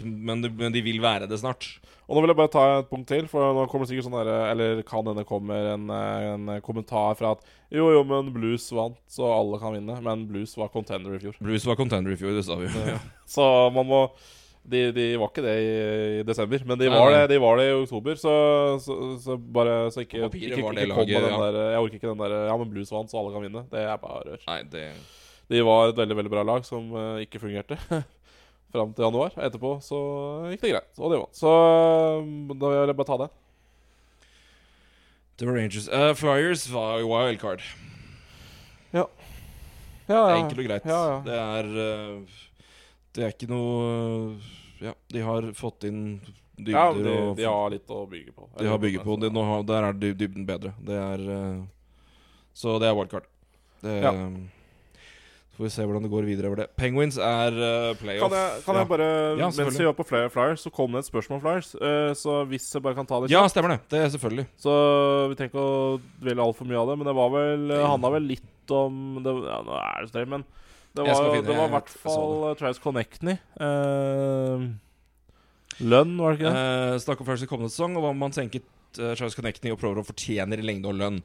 Men, 0.03 0.41
de- 0.43 0.51
men 0.51 0.73
de 0.75 0.81
vil 0.83 0.99
være 0.99 1.29
det 1.31 1.39
snart. 1.39 1.67
Og 2.09 2.17
nå 2.17 2.23
vil 2.25 2.33
jeg 2.33 2.39
bare 2.41 2.51
ta 2.51 2.63
et 2.81 2.89
punkt 2.91 3.07
til, 3.13 3.27
for 3.31 3.53
nå 3.55 3.67
kommer 3.71 3.85
det 3.87 3.93
sikkert 3.93 4.07
sånn 4.09 4.17
der, 4.17 4.31
Eller 4.51 4.81
kan 4.83 5.07
hende 5.07 5.23
kommer 5.29 5.69
en, 5.75 5.85
en 5.93 6.49
kommentar 6.65 7.15
fra 7.21 7.35
at 7.37 7.45
jo, 7.71 7.85
jo, 7.93 8.01
men 8.09 8.33
Blues 8.35 8.65
vant, 8.75 8.97
så 9.13 9.29
alle 9.29 9.61
kan 9.61 9.77
vinne. 9.77 9.99
Men 10.03 10.25
Blues 10.27 10.57
var 10.59 10.73
contender 10.73 11.15
i 11.15 11.21
fjor. 11.23 11.37
Blues 11.45 11.67
var 11.69 11.77
contender 11.79 12.17
i 12.17 12.19
fjor, 12.19 12.33
det 12.35 12.47
sa 12.49 12.57
vi 12.59 12.67
jo. 12.67 12.87
Ja. 12.95 12.97
Så 13.37 13.45
man 13.77 13.87
må 13.87 14.01
de, 14.71 14.81
de 14.95 15.05
var 15.21 15.31
ikke 15.31 15.45
det 15.45 15.55
i, 15.63 15.71
i 16.21 16.25
desember, 16.29 16.65
men 16.69 16.81
de 16.81 16.91
var, 16.93 17.11
det, 17.15 17.23
de 17.33 17.39
var 17.43 17.61
det 17.61 17.67
i 17.71 17.75
oktober. 17.77 18.19
Så, 18.21 18.35
så, 18.85 18.97
så 19.25 19.37
bare 19.39 19.79
så 19.95 20.05
ikke, 20.05 20.21
ikke, 20.27 20.43
ikke, 20.43 20.51
ikke 20.53 20.67
kom 20.67 20.77
med 20.77 20.85
den 21.09 21.33
ja. 21.33 21.41
der 21.41 21.73
Jeg 21.73 21.81
orker 21.87 21.99
ikke 22.01 22.13
den 22.13 22.23
der 22.23 22.37
Ja, 22.51 22.59
men 22.61 22.71
Blues 22.73 22.93
vant, 22.93 23.11
så 23.11 23.21
alle 23.21 23.33
kan 23.35 23.45
vinne. 23.47 23.65
Det 23.73 23.83
er 23.83 23.99
bare 24.03 24.23
rør. 24.27 24.45
Nei, 24.47 24.61
det 24.73 24.85
De 25.49 25.65
var 25.65 25.91
et 25.91 25.99
veldig 25.99 26.17
veldig 26.21 26.33
bra 26.37 26.45
lag 26.45 26.65
som 26.69 26.93
uh, 26.93 27.19
ikke 27.25 27.41
fungerte 27.41 27.79
fram 28.75 28.93
til 28.93 29.07
januar. 29.09 29.33
Etterpå 29.49 29.79
så 29.85 29.99
gikk 30.53 30.67
det 30.67 30.75
greit, 30.75 30.91
og 31.01 31.13
de 31.15 31.21
vant. 31.23 31.39
Så 31.39 31.53
da 32.53 32.73
vil 32.75 32.81
jeg 32.93 32.99
bare 33.01 33.11
ta 33.13 33.21
det. 33.25 33.31
Det 35.39 35.47
var 35.47 35.55
Rangers. 35.55 35.89
Uh, 35.89 36.13
Flyers 36.19 36.67
var 36.73 36.99
jo 37.01 37.13
wildcard. 37.15 37.65
Ja, 38.93 39.05
Ja, 40.09 40.21
ja. 40.33 40.37
enkelt 40.41 40.63
og 40.63 40.69
greit. 40.69 40.87
Ja, 40.89 41.01
ja. 41.13 41.17
Det 41.27 41.35
er 41.37 41.67
eh, 41.85 42.37
Det 43.19 43.25
er 43.27 43.35
ikke 43.35 43.51
noe 43.51 44.37
Ja, 44.79 44.93
de 45.11 45.23
har 45.27 45.49
fått 45.59 45.89
inn 45.89 46.21
dybder 46.59 46.75
ja 46.75 46.93
de, 46.95 47.15
og 47.15 47.39
de 47.39 47.47
har 47.47 47.73
litt 47.75 47.91
å 47.91 48.05
bygge 48.11 48.35
på. 48.35 48.47
de 48.59 48.69
har 48.71 48.79
bygget 48.83 49.07
på. 49.07 49.17
de, 49.23 49.31
nå 49.35 49.47
der 49.67 49.89
er 49.89 49.99
dybden 49.99 50.47
bedre. 50.47 50.75
Det 50.83 50.95
er 50.99 51.25
eh, 51.35 51.59
Så 52.55 52.79
det 52.83 52.91
er 52.91 52.95
wildcard. 52.99 53.27
Det, 53.83 53.99
Ja. 54.03 54.15
Så 55.51 55.63
får 55.63 55.67
vi 55.67 55.71
se 55.75 55.85
hvordan 55.91 56.05
det 56.07 56.11
går 56.13 56.23
videre 56.23 56.47
over 56.47 56.61
det. 56.61 56.67
Penguins 56.79 57.17
er 57.19 57.51
uh, 57.51 57.95
playoff. 57.99 58.29
Kan 58.31 58.35
jeg, 58.39 58.61
kan 58.63 58.77
ja. 58.77 58.83
jeg 58.85 58.89
bare 58.93 59.09
Ja, 59.41 59.49
Mens 59.51 59.79
vi 59.81 59.87
var 59.89 59.97
på 59.99 60.05
flere 60.07 60.31
flyers, 60.31 60.63
så 60.63 60.71
kom 60.71 60.95
det 60.95 61.01
et 61.03 61.09
spørsmål 61.09 61.41
om 61.41 61.43
flyers. 61.43 61.73
Uh, 61.75 62.13
så 62.15 62.45
hvis 62.47 62.69
jeg 62.75 62.85
bare 62.85 62.95
kan 62.95 63.09
ta 63.11 63.19
det 63.19 63.33
Ja, 63.33 63.41
kjapt 63.43 63.57
stemmer 63.57 63.75
det. 63.75 63.81
Det 63.91 63.99
er 64.05 64.13
selvfølgelig. 64.15 64.47
Så 64.63 64.75
vi 65.33 65.39
trenger 65.41 65.51
ikke 65.51 65.65
å 65.65 65.81
dvele 66.23 66.47
altfor 66.47 66.71
mye 66.71 66.79
av 66.79 66.93
det. 66.93 66.97
Men 67.01 67.11
det 67.11 67.17
var 67.19 67.35
vel 67.35 67.75
handla 67.75 68.13
vel 68.15 68.31
litt 68.31 68.75
om 68.79 69.19
det, 69.25 69.35
Ja, 69.49 69.59
nå 69.67 69.81
er 69.83 70.07
det 70.07 70.13
streit, 70.13 70.31
men 70.31 70.47
det 70.97 71.05
var, 71.05 71.29
det 71.37 71.55
var 71.55 71.69
i 71.69 71.75
hvert 71.77 71.93
fall 72.03 72.35
uh, 72.49 72.55
Travis 72.59 72.81
Connectney. 72.83 73.37
Uh, 73.61 74.69
lønn, 75.85 76.17
var 76.19 76.35
det 76.35 76.41
ikke 76.41 76.51
det? 76.51 76.65
Uh, 76.65 76.99
Snakk 77.05 77.23
om 77.23 77.29
først 77.29 77.47
i 77.47 77.51
kommende 77.51 77.73
sesong, 77.75 77.97
og 77.99 78.07
hva 78.07 78.13
man 78.17 78.35
tenker 78.35 78.65
uh, 78.99 79.35
Connecting 79.37 79.75
og 79.75 79.81
prøver 79.81 80.01
å 80.03 80.07
fortjener 80.07 80.61
i 80.61 80.67
lengde 80.67 80.91
og 80.91 80.99
lønn. 80.99 81.21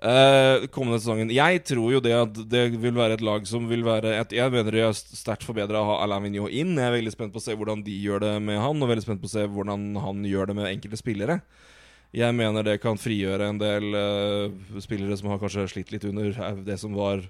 Uh, 0.00 0.64
kommende 0.72 0.96
sesongen 1.02 1.32
Jeg 1.34 1.60
tror 1.68 1.90
jo 1.92 1.98
det 2.00 2.14
at 2.16 2.38
det 2.48 2.62
vil 2.80 2.96
være 2.96 3.18
et 3.18 3.24
lag 3.26 3.44
som 3.44 3.66
vil 3.68 3.82
være 3.84 4.14
et, 4.16 4.30
Jeg 4.32 4.48
mener 4.54 4.72
de 4.72 4.80
er 4.86 4.94
sterkt 4.96 5.44
forbedra 5.44 5.82
å 5.82 5.90
ha 5.90 5.98
Alain 6.06 6.24
Vigneault 6.24 6.54
inn. 6.54 6.72
Jeg 6.78 6.86
er 6.86 6.96
veldig 6.96 7.12
spent 7.12 7.34
på 7.34 7.42
å 7.42 7.44
se 7.44 7.56
hvordan 7.56 7.84
de 7.84 7.98
gjør 8.00 8.24
det 8.24 8.36
med 8.46 8.62
han, 8.62 8.80
og 8.80 8.94
veldig 8.94 9.04
spent 9.04 9.20
på 9.20 9.28
å 9.28 9.34
se 9.34 9.44
hvordan 9.50 9.90
han 10.00 10.24
gjør 10.24 10.52
det 10.52 10.56
med 10.60 10.70
enkelte 10.70 11.02
spillere. 11.02 11.40
Jeg 12.16 12.34
mener 12.34 12.66
det 12.66 12.80
kan 12.82 12.98
frigjøre 12.98 13.52
en 13.52 13.60
del 13.60 13.92
uh, 13.94 14.78
spillere 14.82 15.18
som 15.18 15.30
har 15.30 15.38
kanskje 15.42 15.68
slitt 15.70 15.92
litt 15.94 16.06
under 16.08 16.32
eh, 16.32 16.62
det 16.66 16.80
som 16.82 16.96
var 16.96 17.22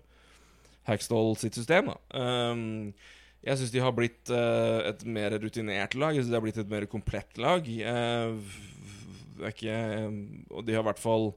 Hackstall 0.90 1.32
sitt 1.38 1.56
system. 1.58 1.92
Um, 2.12 2.90
jeg 3.40 3.56
syns 3.56 3.72
de 3.72 3.80
har 3.80 3.94
blitt 3.96 4.28
uh, 4.34 4.82
et 4.90 5.04
mer 5.08 5.32
rutinert 5.40 5.94
lag. 5.96 6.12
Jeg 6.12 6.24
synes 6.26 6.34
de 6.34 6.38
har 6.38 6.44
blitt 6.44 6.60
et 6.60 6.72
mer 6.74 6.86
komplett 6.90 7.40
lag. 7.40 7.64
Uh, 7.64 8.36
ikke 9.48 9.76
Og 10.52 10.66
de 10.66 10.74
har 10.76 10.82
i 10.84 10.88
hvert 10.90 11.00
fall 11.00 11.30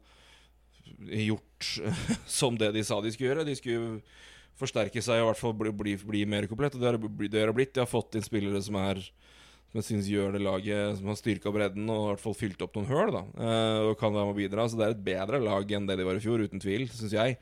gjort 1.04 1.70
som 2.40 2.58
det 2.60 2.74
de 2.76 2.84
sa 2.86 3.00
de 3.02 3.12
skulle 3.14 3.32
gjøre. 3.32 3.48
De 3.48 3.56
skulle 3.58 4.02
forsterke 4.60 5.02
seg 5.02 5.22
og 5.22 5.24
i 5.24 5.30
hvert 5.32 5.42
fall 5.42 5.56
bli, 5.58 5.72
bli, 5.74 5.96
bli 6.04 6.24
mer 6.30 6.48
komplett. 6.52 6.76
Og 6.76 6.84
det 6.84 6.92
har 6.92 7.00
de- 7.00 7.54
blitt. 7.56 7.74
De 7.74 7.84
har 7.84 7.90
fått 7.90 8.18
inn 8.20 8.26
spillere 8.26 8.62
som 8.64 8.78
er 8.82 9.02
Som 9.74 9.80
jeg 9.82 9.88
synes 9.88 10.08
gjør 10.12 10.36
det 10.36 10.42
laget 10.46 10.98
Som 11.00 11.08
har 11.10 11.16
styrka 11.18 11.50
bredden 11.52 11.90
og 11.90 12.02
i 12.04 12.10
hvert 12.12 12.22
fall 12.22 12.36
fylt 12.38 12.62
opp 12.62 12.76
noen 12.78 12.92
høl. 12.92 13.12
Da 13.16 13.24
eh, 13.24 13.80
Og 13.90 13.98
kan 14.00 14.14
være 14.14 14.28
med 14.28 14.36
å 14.36 14.42
bidra. 14.44 14.68
Så 14.70 14.78
det 14.78 14.86
er 14.86 14.96
et 14.98 15.06
bedre 15.08 15.40
lag 15.42 15.72
enn 15.72 15.88
det 15.90 15.98
de 15.98 16.06
var 16.08 16.20
i 16.20 16.24
fjor, 16.24 16.44
uten 16.44 16.62
tvil, 16.62 16.86
syns 16.92 17.16
jeg. 17.16 17.40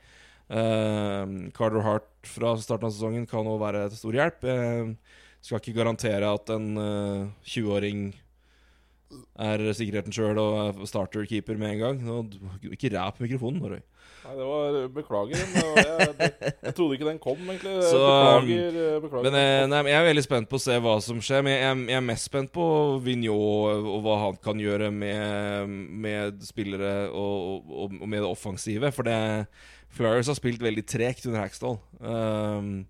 Eh, 0.50 1.36
Carter 1.56 1.84
Hart 1.86 2.08
fra 2.26 2.56
starten 2.60 2.88
av 2.88 2.94
sesongen 2.94 3.28
kan 3.30 3.46
også 3.46 3.62
være 3.62 3.86
til 3.90 4.02
stor 4.02 4.18
hjelp. 4.20 4.48
Jeg 4.48 4.96
skal 5.42 5.58
ikke 5.62 5.78
garantere 5.80 6.28
at 6.30 6.50
en 6.54 6.68
uh, 6.78 7.30
20-åring 7.50 8.12
er 9.42 9.62
sikkerheten 9.76 10.14
sjøl 10.14 10.38
og 10.40 10.58
er 10.62 10.86
starter-keeper 10.88 11.58
med 11.58 11.74
en 11.74 11.80
gang. 11.80 11.98
Nå, 12.06 12.20
ikke 12.72 12.92
ræp 12.94 13.18
mikrofonen. 13.22 13.82
Nei, 14.22 14.34
det 14.38 14.46
var 14.46 14.76
Beklager. 14.94 15.40
Jeg, 15.42 16.06
det, 16.20 16.28
jeg 16.62 16.74
trodde 16.78 16.94
ikke 16.96 17.08
den 17.08 17.18
kom, 17.22 17.42
egentlig. 17.42 17.74
Så, 17.90 17.98
beklager. 17.98 18.78
eh, 18.84 18.96
beklager. 19.02 19.26
Men 19.26 19.38
eh, 19.40 19.66
nei, 19.72 19.82
jeg 19.90 19.98
er 19.98 20.08
veldig 20.12 20.24
spent 20.28 20.50
på 20.50 20.60
å 20.60 20.62
se 20.62 20.78
hva 20.84 20.94
som 21.02 21.20
skjer. 21.24 21.42
Men 21.42 21.56
jeg, 21.56 21.82
jeg 21.90 21.98
er 21.98 22.06
mest 22.06 22.30
spent 22.30 22.52
på 22.54 22.66
Vigneault 23.02 23.90
og 23.96 24.06
hva 24.06 24.18
han 24.28 24.40
kan 24.46 24.62
gjøre 24.62 24.92
med, 24.94 25.76
med 26.06 26.42
spillere 26.46 26.94
og, 27.10 27.66
og, 27.66 27.98
og 27.98 28.06
med 28.08 28.22
det 28.22 28.30
offensive. 28.30 28.94
For 28.94 29.10
det 29.10 29.18
Flyers 29.92 30.30
har 30.30 30.38
spilt 30.38 30.62
veldig 30.64 30.84
tregt 30.88 31.26
under 31.28 31.42
Hackstall. 31.42 31.78
Um, 32.00 32.84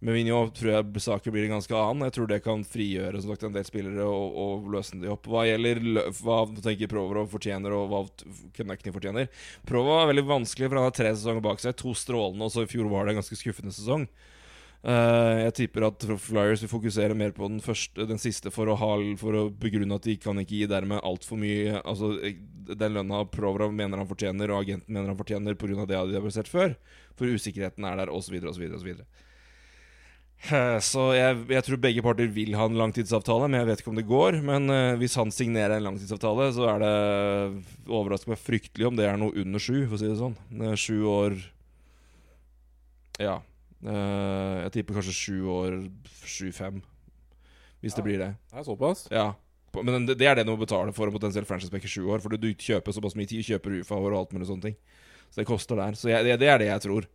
med 0.00 0.16
Vinjo 0.16 0.38
tror 0.56 0.70
jeg 0.72 1.02
saken 1.04 1.34
blir 1.34 1.44
en 1.44 1.58
ganske 1.58 1.76
annen. 1.76 2.06
Jeg 2.08 2.14
tror 2.16 2.28
det 2.30 2.38
kan 2.46 2.62
frigjøre 2.64 3.20
som 3.20 3.34
sagt, 3.34 3.44
en 3.44 3.52
del 3.52 3.66
spillere 3.68 4.06
og, 4.08 4.38
og 4.40 4.70
løsne 4.72 5.02
de 5.02 5.10
opp. 5.12 5.28
Hva 5.28 5.44
gjelder 5.44 5.82
hva 6.22 6.38
tenker 6.64 6.88
Provorov 6.88 7.28
fortjener, 7.34 7.76
og 7.76 7.92
hva 7.92 8.00
Connecting 8.56 8.96
fortjener 8.96 9.28
Provo 9.68 9.98
var 9.98 10.08
veldig 10.08 10.24
vanskelig, 10.30 10.70
for 10.70 10.80
han 10.80 10.88
har 10.88 10.96
tre 10.96 11.12
sesonger 11.12 11.44
bak 11.44 11.60
seg. 11.60 11.76
To 11.82 11.92
strålende, 11.92 12.48
og 12.48 12.54
så 12.54 12.64
i 12.64 12.70
fjor 12.72 12.88
var 12.88 13.04
det 13.04 13.12
en 13.12 13.20
ganske 13.20 13.40
skuffende 13.42 13.76
sesong. 13.76 14.08
Eh, 14.80 15.38
jeg 15.44 15.56
tipper 15.58 15.84
at 15.90 16.04
Flyers 16.24 16.62
vil 16.64 16.70
fokusere 16.72 17.12
mer 17.12 17.34
på 17.36 17.44
den 17.50 17.58
første 17.60 18.06
Den 18.08 18.16
siste 18.16 18.48
for 18.48 18.70
å, 18.72 18.78
ha, 18.80 18.94
for 19.20 19.36
å 19.36 19.42
begrunne 19.52 19.98
at 19.98 20.06
de 20.08 20.14
kan 20.16 20.40
ikke 20.40 20.62
gi 20.62 20.68
dermed 20.70 21.02
altfor 21.04 21.36
mye 21.36 21.82
Altså 21.82 22.14
Den 22.24 22.94
lønna 22.96 23.26
Provrov 23.28 23.74
mener 23.76 24.00
han 24.00 24.08
fortjener, 24.08 24.48
og 24.48 24.62
agenten 24.64 24.88
mener 24.88 25.12
han 25.12 25.18
fortjener 25.18 25.58
pga. 25.60 25.84
det 25.84 25.98
de 25.98 26.16
har 26.16 26.24
prestert 26.24 26.48
før. 26.48 26.78
For 27.18 27.28
usikkerheten 27.28 27.84
er 27.84 28.00
der, 28.00 28.12
osv., 28.14 28.38
osv., 28.40 28.64
osv. 28.78 28.94
Så 30.80 31.02
jeg, 31.12 31.36
jeg 31.52 31.64
tror 31.66 31.82
begge 31.82 32.04
parter 32.06 32.30
vil 32.32 32.54
ha 32.56 32.64
en 32.70 32.78
langtidsavtale, 32.80 33.50
men 33.50 33.58
jeg 33.58 33.68
vet 33.68 33.82
ikke 33.82 33.92
om 33.92 33.98
det 33.98 34.06
går. 34.08 34.38
Men 34.46 34.72
uh, 34.72 34.96
hvis 35.02 35.18
han 35.20 35.34
signerer 35.34 35.76
en 35.76 35.90
langtidsavtale, 35.90 36.46
så 36.56 36.70
er 36.70 36.80
det 36.84 36.94
overrasker 37.90 38.32
meg 38.32 38.40
fryktelig 38.40 38.88
om 38.88 38.96
det 38.96 39.10
er 39.10 39.20
noe 39.20 39.34
under 39.42 39.60
sju, 39.60 39.82
for 39.82 39.98
å 39.98 40.00
si 40.00 40.08
det 40.08 40.16
sånn. 40.22 40.38
Sju 40.80 40.96
år 41.10 41.36
Ja. 43.20 43.40
Eh, 43.80 44.56
jeg 44.66 44.72
tipper 44.76 44.98
kanskje 44.98 45.16
sju 45.16 45.36
år 45.50 45.78
sju-fem. 46.24 46.82
Hvis 47.80 47.96
det 47.96 48.04
blir 48.04 48.20
det. 48.20 48.34
Det 48.50 48.60
er 48.60 48.66
såpass. 48.66 49.06
Ja. 49.12 49.30
Men 49.78 50.04
det 50.04 50.18
det 50.18 50.26
er 50.26 50.36
det 50.36 50.44
du 50.44 50.52
må 50.52 50.60
betale 50.60 50.92
for 50.92 51.08
en 51.08 51.14
potensiell 51.14 51.46
franchise-back 51.48 51.86
i 51.86 51.92
sju 51.92 52.02
år. 52.10 52.20
For 52.20 52.36
du 52.36 52.50
kjøper 52.52 52.92
såpass 52.92 53.16
mye 53.16 53.30
tid, 53.30 53.46
kjøper 53.46 53.80
UFA 53.80 53.96
og 53.96 54.18
alt 54.18 54.34
mulig 54.36 54.50
sånne 54.50 54.68
ting. 54.68 54.76
Så 55.30 55.40
det 55.40 55.48
koster 55.48 55.78
der. 55.78 55.96
Så 55.96 56.10
jeg, 56.10 56.26
det, 56.26 56.36
det 56.42 56.50
er 56.50 56.60
det 56.60 56.68
jeg 56.68 56.84
tror. 56.84 57.08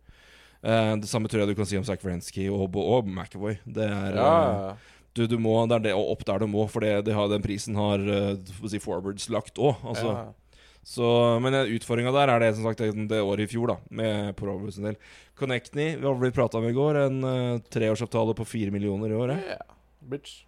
Uh, 0.64 0.96
det 0.98 1.06
samme 1.06 1.28
tror 1.30 1.44
jeg 1.44 1.52
du 1.52 1.58
kan 1.58 1.68
si 1.68 1.78
om 1.78 1.84
Zack 1.86 2.02
Wrensky 2.02 2.48
og, 2.50 2.74
og 2.80 3.06
McAvoy. 3.06 3.60
Det 3.62 3.86
er 3.86 4.16
Ja, 4.16 4.72
uh, 4.72 4.94
du, 5.16 5.26
du 5.30 5.36
må, 5.38 5.54
det 5.68 5.76
er 5.78 5.84
det, 5.84 5.92
og 5.96 6.16
opp 6.16 6.24
der 6.28 6.42
du 6.42 6.48
må, 6.50 6.66
for 6.68 6.84
det, 6.84 7.06
det 7.06 7.14
har, 7.16 7.28
den 7.30 7.44
prisen 7.44 7.76
har 7.78 8.02
uh, 8.02 8.34
si 8.66 8.80
forwards 8.82 9.30
lagt 9.32 9.60
òg. 9.60 9.78
Altså. 9.84 10.16
ja. 10.16 10.45
Så, 10.86 11.04
men 11.42 11.56
utfordringa 11.74 12.12
der 12.14 12.30
er 12.30 12.42
det 12.44 12.52
som 12.54 12.66
sagt 12.68 12.78
det, 12.78 13.18
året 13.18 13.48
i 13.48 13.50
fjor, 13.50 13.72
da, 13.72 13.76
med 13.90 14.36
Provis 14.38 14.76
en 14.78 14.92
del. 14.92 14.98
Connectney, 15.34 15.96
vi 15.98 16.06
har 16.06 16.18
blitt 16.20 16.36
prata 16.36 16.60
om 16.60 16.66
i 16.68 16.74
går, 16.76 16.98
en 17.08 17.16
uh, 17.26 17.62
treårsavtale 17.74 18.36
på 18.38 18.46
fire 18.46 18.70
millioner 18.70 19.10
i 19.10 19.16
året. 19.18 19.48
Ja. 19.50 19.64
Bridge. 20.06 20.44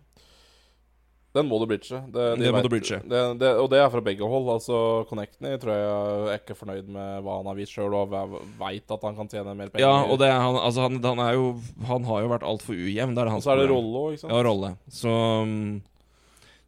Den 1.35 1.49
må 1.51 1.59
du 1.59 1.67
bridge. 1.69 1.91
Det, 1.91 2.23
de 2.39 2.45
Det 2.45 2.53
må 2.53 2.61
vet- 2.61 2.69
du 2.69 2.71
bridge. 2.71 3.01
Det, 3.03 3.23
det, 3.41 3.51
og 3.59 3.67
det 3.73 3.81
er 3.83 3.91
fra 3.91 4.03
begge 4.07 4.29
hold. 4.31 4.47
Altså 4.55 4.79
Connectney 5.11 5.59
tror 5.59 5.75
jeg 5.75 5.89
er 6.31 6.39
ikke 6.39 6.57
fornøyd 6.57 6.87
med 6.95 7.25
hva 7.27 7.41
han 7.41 7.51
har 7.51 7.59
vist 7.59 7.75
sjøl, 7.75 7.97
og 7.99 8.15
veit 8.61 8.95
at 8.95 9.07
han 9.09 9.19
kan 9.19 9.31
tjene 9.33 9.57
mer 9.59 9.73
penger. 9.73 9.85
Ja, 9.85 10.05
og 10.07 10.23
det, 10.23 10.29
er 10.31 10.39
han, 10.39 10.59
altså, 10.63 10.87
han, 10.87 11.01
han, 11.03 11.25
jo, 11.35 11.49
han 11.91 12.07
har 12.07 12.23
jo 12.23 12.31
vært 12.31 12.47
altfor 12.47 12.79
ujevn. 12.79 13.17
Det 13.19 13.25
er 13.27 13.33
Og 13.35 13.43
så 13.43 13.57
er 13.57 13.65
det 13.65 13.73
rolle 13.75 14.05
òg, 14.05 14.15
ikke 14.15 14.23
sant. 14.23 14.37
Ja, 14.37 14.45
rolle. 14.47 14.71
Så, 14.87 15.17
um, 15.43 15.59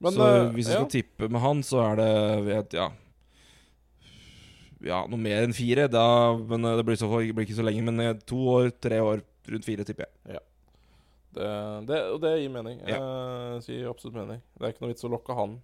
Men, 0.02 0.18
så 0.18 0.26
eh, 0.26 0.50
hvis 0.58 0.66
vi 0.66 0.74
ja. 0.74 0.82
skal 0.82 0.90
tippe 0.90 1.30
med 1.30 1.44
han, 1.46 1.62
så 1.70 1.84
er 1.86 2.02
det 2.02 2.10
vet, 2.50 2.76
Ja 2.80 2.90
Ja, 4.86 5.02
noe 5.10 5.20
mer 5.20 5.44
enn 5.44 5.56
fire. 5.56 5.88
Da, 5.92 6.04
men 6.36 6.64
eh, 6.64 6.76
det 6.78 6.86
blir, 6.88 6.98
så, 7.00 7.10
det 7.20 7.34
blir 7.36 7.48
ikke 7.48 7.58
så 7.58 7.66
lenge. 7.66 7.84
Men 7.88 8.04
eh, 8.04 8.14
to 8.28 8.40
år, 8.54 8.70
tre 8.80 9.00
år, 9.04 9.24
rundt 9.50 9.68
fire, 9.68 9.86
tipper 9.86 10.08
jeg. 10.08 10.40
Det, 11.30 11.48
det, 11.86 11.98
og 12.10 12.22
det 12.22 12.36
gir 12.40 12.52
mening. 12.52 12.80
Ja. 12.88 12.98
Eh, 12.98 13.58
sier 13.64 13.90
absolutt 13.90 14.18
mening. 14.18 14.40
Det 14.56 14.66
er 14.66 14.74
ikke 14.74 14.84
noe 14.84 14.92
vits 14.92 15.06
å 15.06 15.12
lokke 15.12 15.36
han 15.38 15.58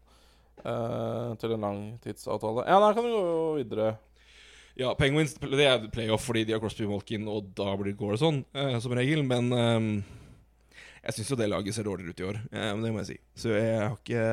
eh, 0.63 1.33
til 1.41 1.57
en 1.57 1.67
langtidsavtale. 1.67 2.67
Ja, 2.69 2.79
da 2.83 2.93
kan 2.95 3.07
vi 3.07 3.15
gå 3.15 3.55
videre. 3.59 3.95
Ja, 4.77 4.93
Penguins 4.99 5.33
det 5.41 5.65
er 5.65 5.89
playoff 5.89 6.27
fordi 6.29 6.45
de 6.45 6.53
har 6.53 6.61
Crosby 6.61 6.85
Malkin, 6.89 7.25
og 7.33 7.49
da 7.57 7.73
blir 7.81 7.97
går 7.97 8.15
det 8.15 8.21
sånn, 8.21 8.43
eh, 8.53 8.77
som 8.85 8.95
regel. 8.95 9.25
Men 9.27 9.49
ehm, 9.57 9.91
jeg 11.01 11.17
syns 11.17 11.33
jo 11.33 11.39
det 11.41 11.49
laget 11.49 11.77
ser 11.77 11.89
dårligere 11.89 12.13
ut 12.13 12.21
i 12.21 12.27
år. 12.29 12.41
Eh, 12.53 12.71
men 12.75 12.85
det 12.85 12.93
må 12.93 13.03
jeg 13.03 13.15
si. 13.15 13.19
Så 13.41 13.55
jeg 13.57 13.79
har 13.81 13.97
ikke 13.97 14.25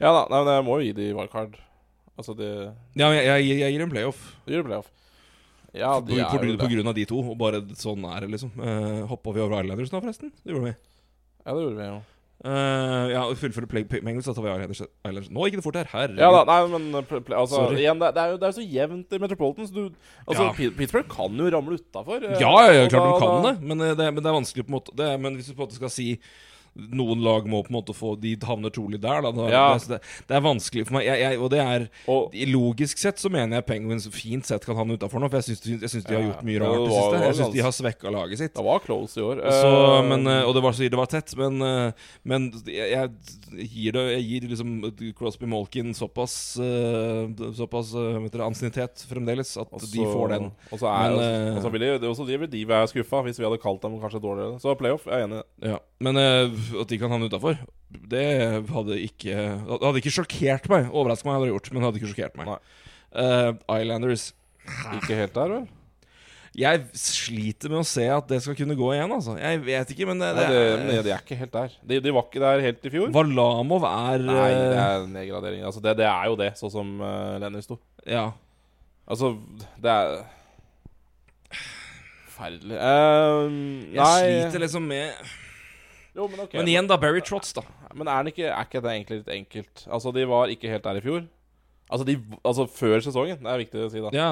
Ja 0.00 0.10
da, 0.16 0.24
nei, 0.32 0.42
men 0.42 0.54
jeg 0.56 0.66
må 0.66 0.78
jo 0.80 0.88
gi 0.88 0.96
de 0.98 1.10
wildcard. 1.14 1.58
Altså, 2.20 2.36
det 2.38 2.48
Ja, 3.00 3.08
men 3.08 3.16
jeg, 3.18 3.26
jeg, 3.48 3.58
jeg 3.64 3.74
gir 3.76 3.84
en 3.86 3.92
playoff. 3.96 4.20
de 4.46 4.54
gjør 4.58 4.68
playoff. 4.68 4.90
Ja, 5.70 5.90
På, 6.02 6.10
er 6.18 6.24
på, 6.26 6.38
det 6.42 6.56
på 6.58 6.66
det. 6.66 6.70
grunn 6.76 6.88
av 6.90 6.96
de 6.96 7.04
to, 7.06 7.18
og 7.30 7.36
bare 7.38 7.60
sånn 7.78 8.02
er 8.10 8.24
det, 8.24 8.32
liksom. 8.36 8.50
Uh, 8.58 9.04
Hoppa 9.10 9.30
vi 9.36 9.42
over 9.44 9.60
Islanders 9.62 9.92
nå, 9.94 10.00
forresten? 10.02 10.32
Det 10.42 10.50
gjorde 10.54 10.70
vi. 10.72 10.72
Ja, 11.44 11.52
det 11.54 11.60
gjorde 11.62 11.76
vi 11.78 11.86
jo. 11.92 12.00
Uh, 12.40 13.04
ja, 13.12 13.20
fullføre 13.36 13.68
Penguins, 13.68 14.24
da 14.26 14.32
tar 14.34 14.42
vi 14.46 14.50
Islanders. 14.50 14.80
Islanders. 15.04 15.28
Nå 15.30 15.46
gikk 15.46 15.58
det 15.60 15.64
fort 15.66 15.76
her. 15.78 15.90
Herregud. 15.92 16.22
Ja 16.24 16.30
da, 16.34 16.42
nei, 16.48 16.58
men 16.72 16.88
uh, 16.98 17.02
pl 17.06 17.20
pl 17.26 17.36
altså, 17.38 17.60
Sorry. 17.60 17.82
igjen, 17.84 18.00
det, 18.02 18.10
det, 18.16 18.22
er 18.24 18.32
jo, 18.34 18.38
det 18.40 18.48
er 18.48 18.54
jo 18.54 18.58
så 18.58 18.66
jevnt 18.74 19.14
i 19.14 19.20
Metropolitan. 19.22 19.68
Så 19.70 19.76
du, 19.76 19.98
altså, 20.26 20.42
Ja. 20.48 20.52
Pit- 20.58 20.74
Pittsburgh 20.78 21.10
kan 21.12 21.38
jo 21.44 21.50
ramle 21.54 21.78
utafor. 21.78 22.24
Ja, 22.26 22.34
ja, 22.40 22.72
ja, 22.80 22.86
klart 22.90 23.10
de 23.12 23.18
kan 23.22 23.44
det, 23.46 23.54
men 23.70 23.86
eh, 23.86 23.94
det, 24.00 24.10
men 24.16 24.24
det 24.24 24.32
er 24.32 24.38
vanskelig 24.40 24.64
på 24.66 24.72
en 24.72 24.78
måte 24.80 24.96
det, 24.98 25.06
er- 25.12 25.20
Men 25.22 25.36
hvis 25.38 25.52
du 25.52 25.54
på 25.54 25.60
en 25.62 25.68
måte 25.68 25.78
skal 25.78 25.92
si 26.00 26.08
noen 26.74 27.20
lag 27.24 27.46
må 27.50 27.62
på 27.66 27.72
en 27.72 27.76
måte 27.80 27.94
få 27.96 28.14
De 28.20 28.36
havner 28.46 28.70
trolig 28.70 29.00
der, 29.02 29.22
da. 29.26 29.30
Ja. 29.50 29.64
det, 29.76 29.98
det 30.28 30.36
er 30.36 30.44
vanskelig 30.44 30.86
for 30.86 30.96
meg. 30.98 31.04
Jeg, 31.08 31.20
jeg, 31.24 31.38
og 31.42 31.50
det 31.50 31.60
er 31.64 31.86
Og 32.10 32.36
Logisk 32.50 32.98
sett 33.02 33.18
så 33.20 33.30
mener 33.32 33.58
jeg 33.58 33.66
Penguins 33.66 34.06
fint 34.14 34.46
sett 34.46 34.64
kan 34.66 34.76
havne 34.78 34.94
utafor 34.98 35.20
nå, 35.22 35.28
for 35.32 35.40
jeg 35.40 35.56
syns 35.58 36.04
de, 36.06 36.14
har 36.14 36.22
gjort 36.28 36.44
mye 36.46 36.60
rart 36.62 36.84
det 36.86 36.94
siste. 36.94 37.22
Jeg 37.26 37.38
syns 37.40 37.54
de 37.56 37.64
har 37.66 37.74
svekka 37.74 38.12
laget 38.14 38.38
sitt. 38.42 38.54
det 38.54 38.64
var 38.64 38.78
close 38.84 39.18
i 39.18 39.24
år. 39.24 39.42
Så, 39.50 39.70
Eh, 39.80 40.02
men, 40.08 40.26
eh, 40.26 40.42
og 40.46 40.54
det 40.54 40.62
var, 40.62 40.72
så- 40.72 40.88
det 40.90 40.98
var 40.98 41.06
tett, 41.10 41.34
men, 41.36 41.60
eh, 41.62 41.92
men 42.24 42.50
jeg, 42.66 43.10
gir 43.50 43.92
det 43.92 44.04
Jeg 44.10 44.24
gir 44.28 44.48
liksom 44.50 45.14
Crosby 45.18 45.46
Malkin 45.46 45.92
såpass 45.94 46.56
Såpass 47.56 47.92
dere, 47.92 48.44
ansiennitet 48.46 49.04
fremdeles 49.10 49.56
at 49.60 49.70
også, 49.70 49.90
de 49.92 50.04
får 50.04 50.28
den. 50.34 50.50
Og 50.72 50.78
så 50.80 50.86
er 50.90 51.10
Men, 51.10 51.18
også, 51.58 51.70
også, 51.70 52.10
også 52.10 52.26
de 52.26 52.46
de 52.50 52.64
være 52.68 52.88
skuffa 52.92 53.22
hvis 53.26 53.38
vi 53.40 53.44
hadde 53.46 53.60
kalt 53.62 53.82
dem 53.82 53.98
kanskje 54.00 54.20
dårligere. 54.22 54.60
Så 54.62 54.74
playoff, 54.78 55.06
jeg 55.06 55.20
er 55.20 55.26
enig. 55.28 55.42
Ja, 55.62 55.78
Men 56.00 56.16
at 56.82 56.92
de 56.92 56.98
kan 57.00 57.12
havne 57.12 57.28
utafor, 57.30 57.58
det 58.10 58.26
hadde 58.70 59.00
ikke 59.02 59.34
Det 59.34 59.82
hadde 59.82 60.00
ikke 60.02 60.14
sjokkert 60.14 60.70
meg. 60.72 60.88
Overraska 60.92 61.28
meg 61.28 61.38
hadde 61.38 61.48
det 61.48 61.54
gjort, 61.54 61.70
men 61.72 61.80
det 61.80 61.88
hadde 61.88 62.00
ikke 62.00 62.12
sjokkert 62.12 62.40
meg. 62.40 62.54
Eh, 63.10 63.52
Islanders 63.80 64.30
Ikke 65.00 65.18
helt 65.18 65.34
der, 65.34 65.54
vel? 65.56 65.68
Jeg 66.60 66.82
sliter 66.98 67.70
med 67.70 67.84
å 67.84 67.86
se 67.86 68.04
at 68.10 68.26
det 68.30 68.40
skal 68.42 68.56
kunne 68.58 68.74
gå 68.74 68.88
igjen, 68.90 69.12
altså. 69.14 69.36
Jeg 69.38 69.60
vet 69.62 69.92
ikke, 69.94 70.06
men 70.08 70.18
det, 70.18 70.30
Nei, 70.34 70.46
det, 70.50 70.96
det, 71.06 71.12
er 71.14 71.22
ikke 71.22 71.38
helt 71.38 71.52
der. 71.54 71.76
De, 71.86 72.00
de 72.02 72.14
var 72.16 72.26
ikke 72.26 72.42
der 72.42 72.64
helt 72.64 72.88
i 72.88 72.90
fjor. 72.90 73.12
Valamov 73.14 73.86
er 73.86 74.24
Nei, 74.26 74.48
det 74.50 74.64
eh, 74.66 74.82
er 74.82 75.06
nedgradering. 75.14 75.62
Altså, 75.68 75.82
det, 75.84 75.94
det 76.02 76.08
er 76.10 76.26
jo 76.26 76.38
det, 76.40 76.50
sånn 76.58 76.74
som 76.74 76.90
uh, 76.98 77.38
Lenny 77.42 77.62
sto. 77.62 77.78
Ja. 78.02 78.26
Altså, 79.06 79.36
det 79.78 79.94
er 79.94 80.18
Forferdelig. 82.40 82.76
Uh, 82.80 83.46
Jeg 83.92 84.00
nei 84.00 84.18
sliter 84.24 84.64
liksom 84.64 84.90
med 84.90 85.30
Jo, 86.16 86.26
men 86.26 86.42
okay, 86.42 86.58
Men 86.58 86.70
igjen, 86.70 86.88
da. 86.90 86.96
Barry 87.00 87.22
Trotts, 87.22 87.52
da. 87.54 87.62
Men 87.94 88.10
er, 88.10 88.30
ikke, 88.32 88.48
er 88.50 88.66
ikke 88.66 88.82
det 88.82 88.94
egentlig 88.94 89.20
litt 89.20 89.34
enkelt? 89.34 89.84
Altså, 89.86 90.12
de 90.14 90.24
var 90.28 90.50
ikke 90.52 90.70
helt 90.72 90.86
der 90.86 90.98
i 90.98 91.04
fjor. 91.04 91.24
Altså, 91.90 92.06
de, 92.06 92.16
altså 92.46 92.66
før 92.70 93.02
sesongen, 93.04 93.38
det 93.42 93.50
er 93.50 93.62
viktig 93.62 93.84
å 93.86 93.90
si, 93.92 94.02
da. 94.02 94.12
Ja. 94.14 94.30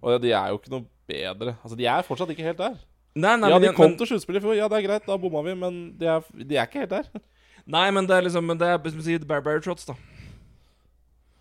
Og 0.00 0.22
de 0.22 0.32
er 0.34 0.52
jo 0.52 0.60
ikke 0.60 0.72
noe 0.74 0.86
bedre. 1.10 1.56
Altså, 1.62 1.78
De 1.78 1.86
er 1.90 2.06
fortsatt 2.06 2.32
ikke 2.34 2.46
helt 2.46 2.60
der. 2.60 2.78
Nei, 3.14 3.34
nei, 3.34 3.50
ja, 3.50 3.58
men, 3.58 3.66
de 3.66 3.74
kom 3.74 3.90
men, 3.90 3.96
til 3.98 4.12
sluttspill 4.12 4.38
i 4.38 4.42
fjor. 4.42 4.54
Ja, 4.58 4.68
det 4.70 4.78
er 4.78 4.86
greit, 4.86 5.06
da 5.06 5.16
bomma 5.18 5.42
vi, 5.46 5.56
men 5.58 5.80
de 5.98 6.10
er, 6.10 6.26
de 6.34 6.58
er 6.58 6.68
ikke 6.68 6.84
helt 6.84 6.94
der. 6.94 7.08
nei, 7.74 7.88
men 7.94 8.06
det 8.06 8.16
er 8.16 8.26
liksom 8.26 8.46
Men 8.46 8.58
det 8.60 8.68
er 8.70 8.92
som 8.94 9.02
sier, 9.06 9.24
Barry, 9.26 9.46
Barry 9.46 9.64
Trotts, 9.64 9.88
da. 9.88 9.96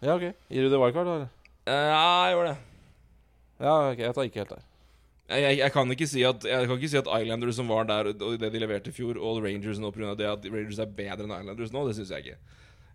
Ja, 0.01 0.15
ok. 0.15 0.31
Gir 0.49 0.65
du 0.65 0.71
det 0.71 0.79
wildcard, 0.79 1.05
da? 1.05 1.19
eller? 1.19 1.29
Eh, 1.69 1.85
ja, 1.91 2.01
jeg 2.25 2.35
gjør 2.35 2.49
det. 2.49 2.57
Ja, 3.59 3.73
ok, 3.91 4.01
jeg 4.05 4.15
tar 4.15 4.29
ikke 4.29 4.43
helt 4.43 4.53
der. 4.55 4.65
Jeg, 5.29 5.59
jeg, 5.59 5.71
kan 5.73 5.91
ikke 5.93 6.07
si 6.09 6.23
at, 6.25 6.45
jeg 6.47 6.65
kan 6.65 6.79
ikke 6.79 6.89
si 6.89 6.97
at 6.97 7.09
Islanders 7.21 7.59
som 7.59 7.69
var 7.69 7.85
der 7.85 8.07
og 8.15 8.39
det 8.41 8.49
de 8.49 8.61
leverte 8.63 8.89
i 8.89 8.95
fjor, 8.95 9.19
og 9.21 9.43
Rangers 9.43 9.77
nå 9.81 9.91
pga. 9.93 10.15
det 10.17 10.25
at 10.25 10.47
Rangers 10.49 10.79
er 10.81 10.89
bedre 10.89 11.27
enn 11.27 11.35
Islanders 11.35 11.73
nå, 11.75 11.83
det 11.85 11.93
syns 11.99 12.13
jeg 12.15 12.25
ikke. 12.25 12.37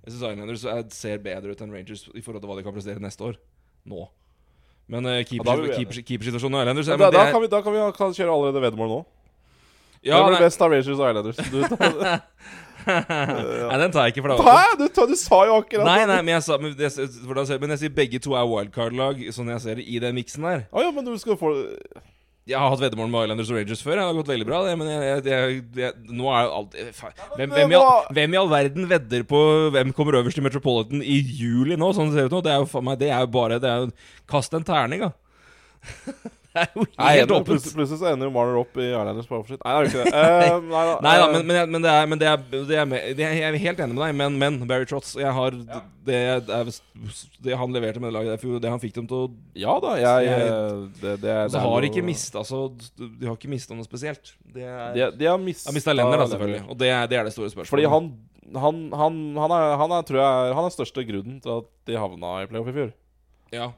Jeg 0.03 0.15
syns 0.15 0.25
Islanders 0.33 0.65
er, 0.73 0.83
ser 0.91 1.23
bedre 1.23 1.55
ut 1.55 1.63
enn 1.63 1.75
Rangers 1.77 2.03
i 2.11 2.25
forhold 2.25 2.43
til 2.43 2.51
hva 2.51 2.57
de 2.59 2.65
kan 2.67 2.75
prestere 2.75 3.03
neste 3.03 3.23
år. 3.29 3.39
Nå. 3.87 4.09
Men 4.91 5.07
uh, 5.07 5.21
keepersituasjonen 5.23 5.47
da 5.47 5.55
er 5.55 5.79
keeper, 5.79 5.93
keeper, 5.95 6.07
keepersituasjonen 6.11 6.59
i 6.59 6.65
Islanders 6.65 6.91
Da, 6.91 6.97
men 6.99 7.07
det 7.07 7.15
da, 7.15 7.23
er- 7.23 7.37
kan 7.37 7.45
vi, 7.45 7.51
da 7.53 7.61
kan 7.65 7.77
vi 7.77 7.85
kan 8.01 8.17
kjøre 8.19 8.35
allerede 8.35 8.65
veddemål 8.67 8.91
nå. 8.91 8.99
ja, 10.05 10.19
nei, 10.19 10.35
blir 10.35 10.43
best 10.45 10.65
av 10.67 10.75
Rangers 10.75 10.99
og 10.99 11.07
Islanders? 11.07 11.39
Du, 11.55 11.61
tar, 11.71 11.95
nei, 13.71 13.79
den 13.81 13.95
tar 13.95 14.09
jeg 14.09 14.17
ikke. 14.17 14.27
For 14.27 14.35
deg 14.35 14.43
Hæ? 14.51 14.75
Du, 14.83 14.89
du 15.15 15.17
sa 15.23 15.39
jo 15.49 15.61
akkurat 15.63 15.87
Nei, 15.87 16.01
nei, 16.11 16.19
men 16.27 16.35
jeg, 16.35 16.45
sa, 16.51 16.59
men, 16.61 16.75
jeg, 16.75 17.63
men 17.63 17.77
jeg 17.77 17.85
sier 17.87 17.95
begge 18.03 18.21
to 18.27 18.35
er 18.35 18.51
wildcard-lag, 18.51 19.23
sånn 19.33 19.55
jeg 19.55 19.65
ser 19.65 19.81
det 19.81 19.87
i 19.87 20.03
den 20.03 20.19
miksen 20.19 20.45
der. 20.45 20.67
Ah, 20.75 20.83
ja, 20.85 20.91
men 20.93 21.07
du 21.07 21.15
skal 21.23 21.39
få 21.41 21.55
Jeg 22.45 22.61
har 22.61 22.69
hatt 22.69 22.83
veddemål 22.83 23.09
med 23.09 23.25
Islanders 23.25 23.51
og 23.51 23.57
Rangers 23.57 23.83
før. 23.83 23.97
Det 23.97 24.05
har 24.05 24.17
gått 24.19 24.31
veldig 24.35 24.47
bra, 24.49 24.59
det, 24.67 24.75
men 24.77 24.91
jeg, 24.91 25.21
jeg, 25.31 25.61
jeg, 25.81 25.95
nå 26.13 26.29
er 26.29 26.43
jo 26.45 26.51
alt 26.59 26.75
eh, 26.77 26.91
hvem, 27.39 27.55
hvem, 27.55 27.73
i 27.73 27.79
all, 27.79 28.09
hvem 28.19 28.37
i 28.37 28.41
all 28.41 28.51
verden 28.53 28.89
vedder 28.91 29.25
på 29.31 29.41
hvem 29.73 29.95
kommer 29.97 30.19
øverst 30.21 30.41
i 30.43 30.45
Metropolitan 30.45 31.01
i 31.01 31.17
juli 31.25 31.79
nå? 31.81 31.89
Sånn 31.97 32.13
det 32.13 32.19
ser 32.19 32.29
ut 32.29 32.37
nå 32.37 32.43
Det 32.45 32.53
er 32.53 32.61
jo 32.61 32.97
Det 33.01 33.09
er 33.09 33.25
jo 33.25 33.31
bare 33.33 33.61
det 33.65 33.71
er 33.71 33.87
jo, 33.87 33.93
Kast 34.29 34.57
en 34.57 34.67
terning, 34.69 35.07
da. 35.07 35.15
er 36.65 37.17
jo 37.19 37.25
helt 37.25 37.33
åpent. 37.35 37.49
plutselig, 37.49 37.75
plutselig 37.77 37.99
så 38.01 38.09
ender 38.13 38.29
jo 38.29 38.33
Marner 38.35 38.59
opp 38.61 38.77
i 38.79 38.87
Islanders 38.87 39.29
bare 39.31 39.43
for 39.43 39.55
sitt. 39.55 39.63
Nei, 39.65 39.73
det 39.75 39.79
er 39.79 39.85
jo 39.85 39.91
ikke 39.91 40.05
det. 40.05 40.13
Uh, 40.25 40.67
nei 40.71 40.83
da. 40.89 40.95
Nei 41.05 41.15
da, 41.19 41.25
eh, 41.27 41.33
men, 41.35 41.47
men, 41.51 41.73
men, 41.75 41.85
det 41.85 41.93
er, 41.93 42.09
men 42.13 42.21
det 42.21 42.29
er, 42.31 42.45
det 42.55 42.79
er, 42.79 42.89
med- 42.91 43.09
det 43.19 43.27
er 43.27 43.35
Jeg 43.39 43.47
er 43.49 43.59
helt 43.65 43.83
enig 43.85 43.97
med 43.97 44.03
deg, 44.05 44.17
men, 44.21 44.39
men 44.41 44.59
Barry 44.71 44.87
Trotz 44.89 45.15
Jeg 45.19 45.33
har 45.35 45.57
det, 45.57 46.21
det, 46.47 46.77
det 47.47 47.59
han 47.59 47.75
leverte 47.75 48.03
med 48.03 48.13
det 48.13 48.17
laget 48.19 48.45
der 48.45 48.61
det 48.63 48.73
han 48.75 48.83
fikk 48.83 48.95
dem 49.01 49.09
til 49.11 49.25
å 49.25 49.31
Ja 49.59 49.79
da, 49.83 49.97
jeg, 50.01 50.29
Jeg- 50.29 51.19
det, 51.25 51.35
har 51.65 51.89
ikke 51.89 52.05
mista 52.07 52.43
altså, 52.45 52.67
De 52.99 53.27
har 53.27 53.35
ikke 53.35 53.51
mista 53.53 53.77
noe 53.77 53.87
spesielt. 53.87 54.35
Det 54.55 54.63
er, 54.69 54.95
De, 54.95 55.11
de 55.19 55.31
har 55.31 55.41
mista 55.43 55.95
Lenner, 55.95 56.21
da, 56.23 56.29
selvfølgelig. 56.31 56.63
Og 56.71 56.79
det 56.79 56.93
er, 56.93 57.09
det 57.11 57.19
er 57.19 57.29
det 57.29 57.35
store 57.35 57.51
spørsmålet. 57.53 57.75
Fordi 57.75 57.91
han 57.91 58.13
han, 58.53 58.93
han, 58.93 59.15
han, 59.41 59.53
er, 59.57 59.77
han 59.81 59.93
er, 59.97 60.03
tror 60.07 60.21
jeg 60.21 60.55
Han 60.59 60.67
er 60.69 60.75
største 60.75 61.05
grunnen 61.09 61.39
til 61.43 61.55
at 61.59 61.71
de 61.89 61.97
havna 61.99 62.35
i 62.43 62.49
playoff 62.51 62.69
i 62.71 62.75
fjor. 62.77 62.93
Ja. 63.55 63.71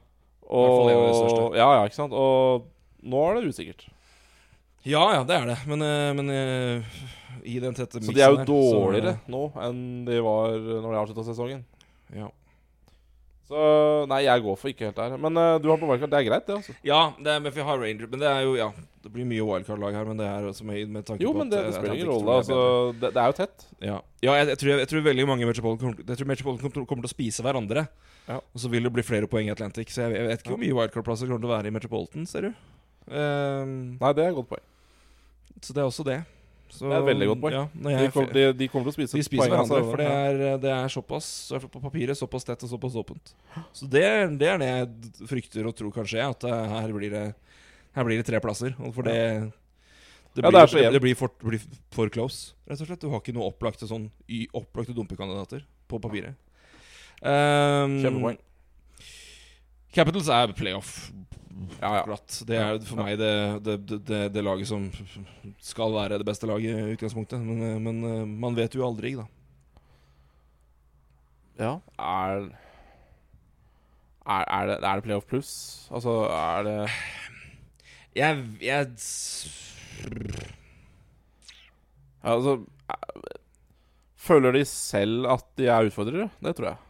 Og, 0.46 0.64
fall 0.78 0.90
er 0.92 0.96
det 1.00 1.10
det 1.10 1.18
største. 1.20 1.44
Ja, 1.58 1.68
ja, 1.80 1.84
ikke 1.88 1.98
sant. 1.98 2.12
Og 2.14 2.66
nå 3.02 3.22
er 3.30 3.38
det 3.40 3.50
usikkert. 3.52 3.86
Ja, 4.86 5.02
ja, 5.16 5.22
det 5.26 5.34
er 5.34 5.46
det. 5.50 5.58
Men, 5.66 5.82
eh, 5.82 6.10
men 6.14 6.30
eh, 6.30 6.98
i 7.46 7.58
den 7.62 7.74
tette 7.74 7.98
Så 8.02 8.14
de 8.14 8.22
er 8.22 8.30
jo 8.30 8.38
miksen 8.38 8.46
her, 8.46 8.46
så- 8.46 8.80
dårligere 8.80 9.14
nå 9.30 9.44
enn 9.66 9.80
de 10.06 10.20
var 10.22 10.54
når 10.58 10.90
de 10.92 11.00
avslutta 11.02 11.24
sesongen. 11.26 11.64
Ja. 12.14 12.28
Så 13.46 13.58
nei, 14.10 14.24
jeg 14.26 14.42
går 14.42 14.56
for 14.58 14.72
ikke 14.72 14.88
helt 14.88 14.96
der. 14.98 15.12
Men 15.22 15.36
eh, 15.38 15.58
du 15.62 15.68
har 15.70 15.78
på 15.78 15.86
wildcard. 15.86 16.10
Det 16.10 16.18
er 16.18 16.26
greit, 16.26 16.46
det, 16.48 16.54
altså. 16.58 16.74
ja, 16.86 17.00
det 17.18 17.30
er, 17.30 17.42
men 17.44 17.52
vi 17.54 17.62
har 17.62 17.78
Ranger 17.78 18.08
Men 18.10 18.22
det 18.22 18.26
er 18.30 18.40
jo 18.42 18.56
Ja, 18.58 18.72
det 19.04 19.12
blir 19.14 19.26
mye 19.28 19.44
wildcard-lag 19.46 19.94
her, 19.94 20.04
men 20.08 20.18
det 20.18 20.26
er 20.26 20.48
også 20.50 20.66
med, 20.66 20.88
med 20.90 21.06
tanke 21.06 21.22
Jo, 21.22 21.30
på 21.30 21.38
men 21.44 21.50
det, 21.52 21.60
at, 21.60 21.68
det 21.68 21.74
eh, 21.74 21.78
spiller 21.78 21.94
ingen 21.94 22.10
Atlantic 22.10 22.26
rolle. 22.26 22.26
tror 22.26 22.32
jeg 22.32 22.34
er 22.34 22.42
Altså, 22.42 22.58
bedre. 22.58 23.00
det, 23.04 23.12
det 23.14 23.22
er 23.22 23.26
jo 23.30 23.36
tett. 23.38 23.66
Ja, 23.86 23.98
ja 24.26 24.34
jeg, 24.40 24.48
jeg, 24.50 24.58
tror, 24.62 24.72
jeg 24.82 24.88
tror 24.90 25.06
veldig 25.06 25.26
mange 25.30 25.46
Metropolitan 25.46 25.86
kommer, 25.94 26.10
jeg 26.10 26.18
tror 26.18 26.30
Metropolitan 26.32 26.70
kommer, 26.74 26.86
kommer 26.90 27.06
til 27.06 27.12
å 27.12 27.14
spise 27.14 27.46
hverandre. 27.46 27.86
Ja. 28.26 28.40
Og 28.40 28.58
så 28.62 28.70
vil 28.72 28.82
det 28.86 28.92
bli 28.96 29.04
flere 29.06 29.28
poeng 29.30 29.46
i 29.48 29.52
Atlantic. 29.54 29.92
Så 29.94 30.06
jeg, 30.06 30.16
jeg 30.18 30.28
vet 30.30 30.40
ikke 30.42 30.54
hvor 30.54 30.62
mye 30.62 30.76
wildcard-plasser 30.80 31.28
kommer 31.30 31.44
til 31.44 31.50
å 31.50 31.54
være 31.56 31.70
i 31.70 31.74
Metropolitan, 31.76 32.24
ser 32.26 32.48
du. 32.48 32.54
Um, 33.06 33.76
Nei, 34.00 34.12
det 34.18 34.24
er 34.24 34.32
et 34.32 34.38
godt 34.40 34.48
poeng. 34.50 34.64
så 35.62 35.76
det 35.76 35.82
er 35.84 35.86
også 35.90 36.06
det. 36.06 36.16
Så, 36.66 36.88
Det 36.88 36.96
er 36.96 37.04
et 37.04 37.06
veldig 37.06 37.26
godt 37.30 37.42
poeng. 37.44 37.54
Ja, 37.54 37.66
De, 38.02 38.08
kom, 38.10 38.24
de, 38.34 38.42
de 38.58 38.66
kommer 38.72 38.88
til 38.88 38.90
å 38.90 38.96
spise 38.96 39.14
De 39.20 39.22
spiser 39.22 39.44
poeng, 39.44 39.52
hverandre, 39.54 39.76
altså. 39.78 39.90
for 39.92 40.02
det 40.02 40.08
er, 40.10 40.56
det 40.64 40.72
er 40.74 40.90
såpass 40.90 41.28
på 41.70 41.82
papiret 41.84 42.18
såpass 42.18 42.48
tett 42.48 42.64
og 42.66 42.72
såpass 42.72 42.96
åpent. 42.98 43.30
Så 43.70 43.86
det, 43.86 44.02
det 44.40 44.48
er 44.50 44.58
det 44.58 44.70
jeg 44.72 45.28
frykter 45.30 45.68
og 45.70 45.76
tror 45.78 45.94
kan 45.94 46.08
skje, 46.10 46.24
at 46.26 46.48
eh, 46.50 46.74
her 46.74 46.96
blir 46.96 47.14
det 47.14 47.26
Her 47.96 48.04
blir 48.04 48.18
det 48.18 48.26
tre 48.26 48.42
plasser. 48.42 48.74
For 48.92 49.06
det 49.06 49.14
det 50.36 50.42
Ja, 50.44 50.50
blir, 50.50 50.58
det 50.60 50.68
så 50.68 50.76
det, 50.76 50.82
jevnt. 50.84 51.00
blir, 51.00 51.14
for, 51.16 51.30
blir 51.40 51.62
for 51.94 52.10
close, 52.12 52.50
rett 52.68 52.82
og 52.82 52.90
slett. 52.90 53.00
Du 53.00 53.08
har 53.08 53.22
ikke 53.22 53.32
noe 53.32 53.46
opplagte 53.48 53.86
sånn 53.88 54.10
opplagte 54.52 54.92
dumpekandidater 54.92 55.62
på 55.88 56.00
papiret. 56.02 56.34
Um, 57.26 57.96
Kjempepoeng. 58.02 58.38
Capitals 59.96 60.28
er 60.30 60.52
playoff. 60.54 60.90
Ja, 61.80 61.90
ja. 62.02 62.16
Det 62.46 62.56
er 62.60 62.78
for 62.84 63.00
meg 63.00 63.16
det, 63.18 63.32
det, 63.64 63.76
det, 63.88 64.20
det, 64.34 64.42
laget 64.44 64.68
som 64.68 64.84
skal 65.64 65.94
være 65.94 66.18
det 66.20 66.26
beste 66.28 66.48
laget 66.48 66.76
i 66.76 66.94
utgangspunktet. 66.96 67.40
Men, 67.40 67.62
eh, 67.64 67.78
men 67.80 68.02
eh, 68.04 68.22
man 68.44 68.56
vet 68.58 68.76
jo 68.76 68.84
aldri, 68.86 69.14
da. 69.16 69.24
ja. 71.58 71.72
Er, 71.96 72.46
er, 74.26 74.44
er, 74.44 74.70
det, 74.70 74.78
er 74.82 75.00
det 75.00 75.06
playoff 75.08 75.28
pluss? 75.30 75.52
Altså, 75.90 76.18
er 76.28 76.66
det 76.66 76.78
Jeg, 78.16 78.44
jeg 78.60 78.86
Altså 82.26 82.58
er- 82.90 83.42
Føler 84.26 84.52
de 84.56 84.64
selv 84.66 85.28
at 85.30 85.44
de 85.56 85.68
er 85.70 85.86
utfordrere? 85.86 86.30
Det 86.42 86.56
tror 86.58 86.72
jeg. 86.72 86.85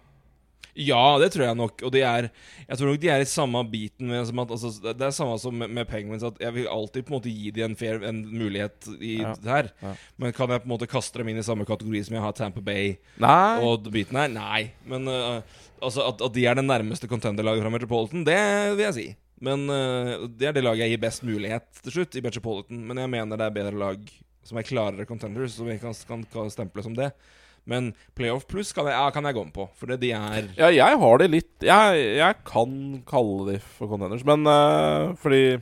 Ja, 0.77 1.17
det 1.23 1.31
tror 1.33 1.47
jeg 1.47 1.57
nok. 1.57 1.81
Og 1.89 1.93
de 1.95 2.03
er 2.05 2.27
Jeg 2.69 2.79
tror 2.79 2.91
nok 2.91 3.01
de 3.01 3.09
er 3.09 3.23
i 3.25 3.29
samme 3.29 3.63
biten 3.73 4.11
med 4.11 4.27
som 4.29 4.43
at 4.43 4.51
altså, 4.53 4.71
Det 4.85 5.07
er 5.07 5.15
samme 5.17 5.39
som 5.41 5.55
med, 5.57 5.71
med 5.73 5.89
Penguins, 5.89 6.25
at 6.27 6.37
jeg 6.43 6.53
vil 6.53 6.69
alltid 6.69 7.07
på 7.07 7.15
en 7.15 7.17
måte 7.17 7.33
gi 7.33 7.53
dem 7.57 7.71
en, 7.71 7.77
fair, 7.81 8.03
en 8.05 8.23
mulighet 8.29 8.89
i 9.01 9.15
Ja. 9.23 9.35
her. 9.47 9.71
Ja. 9.83 9.95
Men 10.21 10.35
kan 10.37 10.53
jeg 10.53 10.61
på 10.65 10.69
en 10.69 10.75
måte 10.75 10.89
kaste 10.91 11.19
dem 11.23 11.31
inn 11.33 11.41
i 11.41 11.47
samme 11.47 11.65
kategori 11.69 12.03
som 12.05 12.19
jeg 12.19 12.25
har 12.27 12.35
Tamper 12.37 12.65
Bay 12.67 12.97
Nei. 13.23 13.63
og 13.65 13.89
biten 13.95 14.19
her? 14.21 14.29
Nei. 14.35 14.67
Men 14.85 15.09
uh, 15.09 15.41
altså 15.81 16.05
at, 16.11 16.21
at 16.21 16.35
de 16.37 16.45
er 16.47 16.59
det 16.61 16.67
nærmeste 16.67 17.09
contenderlaget 17.09 17.65
fra 17.65 17.73
Metropolitan, 17.73 18.27
det 18.29 18.39
vil 18.77 18.85
jeg 18.91 18.99
si. 18.99 19.07
Men 19.41 19.65
uh, 19.69 20.27
det 20.29 20.51
er 20.51 20.55
det 20.57 20.65
laget 20.65 20.85
jeg 20.87 20.95
gir 20.97 21.03
best 21.07 21.25
mulighet 21.25 21.83
til 21.85 21.97
slutt 21.99 22.17
i 22.21 22.25
Metropolitan. 22.25 22.85
Men 22.89 23.01
jeg 23.01 23.13
mener 23.17 23.37
det 23.41 23.49
er 23.49 23.57
bedre 23.63 23.81
lag 23.81 24.05
som 24.47 24.61
er 24.61 24.69
klarere 24.69 25.09
contenders, 25.09 25.57
som 25.57 25.67
jeg 25.73 25.81
kan, 25.83 25.97
kan, 26.07 26.21
kan 26.33 26.53
stemple 26.53 26.85
som 26.85 26.95
det. 26.97 27.11
Men 27.67 27.93
playoff 28.15 28.47
pluss 28.47 28.73
kan, 28.73 28.87
ja, 28.87 29.11
kan 29.11 29.25
jeg 29.27 29.35
gå 29.35 29.43
med 29.45 29.55
på, 29.57 29.69
for 29.75 29.91
det 29.91 29.99
de 30.05 30.13
er 30.15 30.45
Ja, 30.57 30.69
jeg 30.71 30.99
har 31.03 31.19
det 31.19 31.27
litt 31.33 31.65
Jeg, 31.67 32.03
jeg 32.21 32.37
kan 32.47 33.03
kalle 33.11 33.49
de 33.53 33.57
for 33.59 33.91
contenders, 33.91 34.23
men 34.25 34.47
uh, 34.47 35.15
fordi 35.19 35.59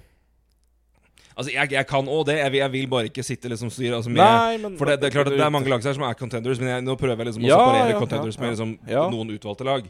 Altså, 1.34 1.50
jeg, 1.50 1.72
jeg 1.74 1.86
kan 1.90 2.06
òg 2.06 2.28
det. 2.28 2.36
Jeg 2.38 2.52
vil, 2.52 2.60
jeg 2.60 2.70
vil 2.70 2.84
bare 2.86 3.08
ikke 3.08 3.22
sitte 3.26 3.50
liksom 3.50 3.66
styre 3.74 3.96
altså, 3.98 4.10
med, 4.12 4.22
Nei, 4.22 4.58
men 4.62 4.76
For 4.78 4.86
det, 4.86 5.00
det 5.02 5.08
er 5.08 5.14
klart 5.16 5.32
at 5.32 5.34
det 5.34 5.42
er 5.42 5.50
mange 5.50 5.66
lag 5.72 5.82
her 5.82 5.96
som 5.96 6.04
er 6.06 6.14
contenders, 6.14 6.60
men 6.62 6.68
jeg, 6.70 6.84
nå 6.86 6.94
prøver 7.00 7.24
jeg 7.24 7.30
liksom 7.32 7.42
å 7.42 7.48
Ja, 7.48 7.56
separere 7.58 7.88
ja, 7.90 7.98
contenders 7.98 8.36
ja, 8.38 8.42
med 8.44 8.52
liksom 8.54 8.74
Ja. 8.86 9.02
noen 9.10 9.32
utvalgte 9.34 9.66
lag. 9.66 9.88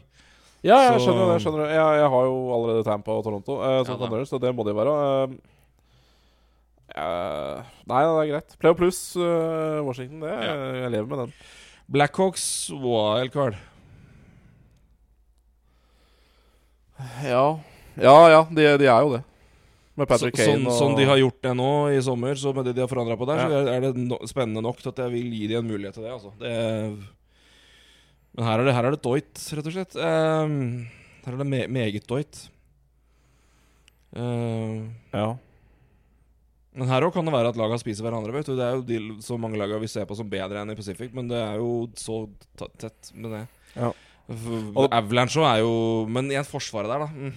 Ja, 0.65 0.79
jeg 0.87 0.95
Så- 0.95 1.03
skjønner 1.05 1.29
det. 1.29 1.41
skjønner 1.43 1.67
det 1.67 1.75
jeg, 1.75 1.99
jeg 2.01 2.09
har 2.15 2.23
jo 2.25 2.39
allerede 2.55 2.83
Tampa 2.87 3.11
og 3.13 3.23
Toronto 3.27 3.59
eh, 3.61 3.83
som 3.85 3.93
Ja 3.93 3.99
contenders, 4.01 4.31
så 4.33 4.39
det 4.41 4.55
må 4.57 4.65
de 4.65 4.73
være. 4.73 4.95
Eh, 4.95 5.35
eh, 6.97 7.61
nei, 7.93 8.01
det 8.01 8.23
er 8.23 8.31
greit. 8.33 8.57
Playoff 8.61 8.79
pluss 8.81 9.01
eh, 9.15 9.79
Washington, 9.85 10.25
det 10.25 10.33
jeg 10.33 10.91
lever 10.97 11.07
med 11.11 11.23
den. 11.25 11.33
Blackhawks 11.91 12.69
wildcard. 12.71 13.55
Ja, 17.23 17.59
ja, 17.99 18.15
ja 18.31 18.41
de, 18.49 18.67
de 18.79 18.87
er 18.87 19.01
jo 19.05 19.15
det. 19.17 19.23
Med 19.95 20.07
Så, 20.07 20.11
Patrick 20.11 20.35
Kane 20.35 20.57
sånn, 20.57 20.65
og 20.67 20.75
sånn 20.75 20.95
de 20.97 21.05
har 21.07 21.19
gjort 21.21 21.37
det 21.45 21.51
nå 21.55 21.69
i 21.95 21.99
sommer, 22.03 22.35
så 22.39 22.51
med 22.55 22.65
det 22.67 22.73
de 22.75 22.83
har 22.83 22.89
forandra 22.91 23.15
på 23.19 23.27
der, 23.29 23.39
så 23.39 23.51
Ja. 23.51 23.59
er, 23.61 23.69
er 23.77 23.85
det 23.85 24.01
no, 24.01 24.17
spennende 24.27 24.63
nok 24.65 24.81
til 24.81 24.91
at 24.91 24.97
jeg 25.05 25.13
vil 25.13 25.29
gi 25.31 25.47
dem 25.51 25.61
en 25.63 25.71
mulighet 25.71 25.95
til 25.95 26.03
det. 26.03 26.11
Altså. 26.11 26.33
det 26.39 26.55
men 28.35 28.43
her 28.49 28.59
er 28.59 28.65
det, 28.67 28.73
her 28.75 28.83
er 28.89 28.91
det 28.91 29.01
Doit, 29.05 29.31
rett 29.55 29.67
og 29.69 29.71
slett. 29.71 29.93
Um, 29.95 30.55
her 31.23 31.31
er 31.31 31.37
det 31.39 31.47
me 31.47 31.61
meget 31.71 32.03
Doit. 32.09 32.49
Ehm, 34.15 34.89
Ja. 35.13 35.37
Men 36.75 36.87
her 36.91 37.01
òg 37.07 37.13
kan 37.13 37.25
det 37.25 37.33
være 37.33 37.49
at 37.53 37.55
laga 37.59 37.77
spiser 37.79 38.03
hverandre. 38.03 38.33
vet 38.35 38.45
du 38.45 38.55
Det 38.55 38.65
er 38.65 38.75
jo 38.75 38.81
de, 38.83 38.99
så 39.23 39.37
mange 39.39 39.57
laga 39.57 39.79
vi 39.79 39.87
ser 39.87 40.05
på 40.05 40.15
som 40.15 40.29
bedre 40.29 40.61
enn 40.61 40.71
i 40.71 40.75
Pacific, 40.75 41.13
men 41.13 41.27
det 41.31 41.37
er 41.41 41.55
jo 41.57 41.87
så 41.95 42.27
tett 42.77 43.11
med 43.15 43.31
det. 43.31 43.47
Ja. 43.75 43.91
Og- 44.75 44.89
Avalanche 44.91 45.37
òg 45.39 45.45
er 45.55 45.59
jo 45.61 46.05
Men 46.09 46.25
igjen, 46.31 46.43
forsvaret 46.45 46.89
der, 46.89 46.99
da. 46.99 47.07
Mm. 47.13 47.33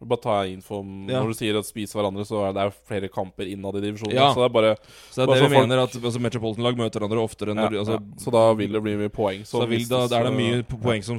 Bare 0.00 0.16
ta 0.24 0.34
info 0.48 0.78
om 0.80 1.06
Ja. 1.10 1.20
Når 1.20 1.28
du 1.28 1.34
sier 1.36 1.58
at 1.58 1.66
spise 1.68 1.92
hverandre, 1.92 2.24
så 2.24 2.48
er 2.48 2.54
det 2.56 2.62
jo 2.64 2.72
flere 2.88 3.08
kamper 3.12 3.44
innad 3.44 3.76
i 3.76 3.82
divisjonen. 3.84 4.14
Ja. 4.16 4.30
Så 4.32 4.40
det 4.40 4.46
er 4.48 4.54
bare 4.54 4.76
Så 5.10 5.14
det 5.14 5.22
er 5.22 5.26
Bare 5.26 5.40
det 5.40 5.50
vi 5.50 5.56
folk- 5.56 5.68
mener, 5.68 5.82
at 5.82 5.92
altså, 5.92 6.20
Metropolitan-lag 6.24 6.76
møter 6.78 7.00
hverandre 7.00 7.20
oftere 7.20 7.54
ja, 7.54 7.68
altså, 7.68 7.98
ja. 8.00 8.16
Så 8.16 8.32
da 8.32 8.54
vil 8.54 8.72
det 8.72 8.82
bli 8.82 8.96
mye 8.96 9.10
poeng. 9.12 9.42
Så 9.44 9.60
så 9.60 9.68
vil, 9.68 9.84
da, 9.86 10.06
da 10.08 10.20
er 10.20 10.24
det 10.30 10.32
mye 10.38 10.62
po- 10.64 10.80
poeng 10.80 11.04
som, 11.04 11.18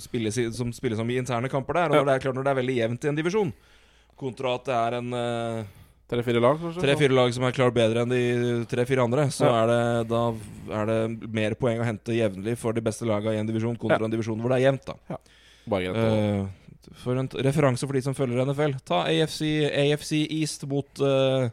spilles, 0.00 0.56
som 0.56 0.72
spilles 0.72 0.98
om 0.98 1.10
i 1.10 1.18
interne 1.20 1.50
kamper 1.50 1.74
der. 1.74 1.84
Og 1.92 2.00
når 2.00 2.06
det 2.06 2.14
er 2.16 2.24
klart 2.24 2.34
når 2.34 2.44
det 2.44 2.50
er 2.56 2.60
veldig 2.62 2.76
jevnt 2.80 3.04
i 3.04 3.08
en 3.08 3.16
divisjon, 3.16 3.52
kontra 4.16 4.54
at 4.54 4.64
det 4.64 4.74
er 4.74 4.94
en 4.98 5.12
uh, 5.12 5.64
Tre-fire 6.12 6.40
lag, 6.44 6.58
kanskje? 6.60 6.82
tre-fire 6.84 7.14
lag 7.16 7.32
som 7.32 7.44
er 7.48 7.54
klart 7.56 7.72
bedre 7.76 8.02
enn 8.04 8.10
de 8.12 8.64
tre-fire 8.68 9.00
andre, 9.02 9.24
så 9.32 9.46
Ja. 9.48 9.62
er 9.62 9.66
det, 9.72 10.08
da 10.10 10.22
er 10.82 10.86
det 10.90 11.30
mer 11.32 11.54
poeng 11.56 11.80
å 11.80 11.84
hente 11.88 12.12
jevnlig 12.12 12.58
for 12.60 12.72
de 12.76 12.82
beste 12.84 13.06
lagene 13.08 13.32
i 13.34 13.40
en 13.40 13.46
divisjon, 13.48 13.78
kontra 13.80 13.98
Ja. 14.00 14.04
en 14.04 14.12
divisjon 14.12 14.38
hvor 14.40 14.50
det 14.52 14.60
er 14.60 14.66
jevnt. 14.70 14.84
da 14.84 15.16
Bare 15.66 15.88
greit. 15.88 15.96
Eh, 15.96 16.46
For 16.94 17.16
en 17.16 17.28
t- 17.28 17.38
referanse 17.40 17.86
for 17.86 17.92
de 17.94 18.02
som 18.02 18.12
følger 18.12 18.44
NFL, 18.44 18.74
ta 18.84 19.04
AFC, 19.06 19.64
AFC 19.72 20.26
East 20.28 20.66
mot 20.66 21.00
uh, 21.00 21.48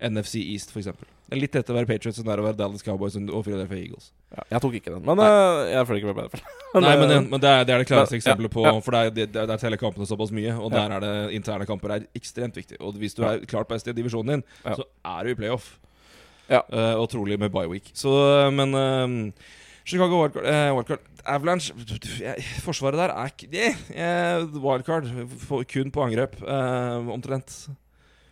NFC 0.00 0.36
East, 0.52 0.70
f.eks. 0.70 0.88
Det 1.34 1.40
litt 1.42 1.56
etter 1.58 1.74
å 1.74 1.78
være 1.80 1.88
Patriots 1.90 2.20
enn 2.22 2.28
det 2.28 2.32
er 2.36 2.42
å 2.42 2.46
være 2.46 2.56
Dallas 2.60 2.84
Cowboys 2.86 3.16
og 3.18 3.40
Philadelphia 3.44 3.80
Eagles. 3.82 4.12
ja, 4.36 4.44
jeg 4.54 4.62
tok 4.62 4.74
ikke 4.78 4.92
den, 4.94 5.02
men 5.08 5.18
uh, 5.18 5.64
jeg 5.72 5.86
føler 5.88 6.00
ikke 6.04 6.14
med 6.14 6.30
det. 6.30 6.42
Nei, 6.84 6.92
men, 7.00 7.10
eh, 7.16 7.20
men 7.32 7.42
det, 7.42 7.50
er, 7.50 7.64
det 7.66 7.74
er 7.74 7.82
det 7.82 7.88
klareste 7.90 8.14
Ja, 8.16 8.20
eksempelet 8.22 8.52
på 8.54 8.64
ja. 8.66 8.72
For 8.82 8.94
det 8.96 9.00
er, 9.02 9.10
det, 9.18 9.26
det 9.34 9.42
er- 9.42 9.50
der 9.50 9.60
teller 9.62 9.80
kampene 9.82 10.06
såpass 10.08 10.30
mye, 10.34 10.54
og 10.54 10.70
Ja. 10.72 10.84
der 10.84 10.94
er 10.96 11.04
det 11.04 11.12
interne 11.40 11.66
kamper 11.68 11.96
er 11.98 12.06
ekstremt 12.18 12.56
viktig. 12.58 12.78
Og 12.80 12.94
hvis 13.02 13.14
du 13.18 13.22
er 13.26 13.42
klart 13.50 13.68
best 13.70 13.90
i 13.90 13.94
divisjonen 13.98 14.36
din, 14.38 14.44
Ja. 14.64 14.74
så 14.78 14.86
er 15.04 15.24
du 15.28 15.34
i 15.34 15.38
playoff. 15.42 15.72
Ja. 16.48 16.62
Uh, 16.70 17.00
og 17.02 17.08
trolig 17.12 17.38
med 17.40 17.50
bye 17.54 17.68
week. 17.70 17.90
Så, 17.94 18.10
men 18.52 18.74
uh, 18.74 19.30
Chicago 19.84 20.22
wildcard, 20.22 20.46
eh, 20.48 20.70
wildcard 20.72 21.10
Avalanche 21.28 21.72
Forsvaret 22.64 22.96
der 23.00 23.12
er 23.12 23.30
ikke 23.32 23.48
det. 23.52 23.70
eh, 23.96 24.44
wildcard 24.60 25.08
kun 25.72 25.90
på 25.92 26.04
angrep, 26.04 26.38
eh, 26.42 27.10
omtrent. 27.12 27.52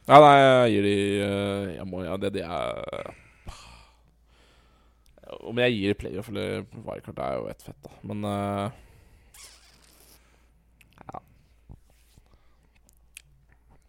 Ja, 0.08 0.16
nei, 0.18 0.38
jeg 0.42 0.70
gir 0.72 0.86
de 0.86 0.94
eh, 1.22 1.66
Jeg 1.76 1.84
må 1.86 2.00
Ja, 2.02 2.16
det, 2.18 2.32
det 2.34 2.42
er 2.42 3.12
Om 5.48 5.60
jeg 5.62 5.76
gir 5.76 5.94
playoff 6.00 6.30
eller 6.32 6.64
wildcard, 6.74 7.14
det 7.18 7.28
er 7.28 7.36
jo 7.38 7.46
ett 7.52 7.62
fett, 7.62 7.78
da. 7.86 7.92
Men 8.10 8.26
eh, 8.26 8.80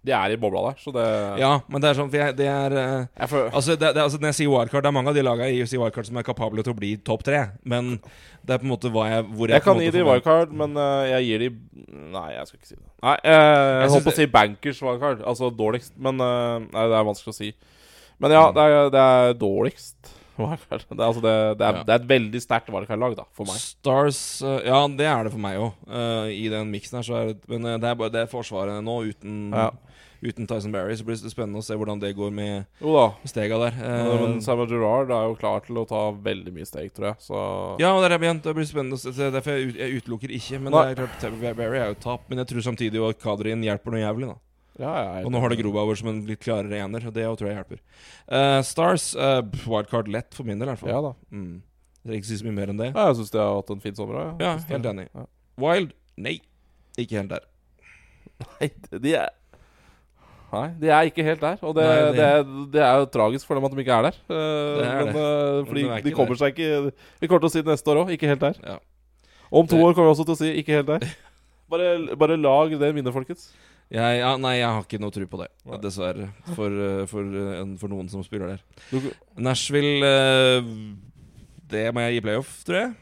De 0.04 0.12
er 0.12 0.34
i 0.34 0.38
bobla 0.40 0.66
der, 0.66 0.80
så 0.84 0.92
det 0.92 1.06
Ja, 1.40 1.54
men 1.72 1.80
det 1.84 1.90
er 1.90 1.96
sånn 1.96 2.10
for 2.12 2.20
jeg, 2.20 2.36
Det 2.36 2.48
er 2.52 2.74
eh, 2.76 3.06
Jeg 3.22 3.30
får... 3.32 3.46
Altså, 3.56 3.76
det, 3.80 3.92
det, 3.96 4.04
altså 4.04 4.20
Når 4.20 4.34
jeg 4.34 4.38
sier 4.42 4.52
wildcard, 4.52 4.84
det 4.84 4.90
er 4.90 4.96
mange 4.98 5.12
av 5.14 5.16
de 5.16 5.24
lagene 5.24 5.52
i 5.54 5.62
UFC 5.64 5.78
wildcard 5.80 6.10
som 6.10 6.20
er 6.20 6.26
kapable 6.28 6.66
til 6.66 6.74
å 6.74 6.80
bli 6.80 6.90
topp 7.08 7.24
tre. 7.28 7.44
Men 7.64 7.94
det 8.44 8.56
er 8.56 8.60
på 8.60 8.68
en 8.68 8.74
måte 8.74 8.92
hva 8.92 9.06
jeg 9.08 9.28
hvor 9.30 9.48
Jeg 9.48 9.56
jeg 9.62 9.66
kan 9.66 9.80
gi 9.80 9.92
de 9.96 10.02
wildcard, 10.04 10.56
men 10.60 10.76
uh, 10.76 11.06
jeg 11.08 11.30
gir 11.30 11.46
de 11.46 11.52
Nei, 12.14 12.26
jeg 12.34 12.50
skal 12.50 12.60
ikke 12.60 12.72
si 12.74 12.76
det. 12.76 12.90
Nei, 13.06 13.14
uh, 13.24 13.36
jeg 13.80 13.94
holdt 13.94 14.08
på 14.10 14.12
å 14.12 14.18
si 14.18 14.28
bankers 14.34 14.82
wildcard. 14.84 15.24
Altså 15.32 15.52
dårligst, 15.64 15.96
men 15.96 16.20
uh, 16.20 16.58
Nei, 16.66 16.84
det 16.92 17.00
er 17.00 17.08
vanskelig 17.08 17.32
å 17.32 17.38
si. 17.38 17.54
Men 18.20 18.36
ja, 18.36 18.44
det 18.56 18.68
er, 18.68 18.92
det 18.92 19.06
er 19.14 19.40
dårligst 19.40 20.12
wildcard. 20.36 20.84
Det 20.90 21.00
er, 21.00 21.08
altså 21.08 21.24
det, 21.24 21.38
det, 21.62 21.70
er, 21.70 21.80
Ja. 21.80 21.88
det 21.88 21.96
er 21.96 22.04
et 22.04 22.12
veldig 22.12 22.44
sterkt 22.44 22.76
wildcard-lag, 22.76 23.16
da, 23.22 23.26
for 23.38 23.48
meg. 23.48 23.64
Stars 23.64 24.20
Ja, 24.44 24.84
det 24.92 25.08
er 25.08 25.24
det 25.30 25.32
for 25.32 25.46
meg 25.48 25.64
òg. 25.64 25.88
I 26.34 26.46
den 26.52 26.72
miksen 26.74 27.00
her, 27.00 27.08
så 27.08 27.18
er 27.22 27.32
det 27.32 27.48
Men 27.48 27.72
det 27.80 27.88
er 27.88 28.00
bare 28.04 28.12
det 28.12 28.28
forsvaret 28.34 28.84
nå, 28.84 29.00
uten, 29.14 29.40
Ja. 29.56 29.72
Uten 30.24 30.48
Tyson 30.50 30.74
Barry. 30.74 30.96
Så 30.98 31.06
blir 31.08 31.20
det 31.20 31.32
spennende 31.34 31.62
å 31.62 31.66
se 31.66 31.76
hvordan 31.78 32.02
det 32.02 32.14
går 32.18 32.32
med 32.36 32.82
Jo 32.82 32.96
da. 32.96 33.06
stega 33.30 33.60
der. 33.66 33.78
Ja, 33.80 33.92
Eh, 34.04 34.22
men 34.24 34.40
Samuel 34.42 34.72
Gerard 34.72 35.12
er 35.12 35.28
jo 35.28 35.36
klar 35.40 35.64
til 35.66 35.78
å 35.82 35.86
ta 35.88 36.06
veldig 36.12 36.54
mye 36.56 36.68
steg, 36.68 36.94
tror 36.96 37.12
jeg. 37.12 37.26
Så 37.28 37.44
ja, 37.82 37.92
der 38.02 38.16
er. 38.16 38.24
Det 38.44 38.56
blir 38.56 38.68
spennende 38.70 38.98
å 38.98 39.02
se. 39.02 39.12
Det 39.14 39.28
er 39.28 39.36
Derfor 39.36 39.58
jeg, 39.58 39.76
jeg 39.78 40.02
utelukker 40.02 40.34
ikke. 40.34 40.60
Men 40.64 40.74
Nei. 40.74 40.86
det 40.94 41.04
er 41.06 41.20
klart 41.20 41.58
Barry 41.58 41.82
er 41.82 41.94
jo 41.94 42.00
tap. 42.00 42.26
Men 42.30 42.44
jeg 42.44 42.54
tror 42.54 42.68
samtidig 42.72 43.04
at 43.10 43.22
Kadrin 43.22 43.64
hjelper 43.66 43.94
noe 43.96 44.04
jævlig. 44.04 44.32
da 44.34 44.40
ja, 44.80 45.20
er 45.20 45.26
Og 45.26 45.32
nå 45.34 45.42
har 45.42 45.54
det 45.54 45.60
Grobauer 45.60 45.98
som 46.00 46.10
en 46.10 46.24
litt 46.26 46.42
klarere 46.42 46.80
ener, 46.82 47.06
og 47.06 47.14
det 47.14 47.28
tror 47.38 47.50
jeg 47.50 47.58
hjelper. 47.60 47.82
Uh, 48.26 48.60
Stars, 48.66 49.12
uh, 49.14 49.44
wildcard 49.70 50.10
lett 50.10 50.34
for 50.34 50.48
min 50.48 50.58
del, 50.58 50.72
i 50.72 50.74
hvert 50.74 50.82
fall. 50.82 50.90
Ja 50.90 51.02
da. 51.06 51.14
Mm. 51.30 51.62
Jeg 52.02 52.10
trenger 52.10 52.24
ikke 52.24 52.32
si 52.32 52.40
så 52.40 52.48
mye 52.48 52.58
mer 52.58 52.74
enn 52.74 52.82
det. 52.82 52.90
Ja, 52.90 53.06
jeg 53.12 53.20
syns 53.22 53.34
de 53.36 53.40
har 53.40 53.54
hatt 53.60 53.70
en 53.76 53.84
fin 53.84 53.96
sommer. 53.96 54.34
Ja, 54.42 54.56
helt 54.72 54.90
enig. 54.90 55.06
Ja. 55.14 55.28
Wild? 55.62 55.94
Nei. 56.20 56.40
Ikke 57.00 57.20
helt 57.22 57.32
der. 57.36 57.46
Nei, 58.44 58.72
de 58.92 59.14
er 59.22 59.30
Nei, 60.54 60.68
de 60.78 60.90
er 60.94 61.08
ikke 61.10 61.24
helt 61.26 61.42
der. 61.42 61.58
Og 61.66 61.74
det, 61.76 61.84
Nei, 61.88 62.00
det, 62.14 62.16
det- 62.20 62.72
det 62.76 62.82
er 62.86 63.00
jo 63.02 63.06
tragisk 63.10 63.48
for 63.50 63.58
dem 63.58 63.66
at 63.66 63.74
de 63.74 63.82
ikke 63.82 63.96
er 63.96 64.06
der. 64.06 64.18
Uh, 64.30 64.36
er 64.86 65.06
men, 65.08 65.08
eh, 65.18 65.66
fordi 65.66 65.82
de 65.84 65.90
er 65.90 66.02
de 66.06 66.12
kommer 66.14 66.36
kommer 66.36 66.42
seg 66.44 66.54
ikke 66.54 66.94
Vi 67.24 67.28
kommer 67.28 67.42
til 67.42 67.50
å 67.50 67.54
si 67.56 67.62
det 67.64 67.72
neste 67.74 67.90
år 67.94 68.02
òg. 68.04 68.12
Ikke 68.14 68.30
helt 68.30 68.44
der. 68.44 68.60
Ja. 68.64 68.78
Om 69.50 69.68
to 69.70 69.78
år 69.82 69.94
kommer 69.98 70.12
vi 70.12 70.14
også 70.14 70.26
til 70.30 70.36
å 70.36 70.42
si 70.44 70.52
'ikke 70.62 70.76
helt 70.78 70.88
der'. 70.92 71.08
Bare, 71.74 72.16
bare 72.16 72.38
lag 72.38 72.70
det 72.78 72.94
minnet, 72.94 73.14
folkens. 73.14 73.48
Jeg, 73.90 74.20
ja, 74.20 74.36
nei, 74.38 74.58
jeg 74.60 74.68
har 74.70 74.84
ikke 74.84 75.00
noe 75.02 75.10
tro 75.12 75.26
på 75.26 75.38
det, 75.42 75.48
Nei. 75.66 75.78
dessverre. 75.82 76.28
For, 76.54 76.70
eh, 76.70 77.06
for, 77.10 77.24
for 77.82 77.88
noen 77.90 78.10
som 78.10 78.22
spiller 78.24 78.48
der. 78.54 78.62
Nashville 79.38 80.06
Det 81.70 81.94
må 81.94 82.02
jeg 82.06 82.14
gi 82.20 82.22
playoff, 82.22 82.64
tror 82.64 82.76
jeg. 82.78 82.94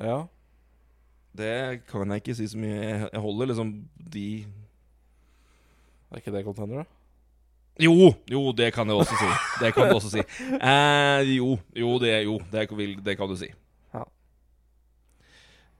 ja. 0.00 0.26
Det 1.36 1.82
kan 1.86 2.08
jeg 2.10 2.22
ikke 2.22 2.34
si 2.34 2.46
så 2.50 2.58
mye. 2.58 3.08
Jeg 3.12 3.20
holder 3.22 3.46
liksom 3.52 3.68
de 4.12 4.44
Er 6.10 6.20
ikke 6.20 6.32
det 6.34 6.44
contender, 6.46 6.82
da? 6.82 6.88
Jo, 7.80 8.10
jo, 8.28 8.40
det 8.52 8.72
kan 8.74 8.88
jeg 8.90 8.98
også 9.00 9.16
si. 9.16 9.28
Det 9.62 9.70
kan 9.74 9.88
du 9.88 9.96
også 9.96 10.10
si. 10.12 10.24
Eh, 10.70 11.34
jo, 11.36 11.54
jo, 11.76 11.92
det, 12.02 12.14
jo 12.26 12.38
det, 12.52 12.66
det 13.06 13.16
kan 13.16 13.30
du 13.30 13.36
si. 13.40 13.48
Ja. 13.94 14.02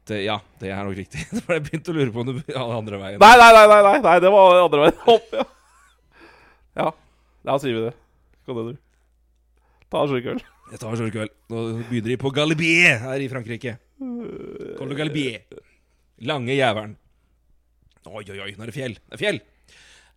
Det, 0.08 0.20
ja, 0.24 0.38
det 0.62 0.70
er 0.72 0.86
nok 0.86 0.96
riktig. 0.96 1.26
For 1.44 1.56
jeg 1.58 1.66
begynte 1.66 1.92
å 1.92 1.98
lure 1.98 2.14
på 2.14 2.22
om 2.22 2.30
du 2.30 2.38
hadde 2.38 2.78
andre 2.78 3.02
veien. 3.02 3.18
Nei, 3.20 3.34
nei, 3.42 3.50
nei, 3.58 3.66
nei, 3.88 3.96
nei, 4.06 4.14
det 4.22 4.32
var 4.32 4.62
andre 4.62 4.86
veien 4.86 5.02
opp, 5.16 5.34
ja. 5.36 5.48
Ja, 6.80 6.88
da 7.50 7.58
sier 7.60 7.76
vi 7.76 7.84
det. 7.88 7.92
Contender. 8.46 8.78
Ta 9.90 10.04
en 10.04 10.10
slurk 10.12 10.32
øl. 10.36 10.42
Jeg 10.70 10.78
tar 10.78 10.94
så 10.94 11.06
kveld. 11.10 11.32
Nå 11.50 11.60
begynner 11.88 12.12
de 12.12 12.16
på 12.22 12.30
Galibier 12.30 13.00
her 13.02 13.22
i 13.22 13.28
Frankrike. 13.30 13.74
Col 13.98 14.92
de 14.92 14.98
Galibier. 14.98 15.42
Lange 16.30 16.54
jævelen. 16.54 16.92
Oi, 18.06 18.22
oi, 18.22 18.36
oi, 18.38 18.52
nå 18.54 18.64
er 18.64 18.70
det 18.70 18.76
fjell. 18.76 18.94
Det 19.02 19.18
er 19.18 19.20
fjell! 19.20 19.40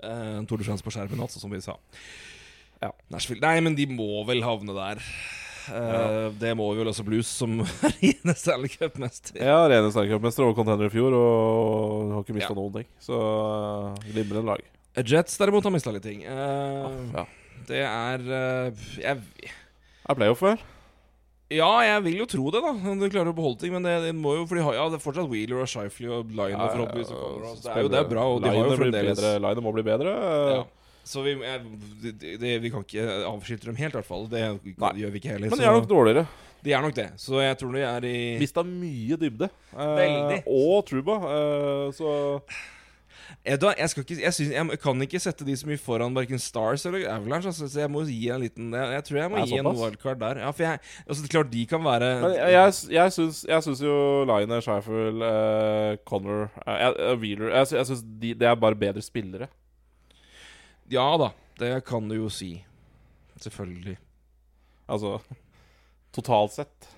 Uh, 0.04 0.42
Tour 0.50 0.60
de 0.62 0.68
France 0.68 0.84
på 0.86 0.92
skjermen, 0.94 1.20
altså, 1.24 1.40
som 1.42 1.52
vi 1.54 1.62
sa. 1.64 1.78
Ja. 2.84 2.92
Nashville 3.14 3.40
Nei, 3.44 3.60
men 3.64 3.76
de 3.78 3.86
må 3.88 4.26
vel 4.28 4.44
havne 4.44 4.76
der. 4.76 5.00
Eh, 5.72 6.26
Det 6.42 6.50
må 6.60 6.66
vi 6.74 6.82
vel 6.82 6.90
også 6.92 7.06
Blues, 7.08 7.30
som 7.32 7.62
er 7.88 7.94
rene 8.02 8.34
Stanley 8.36 8.68
Cup-mester. 8.74 9.38
Ja, 9.40 9.62
rene 9.72 9.92
Stanley-mester 9.96 10.44
og 10.50 10.58
contender 10.58 10.90
i 10.90 10.92
fjor, 10.92 11.16
og 11.16 12.12
har 12.18 12.26
ikke 12.26 12.36
mista 12.36 12.52
Ja. 12.52 12.58
noen 12.60 12.74
ting. 12.82 12.90
Så 13.00 13.16
uh, 13.16 13.96
glimrende 14.10 14.44
lag. 14.52 14.66
Jets 15.00 15.40
derimot 15.40 15.64
har 15.64 15.72
mista 15.74 15.94
litt 15.96 16.04
ting. 16.04 16.26
Uh, 16.28 16.92
Ja. 17.16 17.24
Det 17.64 17.80
er 17.88 18.20
uh, 18.28 18.84
jeg, 19.00 19.22
Er 20.04 20.18
playoff, 20.20 20.42
vel? 20.44 20.60
Ja, 21.54 21.70
jeg 21.86 22.04
vil 22.08 22.16
jo 22.24 22.26
tro 22.30 22.46
det, 22.54 22.62
da. 22.66 22.72
Om 22.94 23.02
de 23.02 23.10
klarer 23.14 23.30
å 23.32 23.36
beholde 23.38 23.60
ting. 23.62 23.74
Men 23.76 23.86
det, 23.86 23.96
det 24.08 24.14
må 24.18 24.36
jo 24.40 24.46
For 24.50 24.58
de 24.60 24.64
har 24.66 24.78
ja, 24.80 24.86
det 24.92 24.98
er 25.00 25.04
fortsatt 25.04 25.30
Wheeler 25.32 25.62
og 25.64 25.70
Shifley 25.70 26.10
og 26.10 26.32
Liner 26.34 26.72
forhåpentligvis. 26.74 27.12
Ja, 27.14 27.34
altså. 27.52 27.66
Det 27.68 27.74
er 27.76 27.86
jo 27.88 27.92
det 27.94 28.00
er 28.02 28.08
bra, 28.10 28.24
og 28.34 28.40
de 28.46 28.54
har 28.54 28.72
jo 28.72 28.80
fremdeles 28.80 29.22
Liner 29.44 29.62
må 29.66 29.76
bli 29.76 29.86
bedre. 29.94 30.16
ja. 30.58 30.64
Så 31.04 31.20
vi, 31.20 31.34
jeg, 31.36 31.60
det, 32.40 32.52
vi 32.64 32.70
kan 32.72 32.86
ikke 32.86 33.04
avskilte 33.28 33.68
dem 33.68 33.76
helt, 33.76 33.92
i 33.92 33.98
hvert 34.00 34.08
fall. 34.08 34.22
Det 34.32 34.40
Nei. 34.64 34.92
gjør 35.02 35.10
vi 35.12 35.20
ikke 35.20 35.34
heller. 35.34 35.50
Men 35.52 35.60
de 35.60 35.66
er 35.68 35.74
nok 35.76 35.90
dårligere. 35.92 36.22
de 36.64 36.72
er 36.78 36.86
nok 36.86 36.94
det. 36.96 37.08
Så 37.20 37.42
jeg 37.44 37.58
tror 37.60 37.74
de 37.76 37.82
er 37.84 38.06
i 38.08 38.14
Mista 38.40 38.64
mye 38.64 39.18
dybde. 39.20 39.50
Eh, 39.76 39.90
Veldig. 40.00 40.38
Og 40.48 40.78
Truba. 40.88 41.18
Eh, 41.28 41.90
så 41.98 42.14
Jeg, 43.44 43.60
jeg, 43.60 43.90
ikke, 44.00 44.16
jeg, 44.24 44.34
synes, 44.34 44.52
jeg 44.56 44.80
kan 44.80 45.02
ikke 45.04 45.20
sette 45.20 45.44
de 45.44 45.54
så 45.60 45.68
mye 45.68 45.80
foran 45.82 46.14
verken 46.16 46.40
Stars 46.40 46.86
eller 46.88 47.10
Avalanche. 47.12 47.50
Altså, 47.52 47.68
så 47.68 47.82
jeg 47.82 47.92
må 47.92 48.06
gi 48.08 48.30
en 48.32 48.40
liten 48.40 48.70
Jeg, 48.72 48.94
jeg 48.94 49.04
tror 49.04 49.18
jeg 49.20 49.32
må 49.34 49.44
gi 49.44 49.58
en 49.60 49.68
wildcard 49.68 50.22
der. 50.22 50.40
Ja, 50.46 50.52
for 50.56 50.64
jeg, 50.64 50.80
altså, 51.04 51.28
klart 51.28 51.52
de 51.52 51.66
kan 51.68 51.84
være 51.84 52.12
Men 52.22 52.36
jeg, 52.38 52.54
jeg, 52.54 52.78
jeg, 52.96 53.16
syns, 53.18 53.42
jeg 53.50 53.66
syns 53.68 53.84
jo 53.84 53.98
Liner, 54.30 54.64
Scheifel, 54.64 55.28
eh, 55.28 55.98
Connor 56.08 56.48
eh, 56.64 56.88
eh, 56.88 57.18
Wheeler 57.20 57.52
Jeg, 57.52 57.68
jeg 57.76 57.90
syns 57.92 58.06
de, 58.24 58.32
det 58.40 58.48
er 58.48 58.56
bare 58.56 58.80
bedre 58.80 59.04
spillere. 59.04 59.52
Ja 60.92 61.10
da, 61.20 61.34
det 61.60 61.76
kan 61.88 62.08
du 62.08 62.16
jo 62.16 62.32
si. 62.32 62.54
Selvfølgelig. 63.44 63.98
Altså 64.88 65.18
totalt 66.16 66.56
sett. 66.56 66.94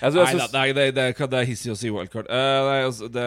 Jeg, 0.00 0.12
Nei 0.14 0.34
da, 0.34 0.46
det, 0.46 0.60
er- 0.60 0.74
det, 0.74 0.86
det, 0.94 1.04
er- 1.20 1.28
det 1.30 1.38
er 1.40 1.46
hissig 1.48 1.72
å 1.72 1.76
si 1.78 1.90
wildcard. 1.90 2.26
Uh, 2.28 2.60
nei, 2.68 2.78
altså, 2.88 3.08
det, 3.12 3.24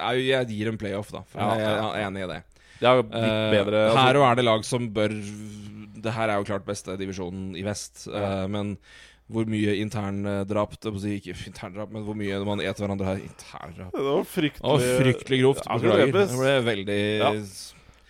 er- 0.00 0.20
jeg 0.24 0.48
gir 0.54 0.68
en 0.72 0.78
playoff, 0.80 1.10
da. 1.12 1.22
For 1.32 1.40
Ja, 1.40 1.50
jeg, 1.54 1.72
jeg 1.76 2.02
er 2.02 2.06
enig 2.08 2.22
i 2.24 2.30
det. 2.32 2.42
det 2.80 2.88
er 2.92 3.02
Eh, 3.02 3.50
bedre. 3.56 3.82
uh, 3.92 3.96
her 4.04 4.16
og 4.20 4.24
er 4.30 4.34
det 4.40 4.44
lag 4.44 4.64
som 4.64 4.88
bør 4.92 5.14
Det 6.06 6.12
her 6.12 6.28
er 6.28 6.36
jo 6.38 6.44
klart 6.44 6.64
beste 6.66 6.96
divisjonen 7.00 7.54
i 7.56 7.62
vest, 7.66 8.06
uh, 8.12 8.46
men 8.48 8.76
hvor 9.28 9.44
mye 9.50 9.72
interndrap 9.82 10.76
si, 11.00 11.16
Ikke 11.18 11.34
interndrap, 11.50 11.90
men 11.90 12.04
hvor 12.06 12.14
mye 12.14 12.36
man 12.46 12.60
eter 12.60 12.84
hverandre 12.86 13.06
her. 13.08 13.16
Interndrap. 13.26 13.90
Det 13.96 14.04
var 14.06 14.22
fryktelig 14.22 14.62
Å, 14.62 14.76
fryktelig 15.00 15.40
grovt. 15.42 15.64
Ja, 15.66 15.78
det 15.82 16.12
Det 16.14 16.28
ble 16.36 16.52
veldig 16.62 17.00
Ja. 17.18 17.32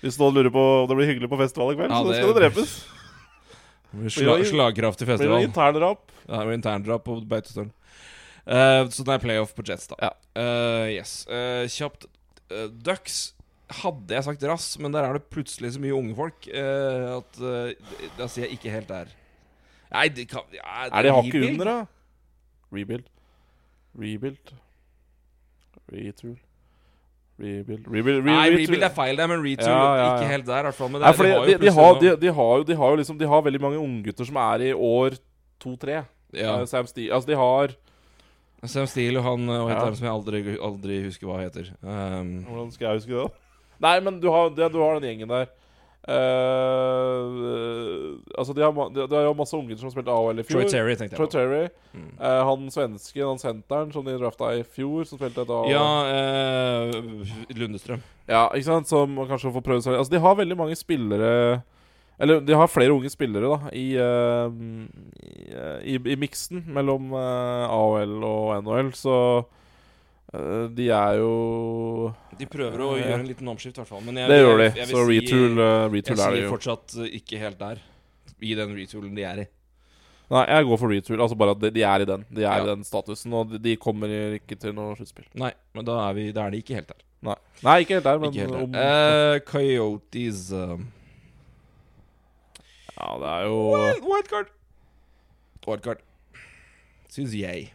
Hvis 0.02 0.18
noen 0.20 0.34
lurer 0.36 0.50
på 0.52 0.60
om 0.82 0.88
det 0.90 0.96
blir 0.98 1.08
hyggelig 1.08 1.30
på 1.32 1.38
festival 1.40 1.72
i 1.72 1.76
kveld, 1.78 1.90
Ja, 1.90 2.02
så 2.02 2.10
det- 2.12 2.18
skal 2.20 2.34
det 2.34 2.42
drepes. 2.42 2.74
det 3.92 4.00
ble 4.02 4.10
Sla, 4.12 4.34
slagkraftig 4.44 5.06
festival. 5.08 5.38
blir 5.38 5.46
det 5.46 5.48
interndrap. 5.54 5.98
Ja, 6.28 6.38
det 6.42 6.46
var 6.46 6.52
interndrap 6.58 7.04
på 7.04 7.16
Beitostølen. 7.26 7.70
Eh, 8.46 8.82
så 8.94 9.02
det 9.06 9.16
er 9.16 9.22
playoff 9.22 9.54
på 9.56 9.64
Jets, 9.66 9.88
da. 9.90 9.96
Ja. 10.06 10.12
Eh, 10.38 10.96
yes. 10.96 11.24
Eh, 11.26 11.66
kjapt 11.72 12.06
Ducks 12.86 13.34
hadde 13.82 14.14
jeg 14.14 14.22
sagt 14.22 14.44
rass, 14.46 14.68
men 14.78 14.94
der 14.94 15.02
er 15.02 15.16
det 15.16 15.26
plutselig 15.32 15.72
så 15.74 15.82
mye 15.82 15.94
unge 15.96 16.14
folk 16.14 16.46
uh, 16.54 17.16
at 17.16 17.40
uh, 17.42 17.94
Da 18.14 18.28
sier 18.30 18.46
jeg 18.46 18.60
ikke 18.60 18.70
helt 18.70 18.86
der. 18.86 19.10
Nei, 19.90 20.06
det 20.14 20.28
kan 20.30 20.46
ja, 20.54 20.62
Er 20.86 21.02
det 21.02 21.14
hakket 21.16 21.46
under, 21.48 21.70
da? 21.70 21.78
Rebuild. 22.74 23.08
Rebuild. 23.98 24.52
Retool. 25.90 26.36
Rebuild. 27.42 27.88
Rebuild, 27.90 28.22
re 28.22 28.30
Nei, 28.30 28.46
rebuild 28.54 28.86
er 28.86 28.94
feil 28.94 29.18
der, 29.18 29.30
men 29.30 29.42
retool 29.42 29.72
Ja, 29.72 29.88
ja, 29.98 30.06
ikke 30.14 30.30
helt 30.30 30.46
der, 30.46 30.68
hvert 30.68 30.78
fall. 30.78 30.92
Men 30.92 31.02
det, 31.02 31.10
Nei, 31.10 31.16
det 31.18 31.34
har 31.34 31.50
de, 31.50 31.56
de, 31.58 31.72
har, 31.74 31.98
de, 32.00 32.12
de, 32.22 32.34
har 32.38 32.60
jo, 32.60 32.68
de 32.70 32.78
har 32.78 32.94
jo 32.94 33.00
liksom 33.02 33.18
De 33.18 33.32
har 33.32 33.42
veldig 33.48 33.62
mange 33.66 33.82
unggutter 33.82 34.30
som 34.30 34.38
er 34.46 34.68
i 34.68 34.72
år 34.72 35.18
to-tre. 35.62 36.04
ja. 36.36 36.54
Uh, 36.54 36.62
Altså, 36.62 37.26
de 37.26 37.34
har 37.34 37.74
Sam 38.70 38.86
Steele 38.90 39.18
og 39.20 39.24
han 39.24 39.48
og 39.48 39.68
heter 39.70 39.80
Ja. 39.80 39.84
han 39.84 39.96
som 39.98 40.06
jeg 40.06 40.14
aldri, 40.14 40.40
aldri 40.70 40.96
husker 41.04 41.26
hva 41.28 41.36
heter. 41.42 41.64
Um, 41.82 42.44
Hvordan 42.48 42.72
skal 42.74 42.86
jeg 42.88 42.94
huske 43.00 43.12
det? 43.12 43.18
da? 43.26 43.30
Nei, 43.86 43.96
men 44.00 44.20
du 44.20 44.28
har, 44.32 44.50
det, 44.56 44.72
du 44.72 44.78
har 44.80 44.94
den 45.00 45.08
gjengen 45.10 45.28
der. 45.32 45.46
Uh, 46.06 46.14
altså, 48.38 48.52
de 48.54 48.62
har, 48.62 48.72
de, 48.94 49.06
de 49.10 49.14
har 49.16 49.24
jo 49.26 49.32
masse 49.34 49.56
unger 49.56 49.76
som 49.80 49.90
spilte 49.90 50.12
AHL 50.14 50.38
i 50.38 50.42
fjor. 50.46 50.60
Troy 50.62 50.70
Terry, 50.70 50.94
tenkte 50.94 51.16
jeg 51.16 51.22
på. 51.22 51.26
Terry. 51.32 51.64
Mm. 51.96 52.10
Uh, 52.20 52.42
han 52.46 52.68
svensken, 52.70 53.24
han 53.26 53.38
senteren 53.42 53.90
som 53.94 54.04
de 54.06 54.14
drafta 54.20 54.52
i 54.54 54.62
fjor, 54.62 55.02
som 55.08 55.18
spilte 55.18 55.40
et 55.42 55.50
AHL. 55.56 55.70
Ja, 55.72 55.88
uh, 56.06 56.90
Lundestrøm. 57.58 58.02
Ja, 58.30 58.44
ikke 58.54 58.68
sant? 58.68 58.86
Som 58.90 59.08
kanskje 59.26 59.50
får 59.54 59.62
prøve 59.66 59.82
seg 59.84 59.94
Altså, 59.98 60.12
de 60.14 60.20
har 60.22 60.34
veldig 60.38 60.56
mange 60.58 60.76
spillere 60.78 61.32
Eller 62.18 62.40
de 62.40 62.54
har 62.56 62.68
flere 62.72 62.94
unge 62.96 63.10
spillere, 63.12 63.44
da, 63.44 63.70
i 63.76 63.86
uh, 64.00 64.48
I, 65.20 65.50
eh, 65.52 65.98
i, 66.12 66.16
miksen 66.16 66.62
mellom 66.72 67.10
uh, 67.12 67.66
AHL 67.68 68.14
og 68.24 68.54
NHL, 68.64 68.88
så 68.96 69.16
eh, 70.32 70.62
de 70.72 70.86
er 70.96 71.18
jo 71.20 72.14
De 72.38 72.46
prøver 72.48 72.80
å 72.86 72.94
gjøre 72.96 73.18
en 73.20 73.28
liten 73.28 73.48
omskift, 73.52 73.76
i 73.76 73.82
hvert 73.82 73.90
fall. 73.92 74.02
Men 74.06 74.22
jeg, 74.22 74.28
Det 74.32 74.38
gjør 74.40 74.56
de. 74.62 74.64
jeg- 74.70 74.76
jeg 74.80 74.88
Så 74.94 75.04
retool, 75.10 75.60
eh, 75.60 75.88
retool 75.92 76.20
er 76.24 76.30
det 76.38 76.42
jo. 76.46 76.50
fortsatt 76.56 76.96
eh, 77.04 77.12
ikke 77.20 77.38
helt 77.38 77.58
der. 77.58 77.78
I 78.42 78.54
den 78.54 78.74
retoolen 78.76 79.14
de 79.16 79.22
er 79.24 79.38
i. 79.44 79.46
Nei, 80.28 80.44
jeg 80.50 80.64
går 80.66 80.78
for 80.78 80.88
retool. 80.90 81.20
Altså 81.22 81.36
bare 81.38 81.50
at 81.54 81.60
de, 81.60 81.70
de 81.70 81.82
er 81.86 82.00
i 82.02 82.04
den 82.04 82.24
De 82.34 82.42
er 82.42 82.56
Ja. 82.58 82.62
i 82.62 82.66
den 82.66 82.82
statusen, 82.84 83.32
og 83.32 83.50
de, 83.52 83.58
de 83.62 83.76
kommer 83.76 84.08
ikke 84.40 84.58
til 84.58 84.72
noe 84.74 84.96
sluttspill. 84.96 85.28
Nei, 85.36 85.52
men 85.74 85.84
da 85.84 86.00
er, 86.08 86.14
vi, 86.14 86.32
da 86.32 86.46
er 86.46 86.50
de 86.50 86.62
ikke 86.64 86.74
helt 86.80 86.88
der. 86.88 87.02
Nei. 87.22 87.36
Nei, 87.62 87.76
ikke 87.84 87.94
helt 88.00 88.04
der, 88.04 88.18
men 88.18 88.32
helt 88.32 88.52
der. 88.52 88.62
om 88.64 88.74
Eh, 88.74 89.38
Coyotes 89.46 90.50
Ja, 92.96 93.08
det 93.20 93.32
er 93.36 93.46
jo 93.48 93.56
Wildcard! 94.08 94.52
Wildcard. 95.66 95.98
Syns 97.12 97.32
jeg. 97.36 97.72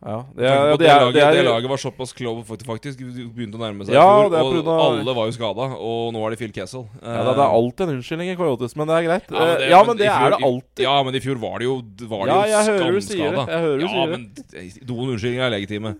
Ja, 0.00 0.22
det, 0.32 0.40
Det, 0.40 0.46
er, 0.48 0.76
det, 0.80 0.86
er, 0.88 1.00
laget, 1.02 1.12
det, 1.14 1.20
er, 1.26 1.34
det 1.36 1.42
laget 1.44 1.68
var 1.68 1.76
såpass 1.82 2.14
clove 2.16 2.40
faktisk, 2.64 3.02
begynte 3.36 3.58
å 3.58 3.60
nærme 3.60 3.84
seg 3.84 3.92
Ja, 3.92 4.04
i 4.24 4.30
fjor, 4.32 4.54
og 4.62 4.68
av- 4.72 4.84
alle 4.86 5.14
var 5.18 5.26
jo 5.28 5.34
skada, 5.36 5.66
og 5.76 6.14
nå 6.16 6.22
er 6.24 6.32
det 6.32 6.38
Phil 6.40 6.54
Kessel. 6.56 6.86
ja, 7.02 7.18
det, 7.26 7.34
det 7.36 7.44
er 7.44 7.56
alltid 7.58 7.84
en 7.84 7.92
unnskyldning 7.98 8.30
i 8.32 8.36
Coyotes, 8.38 8.72
men 8.80 8.88
det 8.88 8.96
er 8.96 9.04
greit. 9.10 9.28
Ja, 9.28 9.44
men 9.44 9.60
det, 9.60 9.68
ja, 9.74 9.82
men 9.90 10.00
det 10.00 10.08
fjor- 10.08 10.24
er 10.24 10.32
det 10.32 10.40
alltid. 10.48 10.84
Ja, 10.86 10.94
men 11.04 11.18
i 11.18 11.20
fjor 11.26 11.42
var 11.42 11.58
det 11.60 11.68
jo, 11.68 11.74
var 12.14 12.24
det 12.24 12.32
Ja, 12.32 12.40
jo 12.48 12.62
skamskada. 12.70 13.44
Jeg 13.52 13.60
hører 13.66 13.76
du 13.76 13.84
ja, 13.84 13.92
sier 13.92 14.14
det. 14.14 14.16
men 14.16 14.88
noen 14.94 15.12
unnskyldninger 15.18 15.44
er 15.50 15.54
legitime. 15.58 15.92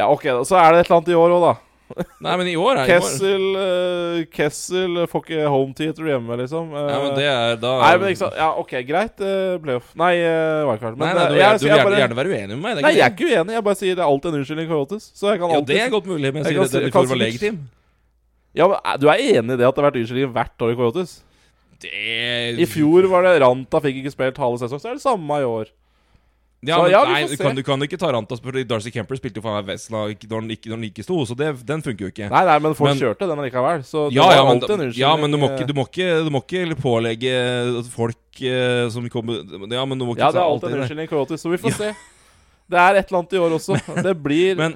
Ja, 0.00 0.08
ok. 0.08 0.24
Så 0.48 0.56
er 0.56 0.72
det 0.72 0.80
et 0.80 0.88
eller 0.88 0.96
annet 1.02 1.12
i 1.12 1.18
år 1.20 1.36
òg, 1.36 1.44
da. 1.44 1.52
Nei, 2.24 2.34
men 2.40 2.48
i 2.50 2.54
år 2.58 2.80
er 2.82 2.90
i 2.90 2.94
år. 2.96 3.04
Kessel 3.04 3.44
eh, 3.60 4.18
Kessel 4.32 5.00
får 5.10 5.24
ikke 5.24 5.46
home 5.52 5.76
theater 5.76 6.10
hjemme, 6.10 6.38
liksom. 6.40 6.72
Eh, 6.74 6.88
Ja, 6.92 6.98
men 7.04 7.14
det 7.16 7.26
er 7.30 7.60
da 7.62 7.72
Nei, 7.82 7.92
men 8.00 8.12
ikke 8.12 8.22
sant. 8.22 8.36
Ja, 8.38 8.48
ok, 8.60 8.74
greit. 8.88 9.14
Uh, 9.22 9.56
playoff. 9.62 9.94
Nei, 9.98 10.10
uh, 10.20 10.68
wildcard. 10.68 10.98
Men 11.00 11.08
nei, 11.08 11.14
nei, 11.16 11.28
du, 11.30 11.38
jeg, 11.40 11.62
du, 11.62 11.64
vil 11.64 11.72
gjerne, 11.72 11.86
bare, 11.88 12.02
gjerne 12.02 12.18
være 12.20 12.34
uenig 12.34 12.52
med 12.52 12.64
meg. 12.66 12.82
Nei, 12.84 12.92
jeg 12.98 13.06
er 13.06 13.14
ikke 13.16 13.30
uenig. 13.30 13.56
Jeg 13.58 13.66
bare 13.70 13.80
sier 13.80 13.98
det 13.98 14.04
er 14.04 14.12
alltid 14.12 14.30
en 14.30 14.40
unnskyldning 14.42 14.70
i 14.70 14.78
Otis. 14.78 15.08
Så 15.18 15.32
jeg 15.32 15.42
kan 15.42 15.54
Ja, 15.54 15.62
det 15.72 15.80
er 15.86 15.94
godt 15.94 16.10
mulig, 16.10 16.34
men 16.34 16.44
Jeg 16.44 16.54
jeg 16.54 16.68
sier 16.68 16.74
det, 16.78 16.84
det 16.88 16.94
kan 16.94 17.08
var 17.08 17.22
legitim. 17.22 17.62
Ja, 18.58 18.68
men 18.68 19.00
Du 19.00 19.08
er 19.08 19.24
enig 19.24 19.56
i 19.56 19.58
det 19.60 19.66
at 19.68 19.74
det 19.76 19.82
har 19.82 19.90
vært 19.90 20.00
unnskyldninger 20.02 20.36
hvert 20.36 20.66
år 20.66 20.74
i 20.74 20.78
Coyotes? 20.82 21.18
Det 21.78 22.58
I 22.58 22.66
fjor 22.66 23.06
var 23.10 23.22
det 23.26 23.36
Ranta 23.42 23.80
fikk 23.84 24.00
ikke 24.00 24.10
spilt 24.10 24.40
halve 24.42 24.58
sesong, 24.62 24.80
så 24.82 24.90
er 24.90 24.98
det 24.98 25.04
samme 25.04 25.36
i 25.38 25.46
år. 25.46 25.68
Ja, 26.66 26.80
men, 26.82 26.90
ja, 26.90 27.04
nei, 27.06 27.20
du 27.30 27.36
kan, 27.38 27.54
du 27.54 27.62
kan 27.62 27.82
ikke 27.86 27.98
ta 28.00 28.08
Rantas 28.10 28.40
fordi 28.42 28.64
Darcy 28.66 28.90
Kemper 28.90 29.14
spilte 29.14 29.38
jo 29.38 29.44
faen 29.44 29.60
meg 29.60 29.68
Vesla 29.68 30.00
når 30.10 30.40
han 30.40 30.48
ikke, 30.50 30.78
ikke 30.88 31.04
sto, 31.06 31.20
så 31.28 31.36
det, 31.38 31.52
den 31.68 31.84
funker 31.86 32.08
jo 32.08 32.10
ikke. 32.10 32.26
Nei, 32.32 32.40
nei, 32.48 32.56
men 32.64 32.74
folk 32.74 32.90
Men- 32.90 33.02
kjørte 33.04 33.28
den 33.30 33.42
likevel. 33.46 33.84
Så 33.86 34.08
det 34.08 34.16
Ja, 34.18 34.26
ja, 34.34 34.42
men, 34.42 34.58
unnskyldning. 34.58 34.96
ja, 34.98 35.12
men 35.16 35.30
du 35.30 35.38
må 35.38 35.52
eh, 35.52 35.54
ikke, 35.54 35.68
du 35.68 35.74
må 35.78 35.86
ikke, 35.86 36.08
du 36.26 36.30
må 36.34 36.42
ikke 36.42 36.78
pålegge 36.82 37.34
folk 37.94 38.42
eh, 38.42 38.88
som 38.90 39.06
kommer 39.08 39.38
Ja, 39.70 39.84
men 39.86 40.02
du 40.02 40.04
må 40.08 40.16
ikke 40.16 40.26
Ja, 40.26 40.32
det 40.34 40.42
er 40.42 40.48
alltid 40.50 40.74
en 40.74 40.80
unnskyldning 40.82 41.06
i 41.06 41.38
så 41.38 41.54
vi 41.54 41.62
får 41.62 41.78
se. 41.78 41.94
Det 42.68 42.76
er 42.76 42.98
et 42.98 43.06
eller 43.06 43.22
annet 43.22 43.32
i 43.32 43.40
år 43.40 43.54
også. 43.56 43.78
Det 44.08 44.16
blir 44.20 44.58
Men 44.58 44.74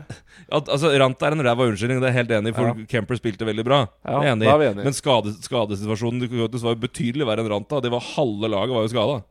at, 0.53 0.69
altså, 0.69 0.89
Ranta 1.03 1.27
er 1.27 1.35
en 1.35 1.45
ræva 1.45 1.67
unnskyldning, 1.67 1.99
det 1.99 2.09
er 2.09 2.15
jeg 2.15 2.21
helt 2.23 2.33
enig 2.39 2.55
i, 2.55 2.57
for 2.57 2.71
Ja. 2.71 2.87
Kemper 2.95 3.19
spilte 3.19 3.45
veldig 3.45 3.67
bra. 3.67 3.83
Ja, 4.07 4.23
enig 4.33 4.47
da 4.47 4.55
er 4.55 4.63
vi 4.63 4.71
enige. 4.71 4.87
Men 4.87 4.95
skade, 4.97 5.35
skadesituasjonen 5.45 6.23
til 6.23 6.31
Coyotes 6.31 6.63
var 6.63 6.77
jo 6.77 6.87
betydelig 6.87 7.27
verre 7.27 7.43
enn 7.43 7.51
Ranta. 7.51 7.83
Det 7.83 7.91
var 7.91 8.07
Halve 8.15 8.55
laget 8.55 8.79
var 8.79 8.87
jo 8.87 8.93
skada. 8.95 9.23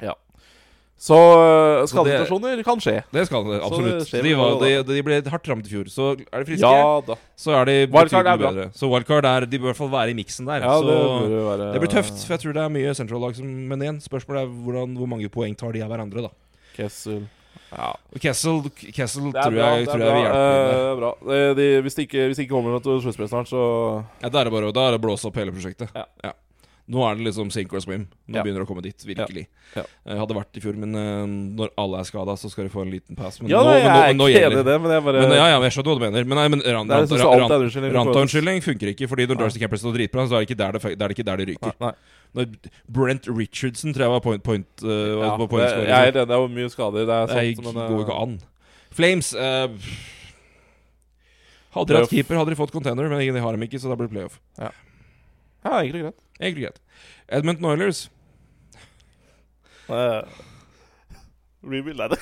Uh, 0.00 0.14
Så 1.00 1.16
det- 1.16 1.88
skadesituasjoner 1.88 2.60
kan 2.62 2.76
skje. 2.84 2.98
Det 3.10 3.22
skal 3.26 3.44
det 3.48 3.60
absolutt. 3.64 4.10
det 4.12 4.20
de, 4.22 4.34
var, 4.36 4.58
de, 4.60 4.82
de 4.84 5.02
ble 5.06 5.20
hardt 5.32 5.48
rammet 5.48 5.64
i 5.64 5.72
fjor. 5.72 5.86
Så 5.88 6.10
er 6.20 6.42
de 6.42 6.44
friske, 6.44 6.60
Ja 6.60 7.00
da. 7.06 7.16
så 7.40 7.54
er 7.56 7.64
de 7.70 7.76
Wildcard 7.88 8.26
er 8.28 8.36
bedre. 8.36 8.66
Så 8.76 8.84
wildcard 8.92 9.24
er 9.24 9.46
De 9.48 9.56
bør 9.58 9.70
i 9.70 9.72
hvert 9.72 9.80
fall 9.80 9.88
være 9.94 10.10
i 10.12 10.16
miksen 10.18 10.44
der. 10.44 10.60
Ja, 10.60 10.76
så 10.76 10.84
det 10.84 11.40
være 11.48 11.72
det 11.72 11.80
blir 11.80 11.88
tøft, 11.94 12.20
for 12.26 12.36
jeg 12.36 12.40
tror 12.44 12.52
det 12.52 12.62
er 12.66 12.68
mye 12.76 12.92
Central-lag 12.94 13.34
som 13.34 13.46
Men 13.46 13.80
igjen, 13.80 14.00
spørsmålet 14.04 14.42
er 14.44 14.52
hvordan, 14.52 14.96
hvor 15.00 15.08
mange 15.08 15.28
poeng 15.32 15.56
tar 15.56 15.72
de 15.72 15.80
av 15.80 15.88
hverandre, 15.88 16.26
da. 16.28 16.30
Kessel. 16.76 17.22
Ja. 17.72 17.94
Kessel, 18.20 18.60
Kessel 18.92 19.32
tror 19.32 19.56
bra. 19.56 19.70
jeg, 19.78 19.86
tror 19.88 20.04
jeg 20.04 20.12
vil 20.12 20.20
bra. 20.20 20.22
hjelpe 20.26 20.90
Eh, 20.90 20.94
bra. 21.00 21.14
Det- 21.24 21.56
de, 21.56 21.66
hvis, 21.82 21.94
det 21.94 22.08
ikke, 22.10 22.26
hvis 22.28 22.36
de 22.36 22.42
ikke 22.44 22.52
kommer 22.58 22.76
til 22.82 23.00
sluttspillet 23.00 23.30
snart, 23.32 23.48
så 23.48 24.04
Ja, 24.20 24.28
da 24.28 24.40
er 24.40 24.44
det 24.44 24.52
bare 24.52 24.72
det 24.92 25.00
blåse 25.00 25.24
opp 25.24 25.36
hele 25.36 25.50
prosjektet. 25.52 25.88
Ja. 25.94 26.04
Ja. 26.24 26.32
Nå 26.90 27.02
er 27.06 27.18
det 27.18 27.26
liksom 27.28 27.50
sink 27.54 27.72
or 27.76 27.82
swim. 27.82 28.08
Nå 28.26 28.40
Ja. 28.40 28.42
begynner 28.42 28.62
det 28.62 28.66
å 28.66 28.68
komme 28.68 28.82
dit, 28.82 28.98
virkelig. 29.06 29.44
Ja. 29.76 29.84
Eh, 30.06 30.16
hadde 30.18 30.34
vært 30.34 30.56
i 30.58 30.62
fjor, 30.64 30.74
men 30.74 30.94
uh, 30.98 31.26
når 31.26 31.70
alle 31.78 32.00
er 32.00 32.08
skada, 32.08 32.34
så 32.34 32.50
skal 32.50 32.66
de 32.66 32.72
få 32.72 32.82
en 32.82 32.90
liten 32.90 33.14
pass. 33.18 33.38
Men 33.40 33.52
Ja, 33.52 33.60
nå, 33.62 33.76
jeg 33.78 33.84
men 33.86 34.18
nå, 34.18 34.26
er 34.26 34.34
ikke 34.34 34.48
enig 34.50 34.58
i 34.58 34.66
det, 34.66 34.76
men 34.82 34.90
jeg 34.90 35.04
bare 35.06 35.20
Men, 35.22 35.34
ja, 35.38 35.46
ja, 35.52 35.60
jeg 35.62 35.76
skjønner 35.76 35.92
hva 35.92 35.98
du 36.00 36.04
mener. 36.06 36.24
Men, 36.26 36.40
nei, 36.40 36.48
men 36.48 36.60
ran, 36.66 36.90
Det 36.90 36.96
jeg 36.96 37.04
ranta, 37.04 37.14
synes 37.14 37.26
alltid 37.28 37.40
ran, 37.40 37.62
unnskyldning 37.62 37.70
for 37.70 37.80
Coyotes. 37.80 38.00
Ranta-unnskyldning 38.00 38.62
funker 38.66 38.92
ikke, 38.94 39.08
fordi 39.12 39.26
når. 39.30 39.38
Darcy 39.44 39.62
Kemper 39.62 39.78
står 39.78 39.94
dritbra, 40.00 40.26
så 40.26 40.34
er 40.34 40.42
det 40.42 40.50
ikke 40.50 40.58
der 40.58 40.72
det, 40.72 40.82
det, 40.82 40.98
det, 40.98 41.10
ikke 41.14 41.28
der 41.30 41.36
det 41.36 41.48
ryker. 41.52 41.74
Nei, 41.80 41.92
nei. 42.34 42.46
Brent 42.90 43.30
Richardson 43.30 43.94
tror 43.94 44.08
jeg 44.08 44.14
var 44.16 44.20
point, 44.26 44.42
point, 44.42 44.68
uh, 44.82 44.90
Ja, 44.90 45.36
var 45.38 45.46
det, 45.46 45.70
jeg 45.86 45.94
er 45.94 46.10
enig. 46.10 46.26
Det 46.26 46.38
er 46.40 46.54
mye 46.58 46.74
skader. 46.74 47.06
Det 47.06 47.14
er 47.14 47.26
Det 47.30 47.56
sant, 47.62 47.70
men 47.70 47.82
går 47.86 47.98
jo 48.00 48.06
ikke 48.08 48.18
an. 48.26 48.38
Flames 48.90 49.34
uh, 49.38 49.70
Hadde 51.70 51.94
de 51.94 52.02
hatt 52.02 52.10
keeper, 52.10 52.34
hadde 52.34 52.50
de 52.50 52.58
fått 52.58 52.72
container, 52.74 53.06
men 53.06 53.20
de 53.22 53.42
har 53.42 53.54
dem 53.54 53.62
ikke, 53.62 53.78
så 53.78 53.90
da 53.90 53.94
blir 53.94 54.10
det 54.10 54.16
playoff. 54.16 54.40
Ja, 54.58 54.72
egentlig 55.68 56.02
greit. 56.02 56.14
Egentlig 56.40 56.64
greit. 56.64 56.80
Edmund 57.28 57.60
Noilers. 57.60 58.10
Uh, 59.90 60.22
rebuild 61.66 62.00
er 62.00 62.08
det. 62.14 62.20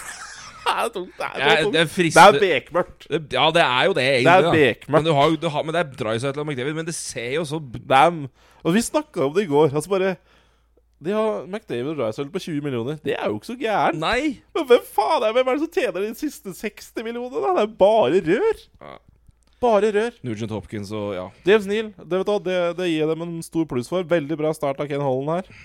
er 0.66 0.88
tungt. 0.94 1.12
Det 1.18 1.26
er, 1.26 1.62
tungt. 1.62 1.74
det 1.74 1.80
er 1.80 1.84
det 1.84 1.90
fristende 1.90 2.38
er 2.38 2.60
bekmørkt. 2.60 3.06
Ja, 3.10 3.44
det 3.54 3.62
er 3.64 3.84
jo 3.84 3.92
det, 3.92 4.06
egentlig. 4.08 4.24
Det 4.24 4.32
er 4.32 4.50
bekmørkt. 4.52 4.88
Men, 4.88 5.04
du 5.04 5.12
har, 5.12 5.36
du 5.36 5.48
har, 5.48 5.62
men 5.62 5.74
det 5.74 5.80
er 5.84 5.92
Drysaitl 6.00 6.42
og 6.42 6.46
McDavid, 6.46 6.74
men 6.74 6.86
det 6.86 6.94
ser 6.94 7.30
jo 7.36 7.44
så 7.48 7.60
Damn. 7.88 8.26
Og 8.64 8.74
vi 8.74 8.82
snakka 8.82 9.28
om 9.28 9.34
det 9.34 9.46
i 9.46 9.50
går. 9.52 9.70
Altså 9.74 9.90
bare 9.90 10.16
De 11.04 11.12
har 11.14 11.44
McDavid 11.46 11.92
og 11.92 11.96
Drysdale 11.96 12.30
på 12.30 12.38
20 12.38 12.60
millioner. 12.64 12.96
Det 13.04 13.14
er 13.14 13.28
jo 13.28 13.38
ikke 13.38 13.52
så 13.52 13.58
gærent. 13.60 14.00
Nei! 14.02 14.40
Men 14.54 14.66
hvem 14.66 14.88
faen 14.94 15.22
er, 15.22 15.32
hvem 15.36 15.46
er 15.46 15.58
det 15.58 15.62
som 15.62 15.74
tjener 15.76 16.00
de 16.00 16.14
siste 16.18 16.54
60 16.54 17.04
millionene? 17.04 17.44
da? 17.44 17.52
Det 17.60 17.62
er 17.68 17.76
bare 17.78 18.24
rør. 18.26 18.64
Ja. 18.82 18.96
Bare 19.62 19.88
rør. 19.94 20.14
Nugent 20.22 20.52
Hopkins 20.54 20.92
og 20.94 21.08
ja. 21.16 21.24
James 21.48 21.66
Neal, 21.66 21.88
det, 21.98 22.20
vet 22.20 22.28
du, 22.28 22.36
det, 22.46 22.58
det 22.78 22.86
gir 22.92 23.10
dem 23.10 23.24
en 23.24 23.32
stor 23.42 23.64
pluss 23.66 23.88
for. 23.90 24.06
Veldig 24.06 24.36
bra 24.38 24.52
start 24.54 24.78
av 24.80 24.86
Ken 24.90 25.02
Holland 25.02 25.40
her. 25.40 25.64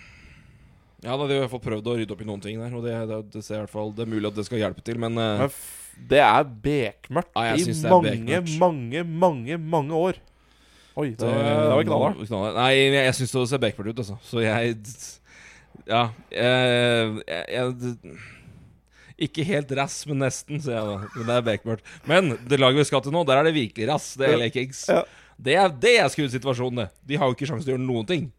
Ja, 1.03 1.14
da, 1.20 1.28
De 1.28 1.36
har 1.36 1.41
i 1.41 1.44
hvert 1.44 1.52
fall 1.52 1.61
prøvd 1.65 1.88
å 1.91 1.95
rydde 1.99 2.15
opp 2.15 2.22
i 2.24 2.28
noen 2.30 2.41
ting 2.41 2.57
der. 2.61 2.74
Og 2.74 2.86
det, 2.88 2.95
det, 3.11 3.20
det 3.36 3.41
ser 3.45 3.60
i 3.60 3.64
hvert 3.65 3.74
fall 3.74 3.91
Det 3.94 4.06
er 4.06 4.11
mulig 4.15 4.30
at 4.32 4.38
det 4.40 4.45
skal 4.48 4.61
hjelpe 4.64 4.82
til, 4.88 4.98
men 5.03 5.18
uh, 5.20 5.44
Men 5.44 6.06
det 6.10 6.22
er 6.26 6.45
bekmørkt 6.64 7.36
Ja, 7.38 7.53
i 7.53 7.65
det 7.68 7.76
mange, 7.86 8.14
bekmørkt. 8.15 8.53
mange, 8.64 9.03
mange 9.26 9.57
mange 9.78 9.94
år. 10.10 10.22
Oi, 10.98 11.10
det, 11.10 11.26
det 11.26 11.74
var 11.74 11.84
knallhardt. 11.86 12.22
knallhardt. 12.30 12.57
Nei, 12.57 12.70
jeg, 12.78 12.94
jeg 13.10 13.18
syns 13.20 13.32
det 13.36 13.44
ser 13.52 13.61
bekmørkt 13.61 13.94
ut, 13.94 14.02
altså. 14.06 14.18
Så 14.30 14.41
jeg 14.45 14.74
Ja. 15.90 16.03
Jeg, 16.32 17.22
jeg, 17.28 17.45
jeg 17.52 18.18
Ikke 19.23 19.45
helt 19.47 19.71
rass, 19.77 20.01
men 20.09 20.21
nesten, 20.25 20.61
sier 20.63 20.77
jeg 20.77 20.85
da. 20.89 21.09
Men 21.15 21.27
det 21.29 21.35
er 21.35 21.49
bekmørkt. 21.49 21.91
Men 22.09 22.31
det 22.49 22.59
laget 22.61 22.83
vi 22.83 22.87
skal 22.91 23.03
til 23.05 23.15
nå, 23.15 23.25
der 23.27 23.41
er 23.41 23.49
det 23.49 23.55
virkelig 23.55 23.89
rass. 23.89 24.13
Det 24.19 24.29
er 24.29 24.39
LA 24.39 24.49
Kings. 24.53 24.85
Ja. 24.91 25.03
Det 25.43 25.57
er, 25.57 25.73
det 25.81 25.97
er 25.99 26.09
skrudd-situasjonen, 26.13 26.83
det. 26.83 26.89
De 27.09 27.19
har 27.19 27.29
jo 27.29 27.35
ikke 27.37 27.49
sjanse 27.49 27.65
til 27.65 27.73
å 27.73 27.77
gjøre 27.77 27.87
noen 27.87 28.09
ting. 28.09 28.31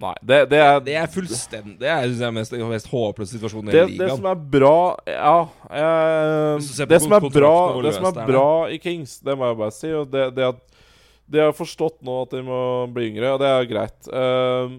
Nei, 0.00 0.14
det, 0.24 0.38
det 0.48 0.60
er 0.64 0.78
Det 0.80 0.94
er 0.96 1.08
fullstendig 1.12 1.74
Det 1.76 1.88
er, 1.92 2.06
synes 2.06 2.22
jeg, 2.24 2.32
mest, 2.32 2.54
mest 2.70 2.86
håpløse 2.88 3.34
situasjonen 3.34 3.68
i 3.68 3.74
det, 3.74 3.82
ligaen. 3.90 4.06
det 4.06 4.14
som 4.16 4.28
er 4.30 4.38
bra 4.54 4.76
Ja 5.04 5.34
eh, 5.68 6.86
Det 6.88 7.00
som 7.04 7.16
er 7.18 7.26
bra 7.26 7.52
Det 7.84 7.92
som 7.98 8.08
er 8.08 8.20
bra 8.30 8.46
i 8.72 8.78
Kings, 8.80 9.18
det 9.20 9.36
må 9.36 9.50
jeg 9.50 9.58
bare 9.60 9.76
si, 9.76 9.90
og 9.92 10.08
det, 10.08 10.30
det 10.38 10.46
at 10.54 10.62
de 11.30 11.38
har 11.38 11.52
forstått 11.54 12.00
nå 12.06 12.14
at 12.24 12.32
de 12.34 12.40
må 12.42 12.60
bli 12.90 13.12
yngre, 13.12 13.28
og 13.36 13.38
det 13.38 13.46
er 13.46 13.66
greit. 13.70 14.08
Eh, 14.10 14.72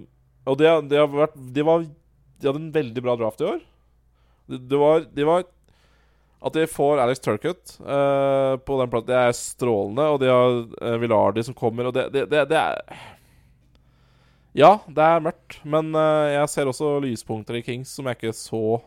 og 0.51 0.57
det, 0.59 0.71
de, 0.91 0.97
har 0.99 1.07
vært 1.07 1.37
de, 1.39 1.63
var, 1.63 1.85
de 1.85 2.49
hadde 2.49 2.59
en 2.59 2.73
veldig 2.75 3.03
bra 3.05 3.15
draft 3.21 3.39
i 3.39 3.47
år. 3.53 3.61
Det, 4.49 4.61
det 4.71 4.79
var, 4.79 5.05
det 5.11 5.25
var 5.27 5.45
At 6.41 6.57
de 6.57 6.67
får 6.69 7.01
Alex 7.03 7.21
Turcutt 7.21 7.75
uh, 7.81 8.57
på 8.57 8.77
den 8.79 8.91
platen, 8.91 9.09
det 9.11 9.17
er 9.19 9.37
strålende. 9.37 10.07
Og 10.09 10.21
de 10.21 10.29
har 10.31 10.61
uh, 10.81 10.99
Villardi 11.01 11.43
som 11.45 11.57
kommer, 11.57 11.89
og 11.89 11.97
det, 11.97 12.09
det, 12.13 12.27
det, 12.31 12.45
det 12.49 12.61
er 12.61 13.01
Ja, 14.57 14.77
det 14.87 15.03
er 15.07 15.27
mørkt, 15.27 15.59
men 15.63 15.93
uh, 15.95 16.31
jeg 16.33 16.53
ser 16.53 16.71
også 16.71 16.97
lyspunkter 17.03 17.59
i 17.59 17.65
Kings 17.65 17.93
som 17.95 18.09
jeg 18.09 18.19
ikke 18.19 18.35
så 18.35 18.81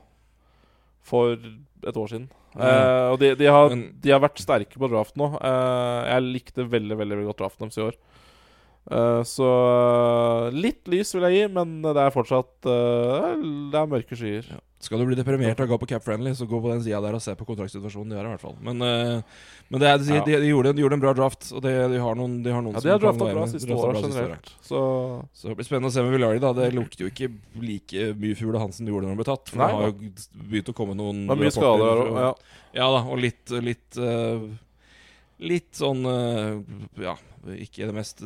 for 1.04 1.36
et 1.36 1.96
år 2.00 2.10
siden. 2.10 2.28
Eh, 2.54 3.06
og 3.10 3.18
de, 3.18 3.32
de, 3.38 3.46
har, 3.50 3.72
de 3.74 4.12
har 4.12 4.22
vært 4.22 4.42
sterke 4.42 4.78
på 4.78 4.90
draft 4.90 5.16
nå. 5.18 5.32
Eh, 5.40 6.00
jeg 6.12 6.26
likte 6.28 6.66
veldig 6.70 6.98
veldig, 7.00 7.16
veldig 7.18 7.30
godt 7.32 7.42
draften 7.42 7.66
deres 7.66 7.80
i 7.80 7.86
år. 7.88 7.96
Eh, 8.90 9.22
så 9.24 9.48
eh, 9.48 10.52
litt 10.60 10.84
lys 10.92 11.14
vil 11.16 11.24
jeg 11.30 11.38
gi, 11.38 11.44
men 11.56 11.78
det 11.86 11.96
er 11.96 12.12
fortsatt 12.12 12.68
eh, 12.68 13.30
Det 13.72 13.78
er 13.80 13.88
mørke 13.88 14.18
skyer. 14.18 14.44
Skal 14.84 15.00
du 15.00 15.06
bli 15.08 15.16
deprimert 15.16 15.56
av 15.56 15.64
å 15.64 15.70
gå 15.70 15.78
på 15.80 15.86
Cap 15.94 16.04
Friendly, 16.04 16.34
så 16.36 16.44
gå 16.44 16.58
på 16.60 16.68
den 16.68 16.82
sida 16.84 16.98
der 17.00 17.16
og 17.16 17.22
se 17.24 17.32
på 17.40 17.46
kontraktsituasjonen 17.48 18.10
de 18.12 18.18
har, 18.18 18.26
i 18.28 18.32
hvert 18.34 18.42
fall. 18.42 18.58
Men, 18.60 18.76
men 19.72 19.80
det 19.80 19.88
er, 19.88 19.96
de, 20.02 20.10
Ja. 20.18 20.24
de, 20.26 20.34
de, 20.42 20.50
gjorde, 20.50 20.74
de 20.76 20.82
gjorde 20.84 20.98
en 20.98 21.04
bra 21.06 21.14
draft, 21.16 21.46
og 21.56 21.62
de 21.64 21.72
har 22.02 22.18
noen, 22.18 22.34
de 22.44 22.52
har 22.52 22.60
noen 22.60 22.76
Ja, 22.76 22.82
de 22.84 22.92
har 22.92 23.00
drafta 23.00 23.30
bra 23.32 23.46
siste 23.48 23.72
året. 23.72 24.02
generelt. 24.04 24.50
Så 24.60 24.82
Så 25.32 25.48
det 25.48 25.56
blir 25.56 25.64
spennende 25.70 25.88
å 25.88 25.94
se 25.96 26.04
med 26.04 26.12
Villari. 26.12 26.42
da 26.44 26.52
Det 26.52 26.68
lukter 26.76 27.06
jo 27.06 27.08
ikke 27.14 27.30
like 27.64 28.10
mye 28.20 28.36
fugl 28.36 28.58
av 28.60 28.66
Hansen 28.66 28.84
gjorde 28.92 29.08
når 29.08 29.14
han 29.14 29.22
ble 29.22 29.28
tatt. 29.30 29.48
For 29.48 29.62
Nei, 29.64 29.70
det 29.72 29.80
har 29.80 29.88
jo 29.88 30.44
begynt 30.52 30.68
å 30.68 30.76
komme 30.76 30.98
noen 31.00 31.24
det 31.24 31.32
er 31.38 31.42
mye 31.46 31.56
skader. 31.56 32.04
Ja. 32.20 32.34
Ja 32.76 32.90
da, 32.92 33.00
og 33.08 33.24
litt 33.24 33.56
Litt, 33.64 33.96
eh, 33.96 34.44
litt 35.42 35.70
sånn 35.74 36.04
eh, 36.06 37.04
Ja, 37.04 37.16
ikke 37.56 37.88
det 37.88 37.94
mest 37.96 38.22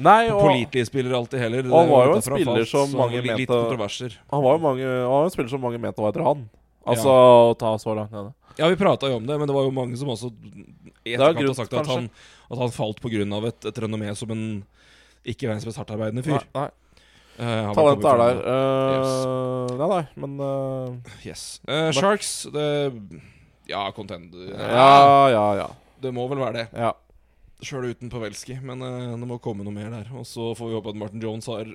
Nei, 0.00 0.30
og 0.32 0.40
pålitelige 0.46 0.86
spillere 0.88 1.18
alltid 1.18 1.42
heller. 1.42 1.66
Han 1.68 1.90
var 1.90 2.06
jo 2.08 2.14
en 2.16 2.22
spiller 2.24 2.62
falt, 2.64 2.70
som 2.70 2.94
mange 2.96 3.20
litt, 3.20 3.34
mente- 3.42 4.16
han 4.32 4.42
var 4.46 4.54
jo 4.56 4.62
mange, 4.62 4.86
han 4.86 5.10
var 5.12 5.26
en 5.26 5.32
spiller 5.34 5.52
som 5.52 5.60
mange 5.60 5.80
mente 5.82 6.00
var 6.00 6.14
etter 6.14 6.24
han. 6.24 6.46
Altså 6.88 7.10
å 7.12 7.56
ta 7.60 7.74
så 7.82 7.92
langt 7.98 8.14
nede. 8.14 8.32
Ja, 8.56 8.68
vi 8.70 8.78
prata 8.80 9.10
jo 9.10 9.18
om 9.18 9.26
det, 9.28 9.36
men 9.38 9.50
det 9.50 9.54
var 9.54 9.66
jo 9.66 9.74
mange 9.74 9.98
som 10.00 10.08
også 10.08 10.30
i 11.04 11.14
er 11.14 11.20
etterkant 11.20 11.50
har 11.50 11.58
sagt 11.58 11.76
at 11.82 11.90
han, 11.90 12.08
at 12.50 12.62
han 12.62 12.72
falt 12.72 13.00
pga. 13.02 13.26
Et, 13.50 13.66
et 13.70 13.82
renommé 13.84 14.14
som 14.16 14.32
en 14.32 14.44
ikke 15.24 15.48
verdens 15.50 15.66
mest 15.68 15.80
hardtarbeidende 15.80 16.24
fyr. 16.24 16.38
Nei, 16.38 16.64
nei. 16.64 16.70
Uh, 17.40 17.70
Talentet 17.72 18.08
er 18.10 18.20
der. 18.20 18.40
Uh, 18.44 18.94
yes. 18.96 19.12
Nei, 19.80 19.88
nei, 19.92 20.02
men 20.20 20.40
uh, 20.44 21.14
Yes. 21.24 21.44
Eh, 21.68 21.88
Sharks 21.96 22.32
det, 22.52 22.66
Ja, 23.70 23.84
contender 23.96 24.50
Ja, 24.54 25.28
ja, 25.32 25.44
ja. 25.62 25.68
Det 26.00 26.12
må 26.16 26.26
vel 26.30 26.42
være 26.42 26.62
det. 26.62 26.66
ja. 26.74 26.92
Sjøl 27.60 27.90
uten 27.92 28.08
Pavelski. 28.08 28.54
Men 28.64 28.80
eh, 28.80 29.10
det 29.20 29.26
må 29.28 29.36
komme 29.44 29.60
noe 29.66 29.74
mer 29.76 29.90
der. 29.92 30.06
Og 30.16 30.24
så 30.24 30.46
får 30.56 30.70
vi 30.70 30.76
håpe 30.78 30.94
at 30.94 30.96
Martin 30.96 31.20
Jones 31.20 31.44
har 31.52 31.68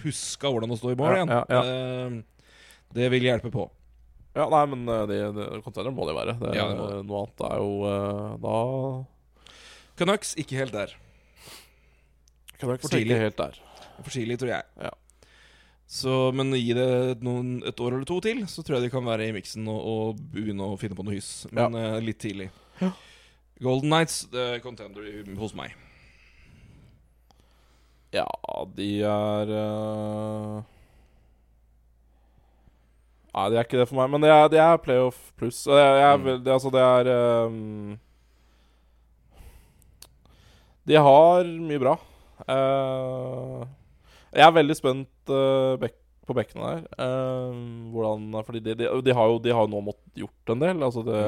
huska 0.00 0.48
hvordan 0.48 0.72
å 0.72 0.78
stå 0.80 0.94
i 0.94 0.96
mål 0.96 1.10
Ja, 1.12 1.16
igjen. 1.18 1.32
ja, 1.34 1.42
ja. 1.52 1.60
Eh, 1.66 2.54
det 2.96 3.10
vil 3.12 3.26
hjelpe 3.28 3.50
på. 3.52 3.66
Ja, 4.36 4.46
nei, 4.52 4.62
men 4.72 4.88
eh, 4.88 5.02
det, 5.10 5.18
det, 5.36 5.44
container 5.66 5.92
må 5.92 6.06
det 6.08 6.14
være. 6.16 6.34
Det, 6.40 6.54
Ja, 6.56 6.64
det 6.72 6.78
må 6.80 6.86
det. 6.88 7.02
Noe 7.10 7.20
annet 7.26 7.44
er 7.50 7.60
jo 7.60 7.68
eh, 7.90 8.32
Da 8.46 8.56
Canucks 10.00 10.32
ikke 10.40 10.56
helt 10.62 10.72
der. 10.76 10.96
Canucks 12.56 12.88
For 12.88 12.88
ikke 12.88 12.94
tidlig. 12.96 13.12
tenke 13.12 13.22
helt 13.26 13.38
der. 13.42 13.60
For 14.00 14.12
tidlig, 14.16 14.38
tror 14.40 14.52
jeg. 14.54 14.64
Ja. 14.88 14.94
Så, 15.86 16.32
men 16.34 16.50
gi 16.58 16.74
det 16.74 17.22
noen, 17.22 17.60
et 17.66 17.80
år 17.80 17.94
eller 17.94 18.06
to 18.08 18.18
til, 18.24 18.42
så 18.50 18.64
tror 18.66 18.78
jeg 18.80 18.88
de 18.88 18.92
kan 18.94 19.06
være 19.06 19.28
i 19.28 19.34
miksen 19.36 19.68
og, 19.70 19.78
og 19.78 20.22
begynne 20.34 20.66
å 20.66 20.78
finne 20.80 20.98
på 20.98 21.06
noe 21.06 21.14
hyss. 21.14 21.46
Men 21.54 21.78
eh, 21.78 22.00
litt 22.02 22.18
tidlig. 22.22 22.50
Golden 23.62 23.92
Nights, 23.94 24.24
det 24.32 24.42
er 24.42 24.64
contender 24.64 25.06
hos 25.38 25.54
meg. 25.56 25.76
Ja, 28.14 28.26
de 28.76 28.90
er 29.06 29.52
uh... 29.52 30.58
Nei, 33.36 33.46
de 33.52 33.58
er 33.58 33.66
ikke 33.66 33.80
det 33.80 33.88
for 33.90 34.00
meg. 34.00 34.10
Men 34.12 34.24
det 34.24 34.30
er, 34.32 34.46
de 34.52 34.60
er 34.62 34.82
playoff 34.82 35.18
pluss. 35.36 35.64
Mm. 35.68 36.28
det, 36.44 36.52
altså, 36.52 36.72
det 36.72 36.84
er 36.84 37.10
um... 37.46 37.96
De 40.86 40.96
har 41.08 41.50
mye 41.70 41.82
bra. 41.82 41.96
Uh... 42.46 43.66
jeg 44.32 44.46
er 44.46 44.56
veldig 44.60 44.76
spent 44.78 45.08
eh, 45.08 45.15
bek 45.82 45.96
på 46.26 46.34
bekkene 46.34 46.70
der. 46.72 46.86
Uh, 46.98 47.54
hvordan 47.94 48.32
Fordi 48.46 48.60
de, 48.60 48.74
de, 48.74 48.88
de, 49.06 49.14
har 49.14 49.30
jo, 49.30 49.38
de 49.42 49.52
har 49.54 49.66
jo 49.66 49.72
nå 49.72 49.82
måttet 49.92 50.22
gjort 50.24 50.52
en 50.52 50.62
del. 50.62 50.82
Altså 50.82 51.04
det 51.06 51.20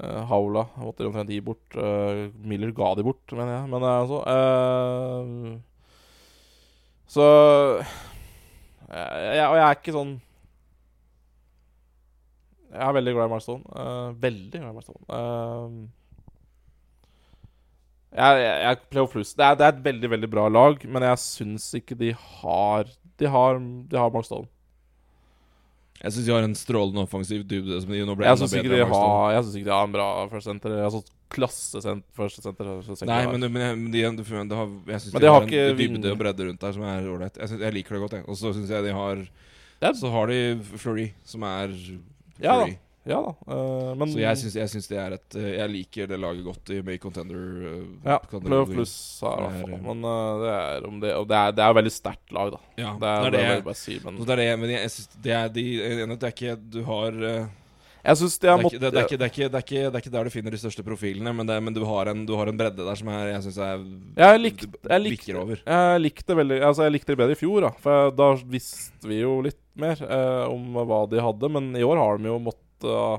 eh, 0.00 0.22
Haula 0.30 0.66
måtte 0.80 1.04
de 1.04 1.10
omtrent 1.10 1.32
gi 1.32 1.40
bort. 1.44 1.76
Uh, 1.76 2.28
Miller 2.40 2.72
ga 2.76 2.94
de 2.96 3.04
bort, 3.06 3.24
mener 3.32 3.52
jeg. 3.58 3.70
Men 3.72 3.86
eh, 3.86 4.00
altså 4.02 4.22
eh, 4.32 5.58
Så 7.06 7.26
jeg, 8.86 9.44
Og 9.46 9.56
jeg 9.56 9.64
er 9.66 9.76
ikke 9.76 9.94
sånn 9.94 10.12
Jeg 12.72 12.82
er 12.86 12.96
veldig 12.96 13.14
glad 13.16 13.28
i 13.28 13.34
Marstone. 13.34 13.64
Uh, 13.72 14.08
veldig 14.24 14.60
glad 14.60 14.72
i 14.72 14.76
Marstone. 14.80 15.22
Jeg, 18.14 18.42
jeg, 18.42 18.58
jeg 18.62 18.78
Playoff 18.92 19.12
Plus. 19.12 19.32
Det 19.36 19.44
er, 19.44 19.56
det 19.58 19.64
er 19.66 19.72
et 19.74 19.80
veldig, 19.84 20.10
veldig 20.14 20.28
bra 20.32 20.46
lag, 20.48 20.84
men 20.88 21.02
jeg 21.02 21.22
syns 21.22 21.66
ikke 21.76 21.96
de 21.98 22.12
har 22.16 22.86
De 23.18 23.28
har, 23.32 23.58
de 23.58 23.98
har 23.98 24.12
Mark 24.14 24.28
Stone. 24.28 24.48
Jeg 26.02 26.12
syns 26.12 26.26
de 26.28 26.32
har 26.34 26.44
en 26.44 26.56
strålende 26.56 27.02
offensiv 27.06 27.44
dybde. 27.48 27.80
Som 27.82 27.92
de 27.92 28.04
nå 28.06 28.16
ble 28.16 28.28
Jeg 28.28 28.40
syns 28.40 28.54
ikke, 28.54 28.68
ikke 28.68 29.68
de 29.68 29.74
har 29.74 29.88
en 29.88 29.94
bra 29.96 30.08
første 30.30 30.50
center. 30.52 30.78
Altså 30.86 31.02
klassesenter, 31.26 33.06
Nei, 33.08 33.22
men, 33.26 33.48
men, 33.50 33.62
jeg- 33.64 34.16
de, 34.16 34.22
de, 34.22 34.42
de 34.52 34.58
har, 34.60 34.72
jeg 34.92 35.00
syns 35.02 35.12
de, 35.12 35.20
de 35.24 35.32
har, 35.32 35.42
en 35.42 35.78
dybde 35.80 36.12
og 36.12 36.18
bredde 36.20 36.46
rundt 36.48 36.60
der 36.62 36.72
som 36.76 36.84
er 36.86 37.08
ålreit. 37.10 37.40
Jeg, 37.42 37.60
jeg 37.64 37.74
liker 37.80 37.96
det 37.96 38.02
godt, 38.04 38.18
jeg. 38.20 38.26
Og 38.30 38.38
så 38.38 38.52
syns 38.54 38.70
jeg 38.70 38.84
de 38.86 38.94
har 38.94 39.24
Så 39.98 40.10
har 40.12 40.30
de 40.30 40.40
Fleury, 40.76 41.08
som 41.24 41.42
er. 41.42 41.74
Fleury. 42.38 42.76
Ja 42.76 42.85
da. 43.14 43.32
Uh, 43.46 43.92
men 43.94 44.10
Så 44.10 44.18
jeg 44.18 44.38
syns, 44.40 44.54
jeg 44.58 44.70
syns 44.72 44.88
det 44.90 44.98
er 44.98 45.12
et 45.14 45.36
eh, 45.38 45.50
Jeg 45.60 45.70
liker 45.70 46.08
det 46.10 46.18
laget 46.18 46.42
godt 46.46 46.72
i 46.74 46.80
May 46.82 46.98
Contender. 46.98 47.44
Uh, 47.62 47.84
Ja. 48.06 48.16
Playoff 48.32 48.72
Plus 48.72 48.94
er 49.22 49.36
i 49.36 49.44
hvert 49.44 49.52
er, 49.52 49.60
fall. 49.60 49.74
eh, 49.76 49.84
Men 49.86 50.02
uh, 50.08 50.40
det 50.42 50.54
er 50.56 50.88
om 50.88 50.96
det 51.04 51.12
Og 51.20 51.28
det 51.30 51.36
er, 51.42 51.52
det 51.58 51.66
er 51.68 51.76
veldig 51.78 51.92
sterkt 51.94 52.32
lag, 52.34 52.50
da. 52.56 52.58
Ja, 52.82 52.96
Det 52.98 53.12
er 53.12 53.30
det, 53.30 53.38
er 53.44 53.46
jeg 53.52 53.60
det. 53.60 53.68
bare 53.70 53.78
si. 53.82 54.00
Men 54.04 54.18
det 54.24 54.34
er 54.34 54.42
det, 54.42 54.48
men 54.64 54.74
jeg, 54.74 54.80
jeg 54.88 54.90
synes 54.96 55.22
det 55.28 55.36
er 55.38 55.54
de 55.54 55.66
jeg 55.76 55.86
er 55.92 56.02
enig 56.02 56.10
i 56.10 56.18
at 56.18 56.24
Det 56.26 56.28
er 56.32 56.36
ikke 56.36 56.56
Du 56.74 56.82
har 56.90 57.22
eh, 57.30 57.46
jeg 58.06 58.18
syns 58.20 58.36
det 58.38 58.46
er, 58.46 58.52
ikke, 58.54 58.62
måttet 58.62 58.82
det, 58.84 58.90
det, 58.94 58.98
er 59.00 59.06
ikke, 59.06 59.16
det, 59.18 59.26
er 59.26 59.50
det, 59.50 59.56
er 59.58 59.90
det 59.90 59.98
er 59.98 60.02
ikke 60.04 60.10
der 60.14 60.28
du 60.28 60.30
finner 60.30 60.54
de 60.54 60.58
største 60.62 60.82
profilene, 60.86 61.32
men, 61.34 61.48
det, 61.48 61.56
men 61.66 61.74
du, 61.74 61.80
har 61.88 62.06
en, 62.12 62.20
du 62.28 62.36
har 62.38 62.46
en 62.46 62.58
bredde 62.60 62.84
der 62.86 62.98
som 63.00 63.08
er, 63.10 63.32
jeg 63.32 63.40
syns 63.48 63.56
er 63.66 63.80
Jeg 64.20 64.42
likte, 64.44 64.68
jeg 64.86 65.02
likte, 65.02 65.34
over. 65.40 65.62
jeg 65.66 66.02
likte 66.04 66.36
veldig 66.38 66.60
Altså 66.68 66.86
jeg 66.86 66.94
likte 66.94 67.10
det 67.10 67.18
bedre 67.18 67.34
i 67.34 67.40
fjor, 67.40 67.66
da. 67.66 67.72
For 67.82 68.12
da 68.14 68.28
visste 68.46 69.10
vi 69.10 69.18
jo 69.24 69.40
litt 69.48 69.58
mer 69.74 69.98
eh, 70.06 70.44
om 70.46 70.78
hva 70.86 71.00
de 71.10 71.18
hadde. 71.18 71.50
Men 71.50 71.72
i 71.74 71.82
år 71.82 71.98
har 71.98 72.22
de 72.22 72.30
jo 72.30 72.38
måttet 72.46 72.62
uh, 72.84 73.16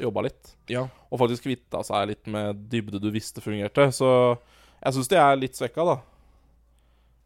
jobba 0.00 0.24
litt. 0.28 0.54
Ja. 0.72 0.86
Og 1.10 1.20
faktisk 1.20 1.44
kvitta 1.48 1.82
seg 1.86 2.08
litt 2.12 2.30
med 2.30 2.64
dybde 2.72 3.00
du 3.02 3.10
visste 3.14 3.44
fungerte. 3.44 3.90
Så 3.94 4.08
jeg 4.80 4.96
syns 4.96 5.10
de 5.12 5.20
er 5.20 5.40
litt 5.40 5.58
svekka, 5.58 5.84
da. 5.86 5.98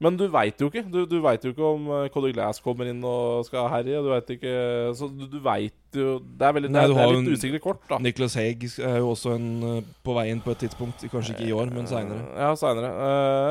Men 0.01 0.15
du 0.16 0.29
veit 0.31 0.61
jo 0.62 0.69
ikke. 0.70 0.85
Du, 0.87 1.01
du 1.11 1.16
vet 1.25 1.43
jo 1.43 1.51
ikke 1.51 1.65
om 1.75 1.89
uh, 1.91 2.05
Cody 2.15 2.29
Glass 2.33 2.61
kommer 2.62 2.87
inn 2.87 3.01
og 3.03 3.41
skal 3.49 3.66
herje. 3.73 3.99
Du 4.05 4.07
vet 4.12 4.29
ikke 4.37 4.53
Så 4.95 5.09
du, 5.11 5.25
du 5.27 5.41
veit 5.43 5.75
jo 5.97 6.20
Det 6.23 6.45
er, 6.47 6.53
veldig, 6.55 6.70
Nei, 6.70 6.85
det 6.87 6.95
det 6.95 7.03
er 7.03 7.15
litt 7.16 7.33
usikre 7.41 7.59
kort, 7.65 7.81
da. 7.91 7.99
Nicholas 8.05 8.37
Haig 8.39 8.62
er 8.79 8.99
jo 9.01 9.09
også 9.15 9.33
en, 9.35 9.49
eh, 9.65 9.81
på 10.07 10.15
vei 10.15 10.27
inn 10.31 10.43
på 10.45 10.53
et 10.55 10.61
tidspunkt. 10.62 11.03
Kanskje 11.11 11.35
ikke 11.35 11.49
i 11.49 11.57
år, 11.57 11.73
men 11.75 11.89
seinere. 11.91 12.20
Eh, 12.29 12.39
Ja, 12.45 12.53
seinere. 12.61 12.93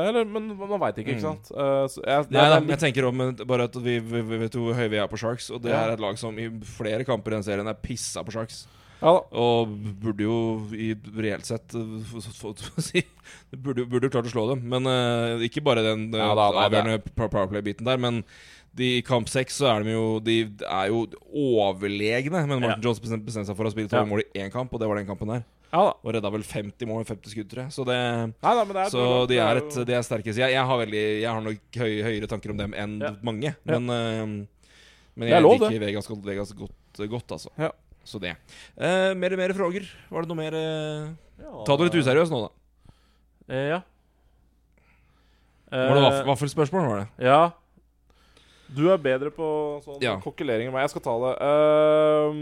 eller 0.08 0.24
Men 0.24 0.48
man 0.56 0.80
veit 0.80 1.02
ikke, 1.02 1.16
ikke 1.18 1.20
Mm. 1.20 1.26
sant? 1.28 1.50
Eh, 1.52 1.84
så 1.92 2.00
jeg, 2.06 2.30
Nei 2.30 2.46
da, 2.48 2.60
jeg, 2.60 2.68
jeg 2.72 2.78
tenker 2.86 3.08
om 3.10 3.20
eh, 3.26 3.44
bare 3.44 3.68
at 3.68 3.74
vi, 3.76 3.98
vi, 4.00 4.22
vi 4.32 4.38
vet 4.46 4.56
hvor 4.56 4.72
høye 4.78 4.88
vi 4.88 5.02
er 5.02 5.08
på 5.10 5.18
Sharks, 5.20 5.50
og 5.50 5.60
det 5.66 5.72
Ja. 5.74 5.84
er 5.84 5.92
et 5.98 6.00
lag 6.00 6.16
som 6.16 6.38
i 6.38 6.48
flere 6.78 7.04
kamper 7.04 7.32
i 7.32 7.40
den 7.40 7.44
serien 7.44 7.68
er 7.68 7.74
pissa 7.74 8.22
på 8.24 8.32
Sharks. 8.32 8.64
Ja. 8.98 9.14
Og 9.14 9.74
burde 10.02 10.26
jo 10.26 10.38
i 10.74 10.90
reelt 11.18 11.46
sett 11.46 11.74
eh, 11.78 12.20
si 12.82 13.04
Burde 13.54 13.84
jo 13.84 13.88
burde 13.90 14.08
jo 14.08 14.12
klart 14.12 14.28
å 14.28 14.32
slå 14.32 14.46
dem. 14.52 14.64
Men 14.72 14.88
uh, 14.90 15.44
ikke 15.46 15.62
bare 15.64 15.84
den 15.86 16.08
uh, 16.14 16.20
Ja 16.20 16.32
da, 16.34 16.48
nei, 16.54 16.64
avgjørende 16.66 17.12
powerplay-biten 17.18 17.88
der, 17.88 18.00
men 18.02 18.22
de, 18.78 18.98
i 18.98 19.04
kamp 19.06 19.30
seks 19.30 19.56
så 19.58 19.70
er 19.72 19.86
de 19.86 19.94
jo 19.94 20.18
De 20.24 20.40
er 20.62 20.90
jo 20.90 21.04
overlegne. 21.30 22.44
Men 22.48 22.58
Martin 22.62 22.84
Johnson 22.84 23.06
bestemte 23.06 23.28
bestemte 23.30 23.50
seg 23.50 23.58
for 23.58 23.68
å 23.68 23.72
spille 23.74 23.90
tolv 23.90 24.04
Ja. 24.04 24.10
mål 24.10 24.24
i 24.26 24.42
én 24.44 24.52
kamp, 24.54 24.74
og 24.74 24.82
det 24.82 24.90
var 24.90 25.00
den 25.00 25.08
kampen 25.08 25.32
der. 25.34 25.46
Ja 25.68 25.82
da. 25.84 25.96
Og 26.00 26.14
redda 26.16 26.30
vel 26.32 26.44
50 26.48 26.88
mål, 26.88 27.02
50 27.08 27.34
skudd, 27.34 27.48
tror 27.50 27.66
jeg. 27.66 27.74
Så 27.76 27.84
det 27.88 27.98
Nei 27.98 28.54
da, 28.58 28.62
men 28.64 28.74
det 28.74 28.84
er 28.86 28.92
så 28.94 29.08
de 29.28 29.40
er, 29.44 29.62
et, 29.62 29.80
de 29.90 29.96
er 29.98 30.06
sterke. 30.06 30.32
Så 30.32 30.42
jeg, 30.42 30.54
jeg, 30.56 30.68
har 30.70 30.80
veldig, 30.84 31.02
jeg 31.22 31.28
har 31.28 31.42
nok 31.44 31.80
høy, 31.82 31.90
høyere 32.06 32.30
tanker 32.30 32.54
om 32.54 32.62
dem 32.62 32.76
enn 32.76 32.96
Ja. 33.04 33.12
mange. 33.22 33.52
Ja. 33.52 33.78
Men, 33.78 33.90
eh, 33.92 34.70
men 35.18 35.28
er 35.28 35.36
jeg 35.36 35.44
liker 35.44 35.82
Vegas, 35.82 36.08
Vegas 36.30 36.54
godt, 36.56 37.04
godt, 37.10 37.36
altså. 37.36 37.52
Ja. 37.60 37.72
Så 38.08 38.20
det. 38.22 38.32
Uh, 38.80 39.12
mer, 39.20 39.36
mer 39.36 39.52
frågor? 39.56 39.84
Var 40.08 40.24
det 40.24 40.30
noe 40.30 40.38
mer 40.38 40.56
uh... 40.56 41.10
Ja, 41.38 41.52
Ta 41.68 41.76
det 41.76 41.90
litt 41.90 41.98
useriøst 42.00 42.32
nå, 42.32 42.40
da. 42.46 42.94
Uh, 43.52 43.64
ja. 43.74 43.80
Var 45.68 45.98
det 45.98 46.04
vaff 46.06 46.22
vaffelspørsmål? 46.30 46.86
var 46.88 47.02
det? 47.02 47.26
Ja. 47.28 47.40
Du 48.72 48.86
er 48.92 49.00
bedre 49.00 49.28
på 49.32 49.48
sånn 49.84 50.00
Ja. 50.04 50.16
kokkelering 50.20 50.68
enn 50.68 50.74
meg. 50.74 50.86
Jeg 50.86 50.94
skal 50.94 51.04
ta 51.04 51.14
det. 51.24 51.34
Ehm, 51.48 52.40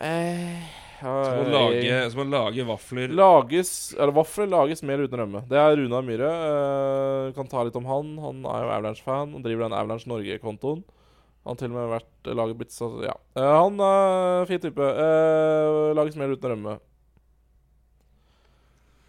eh, 0.00 0.64
Så 1.04 1.12
man, 1.36 1.50
lage, 1.52 2.10
så 2.10 2.16
man 2.16 2.30
lage 2.32 2.64
vafler 2.64 3.12
Lages 3.12 3.94
Eller 3.98 4.12
vafler 4.16 4.48
lages 4.48 4.82
mer 4.82 5.02
uten 5.04 5.20
rømme. 5.20 5.42
Det 5.48 5.58
er 5.60 5.76
Runa 5.76 6.00
Myhre. 6.00 6.32
Kan 7.36 7.48
ta 7.48 7.64
litt 7.64 7.76
om 7.76 7.84
han. 7.84 8.16
Han 8.24 8.44
er 8.44 8.64
jo 8.64 8.72
Avalanche-fan. 8.72 9.34
Og 9.36 9.44
driver 9.44 9.68
den 9.68 9.76
Avalanche 9.76 10.08
Norge-kontoen. 10.08 10.84
Han 11.44 11.60
til 11.60 11.68
og 11.68 11.76
med 11.76 11.92
vært 11.92 12.32
laget 12.32 12.56
blitt 12.56 12.72
så 12.72 12.88
Ja. 13.04 13.14
Eh, 13.36 13.54
han 13.60 13.80
er 13.84 14.46
fin 14.48 14.60
type. 14.62 14.80
Uh, 14.80 15.92
lages 15.96 16.16
mer 16.16 16.32
uten 16.32 16.54
rømme. 16.54 16.78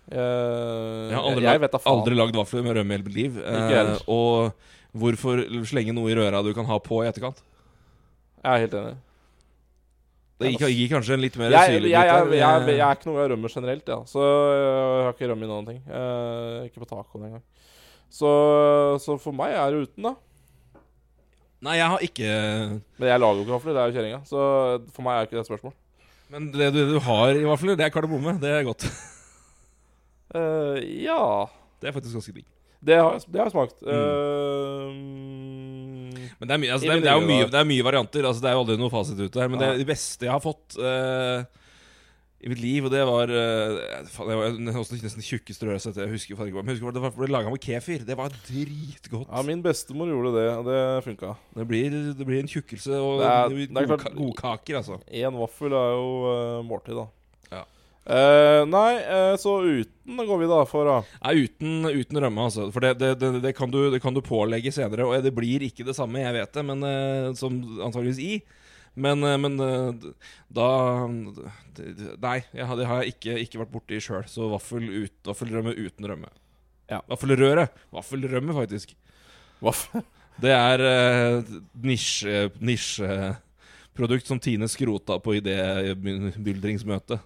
Uh, 0.05 1.09
Jeg 1.09 1.15
har 1.15 1.23
aldri, 1.23 1.45
jeg 1.47 1.61
faen. 1.71 1.87
aldri 1.89 2.17
lagd 2.19 2.35
vafler 2.37 2.65
med 2.65 2.75
rømme 2.77 2.91
i 2.91 2.97
hele 2.97 3.07
mitt 3.07 3.15
liv. 3.15 3.39
Eh, 3.39 3.69
heller. 3.71 4.03
og 4.11 4.51
hvorfor 4.95 5.41
slenge 5.65 5.95
noe 5.95 6.11
i 6.11 6.17
røra 6.19 6.43
du 6.43 6.51
kan 6.53 6.67
ha 6.67 6.77
på 6.79 7.01
i 7.03 7.09
etterkant? 7.09 7.41
Jeg 8.43 8.51
er 8.51 8.63
helt 8.67 8.77
enig. 8.81 8.95
Det 10.35 10.51
gir, 10.51 10.67
gir 10.75 10.91
kanskje 10.91 11.15
en 11.15 11.21
litt 11.23 11.35
mer 11.39 11.53
Jeg, 11.55 11.71
syrlig 11.71 11.91
jeg, 11.93 12.07
jeg, 12.11 12.31
jeg, 12.35 12.79
er 12.83 12.97
ikke 12.97 13.07
noe 13.07 13.15
glad 13.15 13.29
i 13.29 13.31
rømme 13.31 13.49
generelt, 13.53 13.87
ja. 13.87 14.01
så 14.03 14.19
jeg 14.19 15.03
har 15.05 15.13
ikke 15.15 15.29
rømme 15.31 15.47
i 15.47 15.49
noen 15.49 15.69
ting. 15.71 15.77
Uh, 15.87 16.67
ikke 16.67 16.83
på 16.83 16.89
tacoen 16.91 17.29
engang. 17.29 17.45
Så, 18.11 18.29
så 19.01 19.15
for 19.19 19.35
meg 19.35 19.55
er 19.55 19.71
det 19.71 19.87
uten, 19.87 20.09
da. 20.09 20.13
Nei, 21.63 21.77
jeg 21.79 21.87
har 21.87 22.03
ikke 22.03 22.29
Men 22.99 23.07
jeg 23.09 23.21
lager 23.21 23.39
jo 23.39 23.45
ikke 23.45 23.55
vafler, 23.55 23.75
det 23.75 23.81
er 23.81 23.87
jo 23.89 23.95
kjerringa. 23.95 24.21
Så 24.27 24.39
for 24.95 25.05
meg 25.05 25.15
er 25.15 25.27
ikke 25.27 25.37
det 25.37 25.43
et 25.45 25.51
spørsmål. 25.51 25.73
Men 26.33 26.49
det 26.53 26.71
du, 26.73 26.81
du 26.89 26.97
har 27.05 27.37
i 27.37 27.45
vafler, 27.47 27.77
det 27.77 27.85
er 27.85 27.93
kardemomme. 27.93 28.35
Det 28.41 28.51
er 28.51 28.67
godt. 28.67 28.87
uh, 30.35 30.75
ja 31.07 31.21
Det 31.79 31.89
er 31.89 31.95
faktisk 31.95 32.17
ganske 32.17 32.35
digg. 32.35 32.47
Det 32.85 32.97
har, 32.99 33.17
det 33.17 33.39
har 33.39 33.47
jeg 33.47 33.55
smakt. 33.55 33.77
Mm. 33.81 33.89
Uh, 33.89 34.89
Men 36.39 36.49
det 36.49 36.53
er, 36.53 36.61
mye, 36.61 36.73
altså, 36.75 36.85
det, 36.85 36.95
er, 36.95 37.01
det, 37.01 37.11
er 37.11 37.19
jo 37.21 37.29
mye, 37.29 37.45
det 37.49 37.59
er 37.61 37.69
mye 37.69 37.85
varianter. 37.87 38.27
Altså, 38.27 38.43
det 38.43 38.49
er 38.49 38.57
jo 38.57 38.63
aldri 38.65 38.77
noe 38.81 38.93
fasit 38.93 39.21
ute 39.21 39.41
her. 39.41 39.49
Men 39.49 39.61
det, 39.61 39.69
det 39.81 39.87
beste 39.89 40.27
jeg 40.27 40.33
har 40.35 40.43
fått 40.43 40.77
eh, 40.77 41.39
i 42.43 42.49
mitt 42.51 42.59
liv, 42.59 42.85
og 42.85 42.91
det 42.91 43.01
var 43.07 43.31
faen, 44.11 44.27
Det 44.29 44.35
var 44.37 44.89
nesten 45.01 45.23
tjukkeste 45.23 45.65
rødsetet 45.65 46.03
jeg. 46.03 46.11
Husker 46.11 46.35
hva 46.37 46.45
Men 46.51 46.67
jeg 46.73 46.75
husker 46.77 46.93
det 46.93 47.01
var, 47.01 47.13
ble 47.15 47.29
laga 47.31 47.49
med 47.49 47.61
kefir. 47.63 48.03
Det 48.05 48.17
var 48.19 48.29
dritgodt. 48.45 49.29
ja, 49.31 49.41
min 49.47 49.63
bestemor 49.65 50.11
gjorde 50.11 50.33
det, 50.35 50.47
og 50.59 50.65
det 50.67 50.79
funka. 51.07 51.31
Det, 51.55 51.65
blir, 51.67 51.95
det 52.13 52.27
blir 52.27 52.43
en 52.43 52.51
tjukkelse 52.51 52.99
og 52.99 53.21
Det 53.23 53.29
er- 53.31 53.49
det 53.49 53.77
er 53.81 53.87
klart- 53.87 54.03
ka- 54.03 54.15
godkaker, 54.19 54.75
altså. 54.81 54.99
Én 55.09 55.33
vaffel 55.39 55.73
er 55.73 55.95
jo 55.95 56.11
uh, 56.27 56.63
måltid, 56.67 56.95
da. 56.99 57.07
Ja. 57.51 57.63
Eh, 58.05 58.65
nei, 58.69 58.91
eh, 59.01 59.35
så 59.41 59.55
uten 59.65 60.17
går 60.27 60.37
vi 60.43 60.45
da 60.51 60.59
for, 60.69 60.85
da. 60.85 60.97
Nei, 61.23 61.47
uten, 61.47 61.85
uten 61.89 62.21
rømme, 62.21 62.45
altså. 62.51 62.67
For 62.71 62.79
det, 62.81 62.99
det, 62.99 63.17
det, 63.19 63.41
det, 63.41 63.55
kan 63.57 63.71
du, 63.71 63.89
det 63.89 64.01
kan 64.03 64.13
du 64.13 64.21
pålegge 64.21 64.69
senere. 64.75 65.07
Og 65.07 65.23
det 65.23 65.33
blir 65.33 65.65
ikke 65.65 65.83
det 65.87 65.95
samme, 65.97 66.19
jeg 66.21 66.33
vet 66.37 66.53
det, 66.53 66.65
men 66.67 66.83
eh, 66.83 67.33
som 67.33 67.57
antageligvis 67.81 68.19
i. 68.21 68.43
Men, 68.95 69.23
eh, 69.23 69.37
men 69.37 69.59
eh, 69.59 70.09
da 70.55 70.69
Nei, 71.07 72.39
det 72.55 72.87
har 72.87 73.03
jeg 73.03 73.15
ikke, 73.15 73.37
ikke 73.43 73.61
vært 73.63 73.73
borti 73.73 74.01
sjøl. 74.03 74.25
Så 74.31 74.47
vaffel 74.51 74.87
ut, 74.87 75.15
vaffelrømme 75.27 75.75
uten 75.75 76.07
rømme. 76.11 76.31
Ja. 76.91 77.01
Vaffelrøre. 77.09 77.67
Vaffelrømme, 77.95 78.55
faktisk. 78.55 78.95
Vaffel. 79.63 80.05
Det 80.35 80.51
er 80.51 80.81
uh, 80.83 81.51
nisje, 81.79 82.49
nisjeprodukt 82.59 84.27
som 84.27 84.39
Tine 84.43 84.67
skrota 84.67 85.15
på 85.23 85.37
idébyldringsmøtet. 85.37 87.23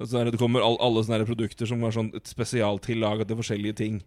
Det, 0.00 0.38
kommer 0.40 0.64
all, 0.64 0.78
alle 0.80 1.02
sånne 1.04 1.26
produkter 1.28 1.68
som 1.68 1.84
er 1.84 1.92
sånn 1.92 2.08
et 2.16 2.32
spesialtillaga 2.32 3.26
til 3.28 3.36
forskjellige 3.42 3.76
ting. 3.82 4.00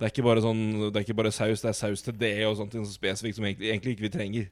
Det 0.00 0.08
er 0.08 0.40
sånn 0.40 0.62
Det 0.88 0.96
er 0.96 1.04
ikke 1.04 1.18
bare 1.20 1.34
saus, 1.34 1.60
det 1.60 1.74
er 1.74 1.76
saus 1.76 2.02
til 2.02 2.16
det 2.16 2.32
og 2.48 2.56
sånt 2.56 2.72
sånn 2.72 2.88
spesifikt 2.88 3.36
som 3.36 3.44
egentlig, 3.44 3.68
egentlig 3.68 3.94
ikke 3.98 4.06
vi 4.08 4.14
trenger. 4.16 4.48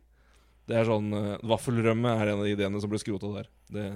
Det 0.71 0.77
er 0.79 0.87
sånn 0.87 1.09
uh, 1.13 1.33
Vaffelrømme 1.51 2.13
er 2.21 2.31
en 2.33 2.43
av 2.45 2.49
ideene 2.49 2.81
som 2.83 2.91
ble 2.93 3.01
skrota 3.03 3.33
der. 3.35 3.51
Det, 3.75 3.89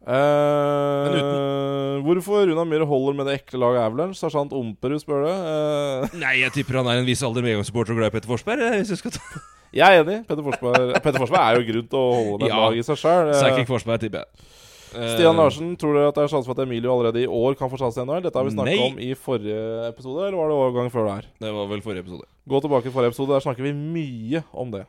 Eh, 0.00 1.98
hvorfor 2.06 2.46
Runa 2.48 2.62
Myhre 2.64 2.86
holder 2.88 3.16
med 3.18 3.26
det 3.28 3.34
ekle 3.40 3.58
laget 3.60 3.82
Avalanche? 3.84 4.16
Sersjant 4.16 4.54
Omperud 4.56 5.02
spør 5.02 5.26
det. 5.26 5.34
Eh, 5.50 6.14
nei, 6.22 6.34
jeg 6.40 6.54
tipper 6.54 6.78
han 6.80 6.88
er 6.88 7.02
en 7.02 7.08
viss 7.08 7.20
alder 7.26 7.44
medgangssupporter 7.44 7.92
og 7.92 8.00
glad 8.00 8.12
i 8.12 8.14
Petter 8.16 8.30
Forsberg. 8.32 8.62
eh, 8.64 8.78
Hvis 8.80 8.94
jeg 8.94 9.02
skal 9.02 9.12
ta 9.18 9.42
jeg 9.70 9.86
er 9.86 10.00
enig. 10.02 10.16
Petter 10.26 10.42
Forsberg, 10.42 10.96
Petter 11.04 11.20
Forsberg 11.22 11.42
er 11.44 11.58
jo 11.60 11.66
grunn 11.68 11.84
til 11.92 12.00
å 12.00 12.06
holde 12.16 12.40
med 12.42 12.50
Ja. 12.50 12.56
laget 12.64 12.80
i 12.80 12.86
seg 12.88 12.96
sjøl. 12.98 13.28
Sidekick 13.38 13.68
Forsberg, 13.70 14.00
tipper 14.02 14.24
jeg. 14.24 14.48
Eh, 14.90 15.12
Stian 15.12 15.36
Larsen, 15.38 15.68
tror 15.78 15.94
du 15.94 16.00
at 16.08 16.16
det 16.16 16.24
er 16.24 16.32
sjanse 16.32 16.48
for 16.50 16.56
at 16.58 16.64
Emilio 16.64 16.90
allerede 16.96 17.20
i 17.22 17.28
år 17.30 17.54
kan 17.60 17.70
få 17.70 17.78
sjanse 17.78 18.00
i 18.00 18.02
NHL? 18.08 18.24
Dette 18.24 18.40
har 18.40 18.48
vi 18.48 18.54
snakket 18.56 18.80
Nei. 18.80 18.88
om 18.88 18.98
i 18.98 19.12
forrige 19.14 19.60
episode, 19.92 20.24
eller 20.26 20.40
var 20.40 20.50
det 20.50 20.56
overgang 20.58 20.90
før 20.90 21.06
det 21.06 21.14
her? 21.20 21.28
Det 21.44 21.52
var 21.54 21.68
vel 21.70 21.84
forrige 21.84 22.02
episode. 22.08 22.26
Gå 22.50 22.62
tilbake 22.64 22.88
til 22.88 22.96
forrige 22.96 23.12
episode, 23.12 23.30
der 23.36 23.44
snakker 23.46 23.68
vi 23.68 23.72
mye 23.78 24.42
om 24.64 24.72
det. 24.74 24.82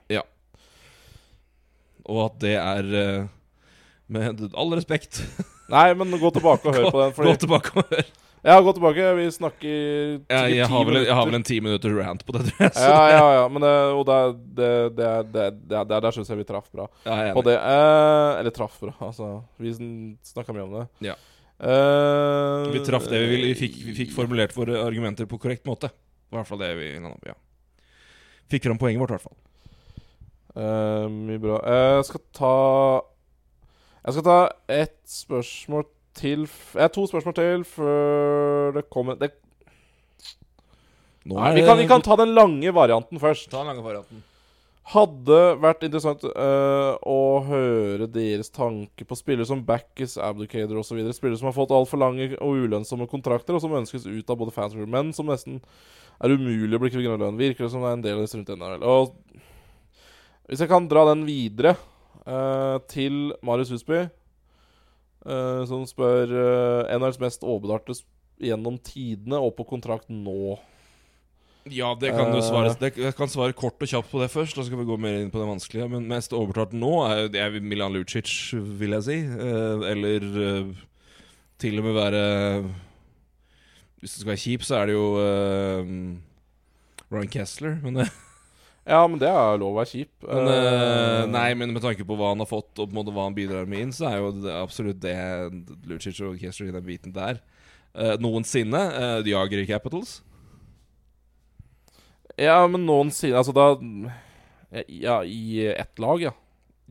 Og 2.09 2.25
at 2.25 2.39
det 2.41 2.55
er 2.57 2.87
eh, 3.03 3.29
Med 4.11 4.41
all 4.57 4.73
respekt 4.77 5.21
Nei, 5.71 5.85
men 5.95 6.11
gå 6.19 6.31
tilbake 6.35 6.67
og 6.67 6.75
hør 6.75 6.89
på 6.91 6.99
den. 6.99 7.13
Gå 7.29 7.33
tilbake 7.45 7.71
og 7.79 7.93
hør. 7.93 8.07
ja, 8.43 8.55
gå 8.59 8.71
tilbake. 8.75 9.05
Vi 9.21 9.27
snakker 9.31 9.69
Jeg, 9.71 10.25
jeg, 10.27 10.65
ti 10.67 10.71
har 10.73 10.87
vel, 10.89 10.97
jeg 11.05 11.15
har 11.15 11.29
vel 11.29 11.37
en 11.37 11.45
ti 11.47 11.59
minutter 11.63 11.93
rant 11.95 12.25
på 12.27 12.35
det, 12.35 12.41
tror 12.49 12.65
jeg. 12.65 12.73
Ja, 12.75 12.97
ja, 13.13 13.21
ja. 13.37 13.45
Men 13.47 13.63
det, 13.63 13.71
og 13.95 14.03
det, 14.09 14.17
det, 14.57 14.71
det, 14.97 15.11
det, 15.31 15.45
det, 15.71 15.99
der 16.03 16.17
syns 16.17 16.27
jeg 16.33 16.41
vi 16.41 16.47
traff 16.49 16.67
bra. 16.75 16.89
Ja, 17.05 17.21
jeg 17.29 17.37
På 17.37 17.45
det. 17.47 17.55
Eh, 17.55 18.31
eller 18.41 18.51
traff 18.57 18.75
bra. 18.83 18.91
Altså, 19.07 19.29
vi 19.63 19.71
snakka 20.27 20.57
mye 20.57 20.65
om 20.67 20.75
det. 20.81 20.85
Ja. 21.07 21.15
Eh, 21.61 22.67
Vi 22.75 22.83
traff 22.89 23.07
det 23.07 23.21
vi 23.23 23.31
ville. 23.31 23.53
Vi 23.53 23.59
fikk, 23.61 23.79
vi 23.85 23.95
fikk 24.01 24.11
formulert 24.17 24.55
våre 24.57 24.81
argumenter 24.83 25.29
på 25.29 25.39
korrekt 25.39 25.63
måte. 25.69 25.87
I 26.31 26.35
hvert 26.35 26.51
fall 26.51 26.59
det 26.65 26.73
vi 26.79 26.91
landa 26.97 27.15
på. 27.21 27.31
Ja. 27.31 27.37
Fikk 28.51 28.67
fram 28.67 28.79
poenget 28.81 28.99
vårt, 29.05 29.13
i 29.13 29.17
hvert 29.19 29.27
fall. 29.29 29.37
Eh, 30.55 31.07
mye 31.07 31.39
bra. 31.39 31.59
Eh, 31.63 31.95
Jeg 31.97 32.05
skal 32.05 32.21
ta 32.35 32.55
Jeg 34.05 34.13
skal 34.13 34.23
ta 34.23 34.39
ett 34.67 34.97
spørsmål 35.07 35.85
til 36.13 36.47
Jeg 36.47 36.81
har 36.81 36.89
to 36.89 37.05
spørsmål 37.07 37.35
til 37.37 37.63
før 37.63 38.73
det 38.75 38.89
kommer 38.89 39.15
det, 39.15 39.31
Nei, 41.25 41.53
vi, 41.53 41.61
kan, 41.61 41.77
vi 41.77 41.85
kan 41.87 42.01
ta 42.01 42.15
den 42.17 42.33
lange 42.33 42.73
varianten 42.73 43.19
først. 43.21 43.49
ta 43.51 43.59
den 43.61 43.67
lange 43.67 43.83
varianten. 43.85 44.23
Hadde 44.91 45.37
vært 45.61 45.83
interessant 45.85 46.23
uh, 46.25 46.97
å 47.05 47.43
høre 47.45 48.07
deres 48.09 48.49
tanker 48.49 49.05
på 49.05 49.15
spillere 49.15 49.45
som 49.45 49.61
Backes, 49.63 50.17
Abdicator 50.17 50.81
osv. 50.81 50.97
Spillere 51.13 51.37
som 51.37 51.51
har 51.51 51.55
fått 51.55 51.71
altfor 51.77 52.01
lange 52.01 52.31
og 52.41 52.65
ulønnsomme 52.65 53.05
kontrakter, 53.07 53.53
og 53.53 53.61
som 53.61 53.77
ønskes 53.77 54.09
ut 54.09 54.33
av 54.33 54.39
både 54.41 54.55
fans 54.55 54.73
og 54.73 54.89
menn, 54.89 55.13
som 55.13 55.29
nesten 55.29 55.61
er 56.17 56.33
umulig 56.33 56.75
å 56.75 56.81
bli 56.81 56.89
kvitt 56.89 57.05
lønn. 57.05 57.37
Virker 57.39 57.67
det 57.67 57.71
som 57.75 57.85
det 57.85 57.91
er 57.91 57.99
en 57.99 58.03
del 58.07 58.17
av 58.17 58.25
disse 58.25 58.41
rundt 58.41 58.51
NRL. 58.57 58.81
Og 58.81 59.13
hvis 60.49 60.63
jeg 60.63 60.71
kan 60.71 60.87
dra 60.91 61.05
den 61.11 61.25
videre 61.27 61.75
uh, 62.25 62.77
til 62.91 63.33
Marius 63.45 63.71
Husby, 63.73 64.05
uh, 65.25 65.61
som 65.69 65.85
spør 65.89 66.33
uh, 66.33 66.91
de 66.91 67.11
mest 67.23 67.45
overbetalte 67.45 68.01
gjennom 68.41 68.79
tidene 68.81 69.39
og 69.39 69.55
på 69.57 69.67
kontrakt 69.69 70.09
nå. 70.09 70.57
Ja, 71.69 71.93
det 71.93 72.09
kan 72.09 72.31
du 72.31 72.37
Eh. 72.37 72.41
svare 72.41 72.73
det, 72.79 72.97
Jeg 72.97 73.15
kan 73.15 73.27
svare 73.27 73.53
kort 73.53 73.77
og 73.79 73.87
kjapt 73.87 74.09
på 74.09 74.19
det 74.19 74.31
først. 74.31 74.55
Da 74.55 74.63
skal 74.63 74.77
vi 74.79 74.85
gå 74.85 74.97
mer 74.97 75.21
inn 75.21 75.29
på 75.29 75.37
det 75.37 75.47
vanskelige. 75.47 75.89
Men 75.89 76.07
mest 76.07 76.33
overtalt 76.33 76.73
nå 76.73 77.05
er 77.05 77.21
jo 77.21 77.27
det 77.27 77.61
Milan 77.61 77.93
Lucic, 77.93 78.53
vil 78.53 78.91
jeg 78.91 79.03
si. 79.03 79.17
Eh, 79.21 79.91
eller 79.91 80.21
eh, 80.21 80.73
til 81.59 81.77
og 81.77 81.85
med 81.85 81.93
være 81.93 82.73
Hvis 84.01 84.15
du 84.15 84.19
skal 84.21 84.31
være 84.33 84.41
kjip, 84.41 84.63
så 84.63 84.75
er 84.81 84.85
det 84.87 84.93
jo 84.95 85.17
eh, 85.21 86.17
Ryan 87.11 87.27
Kessler. 87.27 87.77
Men, 87.83 87.93
det, 87.93 88.09
Ja, 88.87 89.03
men 89.07 89.19
det 89.21 89.29
er 89.29 89.59
lov 89.61 89.75
å 89.75 89.77
være 89.77 89.91
kjip. 89.91 90.09
men 90.25 90.47
Eh, 90.49 91.25
Nei, 91.29 91.53
men 91.53 91.71
med 91.73 91.83
tanke 91.83 92.01
på 92.07 92.15
hva 92.17 92.31
han 92.31 92.39
har 92.41 92.49
fått, 92.49 92.71
og 92.79 92.89
på 92.89 92.91
en 92.95 92.97
måte 92.97 93.13
hva 93.13 93.27
han 93.27 93.35
bidrar 93.37 93.67
med 93.69 93.79
inn, 93.85 93.91
så 93.93 94.07
er 94.09 94.17
jo 94.17 94.31
det 94.41 94.55
absolutt 94.57 94.99
det 95.03 95.13
Lucic 95.87 96.19
og 96.25 96.39
Kester 96.41 96.65
i 96.67 96.73
den 96.73 96.83
biten 96.87 97.13
der. 97.13 97.39
Uh, 97.93 98.15
noensinne. 98.17 98.81
Uh, 98.95 99.27
jager 99.27 99.65
Capitals. 99.67 100.21
Ja, 102.39 102.65
men 102.67 102.85
noensinne 102.87 103.35
Altså, 103.37 103.53
da 103.53 103.75
Ja, 104.87 105.17
i 105.27 105.67
ett 105.67 105.99
lag, 105.99 106.21
ja. 106.23 106.31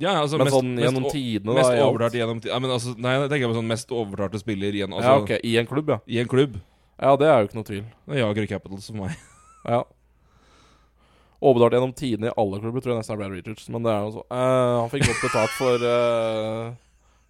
Ja, 0.01 0.15
altså 0.23 0.39
Men 0.39 0.47
mest, 0.47 0.57
sånn 0.57 0.77
gjennom 0.81 1.07
tidene, 1.12 1.55
Mest 1.57 1.69
da. 1.69 1.75
Mest 1.75 1.83
alt. 1.83 1.89
overtalt 1.91 2.15
gjennom 2.17 2.39
ti- 2.41 2.49
ja, 2.49 2.59
men 2.59 2.71
altså, 2.73 2.95
Nei, 2.97 3.15
jeg 3.19 3.31
tenker 3.33 3.51
på 3.51 3.57
sånn 3.59 3.69
mest 3.69 3.91
overtalte 3.93 4.41
spiller 4.41 4.73
igjen. 4.77 4.93
Altså, 4.97 5.11
ja, 5.11 5.21
ok. 5.21 5.33
I 5.45 5.57
en 5.61 5.67
klubb, 5.69 5.89
ja. 5.93 5.99
I 6.09 6.21
en 6.23 6.29
klubb. 6.31 6.61
Ja, 7.01 7.17
det 7.17 7.29
er 7.29 7.41
jo 7.41 7.49
ikke 7.49 7.59
noe 7.59 7.69
tvil. 7.69 7.85
Det 8.09 8.21
jager 8.21 8.47
i 8.47 8.47
Capitals 8.49 8.87
for 8.89 8.97
meg. 9.01 9.17
Ja. 9.69 9.83
Overbetalt 11.41 11.73
gjennom 11.79 11.93
tidene 11.97 12.29
i 12.29 12.37
alle 12.37 12.61
klubber, 12.61 12.83
tror 12.85 12.93
jeg 12.95 13.01
nesten 13.01 13.15
er 13.17 13.21
Brad 13.23 13.33
Richards. 13.33 13.69
Men 13.73 13.85
det 13.87 13.93
er 13.95 14.01
jo 14.05 14.11
så. 14.19 14.25
Eh, 14.29 14.77
han 14.77 14.91
fikk 14.93 15.07
godt 15.09 15.23
betalt 15.25 15.55
for 15.57 15.87
eh, 15.91 16.71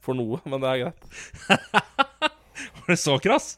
For 0.02 0.18
noe, 0.18 0.40
men 0.50 0.62
det 0.64 0.70
er 0.72 0.80
greit. 0.84 1.00
Var 2.80 2.90
det 2.90 2.98
så 3.00 3.14
krass? 3.22 3.52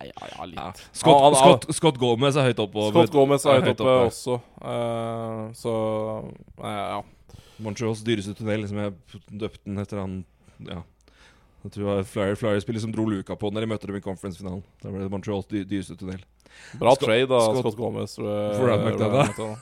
Nei, 0.00 0.08
ja, 0.10 0.28
ja, 0.32 0.46
litt. 0.50 0.58
Ja. 0.58 0.72
Scott, 0.98 1.22
ah, 1.22 1.36
Scott, 1.38 1.68
Scott 1.78 1.98
Gomez 2.02 2.34
er 2.36 2.48
høyt 2.50 2.62
oppe. 2.64 2.88
Scott 2.90 3.12
Gomez 3.14 3.46
er 3.46 3.60
høyt, 3.60 3.68
høyt 3.70 3.82
oppe 3.84 3.94
også, 4.08 4.38
eh, 4.66 5.42
så 5.60 5.74
eh, 6.58 6.80
ja. 6.96 7.02
Montreals 7.62 8.02
dyreste 8.02 8.34
tunnel, 8.34 8.66
som 8.66 8.80
jeg 8.82 9.22
døpte 9.30 9.62
den 9.68 9.78
etter 9.84 10.02
han 10.02 10.18
Ja. 10.66 10.80
Jeg 11.62 11.76
tror 11.76 11.84
det 11.84 11.90
var 11.92 12.06
Flyer, 12.10 12.34
Flyer-spillet 12.40 12.82
som 12.82 12.90
dro 12.90 13.04
luka 13.06 13.36
på 13.38 13.52
når 13.54 13.62
de 13.62 13.68
møtte 13.70 13.86
dem 13.86 13.94
i 14.00 14.02
conference-finalen. 14.02 14.64
Da 14.82 14.90
ble 14.90 15.04
det 15.04 15.12
Montreals 15.12 15.46
dy 15.46 15.60
dyreste 15.70 15.94
tunnel. 16.00 16.18
Bra 16.80 16.96
Scott- 16.96 17.06
trade 17.06 17.30
av 17.30 17.44
Scott- 17.52 17.60
Scott, 17.68 17.76
Gomez. 17.78 18.16
For 18.18 18.66
Ryan 18.66 18.88
McDonough. 18.88 19.60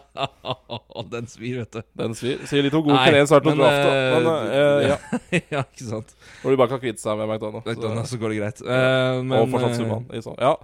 Den 1.12 1.26
svir, 1.30 1.58
vet 1.62 1.76
du. 1.76 1.82
Den 1.98 2.14
svir. 2.16 2.40
Sier 2.48 2.64
litt 2.64 2.76
om 2.76 2.84
god 2.86 2.96
kines 2.96 3.28
kanadiensk 3.30 3.32
start 3.32 3.46
til 3.48 3.58
men, 3.58 4.28
eh, 4.46 4.86
ja. 4.92 4.96
ja, 5.56 5.62
ikke 5.64 5.88
sant. 5.88 6.14
Når 6.42 6.54
du 6.54 6.60
bare 6.60 6.72
kan 6.72 6.82
kvitte 6.82 7.02
seg 7.02 7.20
med 7.20 7.28
McDonald's. 7.28 7.66
McDonald's 7.68 8.12
Så, 8.12 8.16
så 8.16 8.22
går 8.22 8.34
det 8.34 8.40
greit. 8.40 8.62
Uh, 8.64 9.20
men, 9.20 9.36
og 9.40 9.52
fortsatt 9.52 10.24
sånn. 10.28 10.40
Ja. 10.40 10.54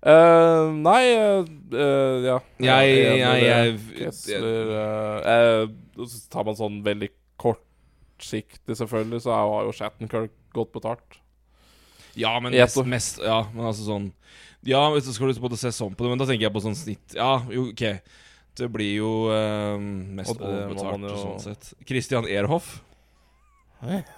Uh, 0.00 0.72
nei 0.80 1.02
Ja. 1.12 2.38
Jeg, 2.56 2.92
Jeg 2.96 3.18
jeg, 3.20 3.42
jeg, 3.44 3.74
Kessler 3.98 5.66
Så 6.08 6.22
tar 6.32 6.46
man 6.48 6.56
sånn 6.56 6.78
veldig 6.86 7.10
kortsiktig, 7.40 8.76
selvfølgelig, 8.80 9.24
så 9.26 9.36
har 9.36 9.68
jo 9.68 9.74
Shattenkirk 9.76 10.32
godt 10.56 10.72
betalt. 10.76 11.20
Ja, 12.18 12.32
men 12.40 12.52
mest, 12.52 12.80
mest 12.86 13.20
Ja, 13.22 13.44
men 13.54 13.68
altså 13.70 13.86
sånn 13.86 14.08
Ja, 14.66 14.82
hvis 14.94 15.06
du 15.06 15.12
skal 15.14 15.30
du 15.30 15.36
på 15.36 15.44
en 15.44 15.48
måte 15.48 15.60
se 15.60 15.72
sånn 15.74 15.94
på 15.94 16.04
det, 16.04 16.12
men 16.12 16.20
da 16.20 16.26
tenker 16.28 16.48
jeg 16.48 16.54
på 16.54 16.64
sånn 16.64 16.78
snitt 16.78 17.16
Ja, 17.16 17.36
jo, 17.52 17.68
ok. 17.70 17.84
Det 18.60 18.68
blir 18.72 18.92
jo 19.00 19.10
eh, 19.32 19.78
mest 20.20 20.34
Og 20.36 20.44
overbetalt 20.44 20.98
man 20.98 21.08
jo- 21.10 21.16
sånn 21.24 21.40
sett. 21.48 21.72
Christian 21.88 22.28
Erhoff. 22.28 22.78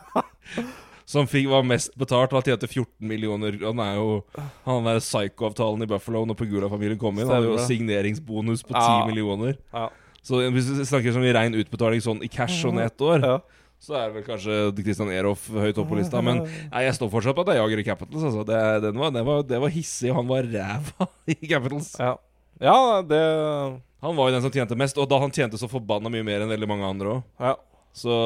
Som 1.12 1.26
fikk, 1.28 1.48
var 1.50 1.64
mest 1.66 1.92
betalt. 1.98 2.32
Han 2.32 2.44
tjente 2.46 2.68
14 2.70 3.04
millioner. 3.06 3.56
Han 3.62 3.80
er 3.84 3.96
jo 3.98 4.06
Han 4.66 4.86
der 4.86 5.00
psycho-avtalen 5.02 5.82
i 5.84 5.88
Buffalo 5.90 6.22
når 6.28 6.38
Pegula-familien 6.38 6.98
kom 7.00 7.18
inn. 7.18 7.26
Han 7.28 7.36
hadde 7.40 7.50
jo 7.50 7.58
signeringsbonus 7.66 8.62
på 8.64 8.72
10 8.72 8.78
Ja. 8.80 9.06
millioner. 9.10 9.58
Ja. 9.74 9.88
Så 10.22 10.38
hvis 10.54 10.70
vi 10.70 10.84
snakker 10.86 11.12
sånn 11.12 11.26
i 11.26 11.34
rein 11.34 11.54
utbetaling 11.58 12.00
sånn 12.00 12.22
i 12.22 12.28
cash 12.30 12.62
sånn 12.62 12.78
i 12.78 12.84
ett 12.86 12.96
år, 13.02 13.20
Ja. 13.26 13.40
så 13.82 13.96
er 13.98 14.08
det 14.12 14.14
vel 14.14 14.22
kanskje 14.30 14.82
Christian 14.84 15.10
Ehrhoff 15.10 15.48
høyt 15.50 15.76
oppe 15.76 15.90
på 15.90 15.98
lista. 15.98 16.22
Men 16.22 16.44
nei, 16.70 16.84
jeg 16.86 16.94
står 16.94 17.10
fortsatt 17.10 17.34
på 17.34 17.40
at 17.42 17.46
det 17.50 17.56
er 17.56 17.62
Jager 17.66 17.78
i 17.82 17.84
Capitals. 17.90 18.22
Altså. 18.30 18.44
Det, 18.46 18.82
den 18.86 18.96
var, 19.02 19.10
det, 19.10 19.24
var, 19.26 19.42
det 19.42 19.60
var 19.60 19.68
hissig, 19.74 20.10
og 20.10 20.16
han 20.22 20.28
var 20.30 20.42
ræva 20.46 21.08
i 21.26 21.34
Capitals. 21.34 21.96
ja. 21.98 22.16
Ja, 22.60 23.02
det 23.02 23.22
Han 24.02 24.16
var 24.16 24.28
jo 24.28 24.34
den 24.34 24.42
som 24.42 24.50
tjente 24.50 24.76
mest, 24.76 24.98
og 24.98 25.08
da 25.08 25.18
han 25.22 25.30
tjente 25.30 25.58
så 25.58 25.68
forbanna 25.70 26.10
mye 26.10 26.24
mer 26.26 26.42
enn 26.42 26.50
veldig 26.50 26.68
mange 26.68 26.88
andre 26.88 27.16
òg. 27.16 27.22
Ja. 27.40 27.54
Så 27.94 28.16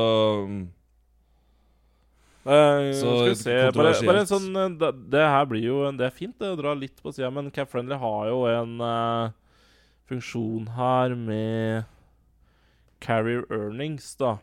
Eh, 2.46 2.92
Så 2.94 3.10
skal 3.10 3.28
vi 3.32 3.34
se 3.34 3.54
bare, 3.74 3.92
bare 4.06 4.20
en 4.22 4.28
sånn 4.30 4.44
eh, 4.54 4.68
det, 4.78 4.92
det 5.10 5.22
her 5.26 5.48
blir 5.50 5.64
jo 5.66 5.78
Det 5.98 6.04
er 6.06 6.12
fint 6.14 6.36
det, 6.38 6.52
å 6.54 6.58
dra 6.60 6.76
litt 6.78 7.00
på 7.02 7.10
sida, 7.10 7.26
men 7.34 7.50
Cap 7.50 7.72
Friendly 7.72 7.98
har 7.98 8.28
jo 8.30 8.44
en 8.46 8.76
eh, 8.86 9.32
funksjon 10.06 10.68
her 10.76 11.16
med 11.18 11.88
carrier 13.02 13.42
earnings, 13.50 14.12
da. 14.20 14.36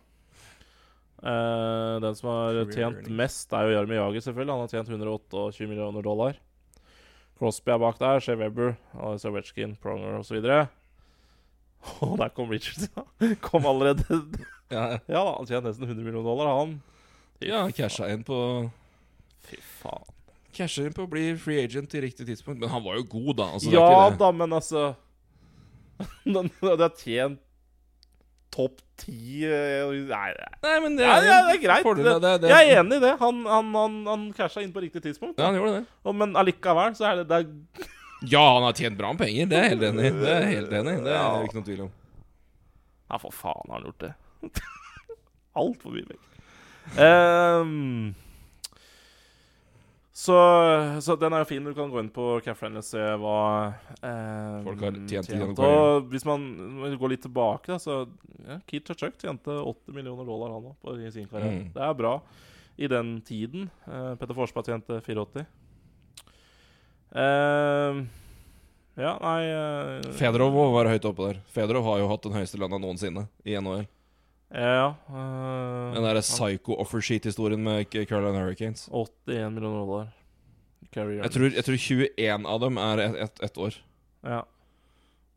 Eh, 1.24 1.94
den 2.04 2.16
som 2.20 2.28
har 2.34 2.52
Career 2.52 2.74
tjent 2.76 3.00
earnings. 3.00 3.16
mest, 3.24 3.56
er 3.56 3.70
jo 3.70 3.78
Jarmi 3.78 3.96
Jager, 3.96 4.26
selvfølgelig. 4.28 4.52
Han 4.58 4.66
har 4.66 4.74
tjent 4.76 4.92
128 4.92 5.70
millioner 5.72 6.04
dollar. 6.04 6.36
Crosby 7.40 7.74
er 7.74 7.82
bak 7.82 8.00
der, 8.00 8.22
Shea 8.24 8.38
Weber, 8.40 8.76
Ovechkin, 8.94 9.76
Pronger 9.82 10.20
osv. 10.20 10.40
Og 12.04 12.18
der 12.18 12.30
kom 12.32 12.50
Richards, 12.50 12.88
ja. 12.96 13.04
Kom 13.48 13.66
allerede. 13.68 14.06
ja, 14.72 15.00
Ja 15.08 15.24
da, 15.26 15.36
han 15.38 15.50
tjener 15.50 15.68
nesten 15.68 15.88
100 15.90 16.04
millioner 16.06 16.30
dollar, 16.30 16.54
han. 16.60 16.78
Fy 17.42 17.50
ja 17.50 17.66
casha 17.76 18.08
inn 18.14 18.24
på 18.24 18.38
Fy 19.44 19.60
faen. 19.82 20.06
Casha 20.54 20.86
inn 20.86 20.94
på 20.96 21.04
å 21.04 21.10
bli 21.10 21.32
free 21.42 21.64
agent 21.66 21.90
til 21.92 22.06
riktig 22.06 22.28
tidspunkt. 22.30 22.62
Men 22.62 22.72
han 22.72 22.84
var 22.86 23.00
jo 23.02 23.08
god, 23.10 23.34
da. 23.42 23.48
Altså, 23.58 23.74
ja 23.74 24.10
da, 24.16 24.30
men 24.32 24.54
altså 24.54 24.94
det 26.24 26.78
har 26.80 26.96
tjent 27.00 27.42
topp 28.54 28.80
ti 29.02 29.42
eh, 29.48 29.82
Nei, 30.08 30.28
er- 30.30 30.58
Nei, 30.64 30.76
men 30.84 30.96
det, 31.00 31.08
ja, 31.08 31.16
ja, 31.26 31.38
det 31.50 31.56
er 31.58 31.62
greit. 31.64 31.88
Det, 31.98 32.14
det, 32.24 32.34
det, 32.44 32.52
jeg 32.54 32.70
er 32.70 32.82
enig 32.84 33.00
i 33.00 33.04
det. 33.04 33.14
Han, 33.24 33.42
han, 33.50 33.72
han, 33.80 33.96
han 34.12 34.28
casha 34.38 34.62
inn 34.64 34.72
på 34.76 34.84
riktig 34.86 35.02
tidspunkt. 35.06 35.40
Ja, 35.42 35.50
han 35.50 35.58
gjorde 35.60 35.80
det. 35.80 35.84
Og, 36.06 36.16
men 36.22 36.38
allikevel 36.40 36.96
så 37.00 37.10
er 37.10 37.24
det, 37.24 37.40
er, 37.42 37.90
Ja, 38.30 38.44
han 38.56 38.68
har 38.70 38.78
tjent 38.78 39.00
bra 39.00 39.12
med 39.16 39.24
penger. 39.26 39.50
Det 39.52 39.58
er 39.60 39.66
jeg 39.68 39.74
helt 39.76 39.88
enig 39.90 40.06
i. 40.08 40.14
Det 40.22 40.34
er 40.38 40.46
helt 40.52 40.76
enig. 40.82 40.96
Det 41.08 41.16
er 41.18 41.26
det 41.40 41.50
ikke 41.50 41.58
noen 41.60 41.68
tvil 41.72 41.82
om. 41.88 41.92
Ja, 43.12 43.20
for 43.26 43.36
faen 43.36 43.68
har 43.74 43.80
han 43.82 43.90
gjort 43.90 44.06
det. 44.06 44.14
Altfor 45.64 45.94
mye 45.98 46.08
penger. 46.14 46.30
Ehm, 47.04 48.14
så, 50.14 50.38
så 51.02 51.16
den 51.18 51.34
er 51.34 51.42
jo 51.42 51.50
fin. 51.50 51.66
Du 51.66 51.74
kan 51.74 51.90
gå 51.90 51.98
inn 52.04 52.12
på 52.14 52.36
Caffrine 52.46 52.78
og 52.84 52.86
se 52.86 53.02
hva 53.02 53.38
eh, 53.98 54.60
Folk 54.68 54.84
har 54.86 55.00
tjent 55.10 55.32
tjent. 55.32 55.62
Og 55.66 56.06
hvis 56.12 56.26
man 56.30 56.46
går 57.02 57.16
litt 57.16 57.24
tilbake, 57.26 57.72
da, 57.74 57.80
så 57.82 58.04
ja, 58.46 58.60
Keith 58.70 58.94
Chuck 58.94 59.18
tjente 59.18 59.56
80 59.58 59.98
millioner 59.98 60.30
dollar 60.30 60.54
han 60.54 60.76
på 60.78 60.94
i 61.02 61.10
sin 61.14 61.26
karriere. 61.32 61.64
Mm. 61.64 61.72
Det 61.74 61.88
er 61.88 61.98
bra 61.98 62.14
i 62.78 62.90
den 62.94 63.16
tiden. 63.26 63.72
Eh, 63.90 64.14
Petter 64.22 64.38
Forsberg 64.38 64.70
tjente 64.70 65.02
84. 65.02 65.48
Eh, 67.14 68.04
ja, 69.02 69.12
nei 69.18 69.42
eh, 69.50 70.14
Fedorov 70.18 70.62
var 70.78 70.94
høyt 70.94 71.10
oppe 71.10 71.32
der. 71.32 71.42
Fedrov 71.58 71.90
har 71.90 72.04
jo 72.04 72.14
hatt 72.14 72.30
den 72.30 72.38
høyeste 72.38 72.62
lønna 72.62 72.78
noensinne 72.82 73.26
i 73.50 73.58
NHL. 73.58 73.88
Ja. 74.54 74.94
uh, 75.10 75.94
Den 75.96 76.06
derre 76.06 76.22
psycho 76.22 76.78
offersheet-historien 76.84 77.64
med 77.64 77.90
Caroline 77.90 78.38
Hurricanes. 78.38 78.86
81 78.92 79.50
millioner 79.56 79.82
dollar. 79.82 80.12
Jeg 80.94 81.32
tror, 81.34 81.50
jeg 81.50 81.66
tror 81.66 81.78
21 81.82 82.46
av 82.46 82.60
dem 82.62 82.78
er 82.78 83.02
ett 83.02 83.16
et, 83.26 83.40
et 83.48 83.58
år. 83.58 83.78
Ja. 84.22 84.44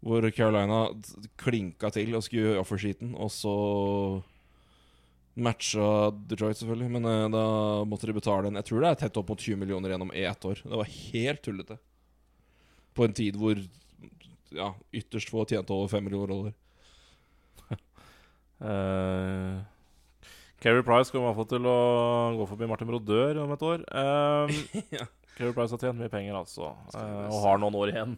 Hvor 0.04 0.26
Carolina 0.36 0.82
klinka 1.40 1.88
til 1.94 2.12
og 2.14 2.26
skulle 2.26 2.58
offersheeten, 2.60 3.14
og 3.16 3.32
så 3.32 3.54
matcha 5.36 6.10
Detroit, 6.28 6.60
selvfølgelig. 6.60 6.90
Men 6.98 7.08
uh, 7.08 7.24
da 7.32 7.46
måtte 7.88 8.08
de 8.10 8.16
betale 8.16 8.52
en 8.52 8.60
Jeg 8.60 8.68
tror 8.68 8.84
det 8.84 8.92
er 8.92 9.00
tett 9.06 9.16
opp 9.16 9.32
mot 9.32 9.40
20 9.40 9.62
millioner 9.64 9.94
gjennom 9.94 10.12
ett 10.12 10.44
år. 10.44 10.60
Det 10.60 10.82
var 10.82 10.92
helt 10.92 11.42
tullete. 11.44 11.80
På 12.92 13.08
en 13.08 13.16
tid 13.16 13.40
hvor 13.40 13.56
ja, 14.52 14.70
ytterst 14.92 15.32
få 15.32 15.44
tjente 15.48 15.72
over 15.72 15.88
5 15.88 16.04
millioner 16.04 16.32
dollar. 16.32 16.54
Uh, 18.60 19.60
Carey 20.62 20.82
Price 20.86 21.12
kommer 21.12 21.26
i 21.26 21.30
hvert 21.30 21.40
fall 21.42 21.50
til 21.50 21.68
å 21.68 21.78
gå 22.38 22.46
forbi 22.48 22.68
Martin 22.70 22.88
Brodør 22.88 23.42
om 23.44 23.52
et 23.54 23.64
år. 23.66 23.84
Um, 23.92 24.54
Ja. 24.96 25.08
Carey 25.36 25.52
Price 25.52 25.74
har 25.74 25.82
tjent 25.82 25.98
mye 26.00 26.08
penger, 26.08 26.38
altså, 26.38 26.70
eh, 26.94 26.94
se. 26.96 27.28
og 27.28 27.42
har 27.42 27.58
noen 27.60 27.74
år 27.76 27.90
igjen. 27.92 28.14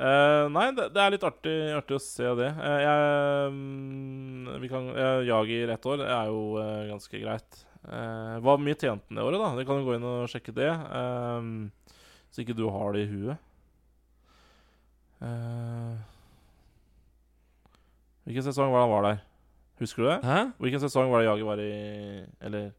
Uh, 0.00 0.48
nei, 0.50 0.64
det, 0.74 0.88
det 0.94 1.02
er 1.04 1.12
litt 1.14 1.26
artig, 1.28 1.54
artig 1.76 1.94
å 1.94 2.02
se 2.02 2.32
det. 2.40 2.48
Uh, 2.58 2.78
jeg, 2.82 3.52
mm, 3.54 4.48
vi 4.64 4.70
kan, 4.72 4.88
jeg 4.98 5.28
jager 5.28 5.74
ett 5.76 5.86
år. 5.92 6.00
Det 6.02 6.08
er 6.16 6.32
jo 6.32 6.40
uh, 6.58 6.80
ganske 6.88 7.20
greit. 7.22 7.60
Uh, 7.84 8.40
hva 8.42 8.56
mye 8.58 8.74
tjente 8.74 9.06
han 9.06 9.20
det 9.20 9.28
året, 9.28 9.38
da? 9.38 9.52
Vi 9.60 9.66
kan 9.68 9.78
jo 9.78 9.86
gå 9.86 9.94
inn 10.00 10.08
og 10.08 10.26
sjekke 10.32 10.56
det. 10.56 10.72
Uh, 10.90 11.94
så 12.34 12.42
ikke 12.42 12.58
du 12.58 12.66
har 12.74 12.96
det 12.96 13.06
i 13.06 13.10
huet. 13.10 13.46
Eh, 15.20 15.94
hvilken 18.30 18.46
sesong 18.46 18.70
var 18.70 18.78
det 18.80 18.86
han 18.86 18.94
var 18.94 19.06
der? 19.08 19.18
Husker 19.80 20.04
du 20.04 20.08
det? 20.10 20.18
Hæ? 20.22 20.38
Hvilken 20.62 20.82
sesong 20.84 21.10
var 21.10 21.22
det 21.22 21.26
Jager 21.30 21.48
var 21.48 21.60
i 21.64 21.70
Eller 22.46 22.70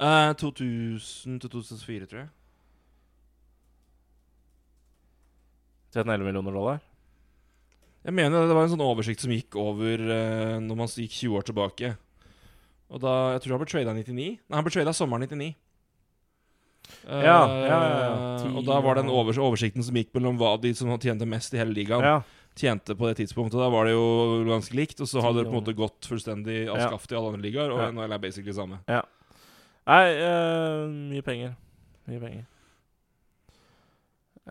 uh, 0.00 0.32
2000 0.40 1.40
til 1.44 1.50
2004, 1.50 2.06
tror 2.08 2.20
jeg. 2.24 2.28
tjente 5.96 6.12
11 6.12 6.26
millioner 6.28 6.52
dollar? 6.52 6.80
Jeg 8.06 8.14
mener 8.14 8.46
det 8.46 8.54
var 8.54 8.66
en 8.66 8.74
sånn 8.74 8.84
oversikt 8.84 9.22
som 9.24 9.32
gikk 9.34 9.56
over 9.58 10.02
uh, 10.04 10.56
når 10.62 10.78
man 10.78 10.90
gikk 10.92 11.14
20 11.16 11.38
år 11.40 11.46
tilbake. 11.48 11.92
Og 12.86 13.00
da, 13.02 13.14
Jeg 13.34 13.42
tror 13.42 13.56
han 13.56 13.62
ble 13.64 13.70
trada 13.70 13.94
i 13.96 14.02
99. 14.04 14.26
Nei, 14.46 14.56
han 14.56 14.66
ble 14.66 14.74
trada 14.76 14.94
sommeren 14.94 15.26
99. 15.26 15.54
Uh, 17.02 17.18
Ja, 17.18 17.40
ja, 17.50 17.66
ja, 17.66 17.98
ja. 17.98 18.16
Ti 18.44 18.52
og 18.52 18.62
da 18.68 18.78
var 18.84 19.00
den 19.00 19.10
oversikten 19.10 19.82
som 19.82 19.96
gikk 19.98 20.12
mellom 20.14 20.38
hva 20.38 20.54
de 20.62 20.70
som 20.78 20.92
tjente 21.02 21.26
mest 21.26 21.56
i 21.56 21.58
hele 21.58 21.74
ligaen, 21.74 22.04
Ja. 22.04 22.20
Tjente 22.56 22.96
på 22.96 23.08
det 23.10 23.18
tidspunktet. 23.20 23.58
Da 23.60 23.68
var 23.72 23.86
det 23.86 23.94
jo 23.94 24.42
ganske 24.48 24.76
likt, 24.76 25.00
og 25.04 25.10
så 25.10 25.22
hadde 25.24 25.42
det 25.42 25.50
på 25.50 25.54
en 25.54 25.60
måte 25.60 25.76
gått 25.76 26.08
fullstendig 26.08 26.64
av 26.72 26.80
Ja. 26.80 26.88
i 26.96 27.14
alle 27.14 27.32
andre 27.32 27.44
ligaer, 27.44 27.70
og 27.70 27.80
Ja. 27.84 27.90
NHL 27.92 28.12
er 28.12 28.18
basically 28.18 28.52
det 28.52 28.58
samme. 28.58 28.80
Nei, 29.86 30.04
uh, 30.18 30.88
mye 30.90 31.22
penger. 31.22 31.56
Mye 32.08 32.20
penger. 32.20 32.46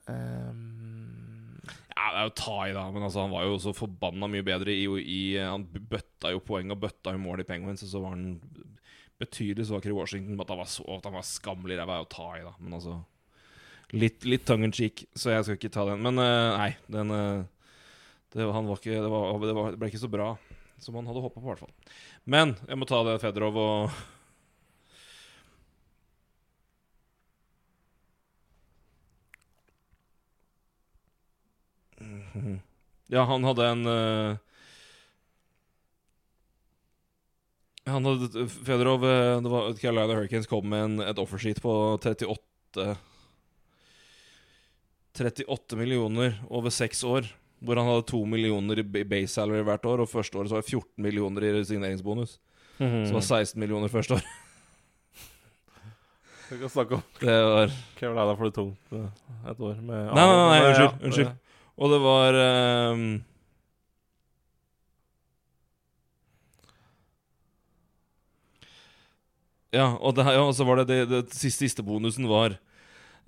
Um... 0.08 1.62
Ja, 1.96 2.12
det 2.12 2.20
er 2.20 2.28
jo 2.28 2.36
ta 2.36 2.56
i, 2.68 2.74
da, 2.76 2.92
men 2.92 3.04
altså, 3.04 3.24
han 3.24 3.32
var 3.32 3.46
jo 3.48 3.58
så 3.58 3.74
forbanna 3.74 4.28
mye 4.30 4.44
bedre 4.46 4.74
i, 4.76 4.84
i 4.86 5.20
Han 5.40 5.64
bøtta 5.66 6.34
jo 6.34 6.42
poeng 6.44 6.70
og 6.72 6.82
bøtta 6.84 7.16
jo 7.16 7.22
mål 7.24 7.42
i 7.42 7.48
Penguins, 7.48 7.84
og 7.84 7.90
så 7.90 8.02
var 8.04 8.16
han 8.18 8.40
betydelig 9.20 9.68
svakere 9.70 9.94
i 9.94 9.98
Washington. 9.98 10.40
At 10.44 10.52
han 10.52 10.60
var, 10.60 10.70
så, 10.70 10.86
at 10.98 11.08
han 11.08 11.16
var 11.16 11.28
skammelig 11.28 11.80
ræva, 11.80 11.98
er 11.98 12.04
jo 12.04 12.12
ta 12.12 12.30
i, 12.36 12.46
da. 12.46 12.56
Men 12.60 12.80
altså 12.80 13.02
Litt, 13.94 14.26
litt 14.26 14.44
tongue 14.48 14.66
in 14.66 14.74
cheek, 14.74 15.04
så 15.16 15.30
jeg 15.30 15.46
skal 15.46 15.58
ikke 15.60 15.70
ta 15.72 15.84
den. 15.92 16.02
Men 16.04 16.18
uh, 16.20 16.58
nei, 16.58 16.72
den 16.92 17.12
eh, 17.14 17.44
det, 18.36 18.46
var 18.46 18.76
ikke, 18.76 19.00
det, 19.00 19.10
var, 19.12 19.40
det, 19.40 19.56
var, 19.56 19.72
det 19.72 19.80
ble 19.80 19.90
ikke 19.92 20.02
så 20.02 20.12
bra 20.12 20.34
som 20.84 20.98
han 21.00 21.08
hadde 21.08 21.24
håpa 21.24 21.40
på, 21.40 21.46
i 21.46 21.52
hvert 21.54 21.64
fall. 21.64 21.94
Men 22.28 22.52
jeg 22.68 22.78
må 22.80 22.88
ta 22.90 23.00
det 23.08 23.22
Fedorov 23.24 23.60
og 23.62 24.04
Ja, 33.08 33.22
han 33.30 33.46
hadde 33.48 33.70
en 33.70 33.88
uh... 33.88 34.38
Han 37.86 38.10
hadde 38.10 38.48
Fedorov 38.50 39.06
eh, 39.06 39.42
Det 39.46 39.52
var 39.54 39.74
Carolina 39.78 40.18
Hurricanes 40.18 40.50
kom 40.50 40.68
med 40.74 40.84
en, 40.84 40.96
et 41.06 41.22
offersheet 41.22 41.62
på 41.64 41.72
38 42.02 42.96
38 45.16 45.78
millioner 45.80 46.34
over 46.52 46.74
seks 46.74 47.06
år. 47.08 47.30
Hvor 47.66 47.80
han 47.82 47.88
hadde 47.90 48.06
to 48.12 48.22
millioner 48.30 48.80
i 48.84 49.04
base 49.10 49.34
salary 49.34 49.64
hvert 49.66 49.86
år, 49.90 50.04
og 50.04 50.12
første 50.12 50.38
året 50.38 50.52
så 50.52 50.58
var 50.58 50.66
det 50.66 50.70
14 50.70 51.02
millioner 51.02 51.48
i 51.50 51.64
signeringsbonus. 51.66 52.38
Så 52.78 52.90
det 53.08 53.14
var 53.16 53.24
16 53.24 53.60
millioner 53.60 53.90
første 53.90 54.20
år. 54.20 54.26
Vi 56.50 56.60
kan 56.60 56.70
snakke 56.70 57.00
om 57.00 57.02
Det 57.20 57.36
var 57.42 57.72
Carolina 57.98 58.36
for 58.38 58.46
det 58.46 58.54
tungt 58.54 58.92
eh, 58.94 59.06
et 59.50 59.62
år 59.66 59.80
med 59.82 60.12
Nei, 60.14 60.26
nei, 60.26 60.36
nei, 60.36 60.50
nei 60.52 60.60
unnskyld, 60.68 60.92
ja, 60.92 61.08
unnskyld. 61.08 61.32
Og 61.76 61.90
det 61.92 61.98
var 62.04 62.38
um... 62.92 63.08
Ja, 69.76 69.88
og, 69.98 70.14
det, 70.16 70.24
ja, 70.24 70.44
og 70.46 70.54
så 70.56 70.64
var 70.68 70.80
det 70.80 70.86
det, 70.88 71.00
det 71.10 71.24
siste, 71.34 71.66
siste 71.66 71.84
bonusen 71.84 72.30
var 72.30 72.56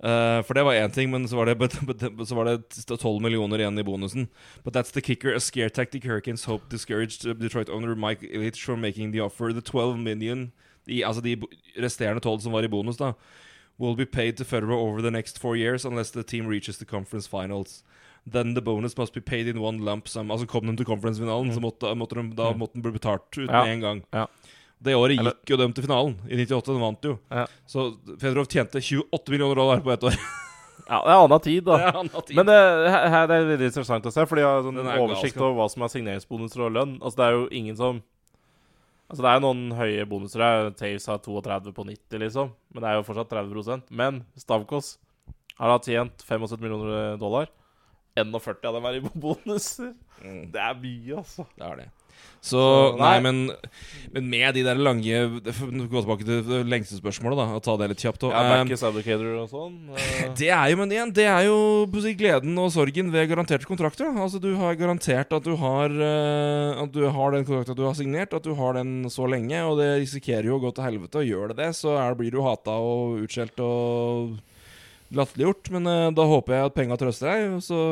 eh, 0.02 0.42
For 0.42 0.54
det 0.54 0.64
var 0.64 0.74
én 0.74 0.92
ting, 0.92 1.10
men 1.10 1.26
så 1.28 1.36
var, 1.36 1.46
det, 1.46 1.58
but, 1.62 1.74
but, 1.86 2.28
så 2.28 2.34
var 2.34 2.44
det 2.44 2.68
12 2.86 3.20
millioner 3.22 3.58
igjen 3.58 3.78
i 3.78 3.82
bonusen. 3.84 4.28
But 4.64 4.74
that's 4.76 4.92
the 4.92 5.00
kicker. 5.00 5.34
A 5.34 5.40
scare 5.40 5.70
tactic 5.70 6.04
Hurricanes 6.04 6.44
hope 6.44 6.68
discouraged 6.70 7.38
Detroit 7.40 7.68
owner 7.68 7.94
Mike 7.94 8.22
Illich 8.22 8.62
from 8.64 8.80
making 8.80 9.12
the 9.12 9.20
offer. 9.20 9.52
The 9.52 9.60
12 9.62 9.98
million 9.98 10.52
de, 10.86 11.02
Altså 11.04 11.20
de 11.22 11.36
resterende 11.76 12.20
12 12.20 12.40
som 12.40 12.52
var 12.52 12.62
i 12.64 12.68
bonus, 12.68 12.96
da 12.96 13.12
will 13.78 13.94
be 13.96 14.06
paid 14.06 14.32
to 14.36 14.44
Federer 14.44 14.74
over 14.74 15.00
the 15.00 15.10
next 15.10 15.38
four 15.38 15.54
years 15.56 15.84
unless 15.84 16.10
the 16.10 16.22
team 16.24 16.48
reaches 16.48 16.78
the 16.78 16.84
conference 16.84 17.28
finals. 17.28 17.84
Then 18.26 18.54
the 18.54 18.60
bonus 18.60 18.96
must 18.98 19.14
be 19.14 19.20
paid 19.20 19.46
in 19.46 19.58
one 19.62 19.78
lump 19.84 20.08
sum. 20.08 20.30
Altså 20.30 20.46
Kom 20.46 20.66
de 20.66 20.76
til 20.76 20.84
conference-finalen, 20.86 21.52
så 21.54 21.60
måtte, 21.60 21.94
måtte 21.94 22.14
de, 22.16 22.32
da 22.36 22.50
Mm. 22.52 22.58
måtte 22.58 22.72
den 22.74 22.82
bli 22.82 22.92
betalt 22.92 23.38
ut 23.38 23.48
Ja. 23.50 23.64
en 23.66 23.80
gang. 23.80 24.02
Ja. 24.12 24.26
Det 24.80 24.94
året 24.94 25.18
Eller- 25.18 25.32
gikk 25.34 25.50
jo 25.50 25.56
dem 25.58 25.72
til 25.74 25.84
finalen. 25.88 26.16
I 26.30 26.36
98. 26.44 26.74
De 26.74 26.80
vant 26.80 27.02
jo. 27.08 27.16
Ja. 27.34 27.46
Så 27.66 27.88
Fedorov 28.20 28.46
tjente 28.46 28.78
28 28.80 29.32
millioner 29.34 29.56
dollar 29.58 29.80
på 29.82 29.90
ett 29.92 30.04
år. 30.06 30.14
Ja, 30.88 31.02
det 31.04 31.10
er 31.12 31.18
anna 31.24 31.38
tid, 31.44 31.64
da. 31.66 31.76
Det 31.76 31.88
er 31.90 31.96
anna 32.00 32.20
tid. 32.24 32.36
Men 32.38 32.46
det, 32.48 32.54
her, 32.94 33.26
det 33.28 33.34
er 33.36 33.48
veldig 33.50 33.66
interessant 33.68 34.06
å 34.08 34.12
se, 34.14 34.22
fordi 34.30 34.40
de 34.40 34.46
har 34.46 34.62
sånn 34.64 34.78
er 34.78 35.00
oversikt 35.02 35.34
galskap. 35.34 35.42
over 35.48 35.56
hva 35.58 35.66
som 35.72 35.82
er 35.84 35.90
signeringsbonuser 35.92 36.62
og 36.64 36.72
lønn. 36.78 36.94
Altså, 37.02 37.16
det 37.18 37.26
er 37.26 37.36
jo 37.36 37.48
ingen 37.58 37.76
som 37.76 37.98
Altså, 39.08 39.22
det 39.24 39.28
er 39.30 39.36
jo 39.38 39.44
noen 39.46 39.72
høye 39.72 40.04
bonuser 40.08 40.42
her. 40.44 40.70
Taves 40.76 41.06
har 41.08 41.18
32 41.24 41.72
på 41.72 41.84
90, 41.88 42.18
liksom. 42.20 42.50
Men 42.74 42.82
det 42.84 42.88
er 42.90 42.96
jo 42.98 43.04
fortsatt 43.08 43.30
30% 43.32 43.86
Men 43.96 44.18
Stavkos 44.36 44.98
har 45.58 45.72
da 45.72 45.78
tjent 45.80 46.24
75 46.28 46.60
millioner 46.60 47.16
dollar. 47.20 47.48
41 48.20 48.66
av 48.68 48.76
dem 48.76 48.84
er 48.90 48.98
i 48.98 49.00
bonuser. 49.24 49.94
Mm, 50.22 50.50
Det 50.52 50.60
er 50.60 50.74
mye, 50.82 51.16
altså. 51.22 51.46
det 51.56 51.64
er 51.70 51.76
det. 51.82 51.88
Så 52.48 52.60
nei, 52.98 53.16
men, 53.20 53.38
men 54.14 54.28
med 54.30 54.54
de 54.54 54.62
der 54.62 54.78
lange 54.78 55.22
Gå 55.42 56.02
tilbake 56.02 56.24
til 56.26 56.44
det 56.46 56.60
lengste 56.70 56.98
spørsmålet, 57.00 57.40
da, 57.40 57.46
og 57.58 57.62
ta 57.66 57.74
det 57.80 57.88
litt 57.92 58.04
kjapt. 58.04 58.24
og, 58.28 58.32
Ja, 58.32 58.42
eh, 58.44 58.52
Backes 58.62 58.84
og 58.86 59.48
sånn. 59.50 59.74
eh, 59.90 60.28
Det 60.38 60.50
er 60.54 60.70
jo, 60.70 60.78
men 60.78 60.94
igjen, 60.94 61.12
det 61.14 61.26
er 61.26 61.48
jo 61.48 61.58
gleden 62.18 62.58
og 62.62 62.70
sorgen 62.72 63.10
ved 63.12 63.28
garanterte 63.32 63.66
kontrakter. 63.68 64.12
Altså, 64.14 64.40
Du 64.40 64.54
har 64.56 64.78
garantert 64.78 65.32
at 65.34 65.44
du 65.44 65.56
har 65.58 65.90
eh, 65.90 66.82
At 66.84 66.92
du 66.94 67.02
har 67.10 67.34
den 67.34 67.44
kontrakten 67.48 67.76
du 67.76 67.84
har 67.88 67.98
signert, 67.98 68.32
at 68.34 68.46
du 68.46 68.54
har 68.54 68.78
den 68.78 69.10
så 69.10 69.26
lenge, 69.28 69.58
og 69.66 69.78
det 69.82 69.90
risikerer 70.04 70.46
jo 70.46 70.58
å 70.58 70.62
gå 70.62 70.72
til 70.74 70.86
helvete. 70.86 71.18
Og 71.18 71.26
gjør 71.26 71.52
det 71.52 71.58
det, 71.64 71.72
så 71.76 71.98
er, 71.98 72.14
blir 72.18 72.30
du 72.30 72.40
hata 72.46 72.78
og 72.78 73.18
utskjelt 73.26 73.58
og 73.60 74.38
latterliggjort. 75.10 75.72
Men 75.74 76.14
da 76.14 76.28
håper 76.30 76.54
jeg 76.54 76.70
at 76.70 76.78
penga 76.78 77.00
trøster 77.00 77.32
deg. 77.32 77.58
og 77.58 77.66
Så 77.66 77.82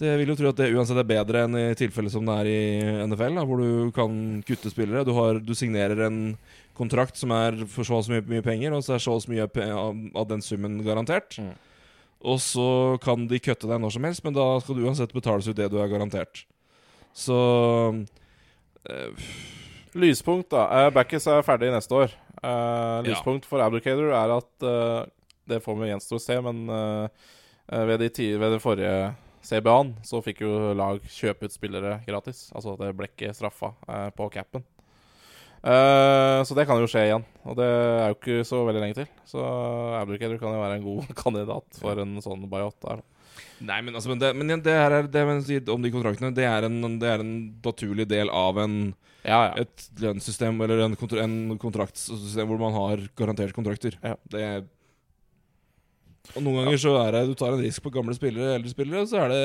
det 0.00 0.14
vil 0.18 0.32
jo 0.32 0.36
tro 0.38 0.50
at 0.50 0.58
det 0.58 0.72
uansett 0.74 0.98
er 0.98 1.06
bedre 1.06 1.44
enn 1.46 1.54
i 1.58 1.66
tilfellet 1.78 2.14
som 2.14 2.26
det 2.26 2.34
er 2.40 2.48
i 2.50 2.62
NFL, 3.06 3.36
da, 3.38 3.44
hvor 3.46 3.62
du 3.62 3.92
kan 3.94 4.16
kutte 4.46 4.72
spillere. 4.72 5.04
Du, 5.06 5.12
har, 5.14 5.38
du 5.38 5.52
signerer 5.54 6.02
en 6.08 6.18
kontrakt 6.74 7.20
som 7.20 7.30
er 7.36 7.60
for 7.70 7.86
så 7.86 8.00
mye, 8.10 8.24
mye 8.26 8.42
penger, 8.42 8.74
og 8.74 8.82
så 8.82 8.96
er 8.96 9.04
så 9.04 9.14
mye 9.30 9.46
av, 9.46 10.26
den 10.32 10.42
summen 10.42 10.80
garantert. 10.86 11.38
Mm. 11.38 11.54
Og 12.24 12.40
så 12.42 12.68
kan 13.04 13.28
de 13.30 13.38
kutte 13.42 13.68
deg 13.70 13.82
når 13.82 13.94
som 13.94 14.08
helst, 14.08 14.24
men 14.26 14.34
da 14.34 14.48
skal 14.64 14.78
du 14.78 14.86
uansett 14.88 15.14
betales 15.14 15.46
ut 15.46 15.58
det 15.58 15.70
du 15.70 15.78
er 15.78 15.92
garantert. 15.92 16.42
Så 17.14 17.38
øh, 18.90 19.26
Lyspunkt, 19.94 20.50
da. 20.50 20.66
Backis 20.90 20.94
Backes 21.22 21.26
er 21.30 21.44
ferdig 21.46 21.70
neste 21.70 21.94
år. 21.94 22.14
Eh, 22.42 23.04
lyspunkt 23.06 23.46
for 23.46 23.62
Abdicator 23.62 24.10
er 24.10 24.32
at 24.34 24.66
eh, 24.66 25.04
Det 25.48 25.60
får 25.62 25.76
vi 25.78 25.90
gjenstå 25.92 26.18
å 26.18 26.22
se, 26.22 26.38
men 26.42 26.64
eh, 26.72 27.28
eh, 27.70 27.84
ved, 27.86 28.02
de 28.02 28.28
ved 28.40 28.56
det 28.56 28.62
forrige 28.64 28.96
CBA-en 29.44 29.94
så 30.06 30.22
fikk 30.24 30.44
jo 30.44 30.72
lag 30.76 31.02
kjøpe 31.12 31.48
ut 31.48 31.54
spillere 31.54 31.98
gratis. 32.06 32.46
Altså 32.56 32.78
det 32.80 32.94
ble 32.96 33.10
ikke 33.10 33.34
straffa 33.36 33.74
eh, 33.88 34.08
på 34.16 34.28
capen. 34.32 34.64
Eh, 35.64 36.40
så 36.44 36.56
det 36.56 36.66
kan 36.68 36.80
jo 36.80 36.88
skje 36.90 37.06
igjen, 37.06 37.24
og 37.48 37.56
det 37.56 37.66
er 37.68 38.10
jo 38.10 38.16
ikke 38.18 38.44
så 38.44 38.60
veldig 38.66 38.82
lenge 38.82 38.98
til. 38.98 39.08
Så 39.28 39.40
Abdulkader 40.00 40.40
kan 40.40 40.52
jo 40.52 40.60
være 40.60 40.78
en 40.78 40.86
god 40.86 41.12
kandidat 41.22 41.80
for 41.80 42.00
en 42.02 42.18
sånn 42.24 42.44
bayot 42.52 42.76
der. 42.84 43.04
Nei, 43.64 43.80
men, 43.82 43.94
altså, 43.96 44.10
men, 44.10 44.20
det, 44.20 44.30
men 44.36 44.60
det 44.62 44.74
her 44.76 44.92
er 44.98 45.08
det 45.10 45.24
om 45.72 45.82
de 45.82 45.90
kontraktene. 45.94 46.34
Det 46.36 46.44
er, 46.46 46.66
en, 46.68 46.98
det 47.00 47.08
er 47.10 47.22
en 47.22 47.34
naturlig 47.64 48.06
del 48.10 48.30
av 48.30 48.60
en, 48.62 48.76
Ja, 49.24 49.40
ja. 49.48 49.64
et 49.64 49.88
lønnssystem 50.02 50.60
eller 50.66 50.84
en, 50.84 50.96
kontra, 51.00 51.24
en 51.24 51.56
kontraktsystem 51.60 52.50
hvor 52.50 52.60
man 52.60 52.76
har 52.76 53.06
garantert 53.16 53.56
kontrakter. 53.56 53.96
Ja. 54.04 54.18
Det 54.30 54.44
er 54.44 54.64
Og 56.32 56.42
noen 56.42 56.62
ganger 56.64 56.80
så 56.80 56.94
er 57.04 57.12
det 57.12 57.26
du 57.28 57.34
tar 57.38 57.52
en 57.54 57.62
risk 57.62 57.82
på 57.84 57.92
gamle 57.94 58.14
spillere, 58.16 58.56
eldre 58.56 58.72
spillere, 58.72 59.04
så 59.06 59.20
er 59.24 59.28
det 59.34 59.44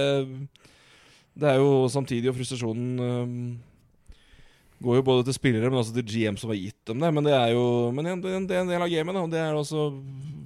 Det 1.39 1.49
er 1.51 1.59
jo 1.59 1.87
samtidig, 1.91 2.31
og 2.31 2.35
frustrasjonen 2.39 2.99
um, 2.99 3.59
går 4.81 4.95
jo 4.99 5.03
både 5.03 5.25
til 5.27 5.35
spillere, 5.35 5.69
men 5.69 5.79
også 5.81 5.93
til 5.93 6.07
GM 6.07 6.37
som 6.39 6.49
har 6.49 6.57
gitt 6.59 6.79
dem 6.87 6.99
det. 7.03 7.11
Men 7.13 7.23
det 7.27 7.35
er 7.35 7.51
jo 7.53 7.91
Men 7.91 8.05
det 8.07 8.31
er 8.31 8.39
en- 8.39 8.67
del 8.67 8.81
av 8.81 8.89
gamet, 8.89 9.15
og 9.15 9.29
Det 9.29 9.39
er 9.39 9.53
også 9.53 9.91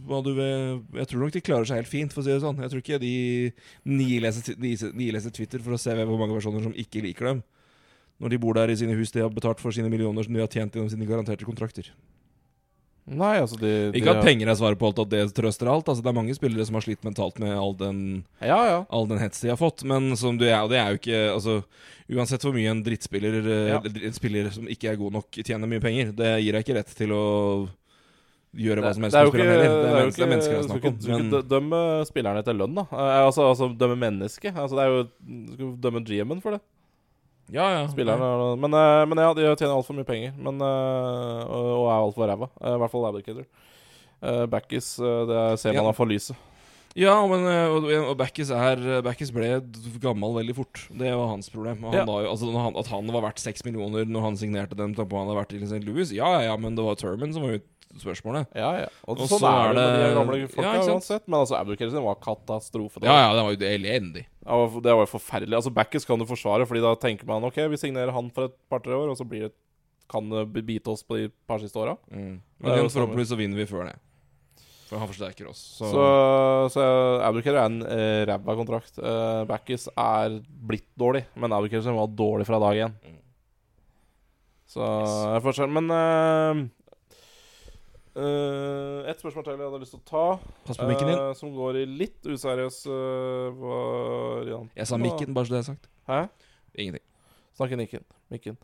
hva 0.03 0.21
du 0.23 0.33
vil 0.33 0.83
Jeg 0.99 1.07
tror 1.07 1.19
nok 1.23 1.31
de 1.31 1.41
klarer 1.41 1.65
seg 1.65 1.79
helt 1.79 1.87
fint, 1.87 2.11
for 2.11 2.21
å 2.21 2.25
si 2.25 2.31
det 2.33 2.41
sånn. 2.41 2.59
Jeg 2.59 2.69
tror 2.69 2.81
ikke 2.81 2.99
de 2.99 3.51
nileser, 3.85 4.57
nileser 4.93 5.31
Twitter 5.31 5.59
for 5.59 5.73
å 5.73 5.79
se 5.79 5.93
hvor 5.93 6.17
mange 6.19 6.35
personer 6.35 6.61
som 6.61 6.73
ikke 6.73 7.01
liker 7.01 7.25
dem. 7.25 7.43
Når 8.19 8.29
de 8.29 8.37
bor 8.37 8.53
der 8.53 8.69
i 8.69 8.75
sine 8.75 8.93
hus 8.97 9.11
de 9.11 9.21
har 9.21 9.29
betalt 9.29 9.59
for 9.59 9.71
sine 9.71 9.89
millioner 9.89 10.23
som 10.23 10.33
de 10.33 10.39
har 10.39 10.47
tjent 10.47 10.73
gjennom 10.73 10.89
sine 10.89 11.07
garanterte 11.07 11.45
kontrakter. 11.45 11.89
Nei, 13.03 13.33
altså 13.41 13.57
de, 13.59 13.71
de 13.91 13.99
Ikke 13.99 14.13
at 14.15 14.23
penger 14.23 14.47
er 14.47 14.55
svaret 14.55 14.79
på 14.79 14.87
alt, 14.87 15.01
at 15.03 15.09
det 15.11 15.23
trøster 15.35 15.67
alt. 15.67 15.89
Altså 15.91 16.03
Det 16.05 16.07
er 16.13 16.15
mange 16.15 16.35
spillere 16.37 16.63
som 16.63 16.77
har 16.79 16.85
slitt 16.85 17.03
mentalt 17.03 17.39
med 17.43 17.51
all 17.51 17.75
den 17.75 17.97
Ja, 18.39 18.59
ja. 18.69 18.77
All 18.95 19.09
den 19.09 19.19
hets 19.19 19.43
de 19.43 19.51
har 19.51 19.59
fått. 19.59 19.83
Men 19.83 20.13
som 20.19 20.39
du 20.39 20.45
er, 20.47 20.61
og 20.63 20.71
det 20.71 20.79
er 20.79 20.93
jo 20.93 21.01
ikke 21.01 21.21
Altså 21.33 21.57
Uansett 22.13 22.43
hvor 22.43 22.55
mye 22.55 22.71
en 22.71 22.83
drittspiller 22.85 23.39
eh, 23.43 23.69
Ja. 23.73 23.81
En 23.83 24.15
spiller 24.15 24.49
som 24.55 24.67
ikke 24.71 24.93
er 24.93 24.99
god 24.99 25.17
nok, 25.19 25.39
tjener 25.43 25.67
mye 25.71 25.83
penger, 25.83 26.13
det 26.15 26.35
gir 26.43 26.55
deg 26.55 26.65
ikke 26.65 26.77
rett 26.79 26.95
til 26.99 27.15
å 27.15 27.23
gjøre 28.53 28.83
hva 28.85 28.91
som 28.93 29.05
helst 29.07 29.15
Det 29.17 29.21
er 29.21 29.25
med 29.25 29.33
spilleren 29.33 29.53
heller. 29.53 29.73
Det 29.73 29.89
er, 29.89 30.09
det 30.13 30.25
er 30.25 30.31
mennesker, 30.31 30.53
det 30.53 30.59
er 30.61 30.67
snakk 30.67 30.87
om. 30.87 30.97
Du 30.97 31.07
skal 31.07 31.23
ikke 31.25 31.41
dømme 31.49 31.79
spillerne 32.09 32.43
etter 32.43 32.57
lønn, 32.59 32.75
da. 32.77 32.83
Eh, 32.91 33.19
altså, 33.23 33.47
altså 33.49 33.69
dømme 33.79 33.97
mennesket. 34.03 34.53
Altså, 34.53 34.77
det 34.77 34.83
er 34.83 34.91
jo 34.93 35.03
Du 35.23 35.53
skal 35.55 35.71
dømme 35.87 36.03
GM-en 36.07 36.43
for 36.43 36.57
det. 36.57 36.61
Ja, 37.51 37.65
ja. 37.81 37.87
Spillerne 37.91 38.23
er- 38.23 38.55
men, 38.57 38.73
eh, 38.73 39.05
men 39.05 39.17
ja, 39.17 39.33
de 39.33 39.41
tjener 39.55 39.75
altfor 39.75 39.95
mye 39.97 40.05
penger. 40.07 40.33
Men, 40.37 40.61
eh, 40.61 41.43
og, 41.49 41.67
og 41.81 41.85
er 41.89 41.99
altfor 41.99 42.27
ræva. 42.29 42.49
Eh, 42.61 42.75
I 42.75 42.79
hvert 42.79 42.91
fall 42.91 43.05
Abdicator. 43.09 43.45
Backis, 44.47 44.95
det 44.97 45.59
ser 45.59 45.73
man 45.73 45.83
Ja. 45.83 45.89
av 45.89 45.95
for 45.97 46.05
lyset. 46.07 46.35
Ja, 46.95 47.25
men 47.27 47.41
og, 47.73 47.83
og 47.91 48.17
Backes, 48.17 48.51
er, 48.51 49.01
Backis, 49.01 49.31
ble 49.33 49.59
gammel 49.99 50.31
veldig 50.37 50.55
fort. 50.55 50.87
Det 50.95 51.09
var 51.11 51.27
hans 51.27 51.49
problem. 51.49 51.81
Han 51.83 51.91
Ja. 51.91 52.05
da, 52.05 52.19
altså, 52.29 52.51
han, 52.53 52.77
at 52.77 52.87
han 52.87 53.07
var 53.11 53.21
verdt 53.25 53.39
seks 53.39 53.65
millioner 53.65 54.05
når 54.05 54.21
han 54.21 54.35
signerte 54.37 54.77
den 54.77 54.93
på 54.95 55.09
han 55.09 55.27
hadde 55.27 55.39
vært 55.41 55.53
i 55.57 55.63
St. 55.65 55.83
Louis, 55.83 56.11
ja, 56.13 56.29
ja, 56.39 56.51
ja, 56.51 56.55
men 56.55 56.75
det 56.75 56.85
var 56.85 56.95
Turman 56.95 57.33
som 57.33 57.41
var 57.41 57.57
ut 57.57 57.65
spørsmålet. 58.01 58.47
Ja, 58.57 58.69
ja. 58.83 58.87
Og, 59.05 59.19
Og 59.21 59.29
sånn 59.29 59.43
er 59.47 59.75
det 59.75 59.83
med 59.83 60.03
de 60.03 60.13
gamle 60.17 60.37
Ja, 60.39 60.47
folka 60.51 60.71
sant? 60.81 60.93
uansett. 60.95 61.25
Men 61.27 61.39
altså, 61.41 61.57
Abdul 61.59 62.05
var 62.05 62.21
katastrofe. 62.23 63.03
Ja, 63.05 63.17
ja, 63.27 63.33
det 63.37 63.43
var 63.45 63.53
jo 63.53 63.67
elendig. 63.69 64.23
Det 64.39 64.61
var, 64.61 64.79
det 64.87 64.95
var 64.97 65.05
jo 65.05 65.11
forferdelig. 65.13 65.57
Altså, 65.59 65.73
Backes 65.73 66.07
kan 66.09 66.19
du 66.19 66.25
forsvare, 66.29 66.67
Fordi 66.69 66.81
da 66.83 66.95
tenker 66.99 67.29
man 67.29 67.45
OK, 67.47 67.59
vi 67.69 67.81
signerer 67.81 68.13
han 68.15 68.31
for 68.33 68.49
et 68.49 68.57
par-tre 68.71 68.97
år, 68.97 69.11
og 69.13 69.19
så 69.19 69.27
blir 69.27 69.47
det, 69.47 69.53
kan 70.09 70.27
det 70.29 70.65
bite 70.65 70.91
oss 70.91 71.05
på 71.05 71.21
de 71.21 71.29
par 71.47 71.61
siste 71.61 71.79
åra. 71.79 71.95
Mm. 72.11 72.41
Men 72.59 72.89
forhåpentligvis 72.89 73.31
så 73.31 73.39
vinner 73.39 73.61
vi 73.61 73.69
før 73.69 73.87
det. 73.91 73.97
For 74.89 75.01
han 75.01 75.09
forsterker 75.09 75.47
oss. 75.49 75.61
Så, 75.79 75.89
Så, 75.89 76.03
så 76.75 76.83
Abdul 77.25 77.47
er 77.53 77.63
en 77.63 77.81
uh, 77.81 78.21
ræva 78.29 78.55
kontrakt. 78.59 78.97
Uh, 78.99 79.41
Backes 79.49 79.87
er 79.95 80.39
blitt 80.43 80.89
dårlig, 80.99 81.25
men 81.35 81.53
Abdul 81.55 81.93
var 81.97 82.13
dårlig 82.13 82.49
fra 82.49 82.59
dag 82.61 82.87
én. 82.87 82.95
Mm. 83.01 83.19
Så 84.73 84.81
yes. 84.81 85.59
Men 85.69 85.89
uh, 85.93 86.63
uh, 88.17 89.09
Et 89.09 89.19
spørsmål 89.19 89.45
til 89.45 89.53
jeg 89.53 89.65
hadde 89.65 89.81
lyst 89.81 89.95
til 89.95 90.01
å 90.01 90.07
ta. 90.07 90.25
pass 90.67 90.79
på 90.79 90.87
mikken 90.89 91.11
eh, 91.13 91.31
som 91.37 91.51
går 91.55 91.81
i 91.81 91.83
litt 91.89 92.29
useriøs 92.29 92.79
uh, 92.87 93.49
variant. 93.59 94.71
Jeg 94.77 94.89
sa 94.89 94.99
mikken, 95.01 95.33
bare 95.35 95.49
så 95.49 95.55
det 95.55 95.61
er 95.61 95.67
sagt. 95.71 95.89
Hæ? 96.09 96.19
Ingenting. 96.75 97.05
Snakk 97.57 97.75
i 97.75 97.79
nikken. 97.81 98.07
Mikken. 98.33 98.57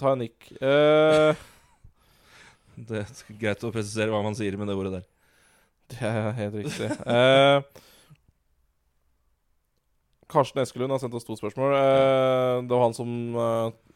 Ta 0.00 0.14
en 0.14 0.24
nikk. 0.24 0.48
Uh, 0.60 1.32
Det 2.88 3.00
er 3.00 3.38
greit 3.40 3.62
å 3.64 3.72
presisere 3.72 4.12
hva 4.12 4.20
man 4.24 4.36
sier 4.36 4.58
med 4.60 4.68
det 4.68 4.76
ordet 4.76 4.98
der. 4.98 5.04
det 5.94 6.08
er 6.10 6.32
helt 6.36 6.58
riktig. 6.60 6.90
Karsten 10.28 10.60
Eskelund 10.60 10.92
har 10.92 11.00
sendt 11.00 11.16
oss 11.16 11.24
to 11.24 11.38
spørsmål. 11.38 11.72
Det 12.66 12.74
var 12.74 12.84
han 12.84 12.96
som 12.98 13.08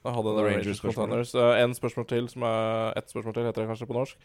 hadde 0.08 0.36
The 0.36 0.44
Rangers 0.44 0.84
Rangers. 0.84 1.34
Eh, 1.34 1.62
en 1.62 1.74
spørsmål 1.74 2.06
til, 2.06 2.28
som 2.28 2.42
er 2.42 2.92
ett 2.96 3.10
spørsmål 3.10 3.34
til, 3.34 3.44
heter 3.44 3.62
det 3.62 3.68
kanskje 3.68 3.86
på 3.86 3.92
norsk. 3.92 4.16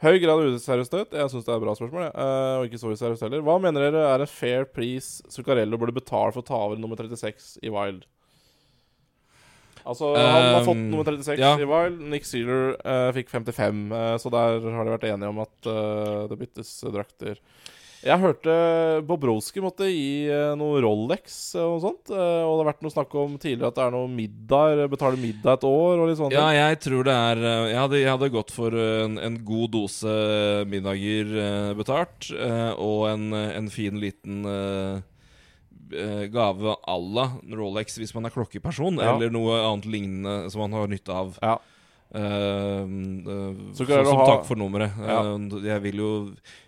Høy 0.00 0.16
grad 0.22 0.38
av 0.38 0.54
useriøsitet. 0.56 1.12
Jeg 1.12 1.32
syns 1.32 1.44
det 1.44 1.52
er 1.52 1.58
et 1.58 1.64
bra 1.66 1.74
spørsmål. 1.76 2.06
Eh, 2.08 2.54
og 2.60 2.68
ikke 2.68 2.80
så 2.80 2.92
useriøst 2.94 3.26
heller. 3.26 3.42
Hva 3.44 3.58
mener 3.60 3.84
dere 3.84 4.06
er 4.14 4.24
en 4.24 4.30
fair 4.30 4.64
pris 4.72 5.18
Zuccarello 5.28 5.76
burde 5.80 5.96
betale 5.96 6.32
for 6.32 6.40
å 6.40 6.48
ta 6.48 6.60
over 6.68 6.80
nummer 6.80 6.96
36 6.96 7.58
i 7.60 7.72
Wild? 7.74 8.06
Altså, 9.80 10.12
han 10.16 10.54
har 10.54 10.64
fått 10.64 10.76
Um, 10.76 10.88
nummer 10.92 11.04
36 11.08 11.40
ja. 11.40 11.52
i 11.60 11.68
Wild. 11.68 12.00
Nick 12.12 12.26
Sealer 12.28 12.74
uh, 12.84 13.10
fikk 13.16 13.30
55, 13.32 13.92
Uh, 13.92 14.16
så 14.20 14.32
der 14.32 14.60
har 14.60 14.88
de 14.88 14.94
vært 14.94 15.08
enige 15.08 15.30
om 15.32 15.40
at 15.42 15.68
eh, 15.68 16.24
det 16.30 16.38
byttes 16.40 16.72
eh, 16.84 16.92
drakter. 16.94 17.40
Jeg 18.00 18.16
hørte 18.22 18.52
Bobrovsky 19.04 19.60
måtte 19.60 19.84
gi 19.92 20.24
eh, 20.32 20.54
noe 20.56 20.78
Rolex 20.80 21.34
og 21.60 21.74
og 21.74 21.80
sånt. 21.84 22.08
eh, 22.14 22.42
og 22.46 22.54
det 22.54 22.62
har 22.64 22.68
vært 22.70 22.84
noe 22.86 22.94
snakk 22.94 23.16
om 23.20 23.34
tidligere 23.36 23.68
at 23.68 23.76
det 23.76 23.84
er 23.84 23.92
noe 23.92 24.08
middag, 24.08 24.80
betale 24.88 25.20
middag 25.20 25.58
et 25.58 25.66
år 25.68 26.00
og 26.00 26.08
litt 26.08 26.16
sånt. 26.20 26.32
Ja, 26.32 26.46
jeg 26.56 26.78
tror 26.80 27.04
det 27.04 27.12
er 27.12 27.42
eh, 27.44 27.66
Jeg 27.74 27.80
hadde, 27.82 28.00
jeg 28.00 28.10
hadde 28.14 28.30
gått 28.32 28.54
for 28.56 28.72
eh, 28.72 29.04
en, 29.04 29.18
en 29.20 29.36
god 29.44 29.68
dose 29.76 30.14
middager 30.72 31.34
eh, 31.44 31.72
betalt, 31.76 32.30
eh, 32.32 32.72
og 32.80 33.04
en, 33.10 33.26
eh, 33.36 33.52
en 33.60 33.68
fin 33.74 34.00
liten 34.00 34.46
eh, 34.48 35.02
eh, 35.92 36.24
gave 36.32 36.76
à 36.80 36.96
la 36.96 37.26
Rolex 37.52 37.98
hvis 38.00 38.14
man 38.16 38.24
er 38.24 38.32
klokkeperson, 38.32 38.96
Ja. 38.96 39.12
eller 39.12 39.28
noe 39.34 39.60
annet 39.60 39.84
lignende 39.92 40.48
som 40.50 40.64
man 40.64 40.72
har 40.78 40.88
nytte 40.88 41.12
av. 41.12 41.36
Ja. 41.44 41.58
Eh, 42.10 42.86
Så 43.72 43.86
som 43.86 44.16
ha- 44.18 44.26
takk 44.26 44.44
for 44.48 44.58
nummeret. 44.58 44.90
Ja. 44.98 45.20
Uh, 45.30 45.60
jeg 45.62 45.82
vil 45.84 46.00
jo 46.02 46.08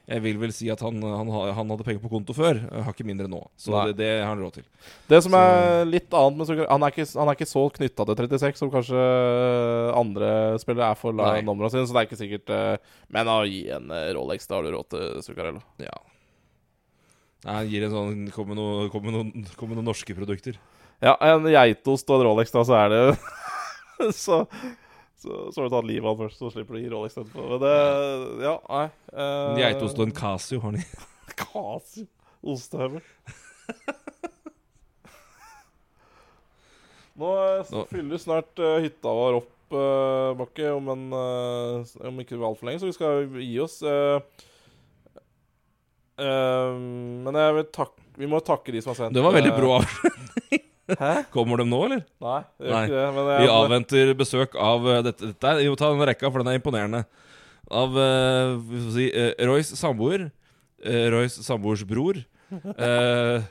Jeg 0.06 0.22
vil 0.22 0.36
vel 0.38 0.52
si 0.52 0.68
at 0.70 0.78
han, 0.84 1.00
han, 1.02 1.28
han 1.30 1.70
hadde 1.72 1.84
penger 1.86 2.02
på 2.02 2.10
konto 2.10 2.34
før. 2.36 2.58
Jeg 2.60 2.84
har 2.84 2.92
ikke 2.92 3.06
mindre 3.06 3.26
nå. 3.30 3.40
Så 3.58 3.72
det, 3.88 3.96
det 4.02 4.10
har 4.20 4.28
han 4.34 4.42
råd 4.42 4.52
til. 4.60 4.64
Det 5.08 5.22
som 5.24 5.32
Så- 5.32 5.40
er 5.40 5.84
litt 5.88 6.12
annet 6.12 6.36
med 6.38 6.68
han, 6.68 6.82
er 6.82 6.90
ikke- 6.92 7.18
han 7.18 7.28
er 7.28 7.34
ikke 7.38 7.48
så 7.50 7.64
knytta 7.72 8.06
til 8.06 8.16
36 8.16 8.56
som 8.58 8.70
kanskje 8.70 9.02
andre 9.98 10.58
spillere 10.62 10.90
er 10.90 10.94
for 11.00 11.12
numrene 11.12 11.70
sine, 11.70 11.86
så 11.86 11.94
det 11.94 12.02
er 12.02 12.06
ikke 12.10 12.22
sikkert 12.22 12.50
uh, 12.50 12.76
Men 13.10 13.26
å 13.26 13.42
gi 13.48 13.68
en 13.70 13.88
Rolex, 14.14 14.46
da 14.46 14.56
har 14.56 14.62
du 14.62 14.70
råd 14.76 14.88
til 14.90 15.22
Zuccarello. 15.22 15.62
Ja. 15.78 15.96
Nei, 17.44 17.54
han 17.56 17.68
gir 17.72 17.84
en 17.88 17.90
sånn 17.90 18.30
Kom 18.30 18.48
med 18.52 18.56
noen 18.58 19.42
noe, 19.42 19.74
noe 19.74 19.82
norske 19.86 20.14
produkter. 20.14 20.58
Ja, 21.02 21.16
en 21.20 21.42
geitost 21.50 22.06
og 22.10 22.20
en 22.20 22.26
Rolex, 22.28 22.52
da, 22.54 22.62
så 22.62 22.76
er 22.78 22.92
det 22.92 24.12
så, 24.14 24.44
så, 25.22 25.60
har 25.60 25.68
du 25.68 25.74
tatt 25.76 25.88
livet 25.88 26.06
av 26.06 26.16
han 26.16 26.26
først, 26.26 26.40
så 26.40 26.50
slipper 26.52 26.76
du 26.76 26.80
å 26.80 26.82
gi 26.82 26.90
Rolex 26.92 27.16
etterpå. 27.18 27.44
Men 27.52 27.62
det 27.62 27.76
Ja, 28.44 28.56
nei. 28.66 28.86
Uh, 29.12 29.60
geitost 29.60 30.00
og 30.00 30.08
en 30.08 30.16
Casio 30.16 30.62
har 30.64 30.76
de. 30.76 30.84
Casio. 31.42 32.08
Ostehøvel. 32.42 33.02
Nå 37.22 37.28
eh, 37.38 37.66
Nå- 37.70 37.84
fyller 37.90 38.18
snart 38.18 38.62
uh, 38.62 38.78
hytta 38.82 39.12
vår 39.14 39.36
opp, 39.42 39.52
uh, 39.76 40.32
Bakke, 40.38 40.70
om, 40.74 40.88
en, 40.94 41.04
uh, 41.12 41.92
om 42.08 42.22
ikke 42.22 42.40
altfor 42.40 42.66
lenge, 42.70 42.82
så 42.82 42.88
vi 42.88 42.96
skal 42.96 43.28
gi 43.38 43.52
oss. 43.62 43.78
men 46.22 47.34
jeg 47.34 47.54
vil 47.56 47.64
takke 47.74 48.04
Vi 48.20 48.28
må 48.30 48.38
takke 48.44 48.70
de 48.74 48.82
som 48.84 48.92
har 48.92 48.98
sendt 48.98 49.16
Det 49.16 49.22
var 49.24 49.32
veldig 49.34 49.54
bra 49.56 49.78
bra. 49.80 50.58
Hæ? 51.00 51.12
Kommer 51.34 51.60
de 51.62 51.66
nå, 51.68 51.80
eller? 51.88 52.02
Nei, 52.22 52.38
det 52.60 52.68
gjør 52.68 52.74
Nei. 52.76 52.84
ikke 52.86 52.98
det. 53.00 53.08
Men 53.16 53.30
Vi 53.42 53.48
avventer 53.56 54.12
besøk 54.18 54.54
av 54.58 54.86
eh, 54.92 55.00
dette, 55.08 55.30
dette 55.32 55.52
er, 55.54 55.62
Jo, 55.66 55.74
ta 55.78 55.90
den 55.94 56.04
rekka, 56.08 56.30
for 56.32 56.42
den 56.42 56.52
er 56.52 56.58
imponerende. 56.60 57.04
Av 57.72 57.94
uh, 57.96 58.56
vi 58.68 58.80
får 58.82 58.92
si, 58.98 59.06
eh, 59.16 59.32
Roys 59.48 59.70
samboer. 59.78 60.26
eh, 60.84 61.04
Roys 61.14 61.38
samboers 61.46 61.84
bror. 61.88 62.18
eh, 62.52 63.44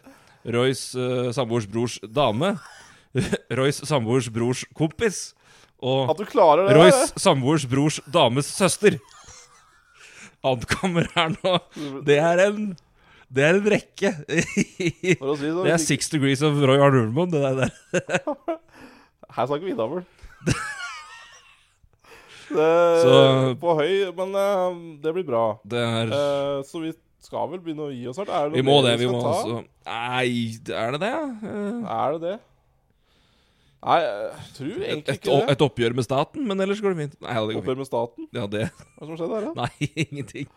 Roys 0.53 0.84
eh, 0.95 1.31
samboers 1.34 1.65
brors 1.72 1.99
dame. 2.05 2.55
Roys 3.59 3.81
samboers 3.88 4.30
brors 4.34 4.65
kompis. 4.77 5.31
Og 5.81 6.11
at 6.13 6.19
du 6.22 6.27
klarer 6.30 6.68
det 6.69 6.76
Roys 6.77 7.13
samboers 7.18 7.65
brors 7.65 7.97
dames 8.13 8.45
søster. 8.53 8.99
Ankommer 10.45 11.07
her 11.15 11.34
nå. 11.43 11.57
Det 12.07 12.18
er 12.22 12.41
en 12.47 12.72
Det 13.32 13.44
er 13.48 13.56
en 13.60 13.68
rekke. 13.72 14.10
Si 14.28 15.14
det 15.16 15.24
sånn, 15.24 15.68
er 15.72 15.80
Six 15.80 16.10
Degrees 16.12 16.41
of 16.44 16.58
Roy 16.68 16.82
Arnulmoen, 16.84 17.32
det 17.32 17.40
der. 17.45 17.72
Her 19.38 19.45
snakker 19.48 19.64
vi 19.64 19.72
innavl. 19.72 20.02
På 22.52 23.76
høy, 23.80 24.10
men 24.18 24.34
eh, 24.36 24.76
det 25.03 25.14
blir 25.16 25.24
bra. 25.28 25.44
Det 25.64 25.80
er 25.80 26.10
Eh, 26.12 26.64
så 26.68 26.82
vi 26.84 26.91
skal 27.24 27.48
vel 27.53 27.62
begynne 27.64 27.86
å 27.88 27.91
gi 27.94 28.03
oss 28.12 28.18
snart? 28.20 28.52
Vi 28.52 28.60
må 28.66 28.82
det. 28.84 28.98
Vi 28.99 29.06
vi 29.08 29.12
må 29.14 29.22
ta? 29.24 29.32
også 29.38 29.62
Nei, 29.88 30.60
er 30.68 30.91
det 30.98 31.02
det? 31.06 31.14
Eh, 31.48 31.80
Er 31.95 32.18
det 32.18 32.22
det? 32.26 32.36
Nei, 33.82 33.98
jeg 34.03 34.52
tror 34.58 34.74
egentlig 34.84 35.14
et, 35.16 35.22
ikke 35.24 35.32
det. 35.40 35.48
et 35.56 35.64
oppgjør 35.66 35.94
med 35.98 36.06
staten, 36.06 36.44
men 36.45 36.60
ellers 36.62 36.82
går 36.84 36.91
det 36.94 36.99
fint. 37.06 37.16
Nei, 37.24 37.34
det 37.34 37.40
går 37.56 37.62
Oppgjør 37.64 37.78
fint. 37.78 37.82
med 37.82 37.90
staten? 37.90 38.28
Ja, 38.36 38.44
det 38.52 38.68
Hva 38.70 39.03
som 39.08 39.16
skjedde 39.18 39.36
her, 39.40 39.45
da? 39.48 39.52
Nei, 39.64 39.74
ingenting. 40.03 40.48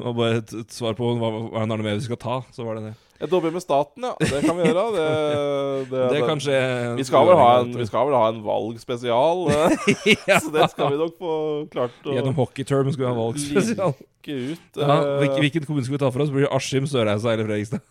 Det 0.00 0.08
var 0.08 0.16
bare 0.16 0.40
et, 0.40 0.52
et 0.64 0.74
svar 0.74 0.96
på 0.98 1.14
hva, 1.20 1.30
hva 1.52 1.62
er 1.62 1.70
det 1.70 1.84
mer 1.84 1.98
vi 1.98 2.08
skal 2.08 2.20
ta, 2.20 2.40
så 2.56 2.64
var 2.66 2.80
det 2.80 2.90
det. 2.90 2.96
Et 3.20 3.34
oppgjør 3.36 3.52
med 3.52 3.60
staten, 3.60 4.04
ja. 4.06 4.14
Det 4.16 4.38
kan 4.46 4.56
vi 4.56 4.64
gjøre. 4.64 4.84
Det, 4.96 5.90
det, 5.90 6.04
Det 6.14 6.20
kan 6.24 6.40
skje 6.40 6.56
vi 6.96 7.04
skal, 7.04 7.26
vel 7.28 7.36
ha 7.36 7.48
en, 7.60 7.74
vi 7.76 7.86
skal 7.88 8.08
vel 8.08 8.16
ha 8.16 8.30
en 8.32 8.40
valgspesial, 8.44 9.42
eh, 9.52 9.94
ja. 10.28 10.38
så 10.40 10.52
det 10.54 10.70
skal 10.72 10.94
vi 10.94 11.00
nok 11.00 11.16
få 11.20 11.34
klart 11.72 12.08
å 12.08 12.16
Gjennom 12.16 12.36
hockeyterm 12.38 12.88
skal 12.94 13.04
vi 13.04 13.10
ha 13.10 13.16
valgspesial. 13.18 13.94
ut. 13.96 14.28
Ja, 14.30 14.96
eh, 14.96 15.14
hvilken, 15.20 15.40
hvilken 15.44 15.68
kommune 15.68 15.84
skal 15.84 15.98
vi 15.98 16.02
ta 16.02 16.10
for 16.12 16.24
oss? 16.24 16.32
Blir 16.32 16.46
det 16.46 16.52
Askim, 16.56 16.88
Sørreisa 16.88 17.34
eller 17.34 17.48
Fredrikstad? 17.48 17.84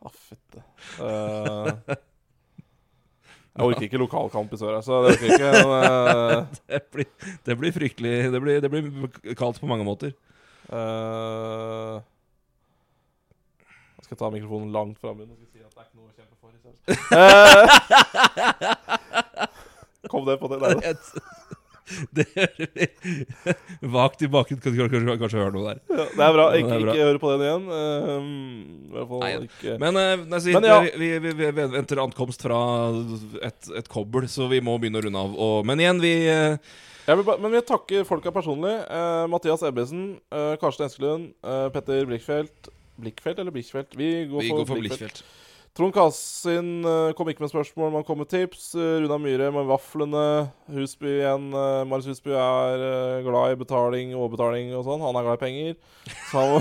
Å, 0.00 0.12
fitte. 0.14 0.64
Uh, 0.98 1.70
jeg 3.50 3.66
orker 3.66 3.86
ikke 3.86 4.00
lokalkamp 4.02 4.54
i 4.54 4.60
Sørreisa. 4.60 5.02
det 5.04 5.14
orker 5.14 5.34
ikke. 5.36 5.52
Men, 5.70 5.86
uh... 5.86 6.58
Det 6.70 6.82
blir, 6.94 7.08
det 7.46 7.58
blir 7.60 7.74
fryktelig 7.74 8.14
det 8.32 8.42
blir, 8.42 8.60
det 8.64 8.70
blir 8.72 9.34
kaldt 9.38 9.62
på 9.62 9.70
mange 9.70 9.86
måter. 9.86 10.14
Eh, 10.72 11.96
jeg 14.00 14.04
skal 14.08 14.16
ta 14.22 14.30
mikrofonen 14.34 14.70
langt 14.74 14.98
fra 15.02 15.12
munnen 15.14 15.36
og 15.36 15.38
si 15.50 15.58
at 15.62 15.70
det 15.70 15.80
er 15.80 15.86
ikke 15.88 15.98
noe 16.00 16.08
å 16.08 16.14
kjempe 16.16 16.36
for. 16.40 16.50
Uh. 17.14 17.66
Kom 20.10 20.24
det 20.26 20.36
på 20.40 20.48
det 20.50 20.58
Nei, 20.62 20.74
Et- 20.90 21.12
Det 22.16 22.26
hører 22.34 22.68
vi 22.74 22.86
vagt 23.96 24.22
i 24.22 24.28
bakgrunnen. 24.30 24.62
Kan 24.62 25.06
du 25.06 25.12
kanskje, 25.18 25.40
høre 25.40 25.54
noe 25.54 25.72
der. 25.72 25.80
Ja, 25.90 26.06
det 26.06 26.26
er 26.26 26.36
bra. 26.36 26.46
Ikke, 26.58 26.78
ikke 26.84 26.98
høre 26.98 27.22
på 27.22 27.32
den 27.34 27.46
igjen. 27.46 27.64
hvert 28.94 29.10
fall 29.10 29.48
ikke 29.48 29.78
Men, 29.82 29.98
uh, 29.98 30.26
nei, 30.26 30.42
så, 30.42 30.54
Men 30.56 30.68
ja. 30.70 30.78
vi, 30.84 31.10
vi, 31.24 31.34
vi, 31.40 31.50
venter 31.58 32.02
ankomst 32.04 32.46
fra 32.46 32.60
et, 33.46 33.72
et 33.82 33.90
kobbel, 33.90 34.28
så 34.30 34.48
vi 34.50 34.62
må 34.64 34.78
begynne 34.80 35.02
å 35.02 35.06
runde 35.08 35.24
av. 35.24 35.34
Og, 35.48 35.66
men 35.68 35.82
igjen, 35.82 36.02
vi 36.02 36.14
eh, 36.30 36.78
jeg 37.10 37.18
vil 37.18 37.42
Men 37.42 37.54
vi 37.56 37.60
takker 37.66 38.06
folka 38.06 38.30
personlig. 38.34 38.72
Uh, 38.86 39.26
Mathias 39.30 39.64
Ebbesen, 39.66 40.20
uh, 40.30 40.54
Karsten 40.60 40.86
Eskelund, 40.86 41.32
uh, 41.42 41.66
Petter 41.74 42.06
Blikkfeldt 42.06 42.70
Blikkfeldt 43.00 43.40
eller 43.42 43.54
Blikkfeldt? 43.54 43.96
Vi 43.98 44.10
går 44.30 44.44
vi 44.44 44.50
for, 44.52 44.60
går 44.60 44.68
for 44.68 44.82
Blikkfeldt. 44.84 45.22
Trond 45.78 45.94
Kassin 45.94 46.82
eh, 46.82 47.12
kom 47.14 47.28
ikke 47.30 47.44
med 47.44 47.52
spørsmål, 47.52 47.92
men 47.94 48.02
kom 48.04 48.18
med 48.18 48.28
tips. 48.28 48.72
Runa 48.74 49.20
Myhre 49.22 49.52
med 49.54 49.68
vaflene. 49.70 50.24
Husby 50.74 51.12
igjen. 51.12 51.46
Marius 51.88 52.10
Husby 52.10 52.34
er 52.34 53.22
glad 53.22 53.54
i 53.54 53.60
betaling, 53.60 54.10
overbetaling 54.18 54.74
og 54.74 54.82
sånn. 54.88 55.04
Han 55.06 55.20
er 55.20 55.28
glad 55.28 55.38
i 55.38 55.44
penger. 55.44 55.78
Så 56.32 56.42
han, 56.42 56.58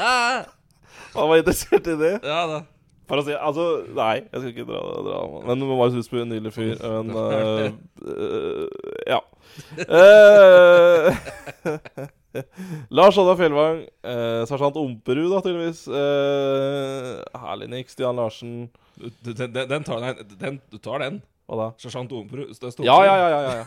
han 1.18 1.28
var 1.28 1.44
interessert 1.44 1.92
i 1.92 1.98
det. 2.00 2.14
Ja 2.24 2.40
da. 2.48 2.64
Si 3.08 3.34
Altså, 3.34 3.64
nei, 3.96 4.14
jeg 4.28 4.40
skal 4.40 4.52
ikke 4.52 4.66
dra, 4.68 4.82
dra 5.06 5.20
Men 5.46 5.64
Marius 5.64 5.96
Husby, 5.96 6.20
en 6.22 6.32
nydelig 6.32 6.52
fyr. 6.56 6.76
Men 6.84 7.14
uh, 7.16 7.72
uh, 8.04 8.66
Ja. 9.08 9.20
Uh, 9.88 11.08
Lars 12.94 13.16
Odda 13.18 13.34
Fjellvang. 13.40 13.80
Sersjant 14.46 14.76
Omperud, 14.78 15.32
da, 15.32 15.40
tydeligvis. 15.42 15.86
Herlig 15.88 17.70
niks, 17.72 17.96
Stian 17.96 18.20
Larsen. 18.20 18.68
Den, 19.24 19.34
den, 19.40 19.56
den, 19.56 19.88
tar, 19.88 20.04
den, 20.38 20.60
du 20.70 20.78
tar 20.78 21.02
den. 21.02 21.22
Hva 21.48 21.62
da? 21.62 21.68
Sersjant 21.80 22.12
Omperud. 22.12 22.52
Ja, 22.84 23.00
ja, 23.08 23.16
ja. 23.16 23.28
ja, 23.32 23.40
ja, 23.48 23.66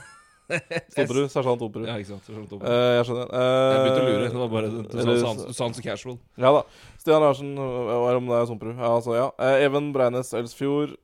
ja. 0.51 0.79
Stomperud. 0.91 1.29
Sersjant 1.31 1.61
Operud. 1.63 1.87
Ja, 1.87 1.95
ikke 2.01 2.09
sant. 2.11 2.23
Sersjant 2.27 2.51
Operud. 2.57 2.67
Eh, 2.67 2.95
jeg 2.97 3.05
skjønner. 3.07 3.29
jeg 3.31 3.81
begynte 3.81 4.01
å 4.01 4.03
Eh, 4.03 4.11
lure. 4.11 4.29
Det 4.31 4.41
var 4.41 4.49
bare 4.51 4.69
Du 4.71 4.81
sa 4.91 4.99
eller- 4.99 5.21
sånn- 5.23 5.47
du 5.47 5.53
sa 5.53 5.63
han 5.67 5.73
så 5.77 5.83
casual. 5.85 6.17
Ja 6.37 6.51
da. 6.57 6.63
Stian 6.99 7.21
Larsen, 7.23 7.51
Er 7.57 8.15
om 8.19 8.27
det 8.27 8.35
er 8.41 8.45
Somperud. 8.49 8.75
Ja, 8.77 8.89
altså, 8.97 9.15
ja. 9.15 9.31
Eh, 9.39 9.63
Even 9.65 9.91
Breines 9.93 10.33
Elsfjord. 10.33 10.97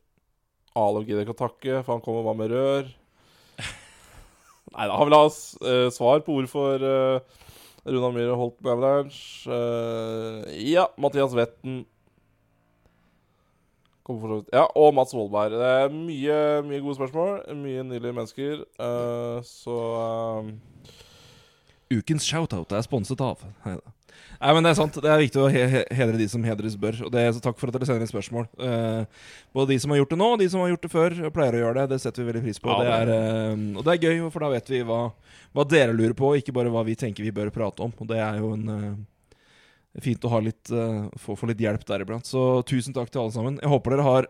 Alov 0.76 1.06
gidder 1.08 1.24
ikke 1.26 1.34
å 1.34 1.42
takke, 1.48 1.84
for 1.84 1.94
han 1.96 2.02
kommer 2.06 2.24
bare 2.28 2.38
med 2.38 2.52
rør. 2.52 2.94
Nei 4.78 4.86
da, 4.88 4.98
han 4.98 5.08
vil 5.10 5.16
ha 5.18 5.26
eh, 5.26 5.90
svar 5.90 6.20
på 6.22 6.36
hvorfor 6.38 6.84
uh, 6.84 7.20
Runa 7.88 8.12
Myhre 8.14 8.36
holdt 8.38 8.60
med 8.62 8.74
Avalanche. 8.76 9.48
Eh, 9.48 10.54
ja, 10.70 10.86
Mathias 11.00 11.34
Vetten. 11.34 11.86
Kommer 12.86 13.32
for 13.32 13.48
så 13.48 13.56
vidt. 13.56 13.96
Ja, 14.54 14.66
og 14.76 14.94
Mats 14.96 15.14
Wollberg. 15.16 15.58
Det 15.58 15.74
er 15.82 15.92
mye, 15.94 16.40
mye 16.68 16.82
gode 16.84 16.98
spørsmål. 17.00 17.42
Mye 17.60 17.84
nydelige 17.84 18.16
mennesker. 18.16 18.64
Uh, 18.80 19.44
så 19.46 19.78
uh... 20.00 20.98
Ukens 21.92 22.26
shoutout 22.28 22.74
er 22.76 22.84
sponset 22.84 23.22
av 23.24 23.44
Neida. 23.66 23.94
Nei, 24.38 24.52
men 24.54 24.66
det 24.66 24.72
er 24.72 24.78
sant. 24.78 24.98
Det 25.02 25.10
er 25.10 25.22
viktig 25.22 25.40
å 25.42 25.48
he 25.50 25.64
he- 25.72 25.86
hedre 25.98 26.20
de 26.20 26.28
som 26.30 26.44
hedres 26.46 26.76
bør. 26.80 27.00
Og 27.08 27.12
det 27.14 27.22
er 27.24 27.32
så 27.34 27.42
Takk 27.44 27.58
for 27.60 27.70
at 27.70 27.78
dere 27.78 27.88
sender 27.90 28.06
inn 28.06 28.10
spørsmål. 28.10 28.48
Eh, 28.62 29.28
både 29.56 29.72
de 29.74 29.78
som 29.82 29.94
har 29.94 30.02
gjort 30.02 30.14
det 30.14 30.20
nå, 30.22 30.30
og 30.34 30.42
de 30.42 30.48
som 30.52 30.62
har 30.62 30.72
gjort 30.74 30.86
det 30.86 30.92
før, 30.94 31.16
og 31.30 31.34
pleier 31.36 31.58
å 31.58 31.62
gjøre 31.64 31.80
det. 31.80 31.86
Det 31.94 32.00
setter 32.04 32.22
vi 32.22 32.30
veldig 32.32 32.44
pris 32.46 32.62
på. 32.62 32.74
Ja, 32.74 32.80
det 32.84 33.18
er, 33.18 33.62
og 33.80 33.86
det 33.88 33.96
er 33.96 34.08
gøy, 34.08 34.24
for 34.34 34.46
da 34.46 34.52
vet 34.54 34.72
vi 34.74 34.82
hva, 34.86 35.00
hva 35.58 35.68
dere 35.70 35.96
lurer 35.96 36.18
på, 36.18 36.34
ikke 36.42 36.56
bare 36.56 36.74
hva 36.74 36.84
vi 36.86 36.98
tenker 37.00 37.26
vi 37.26 37.34
bør 37.34 37.54
prate 37.56 37.86
om. 37.88 37.94
Og 37.98 38.10
det 38.10 38.20
er 38.22 38.42
jo 38.44 38.52
en 38.58 38.68
fint 40.04 40.26
å 40.28 40.32
ha 40.32 40.42
litt, 40.44 40.72
eh, 40.72 41.08
få, 41.22 41.36
få 41.40 41.50
litt 41.50 41.62
hjelp 41.64 41.86
der 41.88 42.04
iblant. 42.06 42.28
Så 42.30 42.64
tusen 42.68 42.96
takk 42.96 43.12
til 43.12 43.24
alle 43.24 43.36
sammen. 43.36 43.60
Jeg 43.62 43.72
håper 43.72 43.96
dere 43.96 44.08
har 44.08 44.30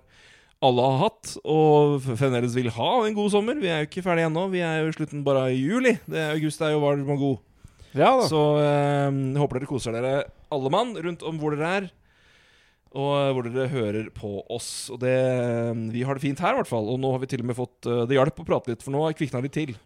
alle 0.65 0.81
har 0.81 1.03
hatt, 1.03 1.35
og 1.45 1.99
fremdeles 2.07 2.56
vil 2.57 2.72
ha 2.73 2.89
en 3.06 3.14
god 3.18 3.30
sommer. 3.30 3.60
Vi 3.61 3.69
er 3.69 3.84
jo 3.84 3.89
ikke 3.91 4.06
ferdige 4.06 4.30
ennå. 4.31 4.48
Vi 4.49 4.64
er 4.65 4.80
jo 4.81 4.89
i 4.89 4.95
slutten 4.95 5.22
bare 5.26 5.52
i 5.53 5.60
juli. 5.60 5.94
Det 6.10 6.18
er 6.18 6.34
August 6.34 6.64
er 6.65 6.73
jo 6.73 6.81
varm 6.81 7.11
og 7.14 7.22
god. 7.22 7.38
Ja 7.98 8.10
da. 8.18 8.26
Så 8.30 8.41
eh, 8.61 9.06
jeg 9.14 9.41
håper 9.41 9.60
dere 9.60 9.69
koser 9.69 9.95
dere 9.95 10.15
alle 10.53 10.72
mann 10.73 10.95
rundt 10.98 11.26
om 11.27 11.38
hvor 11.41 11.53
dere 11.53 11.73
er. 11.81 11.89
Og 12.98 13.11
eh, 13.19 13.31
hvor 13.35 13.45
dere 13.45 13.69
hører 13.69 14.10
på 14.15 14.34
oss. 14.53 14.89
Og 14.94 15.02
det, 15.03 15.14
eh, 15.14 15.84
Vi 15.94 16.03
har 16.07 16.18
det 16.18 16.26
fint 16.26 16.41
her, 16.41 16.56
i 16.56 16.61
hvert 16.61 16.72
fall. 16.72 16.89
Og 16.89 16.99
nå 17.02 17.14
har 17.14 17.22
vi 17.22 17.30
til 17.30 17.45
og 17.45 17.52
med 17.52 17.60
fått 17.60 17.91
Det 18.10 18.18
hjalp 18.18 18.41
å 18.41 18.48
prate 18.48 18.73
litt, 18.73 18.85
for 18.85 18.95
nå 18.95 19.03
har 19.03 19.14
jeg 19.14 19.22
kvikna 19.22 19.44
litt 19.45 19.57
til. 19.57 19.77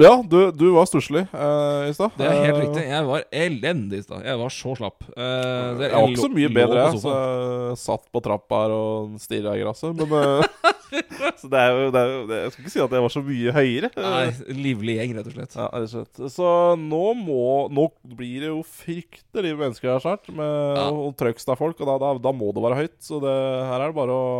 Ja, 0.00 0.22
du, 0.24 0.50
du 0.56 0.70
var 0.72 0.86
stusslig 0.88 1.26
uh, 1.34 1.84
i 1.84 1.92
stad. 1.92 2.14
Det 2.16 2.24
er 2.24 2.38
helt 2.46 2.54
Eh, 2.56 2.60
riktig. 2.62 2.84
Jeg 2.88 3.04
var 3.04 3.24
elendig 3.36 3.98
i 4.00 4.04
stad. 4.06 4.22
Jeg 4.24 4.38
var 4.40 4.52
så 4.54 4.72
slapp. 4.78 5.02
Uh, 5.12 5.76
det- 5.76 5.90
Jeg 5.90 5.96
var 5.98 6.08
ikke 6.08 6.22
så 6.24 6.30
mye 6.32 6.48
bedre, 6.56 6.84
jeg. 6.86 7.00
Så 7.02 7.10
jeg 7.12 7.76
satt 7.82 8.06
på 8.14 8.22
trappa 8.24 8.60
her 8.62 8.72
og 8.72 9.18
stirra 9.20 9.52
i 9.58 9.60
gresset. 9.60 9.92
Men 9.98 10.14
uh, 10.14 10.42
Så 11.40 11.46
det 11.52 11.58
er, 11.60 11.70
jo, 11.76 11.90
det 11.94 12.00
er 12.00 12.08
jo 12.10 12.22
Jeg 12.32 12.52
skal 12.54 12.64
ikke 12.64 12.72
si 12.72 12.80
at 12.82 12.94
jeg 12.96 13.02
var 13.04 13.12
så 13.12 13.20
mye 13.26 13.52
høyere. 13.58 13.90
Nei, 14.00 14.54
livlig 14.56 14.94
gjeng, 14.96 15.12
rett 15.18 15.28
og 15.28 15.34
slett. 15.36 15.56
Ja, 15.60 15.66
rett 15.68 15.84
og 15.84 15.92
slett. 15.92 16.22
Så 16.32 16.48
nå 16.80 17.02
må 17.20 17.44
Nå 17.70 17.84
blir 18.16 18.40
det 18.46 18.48
jo 18.54 18.62
fryktelig 18.64 19.52
mennesker 19.60 19.92
her 19.92 20.00
snart, 20.06 20.32
med 20.32 20.80
Ja. 20.80 20.88
og 20.90 21.12
Trøgstad-folk, 21.20 21.76
og 21.84 21.90
da, 21.92 21.98
da, 22.06 22.14
da 22.24 22.32
må 22.32 22.54
det 22.56 22.64
være 22.64 22.80
høyt. 22.86 22.96
Så 23.04 23.20
det, 23.20 23.36
her 23.68 23.84
er 23.84 23.92
det 23.92 23.98
bare 24.00 24.16
å 24.16 24.30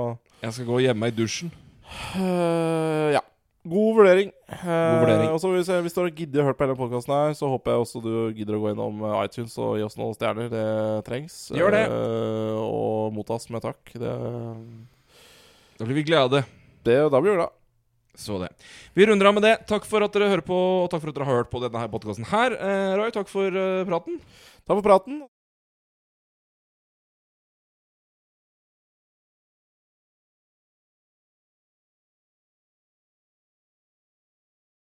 Jeg 0.41 0.57
skal 0.57 0.71
gå 0.73 0.79
og 0.81 0.87
gjemme 0.89 1.05
meg 1.05 1.13
i 1.13 1.21
dusjen. 1.21 1.53
Uh, 2.17 3.13
ja. 3.19 3.23
God 3.69 3.97
vurdering. 3.99 4.31
God 4.49 5.01
vurdering. 5.03 5.31
og 5.35 5.41
så 5.43 5.51
hvis, 5.53 5.69
hvis 5.85 5.93
du 5.97 6.01
har 6.01 6.11
giddet 6.17 6.41
å 6.41 6.47
høre 6.47 6.57
på 6.57 6.65
hele 6.65 6.77
podkasten 6.79 7.13
her, 7.13 7.35
så 7.37 7.51
håper 7.53 7.75
jeg 7.75 7.83
også 7.85 8.01
du 8.05 8.13
gidder 8.33 8.57
å 8.57 8.61
gå 8.63 8.71
innom 8.73 9.03
eh, 9.05 9.17
iTunes 9.27 9.57
og 9.61 9.75
gi 9.77 9.85
oss 9.85 9.99
noen 10.01 10.17
stjerner. 10.17 10.49
Det 10.53 10.65
trengs. 11.05 11.37
Gjør 11.53 11.77
det. 11.77 11.83
Eh, 11.93 12.57
og 12.63 13.13
mottas 13.19 13.51
med 13.53 13.61
takk. 13.67 13.93
Det, 14.01 14.15
Da 15.81 15.85
blir 15.89 15.99
vi 16.01 16.07
glade. 16.09 16.45
det, 16.85 16.97
da 17.13 17.21
blir 17.21 17.35
vi 17.35 17.41
glade. 17.43 17.53
Så 18.17 18.39
det. 18.41 18.49
Vi 18.97 19.07
runder 19.07 19.29
av 19.29 19.35
med 19.37 19.45
det. 19.45 19.55
Takk 19.69 19.85
for 19.89 20.03
at 20.05 20.13
dere 20.13 20.29
hører 20.33 20.45
på, 20.45 20.57
og 20.85 20.89
takk 20.93 21.05
for 21.05 21.13
at 21.13 21.17
dere 21.21 21.29
har 21.29 21.43
hørt 21.43 21.53
på 21.53 21.61
denne 21.63 21.85
podkasten 21.93 22.27
her. 22.33 22.57
Eh, 22.57 22.95
Roy, 22.99 23.13
takk 23.15 23.29
for 23.31 23.49
eh, 23.49 23.85
praten. 23.89 24.19
Takk 24.65 24.81
for 24.81 24.85
praten. 24.89 25.23